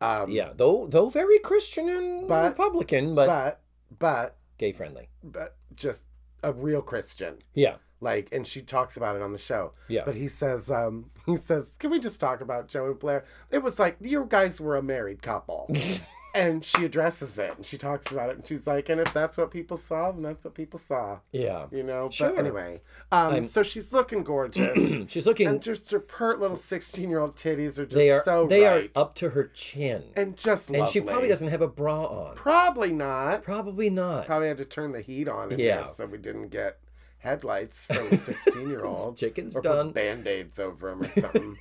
Um, 0.01 0.30
yeah, 0.30 0.51
though 0.55 0.86
though 0.88 1.09
very 1.09 1.38
Christian 1.38 1.88
and 1.88 2.28
But- 2.28 2.51
Republican, 2.51 3.14
but, 3.14 3.26
But, 3.26 3.61
but, 3.99 4.36
gay 4.59 4.72
friendly. 4.72 5.09
but 5.22 5.57
just 5.74 6.03
a 6.42 6.53
real 6.53 6.82
Christian. 6.82 7.38
Yeah. 7.55 7.76
Like, 8.05 8.29
and 8.31 8.47
she 8.47 8.61
talks 8.61 8.97
about 8.97 9.17
it 9.17 9.23
on 9.23 9.33
the 9.33 9.39
show. 9.39 9.73
Yeah. 9.89 10.03
But 10.05 10.15
he 10.15 10.29
says, 10.29 10.71
um, 10.71 11.07
he 11.27 11.37
says, 11.37 11.75
can 11.79 11.91
we 11.91 11.99
just 11.99 12.21
talk 12.21 12.41
about 12.41 12.69
Joe 12.69 12.87
and 12.87 12.99
Blair? 12.99 13.25
It 13.51 13.63
was 13.63 13.79
like, 13.79 13.97
you 14.01 14.27
guys 14.29 14.61
were 14.61 14.77
a 14.77 14.83
married 14.83 15.23
couple. 15.23 15.69
and 16.35 16.65
she 16.65 16.85
addresses 16.85 17.39
it, 17.39 17.55
and 17.57 17.65
she 17.65 17.79
talks 17.79 18.11
about 18.11 18.29
it, 18.29 18.37
and 18.37 18.45
she's 18.47 18.67
like, 18.67 18.89
and 18.89 19.01
if 19.01 19.13
that's 19.15 19.39
what 19.39 19.53
people 19.53 19.77
saw, 19.77 20.11
then 20.11 20.23
that's 20.23 20.45
what 20.45 20.53
people 20.53 20.81
saw. 20.81 21.19
Yeah. 21.31 21.67
You 21.71 21.85
know, 21.85 22.11
Sure. 22.11 22.31
but 22.31 22.39
anyway, 22.39 22.81
um, 23.13 23.33
I'm- 23.35 23.45
so 23.45 23.63
she's 23.63 23.93
looking 23.93 24.25
gorgeous. 24.25 24.77
She's 25.13 25.27
looking. 25.27 25.47
And 25.47 25.63
just 25.63 25.91
her 25.93 26.01
pert 26.01 26.41
little 26.41 26.57
sixteen-year-old 26.57 27.37
titties 27.37 27.79
are 27.79 27.85
just 27.87 27.93
they 27.95 28.11
are 28.11 28.23
so 28.25 28.47
they 28.47 28.65
right. 28.65 28.91
are 28.97 29.01
up 29.03 29.15
to 29.17 29.31
her 29.31 29.45
chin, 29.55 30.03
and 30.17 30.37
just 30.37 30.71
and 30.71 30.89
she 30.89 31.01
probably 31.01 31.29
doesn't 31.29 31.49
have 31.49 31.63
a 31.63 31.69
bra 31.69 32.05
on. 32.07 32.35
Probably 32.35 32.93
not. 32.93 33.43
Probably 33.45 33.89
not. 33.91 34.27
Probably 34.27 34.49
had 34.49 34.59
to 34.59 34.65
turn 34.65 34.91
the 34.93 35.03
heat 35.03 35.29
on 35.29 35.53
in 35.53 35.59
Yeah. 35.61 35.83
this 35.83 35.97
so 35.97 36.07
we 36.07 36.19
didn't 36.19 36.49
get 36.49 36.79
headlights 37.25 37.87
from 37.87 37.97
a 38.12 38.16
sixteen-year-old. 38.29 39.16
Chicken's 39.16 39.57
or 39.57 39.62
done. 39.62 39.87
Put 39.87 39.95
band-aids 39.97 40.59
over 40.59 40.91
them 40.91 41.01
or 41.01 41.05
something. 41.20 41.57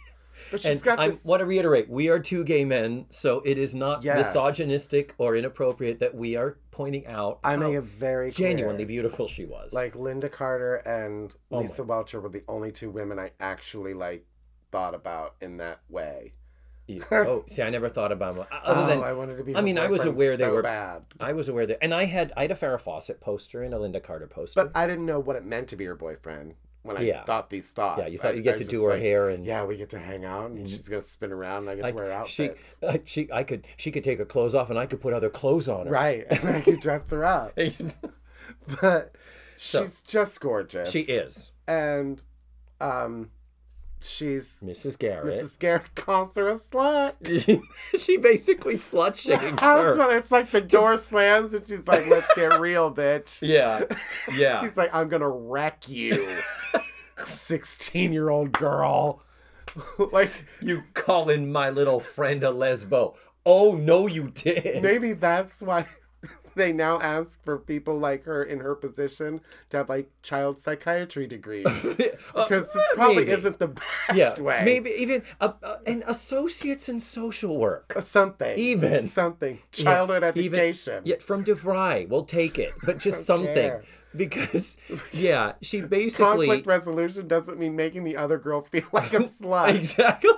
But 0.51 0.59
she's 0.61 0.71
and 0.71 0.83
got 0.83 0.99
I 0.99 1.09
this. 1.09 1.23
want 1.23 1.39
to 1.39 1.45
reiterate: 1.45 1.89
we 1.89 2.09
are 2.09 2.19
two 2.19 2.43
gay 2.43 2.65
men, 2.65 3.05
so 3.09 3.41
it 3.45 3.57
is 3.57 3.73
not 3.73 4.03
Yeah. 4.03 4.17
misogynistic 4.17 5.13
or 5.17 5.35
inappropriate 5.35 5.99
that 5.99 6.13
we 6.15 6.35
are 6.35 6.57
pointing 6.71 7.07
out 7.07 7.39
I 7.43 7.51
how 7.51 7.57
make 7.59 7.75
it 7.75 7.81
very 7.81 8.31
clear. 8.31 8.49
genuinely 8.49 8.83
beautiful 8.85 9.27
she 9.27 9.45
was. 9.45 9.73
Like 9.73 9.93
Lynda 9.93 10.31
Carter 10.31 10.75
and 10.77 11.35
Oh 11.51 11.57
my- 11.57 11.61
Lisa 11.63 11.83
Whelchel 11.83 12.21
were 12.21 12.29
the 12.29 12.43
only 12.47 12.71
two 12.71 12.89
women 12.89 13.19
I 13.19 13.31
actually 13.39 13.93
like 13.93 14.25
thought 14.71 14.95
about 14.95 15.35
in 15.39 15.57
that 15.57 15.79
way. 15.87 16.33
You- 16.87 17.01
oh, 17.11 17.43
see, 17.47 17.61
I 17.61 17.69
never 17.69 17.87
thought 17.89 18.11
about 18.11 18.35
them. 18.35 18.45
Other 18.63 18.81
oh, 18.81 18.87
than 18.87 19.01
I 19.03 19.13
wanted 19.13 19.37
to 19.37 19.43
be. 19.43 19.55
I 19.55 19.61
mean, 19.61 19.77
I 19.77 19.87
was 19.87 20.03
aware 20.03 20.35
they 20.35 20.43
so 20.43 20.53
were- 20.53 20.61
bad, 20.61 21.03
I 21.19 21.33
was 21.33 21.47
aware 21.49 21.65
that, 21.65 21.81
and 21.83 21.93
I 21.93 22.03
had 22.05 22.33
I 22.35 22.41
had 22.43 22.51
a 22.51 22.55
Farrah 22.55 22.79
Fawcett 22.81 23.21
poster 23.21 23.63
and 23.63 23.73
a 23.73 23.77
Lynda 23.77 24.03
Carter 24.03 24.27
poster. 24.27 24.65
but 24.65 24.77
I 24.77 24.85
didn't 24.87 25.05
know 25.05 25.19
what 25.19 25.35
it 25.37 25.45
meant 25.45 25.69
to 25.69 25.75
be 25.77 25.85
her 25.85 25.95
boyfriend 25.95 26.55
when 26.81 26.97
I 26.97 27.01
Yeah. 27.03 27.23
thought 27.23 27.49
these 27.49 27.67
thoughts. 27.69 28.01
yeah, 28.01 28.07
you 28.07 28.17
thought 28.17 28.31
I- 28.33 28.35
you 28.35 28.41
get 28.41 28.55
I 28.55 28.57
to 28.57 28.63
do 28.65 28.83
her 28.83 28.89
like, 28.91 29.01
hair 29.01 29.29
and 29.29 29.45
Yeah, 29.45 29.63
we 29.63 29.77
get 29.77 29.89
to 29.91 29.99
hang 29.99 30.25
out, 30.25 30.51
and 30.51 30.69
she's 30.69 30.81
gonna 30.81 31.01
spin 31.01 31.31
around, 31.31 31.59
and 31.61 31.69
I 31.69 31.75
get 31.75 31.85
I- 31.85 31.89
to 31.91 31.95
wear 31.95 32.25
she, 32.27 32.43
outfits. 32.49 32.75
uh, 32.83 32.97
she, 33.05 33.29
I 33.31 33.43
could, 33.43 33.65
she 33.77 33.89
could 33.89 34.03
take 34.03 34.19
her 34.19 34.25
clothes 34.25 34.53
off, 34.53 34.69
and 34.69 34.77
I 34.77 34.85
could 34.85 34.99
put 34.99 35.13
other 35.13 35.29
clothes 35.29 35.69
on 35.69 35.85
her. 35.85 35.91
Right, 35.93 36.25
and 36.29 36.49
I 36.49 36.59
could 36.59 36.81
dress 36.81 37.09
her 37.11 37.23
up, 37.23 37.53
but 38.81 39.15
So- 39.57 39.83
she's 39.85 40.01
just 40.01 40.41
gorgeous. 40.41 40.91
she 40.91 41.01
is 41.01 41.51
and 41.67 42.21
um, 42.81 43.31
she's 44.03 44.55
Mrs. 44.63 44.97
Garrett. 44.99 45.43
Mrs. 45.43 45.59
Garrett 45.59 45.95
calls 45.95 46.35
her 46.35 46.49
a 46.49 46.59
slut. 46.59 47.13
she 47.97 48.17
basically 48.17 48.75
slut 48.75 49.15
shames 49.15 49.59
her. 49.59 50.15
It's 50.17 50.31
like 50.31 50.51
the 50.51 50.61
door 50.61 50.97
slams, 50.97 51.53
and 51.53 51.65
she's 51.65 51.87
like, 51.87 52.07
"Let's 52.07 52.33
get 52.35 52.59
real, 52.59 52.93
bitch." 52.93 53.39
Yeah, 53.41 53.83
yeah. 54.35 54.61
She's 54.67 54.77
like, 54.77 54.93
"I'm 54.93 55.09
gonna 55.09 55.29
wreck 55.29 55.87
you, 55.89 56.39
sixteen-year-old 57.25 58.51
girl." 58.51 59.21
like 60.11 60.31
you 60.61 60.83
calling 60.93 61.51
my 61.51 61.69
little 61.69 61.99
friend 61.99 62.43
a 62.43 62.51
lesbo? 62.51 63.15
Oh 63.45 63.73
no, 63.75 64.07
you 64.07 64.29
did. 64.29 64.83
maybe 64.83 65.13
that's 65.13 65.61
why 65.61 65.85
they 66.55 66.71
now 66.73 66.99
ask 67.01 67.41
for 67.43 67.57
people 67.57 67.97
like 67.97 68.23
her 68.25 68.43
in 68.43 68.59
her 68.59 68.75
position 68.75 69.41
to 69.69 69.77
have 69.77 69.89
like 69.89 70.09
child 70.21 70.61
psychiatry 70.61 71.27
degrees 71.27 71.65
because 72.35 72.71
this 72.73 72.83
probably 72.95 73.17
Uh, 73.17 73.19
maybe. 73.21 73.31
isn't 73.31 73.59
the 73.59 73.67
best 73.67 73.83
yeah, 74.15 74.39
way. 74.39 74.61
maybe 74.65 74.91
even 74.91 75.23
uh, 75.41 75.53
uh, 75.63 75.77
and 75.85 76.03
associates 76.07 76.89
in 76.89 76.99
social 76.99 77.57
work. 77.57 77.93
something, 78.03 78.57
Even. 78.57 79.07
something, 79.09 79.59
childhood 79.71 80.23
Even- 80.35 80.59
education. 80.59 81.01
Yet 81.05 81.21
from 81.21 81.43
DeVry, 81.43 82.07
we'll 82.09 82.25
take 82.25 82.59
it, 82.59 82.73
but 82.83 82.97
just 82.99 83.25
something 83.31 83.53
care. 83.53 83.83
because 84.15 84.77
yeah, 85.11 85.53
she 85.61 85.81
basically 85.81 86.47
Conflict 86.47 86.67
resolution 86.67 87.27
doesn't 87.27 87.57
mean 87.59 87.75
making 87.75 88.03
the 88.03 88.15
other 88.17 88.37
girl 88.37 88.61
feel 88.61 88.83
like 88.91 89.13
a 89.13 89.19
slut. 89.23 89.73
exactly. 89.75 90.31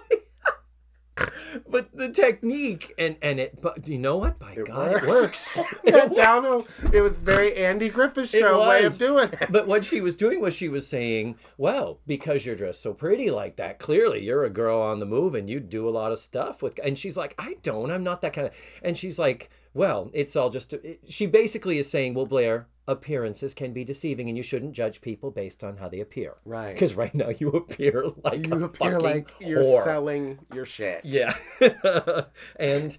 but 1.69 1.95
the 1.95 2.09
technique 2.11 2.93
and 2.97 3.15
and 3.21 3.39
it, 3.39 3.61
but 3.61 3.87
you 3.87 3.97
know 3.97 4.17
what? 4.17 4.37
By 4.39 4.55
God, 4.55 4.91
it 4.91 5.07
works. 5.07 5.57
Yeah, 5.83 6.07
down, 6.07 6.63
it 6.91 7.01
was 7.01 7.23
very 7.23 7.55
Andy 7.55 7.89
Griffith 7.89 8.33
It 8.33 8.39
show 8.39 8.67
way 8.67 8.83
of 8.83 8.97
doing 8.97 9.29
it. 9.29 9.47
But 9.51 9.67
what 9.67 9.85
she 9.85 10.01
was 10.01 10.15
doing 10.15 10.41
was 10.41 10.53
she 10.53 10.67
was 10.67 10.87
saying, 10.87 11.37
"Well, 11.57 11.99
because 12.05 12.45
you're 12.45 12.55
dressed 12.55 12.81
so 12.81 12.93
pretty 12.93 13.29
like 13.31 13.55
that, 13.57 13.79
clearly 13.79 14.23
you're 14.23 14.43
a 14.43 14.49
girl 14.49 14.79
on 14.81 14.99
the 14.99 15.05
move 15.05 15.35
and 15.35 15.49
you 15.49 15.59
do 15.59 15.87
a 15.87 15.91
lot 15.91 16.11
of 16.11 16.19
stuff 16.19 16.61
with." 16.61 16.79
And 16.83 16.97
she's 16.97 17.15
like, 17.17 17.33
"I 17.37 17.55
don't. 17.63 17.91
I'm 17.91 18.03
not 18.03 18.21
that 18.21 18.33
kind 18.33 18.47
of." 18.47 18.53
And 18.83 18.97
she's 18.97 19.17
like, 19.19 19.49
"Well, 19.73 20.09
it's 20.13 20.35
all 20.35 20.49
just." 20.49 20.73
it- 20.73 20.99
She 21.07 21.25
basically 21.27 21.77
is 21.77 21.89
saying, 21.89 22.13
"Well, 22.13 22.25
Blair, 22.25 22.67
appearances 22.87 23.53
can 23.53 23.73
be 23.73 23.83
deceiving, 23.83 24.27
and 24.29 24.37
you 24.37 24.43
shouldn't 24.43 24.73
judge 24.73 25.01
people 25.01 25.31
based 25.31 25.63
on 25.63 25.77
how 25.77 25.89
they 25.89 25.99
appear." 25.99 26.35
Right. 26.45 26.73
Because 26.73 26.95
right 26.95 27.13
now 27.15 27.29
you 27.29 27.49
appear 27.61 28.05
like 28.23 28.47
You 28.47 28.63
appear 28.65 28.91
fucking 28.91 28.99
like 28.99 29.31
you're 29.39 29.63
whore. 29.63 29.83
selling 29.83 30.39
your 30.53 30.65
shit. 30.65 31.03
Yeah. 31.05 31.33
and 32.59 32.97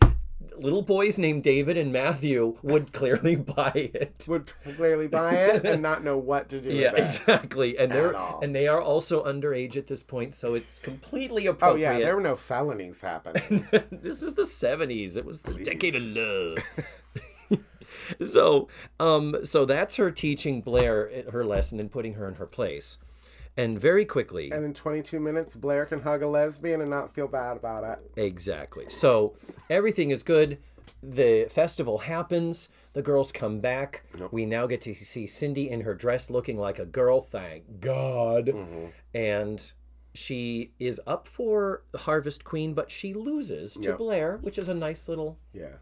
little 0.58 0.82
boys 0.82 1.18
named 1.18 1.42
David 1.42 1.76
and 1.76 1.92
Matthew 1.92 2.56
would 2.62 2.92
clearly 2.92 3.36
buy 3.56 3.72
it. 3.74 4.24
Would 4.28 4.52
clearly 4.76 5.06
buy 5.06 5.34
it 5.34 5.64
and 5.66 5.82
not 5.82 6.02
know 6.04 6.16
what 6.16 6.48
to 6.50 6.60
do 6.60 6.70
Yeah, 6.72 6.92
with 6.92 7.04
exactly. 7.06 7.76
And 7.78 7.90
they're 7.92 8.16
all. 8.16 8.40
and 8.42 8.54
they 8.54 8.66
are 8.68 8.80
also 8.80 9.24
underage 9.24 9.76
at 9.76 9.86
this 9.86 10.02
point, 10.02 10.34
so 10.34 10.54
it's 10.54 10.78
completely 10.78 11.46
appropriate. 11.46 11.88
Oh 11.88 11.92
yeah, 11.92 11.98
there 11.98 12.14
were 12.16 12.22
no 12.22 12.36
felonies 12.36 13.00
happening. 13.00 13.66
this 13.90 14.22
is 14.22 14.34
the 14.34 14.42
70s. 14.42 15.16
It 15.16 15.24
was 15.24 15.42
the 15.42 15.54
decade 15.62 15.94
of 15.96 16.02
love. 16.02 16.58
so, 18.26 18.68
um 19.00 19.36
so 19.44 19.64
that's 19.64 19.96
her 19.96 20.10
teaching 20.10 20.60
Blair 20.60 21.24
her 21.32 21.44
lesson 21.44 21.80
and 21.80 21.90
putting 21.90 22.14
her 22.14 22.28
in 22.28 22.34
her 22.36 22.46
place. 22.46 22.98
And 23.58 23.80
very 23.80 24.04
quickly, 24.04 24.50
and 24.50 24.64
in 24.66 24.74
22 24.74 25.18
minutes, 25.18 25.56
Blair 25.56 25.86
can 25.86 26.02
hug 26.02 26.22
a 26.22 26.26
lesbian 26.26 26.82
and 26.82 26.90
not 26.90 27.14
feel 27.14 27.26
bad 27.26 27.56
about 27.56 27.84
it. 27.84 28.20
Exactly. 28.20 28.84
So 28.90 29.34
everything 29.70 30.10
is 30.10 30.22
good. 30.22 30.58
The 31.02 31.46
festival 31.50 31.98
happens. 31.98 32.68
The 32.92 33.00
girls 33.00 33.32
come 33.32 33.60
back. 33.60 34.04
We 34.30 34.44
now 34.44 34.66
get 34.66 34.82
to 34.82 34.94
see 34.94 35.26
Cindy 35.26 35.70
in 35.70 35.80
her 35.82 35.94
dress 35.94 36.28
looking 36.28 36.58
like 36.58 36.78
a 36.78 36.84
girl, 36.84 37.22
thank 37.22 37.80
God. 37.80 38.54
And 39.14 39.72
she 40.14 40.72
is 40.78 41.00
up 41.06 41.26
for 41.26 41.82
Harvest 41.94 42.44
Queen, 42.44 42.74
but 42.74 42.90
she 42.90 43.14
loses 43.14 43.74
to 43.74 43.80
Yep. 43.88 43.98
Blair, 43.98 44.38
which 44.42 44.58
is 44.58 44.68
a 44.68 44.74
nice 44.74 45.08
little 45.08 45.38
Yeah. 45.52 45.76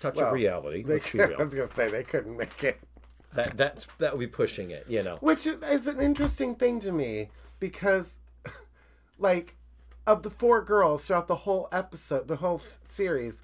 Touch 0.00 0.16
Well, 0.16 0.28
of 0.28 0.32
reality. 0.32 0.82
They, 0.82 0.94
Let's 0.94 1.10
be 1.10 1.20
I 1.22 1.26
was 1.26 1.54
gonna 1.54 1.74
say 1.74 1.90
they 1.90 2.04
couldn't 2.04 2.36
make 2.36 2.62
it. 2.64 2.80
That 3.34 3.56
that's 3.56 3.86
that 3.98 4.12
would 4.12 4.20
be 4.20 4.26
pushing 4.26 4.70
it, 4.70 4.86
you 4.88 5.02
know. 5.02 5.16
Which 5.16 5.46
is 5.46 5.86
an 5.86 6.00
interesting 6.00 6.54
thing 6.54 6.80
to 6.80 6.92
me 6.92 7.28
because, 7.60 8.18
like, 9.18 9.56
of 10.06 10.22
the 10.22 10.30
four 10.30 10.62
girls 10.62 11.06
throughout 11.06 11.28
the 11.28 11.36
whole 11.36 11.68
episode, 11.70 12.28
the 12.28 12.36
whole 12.36 12.60
series, 12.88 13.40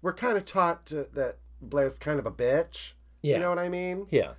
we're 0.00 0.14
kind 0.14 0.36
of 0.38 0.46
taught 0.46 0.86
to, 0.86 1.06
that 1.12 1.36
Blair's 1.60 1.98
kind 1.98 2.18
of 2.18 2.24
a 2.24 2.30
bitch. 2.30 2.92
Yeah. 3.22 3.34
You 3.34 3.42
know 3.42 3.50
what 3.50 3.58
I 3.58 3.68
mean? 3.68 4.06
Yeah. 4.10 4.32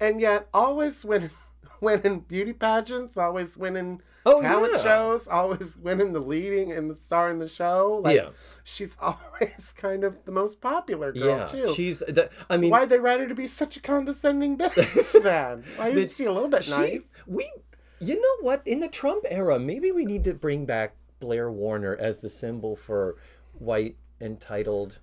And 0.00 0.20
yet, 0.20 0.48
always 0.52 1.04
winning, 1.04 1.30
winning 1.82 2.20
beauty 2.20 2.52
pageants, 2.52 3.16
always 3.16 3.56
winning 3.56 4.00
Oh, 4.26 4.40
talent 4.42 4.74
yeah. 4.76 4.82
shows, 4.82 5.26
always 5.26 5.78
winning 5.78 6.12
the 6.12 6.20
leading 6.20 6.72
and 6.72 6.90
the 6.90 6.94
star 6.96 7.30
in 7.30 7.38
the 7.38 7.48
show. 7.48 8.00
Like, 8.04 8.16
Yeah. 8.16 8.28
She's 8.64 8.94
always 9.00 9.72
kind 9.76 10.04
of 10.04 10.24
the 10.26 10.30
most 10.32 10.60
popular 10.60 11.10
girl, 11.12 11.38
Yeah. 11.38 11.46
too. 11.46 11.72
She's 11.74 12.00
the 12.00 12.28
I 12.50 12.56
mean 12.58 12.70
Why'd 12.70 12.90
they 12.90 12.98
write 12.98 13.20
her 13.20 13.26
to 13.26 13.34
be 13.34 13.48
such 13.48 13.76
a 13.78 13.80
condescending 13.80 14.58
bitch 14.58 15.22
then? 15.22 15.64
Why 15.76 15.88
It's- 15.88 16.16
she 16.16 16.24
a 16.26 16.32
little 16.32 16.50
bit 16.50 16.64
she- 16.64 16.70
nice? 16.72 17.00
We, 17.26 17.50
you 17.98 18.20
know 18.20 18.36
what? 18.46 18.60
In 18.66 18.80
the 18.80 18.88
Trump 18.88 19.24
era, 19.30 19.58
maybe 19.58 19.90
we 19.90 20.04
need 20.04 20.24
to 20.24 20.34
bring 20.34 20.66
back 20.66 20.94
Blair 21.18 21.50
Warner 21.50 21.96
as 21.98 22.20
the 22.20 22.28
symbol 22.30 22.76
for 22.76 23.16
white 23.54 23.96
entitled. 24.20 25.00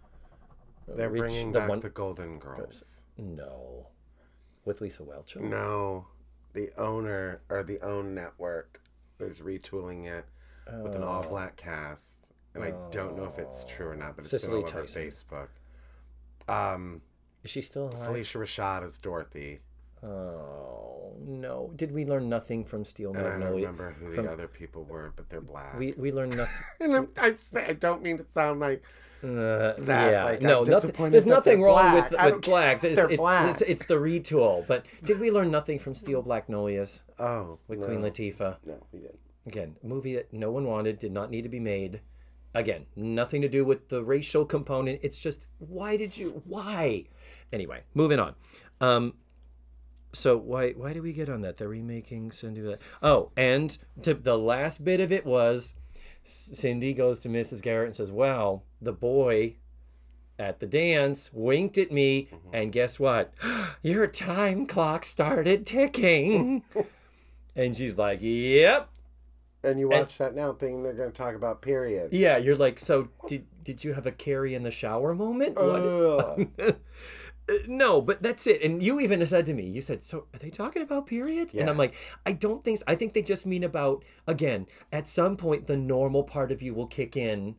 Uh, 0.91 0.95
They're 0.95 1.10
bringing 1.10 1.52
the 1.54 1.60
back 1.62 1.70
one- 1.70 1.80
the 1.80 1.90
Golden 1.90 2.38
Girls. 2.38 3.02
No, 3.18 3.88
with 4.64 4.80
Lisa 4.80 5.02
Whelchel. 5.02 5.41
No, 5.41 6.06
the 6.58 6.72
owner 6.82 7.42
or 7.50 7.62
the 7.62 7.80
own 7.82 8.16
network 8.16 8.82
is 9.20 9.40
retooling 9.40 10.06
it 10.08 10.26
with 10.84 10.96
an 10.96 11.04
all 11.04 11.22
black 11.24 11.56
cast, 11.56 12.28
and 12.56 12.64
I 12.64 12.74
don't 12.92 13.16
know 13.16 13.26
if 13.26 13.38
it's 13.38 13.64
true 13.64 13.88
or 13.90 13.96
not, 13.96 14.16
but 14.16 14.24
it's 14.24 14.32
Cicely 14.32 14.48
been 14.50 14.56
all 14.58 14.64
over 14.64 14.82
Tyson. 14.82 15.04
Facebook. 15.04 15.48
Um, 16.52 17.02
Is 17.44 17.52
she 17.52 17.62
still 17.62 17.90
alive? 17.90 18.10
Phylicia 18.10 18.38
Rashad 18.42 18.88
is 18.88 18.98
Dorothy, 18.98 19.60
Oh 20.04 21.16
no! 21.26 21.72
Did 21.76 21.92
we 21.92 22.06
learn 22.06 22.28
nothing 22.30 22.64
from 22.66 22.86
Steel 22.86 23.10
and 23.16 23.20
I 23.26 23.32
don't 23.40 23.56
remember 23.56 23.92
who 24.00 24.12
from- 24.14 24.26
the 24.26 24.32
other 24.32 24.48
people 24.48 24.84
were, 24.86 25.12
but 25.16 25.30
they're 25.30 25.42
black. 25.42 25.78
We 25.78 25.94
we 25.98 26.12
learned 26.12 26.38
nothing. 26.38 26.56
and 26.80 26.96
I'm, 26.96 27.08
I'm 27.18 27.38
I 27.56 27.74
don't 27.74 28.02
mean 28.04 28.18
to 28.18 28.26
sound 28.34 28.60
like 28.60 28.84
Uh, 29.23 29.73
That, 29.80 30.11
yeah, 30.11 30.23
like, 30.26 30.41
no, 30.41 30.64
nothing. 30.64 31.10
There's 31.10 31.26
nothing 31.26 31.61
wrong 31.61 31.91
black. 31.91 32.11
with 32.11 32.34
with 32.34 32.41
black. 32.44 32.84
It's, 32.84 32.99
it's, 32.99 33.18
black. 33.18 33.49
It's, 33.49 33.61
it's 33.61 33.85
the 33.85 33.95
retool. 33.95 34.65
But 34.68 34.85
did 35.03 35.19
we 35.19 35.31
learn 35.31 35.49
nothing 35.49 35.80
from 35.80 35.95
Steel 35.95 36.23
Magnolias 36.23 37.02
oh 37.19 37.57
with 37.68 37.80
no, 37.80 37.88
Queen 37.88 38.02
Latifah? 38.02 38.57
No, 38.65 38.76
we 38.91 38.99
didn't. 38.99 39.19
Again, 39.48 39.76
a 39.84 39.88
movie 39.88 40.15
that 40.15 40.31
no 40.34 40.52
one 40.52 40.65
wanted, 40.65 40.99
did 40.99 41.11
not 41.11 41.31
need 41.31 41.44
to 41.44 41.49
be 41.49 41.60
made. 41.60 42.02
Again, 42.53 42.85
nothing 42.95 43.41
to 43.41 43.49
do 43.49 43.64
with 43.65 43.89
the 43.89 44.03
racial 44.03 44.45
component. 44.45 44.99
It's 45.03 45.18
just 45.18 45.48
why 45.57 45.98
did 45.98 46.18
you? 46.18 46.41
Why? 46.45 47.06
Anyway, 47.52 47.84
moving 47.94 48.19
on. 48.19 48.35
Um, 48.81 49.14
so 50.14 50.38
why 50.38 50.72
why 50.72 50.94
did 50.94 51.03
we 51.03 51.14
get 51.14 51.30
on 51.30 51.41
that? 51.41 51.57
They're 51.57 51.68
remaking 51.68 52.30
the- 52.30 52.80
Oh, 53.02 53.31
and 53.38 53.77
to, 54.02 54.14
the 54.14 54.38
last 54.38 54.84
bit 54.84 54.99
of 54.99 55.11
it 55.11 55.26
was 55.26 55.76
Cindy 56.28 56.94
goes 56.94 57.20
to 57.22 57.30
Mrs. 57.30 57.62
Garrett 57.62 57.88
and 57.88 57.95
says, 57.95 58.12
"Well, 58.12 58.64
the 58.82 58.94
boy 58.94 59.56
at 60.38 60.60
the 60.60 60.68
dance 60.68 61.32
winked 61.34 61.78
at 61.78 61.91
me, 61.91 62.30
mm-hmm. 62.32 62.49
and 62.54 62.72
guess 62.72 62.99
what? 62.99 63.34
Your 63.82 64.08
time 64.08 64.66
clock 64.66 65.06
started 65.06 65.66
ticking." 65.66 66.64
and 67.56 67.76
she's 67.76 67.98
like, 67.98 68.20
"Yep." 68.22 68.90
And 69.64 69.80
you 69.80 69.90
watch 69.90 70.18
that 70.20 70.36
now, 70.36 70.54
thinking 70.54 70.84
they're 70.84 70.94
going 70.94 71.12
to 71.12 71.18
talk 71.18 71.36
about 71.36 71.62
periods. 71.62 72.14
Yeah, 72.14 72.38
you're 72.38 72.56
like, 72.56 72.80
so 72.80 73.10
did 73.28 73.45
did 73.64 73.84
you 73.84 73.94
have 73.94 74.06
a 74.06 74.12
carry 74.12 74.54
in 74.56 74.64
the 74.64 74.72
shower 74.72 75.14
moment? 75.14 75.58
What? 75.58 76.48
Ugh. 77.49 77.56
Uh, 77.56 77.64
no, 77.68 78.02
but 78.02 78.22
that's 78.22 78.48
it. 78.48 78.61
And 78.61 78.82
you 78.82 78.99
even 78.99 79.26
said 79.26 79.45
to 79.45 79.53
me, 79.53 79.65
you 79.68 79.82
said, 79.82 80.03
so 80.03 80.26
are 80.34 80.40
they 80.40 80.49
talking 80.49 80.82
about 80.82 81.06
periods? 81.06 81.53
And 81.53 81.69
I'm 81.69 81.78
like, 81.78 81.95
I 82.26 82.34
don't 82.34 82.64
think 82.64 82.80
so. 82.80 82.84
I 82.88 82.95
think 82.95 83.14
they 83.14 83.22
just 83.22 83.45
mean 83.45 83.64
about, 83.64 84.03
again, 84.26 84.68
at 84.91 85.07
some 85.07 85.38
point, 85.38 85.68
the 85.68 85.78
normal 85.78 86.24
part 86.24 86.52
of 86.52 86.61
you 86.61 86.74
will 86.74 86.88
kick 86.88 87.15
in 87.15 87.56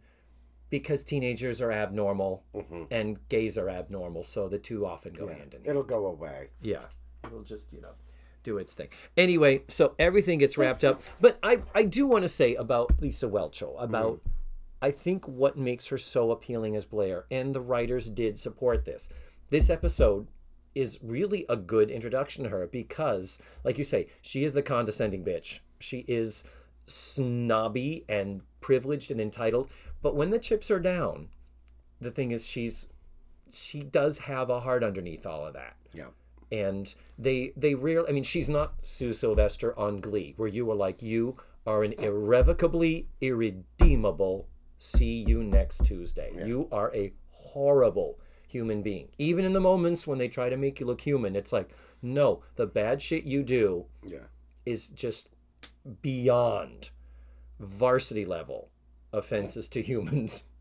because 0.70 1.02
teenagers 1.02 1.60
are 1.60 1.72
abnormal 1.72 2.44
and 2.90 3.26
gays 3.28 3.56
are 3.56 3.70
abnormal. 3.70 4.22
So 4.22 4.48
the 4.48 4.58
two 4.58 4.86
often 4.86 5.14
go 5.14 5.28
hand 5.28 5.54
in 5.54 5.60
hand. 5.60 5.66
It'll 5.66 5.82
go 5.82 6.06
away. 6.06 6.50
Yeah. 6.60 6.84
It'll 7.24 7.42
just, 7.42 7.72
you 7.72 7.80
know, 7.80 7.94
do 8.42 8.58
its 8.58 8.74
thing. 8.74 8.88
Anyway, 9.16 9.62
so 9.68 9.94
everything 9.98 10.38
gets 10.38 10.58
wrapped 10.58 10.84
up. 10.84 11.02
But 11.20 11.38
I, 11.42 11.62
I 11.74 11.84
do 11.84 12.06
want 12.06 12.22
to 12.22 12.28
say 12.28 12.54
about 12.54 13.00
Lisa 13.00 13.26
Whelchel, 13.26 13.82
about 13.82 14.20
I 14.80 14.90
think 14.90 15.26
what 15.26 15.56
makes 15.58 15.88
her 15.88 15.98
so 15.98 16.30
appealing 16.30 16.76
as 16.76 16.84
Blair, 16.84 17.24
and 17.30 17.54
the 17.54 17.60
writers 17.60 18.08
did 18.08 18.38
support 18.38 18.84
this. 18.84 19.08
This 19.50 19.70
episode 19.70 20.28
is 20.74 20.98
really 21.02 21.44
a 21.48 21.56
good 21.56 21.90
introduction 21.90 22.44
to 22.44 22.50
her 22.50 22.66
because, 22.66 23.38
like 23.64 23.78
you 23.78 23.84
say, 23.84 24.08
she 24.22 24.44
is 24.44 24.52
the 24.54 24.62
condescending 24.62 25.24
bitch. 25.24 25.60
She 25.80 26.04
is 26.08 26.44
snobby 26.86 28.04
and 28.08 28.42
privileged 28.60 29.10
and 29.10 29.20
entitled. 29.20 29.68
But 30.02 30.14
when 30.14 30.30
the 30.30 30.38
chips 30.38 30.70
are 30.70 30.80
down, 30.80 31.28
the 32.00 32.10
thing 32.10 32.30
is 32.30 32.46
she's 32.46 32.88
she 33.50 33.82
does 33.82 34.18
have 34.18 34.50
a 34.50 34.60
heart 34.60 34.84
underneath 34.84 35.24
all 35.24 35.46
of 35.46 35.54
that 35.54 35.74
Yeah. 35.94 36.08
and 36.52 36.94
they 37.18 37.54
they 37.56 37.74
rarely 37.74 38.06
i 38.06 38.12
mean 38.12 38.22
she's 38.22 38.50
not 38.50 38.74
sue 38.82 39.14
sylvester 39.14 39.76
on 39.78 40.02
glee 40.02 40.34
where 40.36 40.46
you 40.50 40.66
were 40.66 40.74
like 40.74 41.00
you 41.02 41.38
are 41.66 41.82
an 41.82 41.94
irrevocably 41.94 43.08
irredeemable 43.22 44.48
see 44.78 45.24
you 45.26 45.42
next 45.42 45.86
tuesday 45.86 46.30
you 46.46 46.68
are 46.70 46.94
a 46.94 47.14
horrible 47.30 48.20
human 48.48 48.82
being 48.82 49.08
even 49.18 49.44
in 49.44 49.52
the 49.52 49.60
moments 49.60 50.06
when 50.06 50.18
they 50.18 50.26
try 50.28 50.48
to 50.48 50.56
make 50.56 50.80
you 50.80 50.86
look 50.86 51.02
human 51.02 51.36
it's 51.36 51.52
like 51.52 51.70
no 52.02 52.42
the 52.56 52.66
bad 52.66 53.00
shit 53.02 53.24
you 53.24 53.42
do 53.42 53.84
Yeah. 54.04 54.26
is 54.66 54.88
just 54.88 55.28
beyond 56.02 56.90
varsity 57.60 58.24
level 58.24 58.70
offenses 59.12 59.68
to 59.68 59.82
humans. 59.82 60.44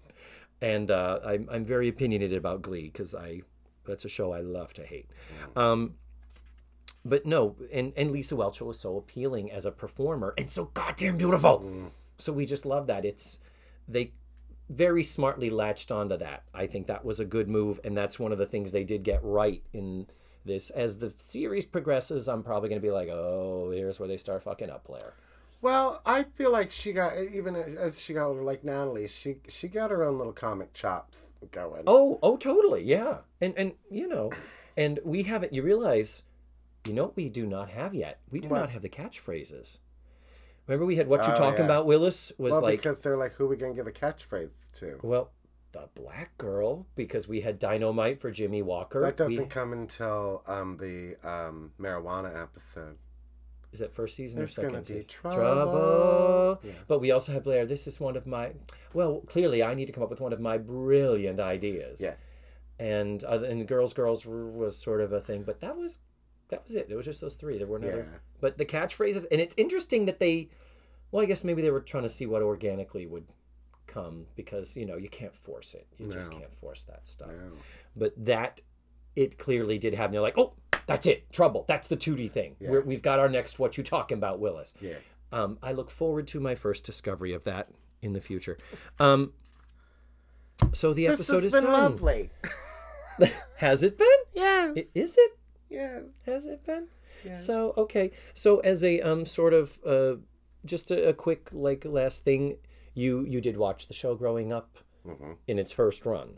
And 0.59 0.89
uh, 0.89 1.19
I'm, 1.23 1.47
I'm 1.51 1.65
very 1.65 1.87
opinionated 1.87 2.35
about 2.35 2.63
Glee 2.63 2.85
because 2.91 3.13
I 3.13 3.41
that's 3.85 4.05
a 4.05 4.09
show 4.09 4.31
I 4.31 4.39
love 4.41 4.73
to 4.73 4.83
hate. 4.83 5.07
Um, 5.55 5.93
but 7.05 7.27
no, 7.27 7.55
and, 7.71 7.93
and 7.95 8.09
Lisa 8.09 8.33
Whelchel 8.33 8.65
was 8.65 8.79
so 8.79 8.97
appealing 8.97 9.51
as 9.51 9.67
a 9.67 9.71
performer 9.71 10.33
and 10.35 10.49
so 10.49 10.71
goddamn 10.73 11.15
beautiful. 11.17 11.91
So 12.17 12.33
we 12.33 12.47
just 12.47 12.65
love 12.65 12.87
that. 12.87 13.05
It's 13.05 13.39
they 13.87 14.13
very 14.69 15.03
smartly 15.03 15.49
latched 15.49 15.91
onto 15.91 16.17
that. 16.17 16.43
I 16.53 16.67
think 16.67 16.87
that 16.87 17.05
was 17.05 17.19
a 17.19 17.25
good 17.25 17.47
move, 17.47 17.79
and 17.83 17.95
that's 17.97 18.19
one 18.19 18.31
of 18.31 18.37
the 18.37 18.45
things 18.45 18.71
they 18.71 18.83
did 18.83 19.03
get 19.03 19.19
right 19.23 19.63
in 19.73 20.07
this. 20.45 20.69
As 20.71 20.97
the 20.99 21.13
series 21.17 21.65
progresses, 21.65 22.27
I'm 22.27 22.43
probably 22.43 22.69
going 22.69 22.81
to 22.81 22.85
be 22.85 22.91
like, 22.91 23.09
oh, 23.09 23.71
here's 23.73 23.99
where 23.99 24.07
they 24.07 24.17
start 24.17 24.43
fucking 24.43 24.69
up, 24.69 24.85
Blair. 24.85 25.13
Well, 25.61 26.01
I 26.05 26.23
feel 26.23 26.51
like 26.51 26.69
she 26.69 26.93
got 26.93 27.17
even 27.17 27.55
as 27.55 27.99
she 27.99 28.13
got 28.13 28.27
older, 28.27 28.43
like 28.43 28.63
Natalie, 28.63 29.07
she 29.07 29.37
she 29.47 29.67
got 29.67 29.89
her 29.89 30.03
own 30.03 30.17
little 30.17 30.33
comic 30.33 30.71
chops 30.73 31.27
going. 31.51 31.83
Oh, 31.87 32.19
oh, 32.21 32.37
totally, 32.37 32.83
yeah. 32.83 33.19
And 33.41 33.55
and 33.57 33.73
you 33.89 34.07
know, 34.07 34.31
and 34.75 34.99
we 35.03 35.23
haven't. 35.23 35.53
You 35.53 35.63
realize, 35.63 36.21
you 36.85 36.93
know, 36.93 37.05
what 37.05 37.15
we 37.15 37.29
do 37.29 37.47
not 37.47 37.69
have 37.71 37.95
yet. 37.95 38.19
We 38.29 38.39
do 38.39 38.49
What? 38.49 38.59
not 38.59 38.69
have 38.69 38.83
the 38.83 38.89
catchphrases. 38.89 39.79
Remember, 40.67 40.85
we 40.85 40.97
had 40.97 41.07
what 41.07 41.25
you 41.25 41.33
Oh, 41.33 41.37
talking 41.37 41.59
yeah. 41.59 41.65
about. 41.65 41.85
Willis 41.85 42.31
was 42.37 42.51
well, 42.53 42.61
like, 42.61 42.79
because 42.79 42.99
they're 42.99 43.17
like, 43.17 43.33
who 43.33 43.45
are 43.45 43.47
we 43.47 43.55
gonna 43.55 43.73
give 43.73 43.87
a 43.87 43.91
catchphrase 43.91 44.71
to? 44.73 44.99
well, 45.01 45.31
the 45.73 45.87
black 45.95 46.37
girl 46.37 46.87
because 46.95 47.27
we 47.27 47.41
had 47.41 47.59
dynamite 47.59 48.19
for 48.21 48.31
Jimmie 48.31 48.61
Walker. 48.61 49.01
That 49.01 49.17
doesn't 49.17 49.37
We- 49.37 49.45
come 49.45 49.73
until 49.73 50.43
um 50.47 50.77
the 50.77 51.15
um 51.23 51.71
marijuana 51.79 52.41
episode. 52.41 52.97
is 53.73 53.79
that 53.79 53.93
first 53.93 54.15
season 54.15 54.39
There's 54.39 54.57
or 54.57 54.61
second 54.63 54.85
season? 54.85 55.03
trouble. 55.09 56.59
Yeah. 56.63 56.71
But 56.87 56.99
we 56.99 57.11
also 57.11 57.33
had 57.33 57.43
Blair. 57.43 57.65
This 57.65 57.85
is 57.87 57.99
one 57.99 58.15
of 58.15 58.25
my. 58.25 58.53
Well, 58.93 59.21
clearly, 59.27 59.61
I 59.61 59.73
need 59.73 59.85
to 59.87 59.91
come 59.91 60.03
up 60.03 60.09
with 60.09 60.21
one 60.21 60.33
of 60.33 60.39
my 60.39 60.57
brilliant 60.57 61.39
ideas. 61.39 61.99
Yeah. 62.01 62.15
And 62.79 63.23
uh, 63.23 63.41
and 63.43 63.67
girls, 63.67 63.93
girls 63.93 64.25
was 64.25 64.77
sort 64.77 65.01
of 65.01 65.11
a 65.11 65.19
thing, 65.19 65.43
but 65.43 65.59
that 65.61 65.75
was 65.75 65.99
that 66.49 66.63
was 66.63 66.75
it. 66.75 66.87
There 66.87 66.97
was 66.97 67.05
just 67.05 67.21
those 67.21 67.33
three. 67.35 67.57
There 67.57 67.67
were 67.67 67.79
no. 67.79 67.87
Yeah. 67.87 68.03
But 68.39 68.57
the 68.57 68.65
catchphrases, 68.65 69.25
and 69.31 69.41
it's 69.41 69.53
interesting 69.57 70.05
that 70.05 70.19
they. 70.19 70.49
Well, 71.11 71.23
I 71.23 71.25
guess 71.25 71.43
maybe 71.43 71.61
they 71.61 71.71
were 71.71 71.79
trying 71.79 72.03
to 72.03 72.09
see 72.09 72.25
what 72.25 72.41
organically 72.41 73.05
would 73.05 73.25
come 73.87 74.25
because 74.35 74.75
you 74.75 74.85
know 74.85 74.97
you 74.97 75.09
can't 75.09 75.35
force 75.35 75.73
it. 75.73 75.87
You 75.97 76.07
just 76.11 76.31
can't 76.31 76.53
force 76.53 76.83
that 76.85 77.07
stuff. 77.07 77.29
No. 77.29 77.51
But 77.95 78.13
that 78.25 78.61
it 79.15 79.37
clearly 79.37 79.77
did 79.77 79.93
have. 79.93 80.11
They're 80.11 80.21
like, 80.21 80.37
oh, 80.37 80.53
that's 80.85 81.05
it, 81.05 81.31
trouble. 81.31 81.65
That's 81.67 81.87
the 81.87 81.97
2D 81.97 82.31
thing. 82.31 82.55
Yeah. 82.59 82.69
We're, 82.71 82.81
we've 82.81 83.01
got 83.01 83.19
our 83.19 83.29
next. 83.29 83.57
What 83.59 83.77
you 83.77 83.83
talking 83.83 84.17
about, 84.17 84.39
Willis? 84.39 84.73
Yeah. 84.81 84.95
Um, 85.31 85.57
I 85.63 85.71
look 85.73 85.89
forward 85.91 86.27
to 86.27 86.39
my 86.39 86.55
first 86.55 86.83
discovery 86.85 87.33
of 87.33 87.43
that 87.45 87.67
in 88.01 88.13
the 88.13 88.21
future. 88.21 88.57
Um, 88.99 89.33
so 90.71 90.93
the 90.93 91.07
This 91.07 91.13
episode 91.15 91.43
has 91.43 91.45
is 91.45 91.53
been 91.53 91.63
done. 91.71 91.81
lovely. 91.81 92.29
Has 93.57 93.81
it 93.83 93.97
been? 93.97 94.07
Yeah. 94.33 94.73
Is 94.93 95.15
it? 95.17 95.36
Yes. 95.69 96.03
Has 96.25 96.45
it 96.45 96.65
been? 96.65 96.87
Yes. 97.25 97.45
So 97.45 97.73
okay. 97.77 98.11
So 98.33 98.59
as 98.59 98.83
a 98.83 99.01
um 99.01 99.25
sort 99.25 99.53
of 99.53 99.79
uh 99.85 100.15
just 100.65 100.91
a, 100.91 101.09
a 101.09 101.13
quick 101.13 101.49
like 101.51 101.85
last 101.85 102.23
thing, 102.23 102.57
you 102.93 103.25
you 103.25 103.41
did 103.41 103.57
watch 103.57 103.87
the 103.87 103.93
show 103.93 104.15
growing 104.15 104.51
up 104.53 104.77
hmm 105.05 105.33
in 105.47 105.57
its 105.59 105.71
first 105.71 106.05
run, 106.05 106.37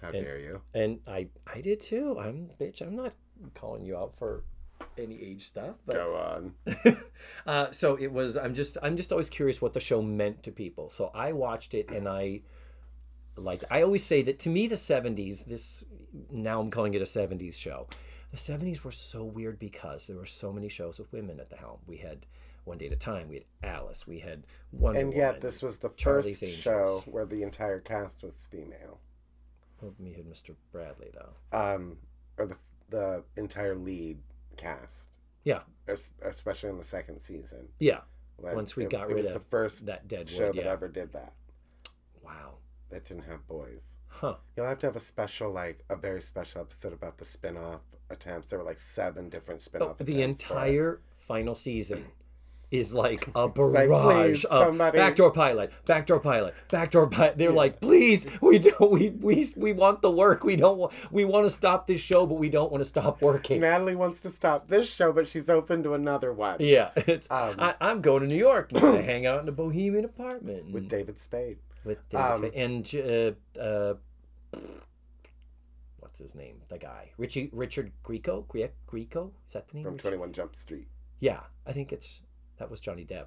How 0.00 0.10
dare 0.10 0.38
you? 0.38 0.62
and 0.74 1.00
I 1.06 1.28
I 1.46 1.60
did 1.60 1.80
too. 1.80 2.18
I'm 2.18 2.50
bitch. 2.60 2.80
I'm 2.80 2.96
not 2.96 3.12
calling 3.54 3.84
you 3.84 3.96
out 3.96 4.16
for 4.16 4.44
any 4.96 5.20
age 5.22 5.44
stuff, 5.44 5.74
but 5.86 5.94
Go 5.96 6.16
on. 6.16 6.54
uh, 7.46 7.70
so 7.72 7.96
it 7.96 8.12
was. 8.12 8.36
I'm 8.36 8.54
just. 8.54 8.78
I'm 8.82 8.96
just 8.96 9.12
always 9.12 9.28
curious 9.28 9.60
what 9.60 9.74
the 9.74 9.80
show 9.80 10.00
meant 10.02 10.42
to 10.44 10.50
people. 10.52 10.88
So 10.90 11.10
I 11.14 11.32
watched 11.32 11.74
it, 11.74 11.90
and 11.90 12.08
I 12.08 12.42
like. 13.36 13.64
I 13.70 13.82
always 13.82 14.04
say 14.04 14.22
that 14.22 14.38
to 14.40 14.48
me, 14.48 14.66
the 14.68 14.76
'70s. 14.76 15.44
This 15.46 15.84
now 16.30 16.60
I'm 16.60 16.70
calling 16.70 16.94
it 16.94 17.02
a 17.02 17.04
'70s 17.04 17.54
show. 17.54 17.88
The 18.30 18.36
'70s 18.36 18.84
were 18.84 18.90
so 18.92 19.24
weird 19.24 19.58
because 19.58 20.06
there 20.06 20.16
were 20.16 20.26
so 20.26 20.52
many 20.52 20.68
shows 20.68 20.98
with 20.98 21.10
women 21.12 21.40
at 21.40 21.48
the 21.50 21.56
helm. 21.56 21.78
We 21.86 21.96
had 21.98 22.26
One 22.64 22.76
Day 22.78 22.86
at 22.86 22.92
a 22.92 22.96
Time. 22.96 23.28
We 23.28 23.36
had 23.36 23.44
Alice. 23.62 24.06
We 24.06 24.18
had 24.20 24.44
Wonder 24.72 25.00
And 25.00 25.14
yet, 25.14 25.26
Woman. 25.36 25.40
this 25.40 25.62
was 25.62 25.78
the 25.78 25.88
Charlie's 25.90 26.40
first 26.40 26.52
show 26.56 26.78
Angels. 26.80 27.06
where 27.06 27.24
the 27.24 27.42
entire 27.42 27.80
cast 27.80 28.22
was 28.22 28.34
female. 28.50 29.00
Oh, 29.82 29.94
we 29.98 30.12
had 30.12 30.26
Mr. 30.26 30.54
Bradley 30.72 31.10
though. 31.14 31.56
Um, 31.58 31.98
or 32.36 32.46
the 32.46 32.56
the 32.90 33.22
entire 33.36 33.74
lead 33.76 34.18
cast, 34.56 35.10
Yeah, 35.44 35.60
es- 35.86 36.10
especially 36.22 36.70
in 36.70 36.78
the 36.78 36.84
second 36.84 37.20
season. 37.20 37.68
yeah. 37.78 38.00
when 38.36 38.54
Once 38.54 38.76
we 38.76 38.84
it- 38.84 38.90
got 38.90 39.04
it 39.10 39.14
rid 39.14 39.16
was 39.18 39.26
of 39.26 39.34
the 39.34 39.40
first 39.40 39.84
That 39.86 40.06
dead 40.08 40.28
show 40.28 40.52
that 40.52 40.54
yeah. 40.64 40.70
ever 40.72 40.88
did 40.88 41.12
that. 41.12 41.34
Wow. 42.22 42.58
That 42.90 43.04
didn't 43.04 43.24
have 43.24 43.46
boys. 43.46 43.82
Huh. 44.20 44.34
You'll 44.56 44.66
have 44.66 44.78
to 44.80 44.86
have 44.86 44.96
a 44.96 45.00
special, 45.00 45.52
like 45.52 45.84
a 45.88 45.96
very 45.96 46.20
special 46.20 46.60
episode 46.60 46.92
about 46.92 47.18
the 47.18 47.24
spin-off 47.24 47.80
attempts. 48.10 48.48
There 48.48 48.58
were 48.58 48.64
like 48.64 48.78
seven 48.80 49.28
different 49.28 49.60
spin-off. 49.60 49.96
Oh, 50.00 50.04
the 50.04 50.22
attempts 50.22 50.42
for 50.44 50.54
it. 50.54 50.56
entire 50.56 51.00
final 51.18 51.54
season 51.54 52.06
is 52.70 52.92
like 52.92 53.28
a 53.34 53.40
like, 53.46 53.54
barrage 53.54 54.40
please, 54.40 54.44
of 54.46 54.64
somebody- 54.64 54.98
backdoor 54.98 55.30
pilot, 55.30 55.72
backdoor 55.86 56.18
pilot, 56.20 56.54
backdoor 56.68 57.06
pilot. 57.06 57.38
They're 57.38 57.52
like, 57.52 57.80
please, 57.80 58.26
we 58.42 58.58
don't, 58.58 58.90
we, 58.90 59.10
we, 59.10 59.46
we 59.56 59.72
want 59.72 60.02
the 60.02 60.10
work. 60.10 60.42
We 60.42 60.56
don't 60.56 60.78
want, 60.78 60.92
we 61.12 61.24
want 61.24 61.46
to 61.46 61.50
stop 61.50 61.86
this 61.86 62.00
show, 62.00 62.26
but 62.26 62.34
we 62.34 62.48
don't 62.48 62.70
want 62.72 62.82
to 62.82 62.88
stop 62.88 63.22
working. 63.22 63.60
Natalie 63.60 63.94
wants 63.94 64.20
to 64.22 64.30
stop 64.30 64.66
this 64.68 64.92
show, 64.92 65.12
but 65.12 65.28
she's 65.28 65.48
open 65.48 65.82
to 65.84 65.94
another 65.94 66.32
one 66.32 66.56
Yeah, 66.58 66.90
it's. 66.96 67.30
Um, 67.30 67.54
I, 67.58 67.74
I'm 67.80 68.00
going 68.02 68.22
to 68.22 68.26
New 68.26 68.36
York 68.36 68.70
to 68.70 68.80
hang 69.02 69.26
out 69.26 69.42
in 69.42 69.48
a 69.48 69.52
bohemian 69.52 70.04
apartment 70.04 70.72
with 70.72 70.88
David 70.88 71.20
Spade. 71.20 71.58
with 71.84 72.06
David 72.10 72.24
um, 72.24 72.38
Spade 72.38 72.54
and 72.54 73.36
uh, 73.56 73.60
uh, 73.60 73.94
what's 75.98 76.18
his 76.18 76.34
name? 76.34 76.60
The 76.68 76.78
guy, 76.78 77.10
Richie 77.18 77.50
Richard 77.52 77.92
Grieco. 78.04 78.46
Grie- 78.48 78.70
Grieco 78.90 79.30
is 79.46 79.52
that 79.52 79.68
the 79.68 79.76
name? 79.76 79.84
from 79.84 79.98
Twenty 79.98 80.16
One 80.16 80.32
Jump 80.32 80.56
Street. 80.56 80.88
Yeah, 81.20 81.40
I 81.66 81.72
think 81.72 81.92
it's 81.92 82.20
that 82.58 82.70
was 82.70 82.80
Johnny 82.80 83.04
Depp. 83.04 83.26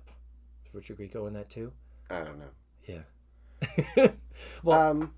Richard 0.74 0.98
Grieco 0.98 1.28
in 1.28 1.34
that 1.34 1.50
too? 1.50 1.74
I 2.10 2.22
don't 2.22 2.40
know. 2.40 2.52
Yeah. 2.88 4.08
well, 4.64 4.80
Um, 4.92 5.14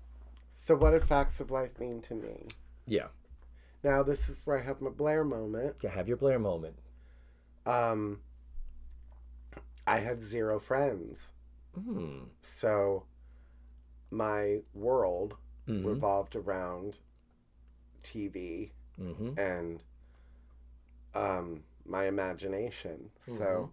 so 0.56 0.74
what 0.76 0.90
did 0.90 1.04
facts 1.04 1.40
of 1.40 1.50
life 1.50 1.78
mean 1.78 2.00
to 2.02 2.14
me? 2.14 2.46
yeah. 2.86 3.06
Now 3.82 4.02
this 4.02 4.28
is 4.30 4.46
where 4.46 4.58
I 4.58 4.64
have 4.64 4.80
my 4.80 4.90
Blair 4.90 5.24
moment. 5.24 5.76
Yeah, 5.82 5.90
have 5.90 6.08
your 6.08 6.16
Blair 6.16 6.38
moment. 6.38 6.76
Um, 7.66 8.20
I 9.86 9.98
had 9.98 10.20
zero 10.22 10.58
friends, 10.58 11.32
Hmm. 11.74 12.24
so 12.42 13.04
my 14.10 14.60
world 14.72 15.36
Mhm. 15.68 15.84
revolved 15.84 16.36
around 16.36 16.98
TV 18.02 18.72
Mm-hmm. 19.00 19.38
and 19.38 19.82
um, 21.14 21.64
my 21.84 22.06
imagination. 22.06 23.10
So 23.26 23.32
Mhm. 23.32 23.70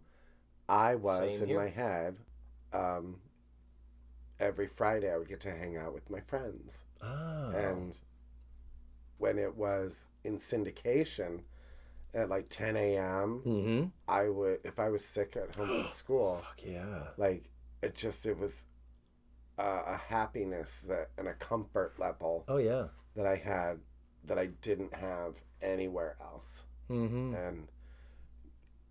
I 0.69 0.95
was 0.95 1.31
Same 1.33 1.41
in 1.43 1.47
here. 1.49 1.59
my 1.59 1.69
head. 1.69 2.19
Um, 2.73 3.21
every 4.39 4.67
Friday, 4.67 5.11
I 5.11 5.17
would 5.17 5.27
get 5.27 5.41
to 5.41 5.51
hang 5.51 5.75
out 5.77 5.93
with 5.93 6.09
my 6.09 6.21
friends. 6.21 6.83
Ah. 7.01 7.49
And 7.51 7.99
when 9.17 9.37
it 9.37 9.55
was 9.55 10.07
in 10.23 10.39
syndication 10.39 11.43
at 12.13 12.29
like 12.29 12.47
10 12.49 12.75
a.m., 12.77 13.41
Mm-hmm. 13.45 13.87
I 14.07 14.29
would, 14.29 14.59
if 14.63 14.79
I 14.79 14.89
was 14.89 15.03
sick 15.05 15.35
at 15.35 15.55
home 15.55 15.67
from 15.83 15.89
school, 15.91 16.35
Fuck 16.37 16.63
yeah. 16.63 17.09
like 17.17 17.49
it 17.81 17.95
just, 17.95 18.25
it 18.25 18.37
was 18.37 18.63
a, 19.61 19.93
a 19.93 20.01
happiness 20.09 20.83
that 20.87 21.09
and 21.17 21.27
a 21.27 21.33
comfort 21.33 21.93
level 21.99 22.43
Oh 22.47 22.57
yeah. 22.57 22.85
that 23.15 23.25
I 23.25 23.35
had 23.35 23.79
that 24.25 24.37
I 24.37 24.47
didn't 24.61 24.93
have 24.93 25.35
anywhere 25.61 26.15
else. 26.21 26.63
Mm-hmm. 26.89 27.33
And 27.35 27.67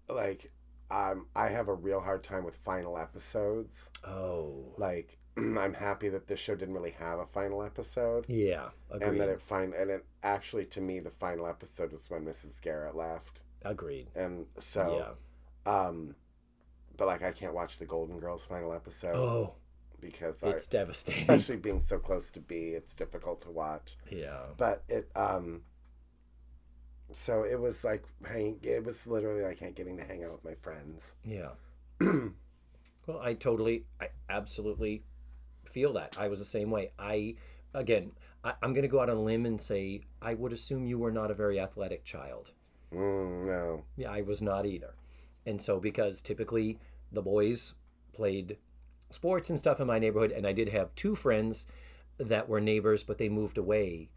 like, 0.09 0.51
um, 0.91 1.27
I 1.37 1.49
have 1.49 1.69
a 1.69 1.75
real 1.75 2.01
hard 2.01 2.23
time 2.23 2.45
with 2.45 2.57
final 2.57 2.99
episodes. 2.99 3.89
Oh. 4.05 4.75
Like, 4.77 5.19
I'm 5.37 5.75
happy 5.75 6.09
that 6.09 6.27
this 6.27 6.41
show 6.41 6.55
didn't 6.57 6.75
really 6.75 6.97
have 6.99 7.19
a 7.21 7.27
final 7.27 7.63
episode. 7.63 8.25
Yeah. 8.29 8.71
Agreed. 8.91 9.09
and 9.09 9.21
that 9.21 9.29
it 9.29 9.41
fin 9.41 9.73
and 9.79 9.91
it 9.91 10.05
actually 10.23 10.65
to 10.67 10.81
me 10.81 10.99
the 11.01 11.11
final 11.11 11.47
episode 11.47 11.93
was 11.93 12.11
when 12.11 12.25
Mrs. 12.25 12.61
Garrett 12.61 12.97
left, 12.97 13.43
Agreed. 13.65 14.09
and 14.17 14.47
so 14.59 15.15
yeah. 15.67 15.73
um, 15.73 16.15
but 16.97 17.07
like 17.07 17.23
I 17.23 17.31
can't 17.31 17.55
watch 17.55 17.79
the 17.79 17.87
Golden 17.87 18.19
Girls 18.19 18.45
final 18.45 18.73
episode 18.73 19.15
Oh, 19.15 19.55
because 20.01 20.43
I, 20.43 20.49
it's 20.49 20.67
devastating. 20.67 21.23
especially 21.23 21.57
being 21.57 21.81
so 21.81 21.99
close 21.99 22.31
to 22.33 22.41
Bea, 22.41 22.75
it's 22.75 22.95
difficult 22.95 23.43
to 23.43 23.51
watch. 23.51 23.97
yeah. 24.11 24.41
But 24.57 24.85
it 24.89 25.11
um, 25.15 25.63
so 27.13 27.45
it 27.45 27.61
was 27.61 27.85
like 27.85 28.05
hang, 28.25 28.59
it 28.63 28.85
was 28.85 29.07
literally 29.07 29.43
like 29.43 29.63
I 29.63 29.71
getting 29.71 29.97
to 29.97 30.05
hang 30.05 30.25
out 30.25 30.33
with 30.33 30.45
my 30.45 30.55
friends. 30.63 31.15
Yeah. 31.25 31.51
well, 32.01 33.21
I 33.21 33.35
totally, 33.35 33.85
I 34.01 34.09
absolutely 34.29 35.03
feel 35.65 35.93
that. 35.95 36.17
I 36.19 36.29
was 36.29 36.39
the 36.39 36.45
same 36.45 36.71
way. 36.71 36.93
I, 36.99 37.35
again, 37.75 38.13
I, 38.45 38.55
I'm 38.63 38.73
going 38.73 38.83
to 38.83 38.89
go 38.89 39.01
out 39.01 39.11
on 39.11 39.17
a 39.17 39.23
limb 39.23 39.47
and 39.47 39.61
say 39.61 40.03
I 40.23 40.35
would 40.35 40.53
assume 40.53 40.87
you 40.87 40.99
were 40.99 41.13
not 41.13 41.31
a 41.31 41.35
very 41.35 41.61
athletic 41.61 42.05
child. 42.05 42.53
Mm, 42.93 43.47
no, 43.47 43.85
Yeah, 43.97 44.11
I 44.11 44.23
was 44.23 44.43
not 44.43 44.67
either. 44.67 44.95
And 45.47 45.61
so, 45.61 45.79
because 45.79 46.21
typically 46.21 46.79
the 47.13 47.23
boys 47.23 47.75
played 48.13 48.59
sports 49.11 49.51
and 49.51 49.59
stuff 49.59 49.81
in 49.81 49.87
my 49.87 49.99
neighborhood, 49.99 50.33
and 50.33 50.47
I 50.47 50.53
did 50.53 50.71
have 50.71 50.95
two 50.95 51.15
friends 51.15 51.67
that 52.19 52.49
were 52.49 52.61
neighbors, 52.61 53.03
but 53.03 53.19
they 53.19 53.29
moved 53.29 53.59
away 53.59 54.11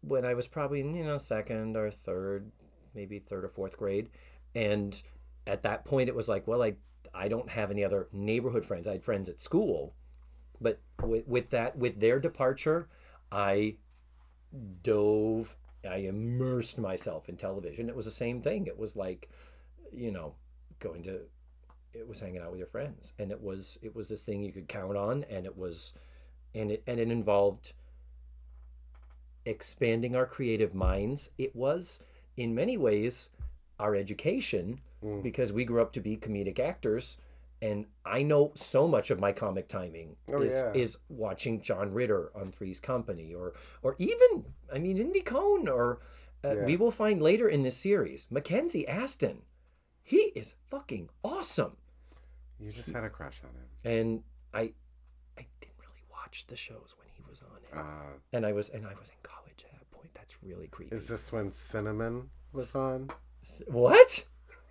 when 0.00 0.24
I 0.24 0.34
was 0.34 0.46
probably, 0.46 0.80
you 0.80 1.04
know, 1.04 1.18
second 1.18 1.76
or 1.76 1.90
third, 1.90 2.50
maybe 2.94 3.18
third 3.18 3.44
or 3.44 3.48
fourth 3.48 3.76
grade. 3.76 4.10
And 4.54 5.00
at 5.46 5.62
that 5.62 5.84
point, 5.84 6.08
it 6.08 6.14
was 6.14 6.28
like, 6.28 6.46
well, 6.46 6.62
I, 6.62 6.74
I 7.14 7.28
don't 7.28 7.50
have 7.50 7.70
any 7.70 7.84
other 7.84 8.08
neighborhood 8.12 8.64
friends. 8.64 8.86
I 8.86 8.92
had 8.92 9.04
friends 9.04 9.28
at 9.28 9.40
school, 9.40 9.94
but 10.60 10.80
with, 11.02 11.26
with 11.26 11.50
that, 11.50 11.76
with 11.76 12.00
their 12.00 12.18
departure, 12.18 12.88
I 13.30 13.76
dove, 14.82 15.56
I 15.88 15.96
immersed 15.96 16.78
myself 16.78 17.28
in 17.28 17.36
television. 17.36 17.88
It 17.88 17.96
was 17.96 18.04
the 18.04 18.10
same 18.10 18.40
thing. 18.40 18.66
It 18.66 18.78
was 18.78 18.96
like, 18.96 19.28
you 19.92 20.12
know, 20.12 20.34
going 20.80 21.02
to, 21.04 21.20
it 21.94 22.06
was 22.08 22.20
hanging 22.20 22.40
out 22.42 22.50
with 22.50 22.58
your 22.58 22.66
friends, 22.66 23.12
and 23.18 23.30
it 23.30 23.40
was 23.42 23.78
it 23.82 23.94
was 23.94 24.08
this 24.08 24.24
thing 24.24 24.42
you 24.42 24.52
could 24.52 24.68
count 24.68 24.96
on, 24.96 25.24
and 25.30 25.46
it 25.46 25.56
was, 25.56 25.94
and 26.54 26.70
it 26.70 26.82
and 26.86 26.98
it 27.00 27.10
involved 27.10 27.72
expanding 29.44 30.16
our 30.16 30.26
creative 30.26 30.74
minds. 30.74 31.30
It 31.38 31.54
was 31.54 32.00
in 32.36 32.54
many 32.54 32.76
ways 32.76 33.28
our 33.78 33.94
education 33.94 34.80
Mm. 35.02 35.22
because 35.22 35.52
we 35.52 35.66
grew 35.66 35.82
up 35.82 35.92
to 35.92 36.00
be 36.00 36.16
comedic 36.16 36.58
actors 36.58 37.18
and 37.60 37.84
I 38.06 38.22
know 38.22 38.52
so 38.54 38.88
much 38.88 39.10
of 39.10 39.20
my 39.20 39.32
comic 39.32 39.68
timing 39.68 40.16
Oh, 40.32 40.40
is 40.40 40.54
yeah. 40.54 40.72
is 40.72 40.96
watching 41.10 41.60
John 41.60 41.92
Ritter 41.92 42.30
on 42.34 42.50
Three's 42.50 42.80
Company 42.80 43.34
or 43.34 43.52
or 43.82 43.96
even 43.98 44.46
I 44.72 44.78
mean 44.78 44.96
Indy 44.96 45.20
Cohn 45.20 45.68
or 45.68 46.00
uh, 46.42 46.56
Yeah. 46.56 46.64
we 46.64 46.76
will 46.76 46.90
find 46.90 47.20
later 47.20 47.46
in 47.48 47.64
this 47.64 47.76
series 47.76 48.26
Mackenzie 48.30 48.88
Astin. 48.88 49.42
He 50.02 50.32
is 50.34 50.54
fucking 50.70 51.10
awesome. 51.22 51.76
You 52.58 52.70
just 52.72 52.90
had 52.90 53.04
a 53.04 53.10
crush 53.10 53.40
on 53.44 53.50
him. 53.50 53.68
And 53.84 54.22
I 54.52 54.72
I 55.38 55.46
didn't 55.60 55.78
really 55.78 56.02
watch 56.10 56.46
the 56.46 56.56
shows 56.56 56.94
when 56.98 57.08
he 57.12 57.22
was 57.28 57.42
on 57.42 57.56
it. 57.62 57.76
Uh, 57.76 58.18
and 58.32 58.46
I 58.46 58.52
was 58.52 58.68
and 58.70 58.84
I 58.86 58.94
was 58.94 59.08
in 59.08 59.16
college 59.22 59.64
at 59.64 59.72
that 59.72 59.90
point. 59.90 60.10
That's 60.14 60.42
really 60.42 60.68
creepy. 60.68 60.94
is 60.96 61.06
this 61.08 61.32
when 61.32 61.52
Cinnamon 61.52 62.30
was 62.52 62.74
on? 62.76 63.10
S- 63.42 63.62
what? 63.66 64.24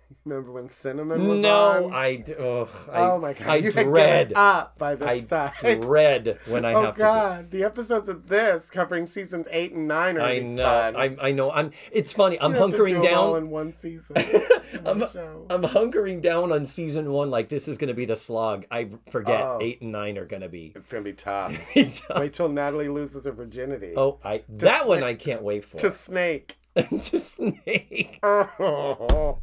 Remember 0.24 0.52
when 0.52 0.70
Cinnamon 0.70 1.28
was 1.28 1.40
No, 1.40 1.84
on? 1.86 1.92
I, 1.94 2.22
ugh, 2.38 2.68
I 2.90 3.00
oh 3.10 3.18
my 3.18 3.32
god! 3.34 3.46
I 3.48 3.56
you 3.56 3.70
dread 3.70 4.32
up 4.36 4.78
by 4.78 4.94
this 4.94 5.08
I 5.08 5.20
time. 5.20 5.80
dread 5.80 6.38
when 6.46 6.64
I 6.64 6.72
oh 6.74 6.82
have 6.86 6.94
to. 6.96 7.00
Oh 7.02 7.04
god! 7.04 7.50
The 7.50 7.64
episodes 7.64 8.08
of 8.08 8.26
this 8.28 8.68
covering 8.70 9.06
seasons 9.06 9.46
eight 9.50 9.72
and 9.72 9.86
nine 9.88 10.16
are 10.16 10.22
I 10.22 10.38
know. 10.38 10.64
fun. 10.64 10.96
I 10.96 11.16
I 11.20 11.32
know. 11.32 11.50
I'm. 11.50 11.72
It's 11.92 12.12
funny. 12.12 12.40
I'm 12.40 12.52
You 12.54 12.58
to 12.58 12.64
hunkering 12.64 13.02
do 13.02 13.08
'em 13.08 13.18
all 13.18 13.32
down. 13.34 13.42
in 13.44 13.50
one 13.50 13.74
season. 13.80 14.16
I'm, 14.86 15.00
show. 15.10 15.46
I'm 15.50 15.62
hunkering 15.62 16.20
down 16.22 16.52
on 16.52 16.64
season 16.64 17.10
one. 17.10 17.30
Like 17.30 17.48
this 17.48 17.68
is 17.68 17.76
going 17.78 17.88
to 17.88 17.94
be 17.94 18.06
the 18.06 18.16
slog. 18.16 18.64
I 18.70 18.88
forget 19.10 19.42
Oh. 19.42 19.58
eight 19.60 19.82
and 19.82 19.92
nine 19.92 20.16
are 20.18 20.24
going 20.26 20.42
to 20.42 20.48
be. 20.48 20.72
It's 20.74 20.86
gonna 20.86 21.02
be 21.04 21.12
tough. 21.12 21.58
Wait 21.74 22.32
till 22.32 22.48
Natalie 22.48 22.88
loses 22.88 23.24
her 23.26 23.32
virginity. 23.32 23.94
Oh, 23.96 24.18
I 24.24 24.42
that 24.48 24.88
one 24.88 25.02
I 25.02 25.14
can't 25.14 25.42
wait 25.42 25.64
for. 25.64 25.76
To 25.78 25.90
Snake. 25.92 26.56
to 26.76 27.18
snake. 27.18 28.18
Oh, 28.22 29.38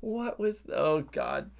What 0.00 0.38
was? 0.38 0.64
Oh 0.72 1.02
God. 1.02 1.50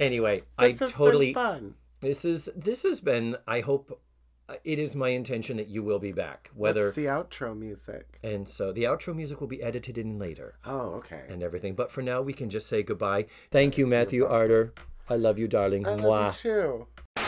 Anyway, 0.00 0.38
this 0.40 0.46
I 0.58 0.68
has 0.70 0.78
been 0.78 0.88
totally. 0.88 1.34
fun. 1.34 1.74
This 2.00 2.24
is 2.24 2.48
this 2.56 2.82
has 2.82 3.00
been. 3.00 3.36
I 3.46 3.60
hope 3.60 4.00
uh, 4.48 4.54
it 4.64 4.78
is 4.78 4.96
my 4.96 5.10
intention 5.10 5.56
that 5.58 5.68
you 5.68 5.82
will 5.82 5.98
be 6.00 6.10
back. 6.12 6.50
Whether 6.54 6.84
What's 6.86 6.96
the 6.96 7.04
outro 7.06 7.56
music? 7.56 8.18
and 8.24 8.48
so 8.48 8.72
the 8.72 8.84
outro 8.84 9.14
music 9.14 9.40
will 9.40 9.46
be 9.48 9.62
edited 9.62 9.96
in 9.98 10.18
later 10.18 10.54
Oh, 10.66 10.94
okay. 10.94 11.22
and 11.28 11.42
everything. 11.42 11.74
But 11.74 11.90
for 11.90 12.02
now, 12.02 12.20
we 12.22 12.32
can 12.32 12.50
just 12.50 12.66
say 12.66 12.82
goodbye. 12.82 13.26
Thank 13.50 13.78
you, 13.78 13.86
Matthew 13.86 14.26
Arter. 14.26 14.72
I 15.08 15.14
love 15.16 15.38
you, 15.38 15.46
darling. 15.46 15.86
I 15.86 15.90
love 15.94 16.00
Mwah. 16.00 16.44
you 16.44 16.86
too. 17.16 17.22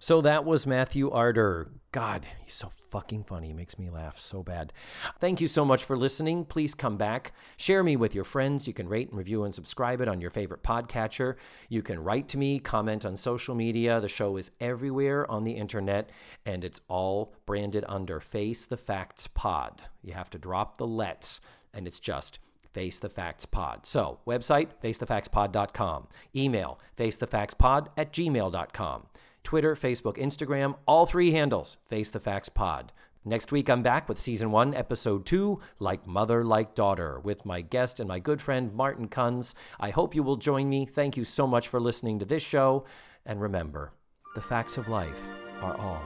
So 0.00 0.20
that 0.20 0.44
was 0.44 0.66
Matthew 0.66 1.10
Arter. 1.10 1.70
God, 1.94 2.26
he's 2.40 2.54
so 2.54 2.72
fucking 2.90 3.22
funny. 3.22 3.46
He 3.46 3.52
makes 3.52 3.78
me 3.78 3.88
laugh 3.88 4.18
so 4.18 4.42
bad. 4.42 4.72
Thank 5.20 5.40
you 5.40 5.46
so 5.46 5.64
much 5.64 5.84
for 5.84 5.96
listening. 5.96 6.44
Please 6.44 6.74
come 6.74 6.96
back. 6.96 7.32
Share 7.56 7.84
me 7.84 7.94
with 7.94 8.16
your 8.16 8.24
friends. 8.24 8.66
You 8.66 8.74
can 8.74 8.88
rate 8.88 9.10
and 9.10 9.16
review 9.16 9.44
and 9.44 9.54
subscribe 9.54 10.00
it 10.00 10.08
on 10.08 10.20
your 10.20 10.30
favorite 10.30 10.64
podcatcher. 10.64 11.36
You 11.68 11.82
can 11.82 12.02
write 12.02 12.26
to 12.30 12.36
me, 12.36 12.58
comment 12.58 13.04
on 13.04 13.16
social 13.16 13.54
media. 13.54 14.00
The 14.00 14.08
show 14.08 14.36
is 14.38 14.50
everywhere 14.58 15.30
on 15.30 15.44
the 15.44 15.52
internet, 15.52 16.10
and 16.44 16.64
it's 16.64 16.80
all 16.88 17.32
branded 17.46 17.84
under 17.86 18.18
Face 18.18 18.64
the 18.64 18.76
Facts 18.76 19.28
Pod. 19.28 19.80
You 20.02 20.14
have 20.14 20.30
to 20.30 20.38
drop 20.38 20.78
the 20.78 20.86
let's, 20.88 21.40
and 21.72 21.86
it's 21.86 22.00
just 22.00 22.40
Face 22.72 22.98
the 22.98 23.08
Facts 23.08 23.46
Pod. 23.46 23.86
So, 23.86 24.18
website, 24.26 24.70
facethefactspod.com. 24.82 26.08
Email, 26.34 26.80
facethefactspod 26.98 27.86
at 27.96 28.12
gmail.com. 28.12 29.06
Twitter, 29.44 29.76
Facebook, 29.76 30.16
Instagram, 30.16 30.74
all 30.86 31.06
three 31.06 31.30
handles, 31.30 31.76
Face 31.86 32.10
the 32.10 32.18
Facts 32.18 32.48
Pod. 32.48 32.90
Next 33.26 33.52
week, 33.52 33.70
I'm 33.70 33.82
back 33.82 34.08
with 34.08 34.18
season 34.18 34.50
one, 34.50 34.74
episode 34.74 35.24
two, 35.24 35.60
Like 35.78 36.06
Mother, 36.06 36.44
Like 36.44 36.74
Daughter, 36.74 37.20
with 37.20 37.46
my 37.46 37.60
guest 37.60 38.00
and 38.00 38.08
my 38.08 38.18
good 38.18 38.40
friend 38.40 38.74
Martin 38.74 39.08
Kunz. 39.08 39.54
I 39.78 39.90
hope 39.90 40.14
you 40.14 40.22
will 40.22 40.36
join 40.36 40.68
me. 40.68 40.84
Thank 40.84 41.16
you 41.16 41.24
so 41.24 41.46
much 41.46 41.68
for 41.68 41.80
listening 41.80 42.18
to 42.18 42.24
this 42.24 42.42
show. 42.42 42.84
And 43.24 43.40
remember, 43.40 43.92
the 44.34 44.42
facts 44.42 44.76
of 44.76 44.88
life 44.88 45.26
are 45.62 45.76
all 45.76 46.02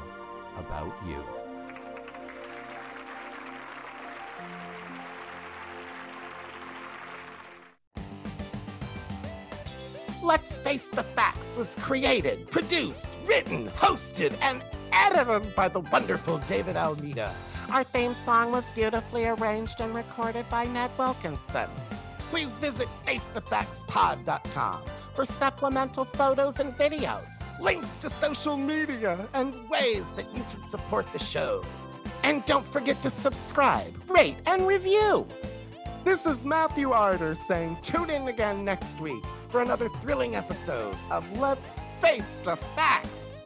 about 0.59 0.95
you. 1.09 1.38
Let's 10.29 10.61
Face 10.61 10.89
the 10.89 11.05
Facts 11.05 11.57
was 11.57 11.75
created, 11.77 12.51
produced, 12.51 13.17
written, 13.25 13.69
hosted, 13.69 14.37
and 14.43 14.61
edited 14.93 15.57
by 15.57 15.69
the 15.69 15.81
wonderful 15.81 16.37
David 16.41 16.77
Almeida. 16.77 17.35
Our 17.73 17.83
theme 17.83 18.13
song 18.13 18.53
was 18.53 18.71
beautifully 18.73 19.25
arranged 19.25 19.81
and 19.81 19.95
recorded 19.95 20.47
by 20.51 20.67
Ned 20.67 20.91
Wilkinson. 20.99 21.71
Please 22.29 22.59
visit 22.59 22.89
FaceTheFactsPod.com 23.07 24.83
for 25.15 25.25
supplemental 25.25 26.05
photos 26.05 26.61
and 26.61 26.75
videos, 26.75 27.31
links 27.59 27.97
to 27.97 28.11
social 28.11 28.59
media, 28.59 29.27
and 29.33 29.55
ways 29.71 30.11
that 30.13 30.27
you 30.37 30.45
can 30.51 30.63
support 30.69 31.11
the 31.15 31.19
show. 31.19 31.65
And 32.23 32.45
don't 32.45 32.67
forget 32.67 33.01
to 33.01 33.09
subscribe, 33.09 33.95
rate, 34.11 34.37
and 34.45 34.67
review. 34.67 35.27
This 36.09 36.25
is 36.25 36.43
Matthew 36.43 36.93
Arder 36.93 37.35
saying 37.35 37.77
tune 37.83 38.09
in 38.09 38.29
again 38.29 38.65
next 38.65 38.99
week 38.99 39.23
for 39.51 39.61
another 39.61 39.91
thrilling 40.01 40.37
episode 40.37 40.97
of 41.11 41.39
Let's 41.39 41.75
Face 42.01 42.41
the 42.45 42.57
Facts. 42.57 43.38